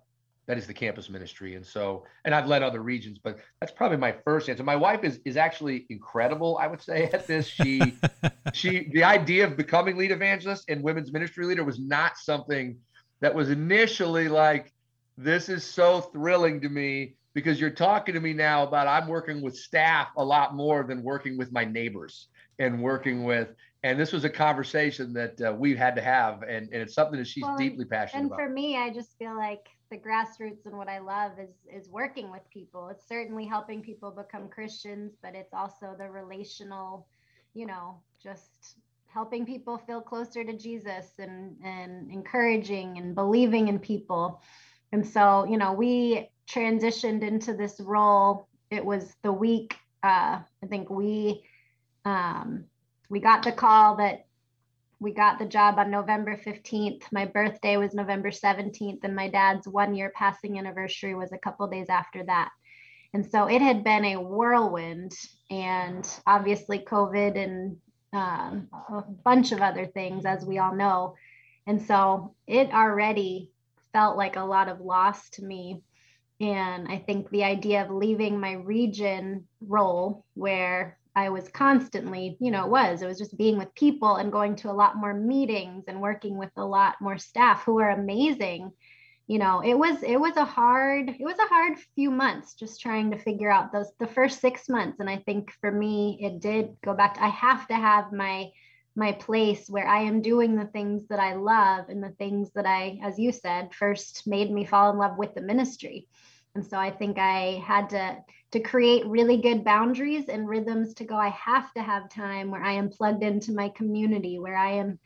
that 0.47 0.57
is 0.57 0.67
the 0.67 0.73
campus 0.73 1.09
ministry. 1.09 1.55
And 1.55 1.65
so 1.65 2.03
and 2.25 2.33
i've 2.35 2.47
led 2.47 2.63
other 2.63 2.81
regions 2.81 3.19
but 3.23 3.37
that's 3.59 3.71
probably 3.71 3.97
my 3.97 4.13
first 4.23 4.49
answer. 4.49 4.63
My 4.63 4.75
wife 4.75 5.03
is 5.03 5.19
is 5.25 5.37
actually 5.37 5.85
incredible 5.89 6.57
i 6.59 6.67
would 6.67 6.81
say 6.81 7.03
at 7.13 7.27
this. 7.27 7.47
She 7.47 7.99
she 8.53 8.89
the 8.93 9.03
idea 9.03 9.45
of 9.45 9.55
becoming 9.57 9.97
lead 9.97 10.11
evangelist 10.11 10.65
and 10.69 10.81
women's 10.81 11.13
ministry 11.13 11.45
leader 11.45 11.63
was 11.63 11.79
not 11.79 12.17
something 12.17 12.77
that 13.21 13.33
was 13.33 13.49
initially 13.49 14.27
like 14.27 14.73
this 15.17 15.49
is 15.49 15.63
so 15.63 16.01
thrilling 16.01 16.61
to 16.61 16.69
me 16.69 17.15
because 17.33 17.59
you're 17.59 17.69
talking 17.69 18.13
to 18.13 18.21
me 18.21 18.33
now 18.33 18.63
about 18.63 18.87
i'm 18.87 19.07
working 19.07 19.41
with 19.41 19.55
staff 19.55 20.09
a 20.17 20.23
lot 20.23 20.55
more 20.55 20.83
than 20.83 21.03
working 21.03 21.37
with 21.37 21.51
my 21.51 21.65
neighbors 21.65 22.27
and 22.59 22.81
working 22.81 23.23
with 23.23 23.49
and 23.83 23.99
this 23.99 24.11
was 24.11 24.23
a 24.23 24.29
conversation 24.29 25.13
that 25.13 25.39
uh, 25.41 25.53
we 25.53 25.75
had 25.75 25.95
to 25.95 26.01
have 26.01 26.41
and, 26.43 26.69
and 26.71 26.81
it's 26.81 26.93
something 26.93 27.19
that 27.19 27.27
she's 27.27 27.43
well, 27.43 27.57
deeply 27.57 27.85
passionate 27.85 28.21
and 28.21 28.27
about 28.27 28.39
and 28.39 28.49
for 28.49 28.53
me 28.53 28.77
i 28.77 28.89
just 28.89 29.17
feel 29.17 29.35
like 29.35 29.69
the 29.89 29.97
grassroots 29.97 30.65
and 30.65 30.77
what 30.77 30.87
I 30.87 30.99
love 30.99 31.33
is 31.39 31.55
is 31.71 31.89
working 31.89 32.31
with 32.31 32.41
people. 32.51 32.89
It's 32.89 33.07
certainly 33.07 33.45
helping 33.45 33.81
people 33.81 34.11
become 34.11 34.49
Christians, 34.49 35.13
but 35.21 35.35
it's 35.35 35.53
also 35.53 35.95
the 35.97 36.09
relational, 36.09 37.07
you 37.53 37.65
know, 37.65 37.99
just 38.21 38.77
helping 39.07 39.45
people 39.45 39.77
feel 39.77 40.01
closer 40.01 40.43
to 40.43 40.53
Jesus 40.53 41.13
and 41.19 41.55
and 41.63 42.11
encouraging 42.11 42.97
and 42.97 43.13
believing 43.15 43.67
in 43.67 43.79
people. 43.79 44.41
And 44.95 45.05
so, 45.05 45.43
you 45.43 45.57
know, 45.57 45.73
we 45.73 46.29
transitioned 46.49 47.21
into 47.21 47.53
this 47.53 47.81
role. 47.81 48.47
It 48.71 48.85
was 48.85 49.13
the 49.23 49.33
week 49.33 49.75
uh, 50.01 50.39
I 50.63 50.67
think 50.69 50.89
we 50.89 51.43
um, 52.05 52.63
we 53.09 53.19
got 53.19 53.43
the 53.43 53.51
call 53.51 53.97
that 53.97 54.27
we 55.01 55.11
got 55.11 55.37
the 55.37 55.45
job 55.45 55.79
on 55.79 55.91
November 55.91 56.37
15th. 56.37 57.11
My 57.11 57.25
birthday 57.25 57.75
was 57.75 57.93
November 57.93 58.29
17th, 58.29 59.03
and 59.03 59.13
my 59.13 59.27
dad's 59.27 59.67
one 59.67 59.95
year 59.95 60.13
passing 60.15 60.57
anniversary 60.57 61.13
was 61.13 61.33
a 61.33 61.37
couple 61.39 61.67
days 61.67 61.89
after 61.89 62.23
that. 62.23 62.51
And 63.13 63.29
so 63.29 63.47
it 63.47 63.61
had 63.61 63.83
been 63.83 64.05
a 64.05 64.21
whirlwind, 64.21 65.11
and 65.51 66.07
obviously, 66.25 66.79
COVID 66.79 67.37
and 67.37 67.75
um, 68.13 68.69
a 68.89 69.01
bunch 69.01 69.51
of 69.51 69.59
other 69.59 69.87
things, 69.87 70.23
as 70.25 70.45
we 70.45 70.57
all 70.57 70.73
know. 70.73 71.15
And 71.67 71.81
so 71.81 72.33
it 72.47 72.71
already 72.71 73.51
felt 73.95 74.17
like 74.17 74.35
a 74.35 74.43
lot 74.43 74.67
of 74.67 74.81
loss 74.81 75.29
to 75.29 75.41
me. 75.41 75.81
And 76.41 76.85
I 76.89 76.97
think 76.97 77.29
the 77.29 77.45
idea 77.45 77.81
of 77.81 77.91
leaving 77.91 78.41
my 78.41 78.51
region 78.51 79.47
role 79.61 80.25
where 80.33 80.97
I 81.15 81.29
was 81.29 81.47
constantly, 81.47 82.35
you 82.41 82.51
know, 82.51 82.65
it 82.65 82.69
was, 82.69 83.01
it 83.01 83.07
was 83.07 83.17
just 83.17 83.37
being 83.37 83.57
with 83.57 83.73
people 83.73 84.17
and 84.17 84.33
going 84.33 84.57
to 84.57 84.69
a 84.69 84.73
lot 84.73 84.97
more 84.97 85.13
meetings 85.13 85.85
and 85.87 86.01
working 86.01 86.37
with 86.37 86.49
a 86.57 86.65
lot 86.65 86.95
more 86.99 87.17
staff 87.17 87.63
who 87.63 87.79
are 87.79 87.91
amazing. 87.91 88.73
You 89.27 89.39
know, 89.39 89.61
it 89.61 89.75
was, 89.75 90.03
it 90.03 90.19
was 90.19 90.35
a 90.35 90.43
hard, 90.43 91.07
it 91.07 91.23
was 91.23 91.39
a 91.39 91.47
hard 91.47 91.79
few 91.95 92.11
months 92.11 92.53
just 92.53 92.81
trying 92.81 93.11
to 93.11 93.17
figure 93.17 93.49
out 93.49 93.71
those, 93.71 93.89
the 93.97 94.07
first 94.07 94.41
six 94.41 94.67
months. 94.67 94.99
And 94.99 95.09
I 95.09 95.19
think 95.25 95.53
for 95.61 95.71
me, 95.71 96.19
it 96.19 96.41
did 96.41 96.75
go 96.83 96.93
back 96.93 97.13
to, 97.13 97.23
I 97.23 97.29
have 97.29 97.65
to 97.69 97.75
have 97.75 98.11
my, 98.11 98.49
my 98.95 99.11
place 99.11 99.69
where 99.69 99.87
I 99.87 100.01
am 100.01 100.21
doing 100.21 100.55
the 100.55 100.65
things 100.65 101.07
that 101.09 101.19
I 101.19 101.33
love 101.33 101.89
and 101.89 102.01
the 102.01 102.15
things 102.17 102.51
that 102.55 102.65
I, 102.65 102.99
as 103.03 103.19
you 103.19 103.31
said, 103.31 103.73
first 103.73 104.25
made 104.25 104.51
me 104.51 104.65
fall 104.65 104.91
in 104.91 104.97
love 104.97 105.17
with 105.17 105.35
the 105.35 105.41
ministry. 105.41 106.07
And 106.55 106.65
so 106.65 106.77
I 106.77 106.91
think 106.91 107.17
I 107.17 107.61
had 107.65 107.89
to 107.89 108.17
to 108.55 108.61
create 108.61 109.05
really 109.05 109.35
good 109.35 109.65
boundaries 109.65 110.29
and 110.29 110.47
rhythms 110.47 110.93
to 110.93 111.03
go 111.03 111.17
i 111.17 111.27
have 111.27 111.73
to 111.73 111.81
have 111.81 112.09
time 112.09 112.49
where 112.49 112.63
i 112.63 112.71
am 112.71 112.89
plugged 112.89 113.21
into 113.21 113.51
my 113.51 113.67
community 113.67 114.39
where 114.39 114.55
i 114.55 114.71
am 114.71 114.97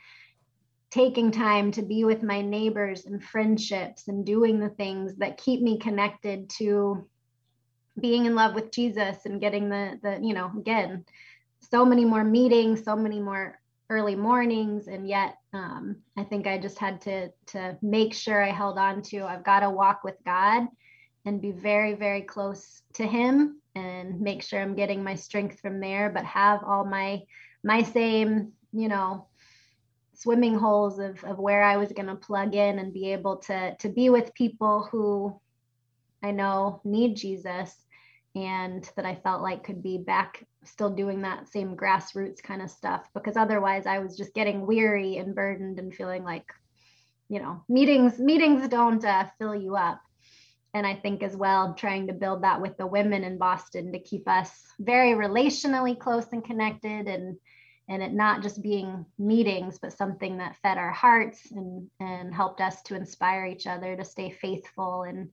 taking 0.92 1.32
time 1.32 1.72
to 1.72 1.82
be 1.82 2.04
with 2.04 2.22
my 2.22 2.42
neighbors 2.42 3.08
and 3.08 3.24
friendships 3.24 4.08
and 4.08 4.24
doing 4.24 4.60
the 4.60 4.70
things 4.70 5.16
that 5.16 5.38
keep 5.38 5.64
me 5.64 5.80
connected 5.80 6.48
to 6.48 7.08
being 8.00 8.26
in 8.26 8.36
love 8.36 8.54
with 8.54 8.72
jesus 8.72 9.26
and 9.26 9.42
getting 9.42 9.68
the 9.68 10.00
the 10.04 10.20
you 10.22 10.36
know 10.36 10.52
again 10.56 11.04
so 11.72 11.84
many 11.84 12.06
more 12.06 12.24
meetings 12.24 12.84
so 12.84 12.96
many 12.96 13.20
more 13.20 13.60
early 13.90 14.16
mornings 14.16 14.88
and 14.88 15.08
yet 15.08 15.38
um, 15.54 15.98
i 16.18 16.24
think 16.24 16.46
i 16.46 16.58
just 16.58 16.78
had 16.78 17.02
to 17.02 17.30
to 17.48 17.78
make 17.82 18.14
sure 18.14 18.44
i 18.44 18.52
held 18.52 18.78
on 18.78 19.02
to 19.02 19.22
i've 19.24 19.44
got 19.44 19.62
to 19.62 19.70
walk 19.70 20.04
with 20.04 20.16
god 20.26 20.68
and 21.26 21.42
be 21.42 21.52
very, 21.52 21.94
very 21.94 22.22
close 22.22 22.82
to 22.94 23.06
him 23.06 23.62
and 23.76 24.20
make 24.20 24.42
sure 24.42 24.62
I'm 24.62 24.76
getting 24.76 25.04
my 25.04 25.16
strength 25.16 25.60
from 25.60 25.80
there, 25.80 26.10
but 26.10 26.26
have 26.26 26.64
all 26.64 26.86
my 26.86 27.22
my 27.64 27.84
same, 27.84 28.54
you 28.72 28.88
know, 28.88 29.28
swimming 30.14 30.58
holes 30.58 31.00
of, 31.00 31.24
of 31.24 31.38
where 31.38 31.62
I 31.62 31.78
was 31.78 31.92
going 31.92 32.08
to 32.08 32.16
plug 32.16 32.56
in 32.56 32.80
and 32.80 32.94
be 32.94 33.12
able 33.12 33.38
to, 33.38 33.76
to 33.76 33.90
be 33.90 34.10
with 34.10 34.34
people 34.34 34.88
who 34.90 35.40
I 36.24 36.32
know 36.32 36.82
need 36.86 37.18
Jesus 37.18 37.76
and 38.34 38.90
that 38.96 39.06
I 39.06 39.16
felt 39.16 39.42
like 39.42 39.66
could 39.66 39.84
be 39.84 39.98
back 39.98 40.46
still 40.64 40.90
doing 40.90 41.22
that 41.22 41.48
same 41.48 41.76
grassroots 41.76 42.42
kind 42.42 42.62
of 42.62 42.70
stuff 42.70 43.08
because 43.14 43.38
otherwise 43.38 43.86
I 43.86 44.00
was 44.00 44.18
just 44.18 44.34
getting 44.34 44.66
weary 44.66 45.18
and 45.18 45.36
burdened 45.36 45.80
and 45.80 45.94
feeling 45.94 46.24
like 46.24 46.52
you 47.30 47.40
know 47.40 47.64
meetings 47.70 48.20
meetings 48.20 48.68
don't 48.68 49.04
uh, 49.04 49.26
fill 49.38 49.56
you 49.56 49.76
up. 49.76 50.02
And 50.74 50.86
I 50.86 50.94
think 50.94 51.24
as 51.24 51.36
well 51.36 51.74
trying 51.74 52.08
to 52.08 52.14
build 52.14 52.44
that 52.44 52.62
with 52.62 52.78
the 52.78 52.86
women 52.86 53.24
in 53.24 53.38
Boston 53.38 53.92
to 53.92 54.00
keep 54.00 54.28
us 54.28 54.52
very 54.80 55.14
relationally 55.14 55.98
close 55.98 56.28
and 56.32 56.44
connected 56.44 57.08
and 57.08 57.38
and 57.88 58.04
it 58.04 58.14
not 58.14 58.44
just 58.44 58.62
being 58.62 59.06
meetings 59.18 59.80
but 59.80 59.94
something 59.94 60.38
that 60.38 60.58
fed 60.62 60.78
our 60.78 60.92
hearts 60.92 61.52
and 61.52 61.90
and 62.00 62.34
helped 62.34 62.62
us 62.62 62.82
to 62.84 62.96
inspire 62.96 63.46
each 63.46 63.66
other 63.66 63.96
to 63.96 64.06
stay 64.06 64.30
faithful 64.30 65.04
and 65.04 65.30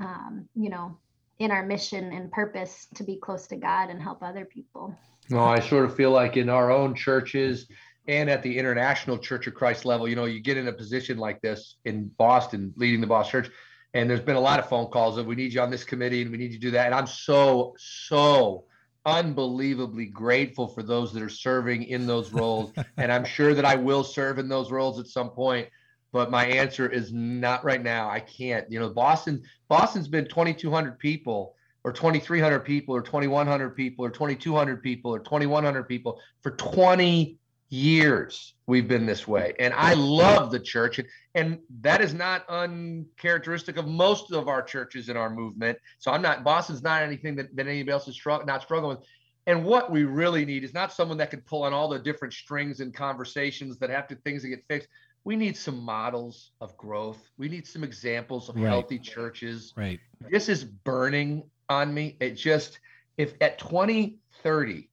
um, 0.00 0.48
you 0.54 0.70
know 0.70 0.96
in 1.38 1.50
our 1.50 1.64
mission 1.64 2.12
and 2.12 2.30
purpose 2.32 2.88
to 2.94 3.04
be 3.04 3.16
close 3.16 3.46
to 3.48 3.56
God 3.56 3.90
and 3.90 4.02
help 4.02 4.22
other 4.22 4.44
people. 4.44 4.94
Well, 5.30 5.44
I 5.44 5.60
sort 5.60 5.84
of 5.84 5.94
feel 5.94 6.10
like 6.10 6.36
in 6.36 6.48
our 6.48 6.70
own 6.70 6.94
churches 6.94 7.68
and 8.08 8.30
at 8.30 8.42
the 8.42 8.58
international 8.58 9.18
Church 9.18 9.46
of 9.46 9.54
Christ 9.54 9.84
level, 9.84 10.08
you 10.08 10.16
know, 10.16 10.24
you 10.24 10.40
get 10.40 10.56
in 10.56 10.68
a 10.68 10.72
position 10.72 11.18
like 11.18 11.40
this 11.40 11.76
in 11.84 12.08
Boston, 12.16 12.72
leading 12.76 13.00
the 13.00 13.06
Boston 13.06 13.42
Church, 13.42 13.52
and 13.94 14.08
there's 14.08 14.20
been 14.20 14.36
a 14.36 14.40
lot 14.40 14.58
of 14.58 14.68
phone 14.68 14.90
calls 14.90 15.18
of 15.18 15.26
we 15.26 15.36
need 15.36 15.52
you 15.52 15.60
on 15.60 15.70
this 15.70 15.84
committee 15.84 16.22
and 16.22 16.30
we 16.30 16.38
need 16.38 16.52
you 16.52 16.58
to 16.58 16.66
do 16.66 16.70
that. 16.72 16.86
And 16.86 16.94
I'm 16.94 17.06
so, 17.06 17.74
so 17.78 18.64
unbelievably 19.06 20.06
grateful 20.06 20.68
for 20.68 20.82
those 20.82 21.12
that 21.12 21.22
are 21.22 21.28
serving 21.28 21.84
in 21.84 22.06
those 22.06 22.32
roles. 22.32 22.72
and 22.96 23.12
I'm 23.12 23.24
sure 23.24 23.54
that 23.54 23.64
I 23.64 23.76
will 23.76 24.04
serve 24.04 24.38
in 24.38 24.48
those 24.48 24.70
roles 24.70 24.98
at 24.98 25.06
some 25.06 25.30
point 25.30 25.68
but 26.12 26.30
my 26.30 26.46
answer 26.46 26.88
is 26.88 27.12
not 27.12 27.64
right 27.64 27.82
now. 27.82 28.08
I 28.08 28.20
can't. 28.20 28.70
You 28.70 28.80
know, 28.80 28.88
Boston 28.90 29.42
Boston's 29.68 30.08
been 30.08 30.26
2200 30.26 30.98
people 30.98 31.54
or 31.84 31.92
2300 31.92 32.60
people 32.60 32.94
or 32.94 33.02
2100 33.02 33.70
people 33.70 34.04
or 34.04 34.10
2200 34.10 34.82
people 34.82 35.14
or 35.14 35.18
2100 35.18 35.84
people 35.84 36.20
for 36.42 36.50
20 36.52 37.38
years 37.70 38.54
we've 38.66 38.88
been 38.88 39.04
this 39.04 39.28
way 39.28 39.52
and 39.58 39.74
i 39.74 39.92
love 39.92 40.50
the 40.50 40.58
church 40.58 40.98
and, 40.98 41.08
and 41.34 41.58
that 41.82 42.00
is 42.00 42.14
not 42.14 42.48
uncharacteristic 42.48 43.76
of 43.76 43.86
most 43.86 44.32
of 44.32 44.48
our 44.48 44.62
churches 44.62 45.10
in 45.10 45.18
our 45.18 45.28
movement 45.28 45.76
so 45.98 46.10
i'm 46.10 46.22
not 46.22 46.42
boston's 46.42 46.82
not 46.82 47.02
anything 47.02 47.36
that, 47.36 47.54
that 47.54 47.66
anybody 47.66 47.92
else 47.92 48.08
is 48.08 48.18
strugg- 48.18 48.46
not 48.46 48.62
struggling 48.62 48.96
with 48.96 49.06
and 49.46 49.64
what 49.64 49.90
we 49.90 50.04
really 50.04 50.46
need 50.46 50.64
is 50.64 50.72
not 50.72 50.92
someone 50.92 51.18
that 51.18 51.30
can 51.30 51.40
pull 51.42 51.62
on 51.62 51.74
all 51.74 51.88
the 51.88 51.98
different 51.98 52.32
strings 52.32 52.80
and 52.80 52.94
conversations 52.94 53.78
that 53.78 53.90
have 53.90 54.08
to 54.08 54.14
things 54.16 54.42
that 54.42 54.48
get 54.48 54.64
fixed 54.66 54.88
we 55.28 55.36
need 55.36 55.58
some 55.58 55.78
models 55.82 56.52
of 56.62 56.74
growth. 56.78 57.18
We 57.36 57.50
need 57.50 57.66
some 57.66 57.84
examples 57.84 58.48
of 58.48 58.56
right. 58.56 58.66
healthy 58.66 58.98
churches. 58.98 59.74
Right. 59.76 60.00
This 60.30 60.48
is 60.48 60.64
burning 60.64 61.42
on 61.68 61.92
me. 61.92 62.16
It 62.18 62.30
just, 62.30 62.78
if 63.18 63.34
at 63.42 63.58
2030, 63.58 64.88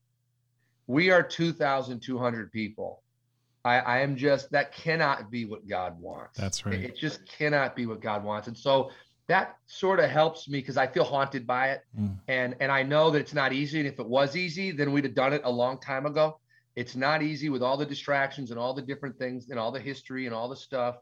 we 0.87 1.09
are 1.09 1.23
2,200 1.23 2.51
people, 2.51 3.01
I, 3.63 3.77
I 3.79 3.99
am 3.99 4.17
just, 4.17 4.51
that 4.51 4.73
cannot 4.73 5.31
be 5.31 5.45
what 5.45 5.69
God 5.69 5.97
wants. 6.01 6.37
That's 6.37 6.65
right. 6.65 6.75
It, 6.75 6.83
it 6.83 6.97
just 6.97 7.25
cannot 7.25 7.73
be 7.73 7.85
what 7.85 8.01
God 8.01 8.21
wants. 8.21 8.49
And 8.49 8.57
so 8.57 8.91
that 9.27 9.55
sort 9.67 10.01
of 10.01 10.09
helps 10.09 10.49
me 10.49 10.59
because 10.59 10.75
I 10.75 10.85
feel 10.85 11.05
haunted 11.05 11.47
by 11.47 11.69
it. 11.69 11.83
Mm. 11.97 12.17
And, 12.27 12.55
and 12.59 12.73
I 12.73 12.83
know 12.83 13.09
that 13.09 13.19
it's 13.19 13.33
not 13.33 13.53
easy. 13.53 13.79
And 13.79 13.87
if 13.87 14.01
it 14.01 14.05
was 14.05 14.35
easy, 14.35 14.71
then 14.71 14.91
we'd 14.91 15.05
have 15.05 15.15
done 15.15 15.31
it 15.31 15.43
a 15.45 15.49
long 15.49 15.79
time 15.79 16.05
ago 16.05 16.41
it's 16.76 16.95
not 16.95 17.23
easy 17.23 17.49
with 17.49 17.64
all 17.64 17.77
the 17.77 17.85
distractions 17.85 18.52
and 18.52 18.60
all 18.60 18.73
the 18.73 18.81
different 18.81 19.18
things 19.18 19.49
and 19.49 19.57
all 19.57 19.72
the 19.72 19.80
history 19.80 20.26
and 20.26 20.35
all 20.35 20.49
the 20.49 20.56
stuff, 20.56 20.97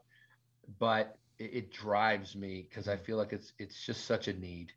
but 0.78 1.18
it, 1.38 1.50
it 1.52 1.72
drives 1.72 2.36
me 2.36 2.66
because 2.68 2.88
I 2.88 2.96
feel 2.96 3.16
like 3.16 3.32
it's 3.32 3.52
it's 3.58 3.84
just 3.84 4.06
such 4.06 4.28
a 4.28 4.32
need. 4.34 4.72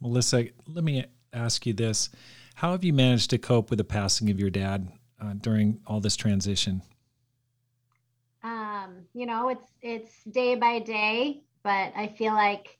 Melissa, 0.00 0.46
let 0.66 0.84
me 0.84 1.04
ask 1.32 1.66
you 1.66 1.72
this: 1.72 2.10
How 2.54 2.72
have 2.72 2.84
you 2.84 2.92
managed 2.92 3.30
to 3.30 3.38
cope 3.38 3.70
with 3.70 3.78
the 3.78 3.84
passing 3.84 4.30
of 4.30 4.38
your 4.38 4.50
dad 4.50 4.88
uh, 5.20 5.34
during 5.34 5.80
all 5.86 6.00
this 6.00 6.16
transition? 6.16 6.82
Um, 8.42 9.06
you 9.14 9.24
know, 9.24 9.48
it's 9.48 9.70
it's 9.80 10.24
day 10.24 10.54
by 10.54 10.80
day, 10.80 11.42
but 11.62 11.92
I 11.96 12.14
feel 12.18 12.34
like 12.34 12.78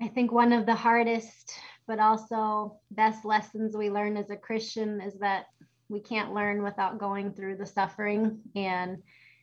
I 0.00 0.08
think 0.08 0.32
one 0.32 0.52
of 0.52 0.66
the 0.66 0.74
hardest 0.74 1.52
but 1.86 1.98
also 1.98 2.78
best 2.92 3.24
lessons 3.24 3.76
we 3.76 3.90
learn 3.90 4.16
as 4.16 4.30
a 4.30 4.36
Christian 4.36 5.00
is 5.00 5.18
that 5.18 5.46
we 5.92 6.00
can't 6.00 6.34
learn 6.34 6.62
without 6.62 6.98
going 6.98 7.32
through 7.32 7.56
the 7.56 7.66
suffering. 7.66 8.40
And 8.56 9.02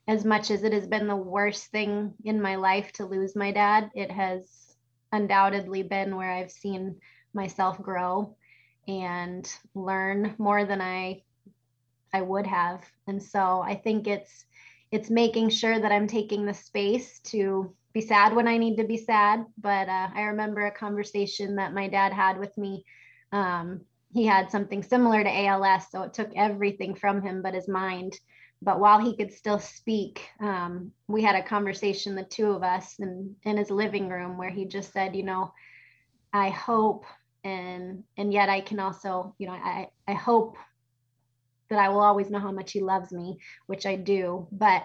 as 0.09 0.25
much 0.25 0.49
as 0.49 0.63
it 0.63 0.73
has 0.73 0.87
been 0.87 1.05
the 1.05 1.15
worst 1.15 1.67
thing 1.67 2.15
in 2.25 2.41
my 2.41 2.55
life 2.55 2.91
to 2.91 3.05
lose 3.05 3.35
my 3.35 3.51
dad 3.51 3.91
it 3.93 4.09
has 4.09 4.75
undoubtedly 5.11 5.83
been 5.83 6.15
where 6.15 6.31
i've 6.31 6.51
seen 6.51 6.95
myself 7.33 7.79
grow 7.79 8.35
and 8.87 9.53
learn 9.75 10.33
more 10.39 10.65
than 10.65 10.81
i 10.81 11.21
i 12.11 12.21
would 12.21 12.47
have. 12.47 12.83
And 13.05 13.21
so 13.21 13.61
i 13.61 13.75
think 13.75 14.07
it's 14.07 14.45
it's 14.91 15.11
making 15.11 15.49
sure 15.49 15.79
that 15.79 15.91
i'm 15.91 16.07
taking 16.07 16.43
the 16.43 16.55
space 16.55 17.19
to 17.25 17.71
be 17.93 18.01
sad 18.01 18.35
when 18.35 18.47
i 18.47 18.57
need 18.57 18.77
to 18.77 18.83
be 18.83 18.97
sad. 18.97 19.45
But 19.59 19.87
uh, 19.89 20.09
i 20.15 20.21
remember 20.23 20.65
a 20.65 20.71
conversation 20.71 21.57
that 21.57 21.73
my 21.73 21.87
dad 21.87 22.13
had 22.13 22.39
with 22.39 22.57
me 22.57 22.83
um, 23.31 23.81
he 24.11 24.25
had 24.25 24.49
something 24.49 24.81
similar 24.81 25.23
to 25.23 25.29
ALS, 25.29 25.89
so 25.91 26.01
it 26.01 26.13
took 26.13 26.31
everything 26.35 26.95
from 26.95 27.21
him 27.21 27.41
but 27.41 27.53
his 27.53 27.67
mind. 27.67 28.19
But 28.61 28.79
while 28.79 28.99
he 28.99 29.15
could 29.15 29.31
still 29.31 29.59
speak, 29.59 30.27
um, 30.41 30.91
we 31.07 31.21
had 31.21 31.35
a 31.35 31.47
conversation, 31.47 32.15
the 32.15 32.23
two 32.23 32.51
of 32.51 32.63
us, 32.63 32.95
in, 32.99 33.35
in 33.43 33.57
his 33.57 33.69
living 33.69 34.09
room, 34.09 34.37
where 34.37 34.49
he 34.49 34.65
just 34.65 34.91
said, 34.91 35.15
you 35.15 35.23
know, 35.23 35.53
I 36.33 36.49
hope, 36.49 37.05
and 37.43 38.03
and 38.17 38.33
yet 38.33 38.49
I 38.49 38.61
can 38.61 38.79
also, 38.79 39.35
you 39.37 39.47
know, 39.47 39.53
I 39.53 39.87
I 40.07 40.13
hope 40.13 40.57
that 41.69 41.79
I 41.79 41.89
will 41.89 42.01
always 42.01 42.29
know 42.29 42.39
how 42.39 42.51
much 42.51 42.71
he 42.71 42.81
loves 42.81 43.11
me, 43.11 43.37
which 43.67 43.85
I 43.85 43.95
do. 43.95 44.47
But 44.51 44.83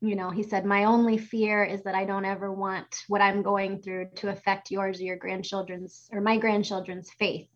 you 0.00 0.14
know, 0.14 0.30
he 0.30 0.44
said, 0.44 0.64
my 0.64 0.84
only 0.84 1.18
fear 1.18 1.64
is 1.64 1.82
that 1.82 1.96
I 1.96 2.04
don't 2.04 2.24
ever 2.24 2.52
want 2.52 2.86
what 3.08 3.20
I'm 3.20 3.42
going 3.42 3.82
through 3.82 4.10
to 4.16 4.30
affect 4.30 4.70
yours 4.70 5.00
or 5.00 5.04
your 5.04 5.16
grandchildren's 5.16 6.08
or 6.12 6.20
my 6.20 6.38
grandchildren's 6.38 7.10
faith 7.10 7.48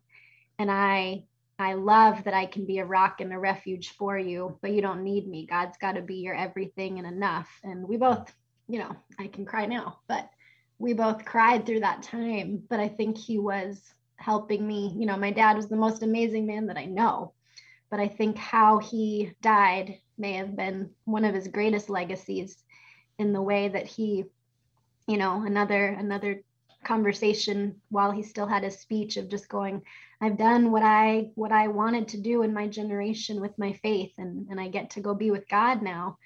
and 0.59 0.71
I 0.71 1.25
I 1.59 1.75
love 1.75 2.25
that 2.25 2.35
I 2.35 2.47
can 2.47 2.67
be 2.67 2.79
a 2.79 2.85
rock 2.85 3.21
and 3.21 3.33
a 3.33 3.39
refuge 3.39 3.91
for 3.91 4.19
you, 4.19 4.59
but 4.63 4.73
you 4.73 4.83
don't 4.83 5.05
need 5.05 5.29
me. 5.29 5.47
God's 5.47 5.79
got 5.79 5.93
to 5.93 6.03
be 6.03 6.17
your 6.17 6.35
everything 6.35 6.99
and 6.99 7.07
enough. 7.07 7.49
And 7.63 7.87
we 7.87 7.97
both, 7.97 8.35
you 8.69 8.81
know, 8.81 8.97
I 9.19 9.29
can 9.29 9.45
cry 9.45 9.67
now, 9.67 10.01
but 10.09 10.29
we 10.79 10.93
both 10.93 11.25
cried 11.25 11.65
through 11.65 11.81
that 11.81 12.03
time. 12.03 12.63
But 12.69 12.81
I 12.81 12.89
think 12.89 13.17
he 13.17 13.39
was 13.39 13.81
helping 14.17 14.67
me. 14.67 14.93
You 14.97 15.07
know, 15.07 15.17
my 15.17 15.31
dad 15.31 15.57
was 15.57 15.69
the 15.69 15.77
most 15.77 16.03
amazing 16.03 16.47
man 16.47 16.67
that 16.67 16.79
I 16.79 16.87
know. 16.87 17.33
But 17.91 18.01
I 18.01 18.09
think 18.09 18.37
how 18.39 18.79
he 18.79 19.33
died 19.43 19.99
may 20.19 20.33
have 20.33 20.57
been 20.57 20.91
one 21.05 21.25
of 21.25 21.35
his 21.35 21.49
greatest 21.49 21.91
legacies 21.91 22.57
in 23.19 23.33
the 23.33 23.43
way 23.43 23.69
that 23.69 23.87
he, 23.87 24.25
you 25.07 25.19
know, 25.19 25.45
another 25.45 25.87
another 25.87 26.43
conversation 26.85 27.81
while 27.91 28.11
he 28.11 28.23
still 28.23 28.47
had 28.47 28.65
his 28.65 28.81
speech 28.81 29.17
of 29.17 29.29
just 29.29 29.49
going 29.49 29.83
i've 30.23 30.39
done 30.39 30.71
what 30.71 30.83
i 30.83 31.29
what 31.35 31.53
i 31.53 31.69
wanted 31.69 32.09
to 32.09 32.17
do 32.17 32.43
in 32.43 32.55
my 32.55 32.69
generation 32.69 33.41
with 33.41 33.59
my 33.59 33.73
faith 33.83 34.13
and 34.17 34.47
and 34.49 34.61
i 34.61 34.69
get 34.69 34.91
to 34.91 35.01
go 35.01 35.15
be 35.15 35.31
with 35.31 35.47
god 35.49 35.83
now. 35.83 36.17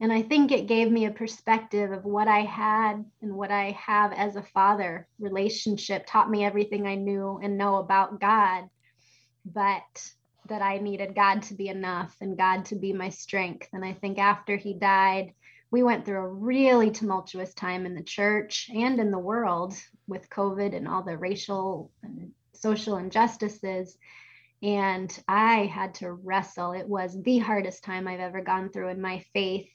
And 0.00 0.12
i 0.12 0.20
think 0.22 0.52
it 0.52 0.66
gave 0.66 0.90
me 0.90 1.06
a 1.06 1.12
perspective 1.12 1.90
of 1.92 2.04
what 2.04 2.28
i 2.28 2.40
had 2.40 3.04
and 3.22 3.34
what 3.34 3.50
i 3.50 3.70
have 3.80 4.12
as 4.12 4.36
a 4.36 4.42
father. 4.42 5.08
Relationship 5.18 6.04
taught 6.06 6.30
me 6.30 6.44
everything 6.44 6.86
i 6.86 6.94
knew 6.94 7.40
and 7.42 7.56
know 7.56 7.76
about 7.76 8.20
god 8.20 8.68
but 9.44 10.12
that 10.48 10.60
i 10.60 10.78
needed 10.78 11.14
god 11.14 11.42
to 11.42 11.54
be 11.54 11.68
enough 11.68 12.14
and 12.20 12.36
god 12.36 12.66
to 12.66 12.76
be 12.76 12.92
my 12.92 13.08
strength. 13.08 13.68
And 13.72 13.84
i 13.84 13.94
think 13.94 14.18
after 14.18 14.56
he 14.56 14.74
died 14.74 15.32
we 15.70 15.82
went 15.82 16.04
through 16.04 16.18
a 16.18 16.28
really 16.28 16.90
tumultuous 16.90 17.54
time 17.54 17.86
in 17.86 17.94
the 17.94 18.02
church 18.02 18.68
and 18.74 19.00
in 19.00 19.10
the 19.10 19.18
world 19.18 19.72
with 20.06 20.28
COVID 20.28 20.76
and 20.76 20.86
all 20.86 21.02
the 21.02 21.16
racial 21.16 21.90
and 22.02 22.32
social 22.62 22.96
injustices. 22.96 23.98
And 24.62 25.12
I 25.26 25.66
had 25.66 25.94
to 25.96 26.12
wrestle. 26.12 26.72
It 26.72 26.88
was 26.88 27.20
the 27.20 27.38
hardest 27.38 27.82
time 27.82 28.06
I've 28.06 28.20
ever 28.20 28.40
gone 28.40 28.70
through 28.70 28.88
in 28.88 29.00
my 29.00 29.24
faith. 29.32 29.68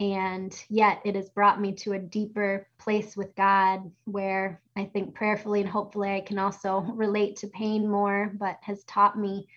And 0.00 0.54
yet 0.68 1.00
it 1.04 1.16
has 1.16 1.30
brought 1.30 1.60
me 1.60 1.72
to 1.76 1.94
a 1.94 1.98
deeper 1.98 2.68
place 2.78 3.16
with 3.16 3.34
God 3.34 3.90
where 4.04 4.62
I 4.76 4.84
think 4.84 5.14
prayerfully 5.14 5.60
and 5.60 5.68
hopefully 5.68 6.14
I 6.14 6.20
can 6.20 6.38
also 6.38 6.80
relate 6.94 7.36
to 7.36 7.48
pain 7.48 7.88
more, 7.88 8.32
but 8.38 8.58
has 8.62 8.84
taught 8.84 9.18
me 9.18 9.48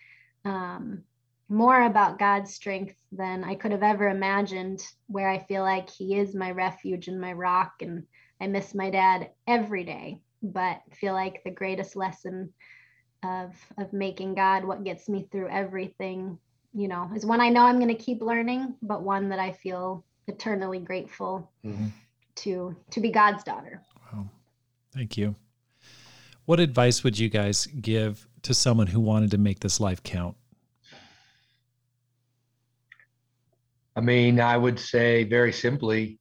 um, 0.45 1.03
more 1.48 1.84
about 1.84 2.18
God's 2.18 2.53
strength 2.53 2.95
than 3.11 3.43
I 3.43 3.56
could 3.56 3.72
have 3.72 3.84
ever 3.84 4.07
imagined, 4.07 4.81
where 5.07 5.30
I 5.30 5.39
feel 5.39 5.61
like 5.61 5.89
He 5.89 6.18
is 6.18 6.34
my 6.34 6.49
refuge 6.52 7.07
and 7.07 7.22
my 7.22 7.34
rock. 7.34 7.73
And 7.81 8.06
I 8.39 8.48
miss 8.48 8.73
my 8.73 8.89
dad 8.89 9.30
every 9.45 9.84
day, 9.84 10.22
but 10.41 10.81
feel 10.93 11.13
like 11.13 11.43
the 11.43 11.51
greatest 11.51 11.95
lesson 11.95 12.53
of, 13.23 13.53
of 13.77 13.93
making 13.93 14.35
God 14.35 14.65
what 14.65 14.84
gets 14.84 15.07
me 15.07 15.27
through 15.31 15.49
everything 15.49 16.38
you 16.73 16.88
know, 16.88 17.09
is 17.15 17.26
one 17.26 17.41
I 17.41 17.49
know 17.49 17.65
I'm 17.65 17.77
going 17.77 17.95
to 17.95 18.03
keep 18.03 18.22
learning, 18.22 18.76
but 18.81 19.03
one 19.03 19.30
that 19.30 19.39
I 19.39 19.51
feel 19.51 20.03
eternally 20.27 20.80
grateful 20.80 21.51
mm-hmm. 21.65 21.88
to 22.35 22.76
to 22.91 23.01
be 23.01 23.11
God's 23.11 23.43
daughter. 23.43 23.81
Wow. 24.11 24.30
Thank 24.93 25.18
you. 25.18 25.35
What 26.45 26.59
advice 26.59 27.03
would 27.03 27.19
you 27.19 27.30
guys 27.30 27.65
give 27.65 28.27
to 28.43 28.53
someone 28.53 28.88
who 28.88 28.99
wanted 28.99 29.31
to 29.31 29.38
make 29.38 29.59
this 29.59 29.80
life 29.80 30.01
count? 30.03 30.35
I 33.95 34.01
mean, 34.01 34.39
I 34.39 34.55
would 34.55 34.80
say 34.80 35.26
very 35.26 35.51
simply, 35.51 36.18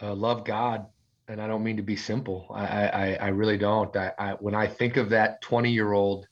uh, 0.00 0.14
love 0.14 0.44
God, 0.44 0.86
and 1.32 1.40
I 1.40 1.46
don't 1.46 1.64
mean 1.64 1.78
to 1.78 1.82
be 1.82 1.96
simple. 1.96 2.46
I 2.54 2.66
I, 2.88 3.18
I 3.22 3.28
really 3.28 3.56
don't. 3.56 3.96
I, 3.96 4.12
I 4.18 4.32
when 4.32 4.54
I 4.54 4.66
think 4.66 4.98
of 4.98 5.08
that 5.10 5.40
20 5.40 5.72
year 5.72 5.92
old 5.92 6.28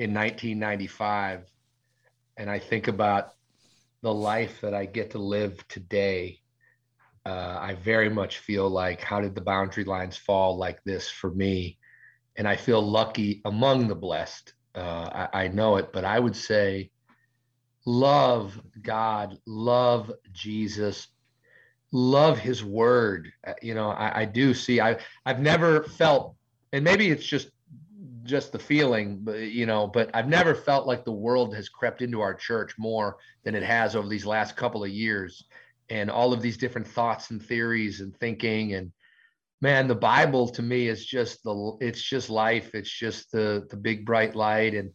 in 0.00 0.12
1995, 0.12 1.44
and 2.36 2.50
I 2.50 2.58
think 2.58 2.88
about 2.88 3.28
the 4.02 4.12
life 4.12 4.60
that 4.60 4.74
I 4.74 4.86
get 4.86 5.12
to 5.12 5.18
live 5.18 5.66
today, 5.68 6.40
uh, 7.24 7.58
I 7.60 7.74
very 7.74 8.10
much 8.10 8.38
feel 8.38 8.68
like 8.68 9.00
how 9.00 9.20
did 9.20 9.36
the 9.36 9.40
boundary 9.40 9.84
lines 9.84 10.16
fall 10.16 10.58
like 10.58 10.82
this 10.82 11.08
for 11.08 11.30
me? 11.30 11.78
And 12.36 12.48
I 12.48 12.56
feel 12.56 12.82
lucky 12.82 13.40
among 13.44 13.86
the 13.86 13.94
blessed. 13.94 14.52
Uh, 14.74 15.28
I, 15.32 15.44
I 15.44 15.48
know 15.48 15.76
it, 15.76 15.92
but 15.92 16.04
I 16.04 16.18
would 16.18 16.34
say 16.34 16.90
love 17.86 18.60
God, 18.82 19.38
love 19.46 20.10
Jesus, 20.32 21.06
love 21.94 22.38
his 22.38 22.64
word. 22.64 23.32
Uh, 23.46 23.54
you 23.62 23.72
know, 23.72 23.90
I, 23.90 24.22
I 24.22 24.24
do 24.24 24.52
see, 24.52 24.80
I, 24.80 24.98
I've 25.24 25.40
never 25.40 25.84
felt, 25.84 26.34
and 26.72 26.84
maybe 26.84 27.10
it's 27.10 27.24
just 27.24 27.50
just 28.24 28.52
the 28.52 28.58
feeling, 28.58 29.26
you 29.38 29.66
know, 29.66 29.86
but 29.86 30.10
I've 30.14 30.28
never 30.28 30.54
felt 30.54 30.86
like 30.86 31.04
the 31.04 31.12
world 31.12 31.54
has 31.54 31.68
crept 31.68 32.00
into 32.00 32.22
our 32.22 32.32
church 32.32 32.74
more 32.78 33.18
than 33.44 33.54
it 33.54 33.62
has 33.62 33.94
over 33.94 34.08
these 34.08 34.24
last 34.24 34.56
couple 34.56 34.82
of 34.82 34.88
years, 34.88 35.44
and 35.90 36.10
all 36.10 36.32
of 36.32 36.40
these 36.40 36.56
different 36.56 36.86
thoughts 36.86 37.30
and 37.30 37.42
theories 37.42 38.00
and 38.00 38.16
thinking 38.16 38.74
and 38.74 38.92
man, 39.60 39.88
the 39.88 39.94
Bible 39.94 40.48
to 40.48 40.62
me 40.62 40.88
is 40.88 41.06
just 41.06 41.44
the 41.44 41.76
it's 41.80 42.02
just 42.02 42.30
life. 42.30 42.74
It's 42.74 42.90
just 42.90 43.30
the 43.30 43.66
the 43.70 43.76
big 43.76 44.06
bright 44.06 44.34
light, 44.34 44.74
and 44.74 44.90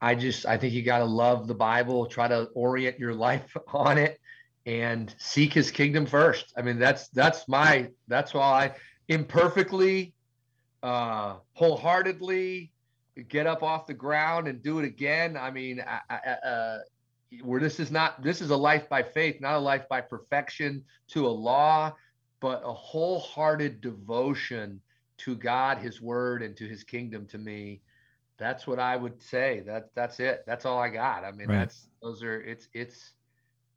I 0.00 0.14
just 0.14 0.46
I 0.46 0.58
think 0.58 0.74
you 0.74 0.82
got 0.82 0.98
to 0.98 1.04
love 1.04 1.48
the 1.48 1.54
Bible. 1.54 2.06
Try 2.06 2.28
to 2.28 2.48
orient 2.54 2.98
your 2.98 3.14
life 3.28 3.56
on 3.72 3.98
it, 3.98 4.19
and 4.66 5.14
seek 5.18 5.52
His 5.52 5.70
kingdom 5.70 6.06
first. 6.06 6.52
I 6.56 6.62
mean, 6.62 6.78
that's 6.78 7.08
that's 7.08 7.48
my 7.48 7.88
that's 8.08 8.34
why 8.34 8.42
I 8.42 8.74
imperfectly 9.08 10.14
uh, 10.82 11.36
wholeheartedly 11.54 12.72
get 13.28 13.46
up 13.46 13.62
off 13.62 13.86
the 13.86 13.94
ground 13.94 14.48
and 14.48 14.62
do 14.62 14.78
it 14.78 14.84
again. 14.84 15.36
I 15.36 15.50
mean, 15.50 15.82
I, 15.86 16.00
I, 16.08 16.30
uh, 16.48 16.78
where 17.42 17.60
this 17.60 17.78
is 17.78 17.90
not 17.90 18.22
this 18.22 18.40
is 18.40 18.50
a 18.50 18.56
life 18.56 18.88
by 18.88 19.02
faith, 19.02 19.40
not 19.40 19.54
a 19.54 19.58
life 19.58 19.88
by 19.88 20.00
perfection 20.00 20.84
to 21.08 21.26
a 21.26 21.28
law, 21.28 21.94
but 22.40 22.62
a 22.64 22.72
wholehearted 22.72 23.80
devotion 23.80 24.80
to 25.18 25.36
God, 25.36 25.78
His 25.78 26.00
Word, 26.00 26.42
and 26.42 26.56
to 26.56 26.66
His 26.66 26.82
kingdom. 26.82 27.26
To 27.26 27.38
me, 27.38 27.82
that's 28.38 28.66
what 28.66 28.78
I 28.78 28.96
would 28.96 29.22
say. 29.22 29.62
That 29.66 29.90
that's 29.94 30.18
it. 30.18 30.44
That's 30.46 30.64
all 30.64 30.78
I 30.78 30.88
got. 30.88 31.24
I 31.24 31.32
mean, 31.32 31.48
right. 31.48 31.58
that's 31.58 31.88
those 32.02 32.22
are 32.22 32.40
it's 32.40 32.68
it's 32.72 33.12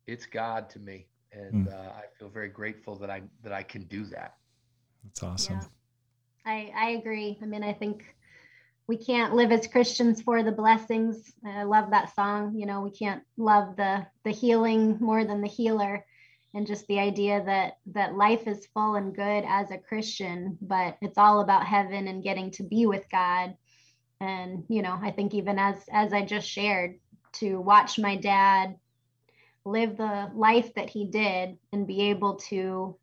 it's 0.06 0.26
God 0.26 0.70
to 0.70 0.78
me, 0.78 1.06
and 1.32 1.66
mm. 1.66 1.72
uh, 1.72 1.92
I 1.92 2.02
feel 2.18 2.28
very 2.28 2.48
grateful 2.48 2.96
that 2.96 3.10
I 3.10 3.22
that 3.42 3.52
I 3.52 3.62
can 3.62 3.82
do 3.84 4.04
that. 4.06 4.36
That's 5.04 5.22
awesome. 5.22 5.60
Yeah. 5.60 5.66
I, 6.46 6.72
I 6.76 6.90
agree. 6.90 7.38
I 7.42 7.46
mean, 7.46 7.64
I 7.64 7.72
think 7.72 8.04
we 8.86 8.96
can't 8.96 9.34
live 9.34 9.50
as 9.50 9.66
Christians 9.66 10.20
for 10.20 10.42
the 10.42 10.52
blessings. 10.52 11.32
I 11.44 11.62
love 11.62 11.90
that 11.90 12.14
song. 12.14 12.54
You 12.54 12.66
know, 12.66 12.82
we 12.82 12.90
can't 12.90 13.22
love 13.36 13.76
the 13.76 14.06
the 14.24 14.30
healing 14.30 14.98
more 15.00 15.24
than 15.24 15.40
the 15.40 15.48
healer, 15.48 16.04
and 16.54 16.66
just 16.66 16.86
the 16.86 16.98
idea 16.98 17.42
that 17.44 17.78
that 17.86 18.14
life 18.14 18.46
is 18.46 18.66
full 18.74 18.96
and 18.96 19.14
good 19.14 19.44
as 19.46 19.70
a 19.70 19.78
Christian, 19.78 20.58
but 20.60 20.98
it's 21.00 21.18
all 21.18 21.40
about 21.40 21.66
heaven 21.66 22.08
and 22.08 22.22
getting 22.22 22.50
to 22.52 22.62
be 22.62 22.86
with 22.86 23.08
God. 23.10 23.56
And 24.20 24.64
you 24.68 24.82
know, 24.82 24.98
I 25.00 25.10
think 25.10 25.34
even 25.34 25.58
as 25.58 25.76
as 25.90 26.12
I 26.12 26.24
just 26.24 26.48
shared, 26.48 26.98
to 27.34 27.60
watch 27.60 27.98
my 27.98 28.16
dad 28.16 28.76
live 29.64 29.96
the 29.96 30.30
life 30.34 30.74
that 30.74 30.90
he 30.90 31.06
did 31.06 31.56
and 31.72 31.86
be 31.86 32.02
able 32.10 32.36
to 32.36 32.96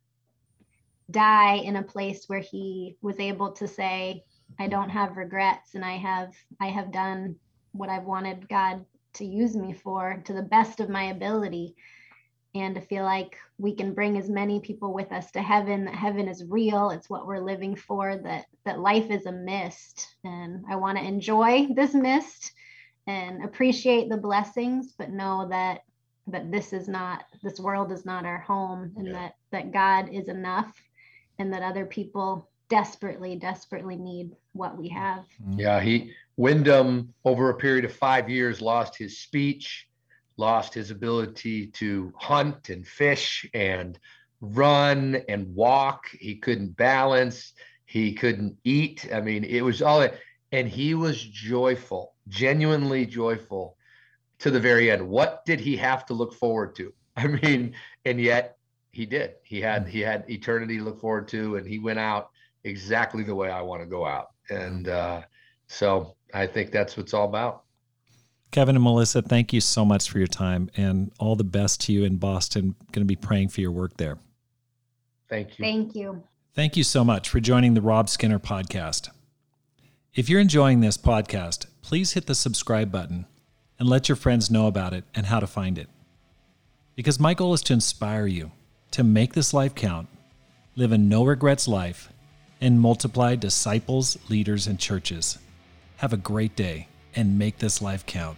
die 1.10 1.56
in 1.56 1.76
a 1.76 1.84
place 1.84 2.26
where 2.28 2.40
he 2.40 2.96
was 3.02 3.20
able 3.20 3.52
to 3.52 3.68
say 3.68 4.24
i 4.60 4.68
don't 4.68 4.90
have 4.90 5.18
regrets 5.18 5.76
and 5.76 5.84
i 5.84 5.98
have 5.98 6.32
i 6.62 6.68
have 6.68 6.92
done 6.92 7.36
what 7.74 7.90
i've 7.90 8.06
wanted 8.06 8.48
god 8.48 8.86
to 9.14 9.26
use 9.26 9.56
me 9.56 9.74
for 9.74 10.22
to 10.26 10.34
the 10.34 10.42
best 10.42 10.80
of 10.80 10.90
my 10.90 11.06
ability. 11.06 11.76
And 12.54 12.76
to 12.76 12.82
feel 12.82 13.06
like 13.06 13.38
we 13.58 13.74
can 13.74 13.94
bring 13.94 14.18
as 14.18 14.30
many 14.30 14.60
people 14.60 14.94
with 14.94 15.14
us 15.14 15.32
to 15.32 15.42
heaven 15.42 15.86
that 15.86 15.96
heaven 15.96 16.28
is 16.28 16.44
real. 16.50 16.90
It's 16.90 17.10
what 17.10 17.26
we're 17.26 17.40
living 17.40 17.78
for 17.78 18.18
that 18.18 18.46
that 18.66 18.80
life 18.80 19.10
is 19.10 19.26
a 19.26 19.32
mist. 19.32 20.06
And 20.26 20.66
i 20.70 20.76
want 20.76 20.98
to 20.98 21.04
enjoy 21.04 21.68
this 21.74 21.94
mist 21.94 22.52
and 23.08 23.44
appreciate 23.44 24.10
the 24.10 24.18
blessings 24.18 24.94
but 24.98 25.10
know 25.10 25.48
that 25.50 25.82
that 26.32 26.52
this 26.52 26.74
is 26.74 26.88
not 26.88 27.26
this 27.44 27.60
world 27.60 27.92
is 27.92 28.06
not 28.06 28.26
our 28.26 28.40
home 28.40 28.92
and 28.98 29.08
yeah. 29.08 29.14
that 29.14 29.36
that 29.52 29.72
god 29.72 30.10
is 30.12 30.28
enough 30.28 30.74
and 31.40 31.52
that 31.54 31.64
other 31.64 31.86
people 31.86 32.50
desperately, 32.72 33.36
desperately 33.36 33.98
need 33.98 34.32
what 34.54 34.78
we 34.78 34.88
have. 34.88 35.26
Mm-hmm. 35.44 35.60
Yeah, 35.60 35.82
he 35.82 36.14
Wyndham 36.38 37.14
over 37.26 37.50
a 37.50 37.56
period 37.56 37.84
of 37.84 37.94
five 37.94 38.30
years 38.30 38.62
lost 38.62 38.98
his 38.98 39.20
speech, 39.20 39.90
lost 40.38 40.74
his 40.74 40.90
ability 40.90 41.68
to 41.68 42.14
hunt 42.16 42.70
and 42.70 42.88
fish 42.88 43.46
and 43.54 44.00
run 44.40 45.22
and 45.28 45.54
walk. 45.54 46.06
He 46.14 46.36
couldn't 46.36 46.78
balance. 46.78 47.52
He 47.86 48.14
couldn't 48.14 48.58
eat. 48.64 49.10
I 49.14 49.20
mean, 49.20 49.44
it 49.44 49.62
was 49.62 49.82
all 49.82 50.00
that. 50.00 50.16
And 50.54 50.68
he 50.68 50.94
was 50.96 51.22
joyful, 51.22 52.14
genuinely 52.30 53.06
joyful 53.06 53.76
to 54.42 54.52
the 54.52 54.60
very 54.60 54.92
end. 54.92 55.08
What 55.08 55.46
did 55.46 55.60
he 55.60 55.78
have 55.78 56.06
to 56.08 56.14
look 56.14 56.34
forward 56.34 56.76
to? 56.76 56.94
I 57.16 57.28
mean, 57.28 57.74
and 58.06 58.20
yet 58.20 58.58
he 58.92 59.06
did. 59.06 59.36
He 59.44 59.62
had 59.62 59.88
he 59.88 60.02
had 60.02 60.30
eternity 60.30 60.78
to 60.78 60.84
look 60.84 61.00
forward 61.00 61.28
to, 61.30 61.56
and 61.56 61.68
he 61.68 61.80
went 61.80 62.00
out 62.00 62.32
exactly 62.64 63.24
the 63.24 63.36
way 63.36 63.50
I 63.50 63.62
want 63.62 63.82
to 63.82 63.88
go 63.88 64.06
out. 64.06 64.32
And 64.50 64.88
uh, 64.88 65.22
so 65.68 66.16
I 66.34 66.48
think 66.48 66.72
that's 66.72 66.98
what 66.98 67.04
it's 67.04 67.14
all 67.14 67.28
about. 67.28 67.64
Kevin 68.52 68.76
and 68.76 68.84
Melissa, 68.84 69.22
thank 69.22 69.54
you 69.54 69.62
so 69.62 69.86
much 69.86 70.10
for 70.10 70.18
your 70.18 70.28
time 70.28 70.70
and 70.76 71.10
all 71.20 71.38
the 71.38 71.44
best 71.44 71.80
to 71.82 71.94
you 71.94 72.04
in 72.04 72.18
Boston. 72.18 72.76
Going 72.92 73.02
to 73.02 73.06
be 73.06 73.16
praying 73.16 73.48
for 73.48 73.62
your 73.62 73.72
work 73.72 73.96
there. 73.96 74.18
Thank 75.30 75.58
you. 75.58 75.64
Thank 75.64 75.96
you. 75.96 76.24
Thank 76.54 76.76
you 76.76 76.84
so 76.84 77.06
much 77.06 77.30
for 77.30 77.40
joining 77.40 77.76
the 77.76 77.82
Rob 77.82 78.10
Skinner 78.10 78.40
podcast. 78.40 79.10
If 80.14 80.28
you're 80.28 80.42
enjoying 80.42 80.82
this 80.82 80.98
podcast, 80.98 81.68
please 81.82 82.12
hit 82.12 82.26
the 82.26 82.36
subscribe 82.36 82.92
button 82.92 83.26
and 83.82 83.90
let 83.90 84.08
your 84.08 84.16
friends 84.16 84.52
know 84.52 84.68
about 84.68 84.94
it 84.94 85.04
and 85.16 85.26
how 85.26 85.40
to 85.40 85.48
find 85.48 85.80
it. 85.80 85.90
Because 86.96 87.20
my 87.20 87.34
goal 87.34 87.52
is 87.56 87.64
to 87.64 87.74
inspire 87.74 88.28
you 88.28 88.52
to 88.92 89.04
make 89.04 89.34
this 89.34 89.56
life 89.56 89.74
count, 89.74 90.08
live 90.76 90.92
a 90.92 91.00
no 91.00 91.26
regrets 91.26 91.68
life, 91.68 92.14
and 92.62 92.80
multiply 92.80 93.36
disciples, 93.36 94.20
leaders, 94.30 94.68
and 94.68 94.78
churches. 94.78 95.40
Have 95.98 96.14
a 96.14 96.18
great 96.18 96.56
day 96.56 96.90
and 97.16 97.40
make 97.40 97.58
this 97.58 97.82
life 97.82 98.06
count. 98.06 98.38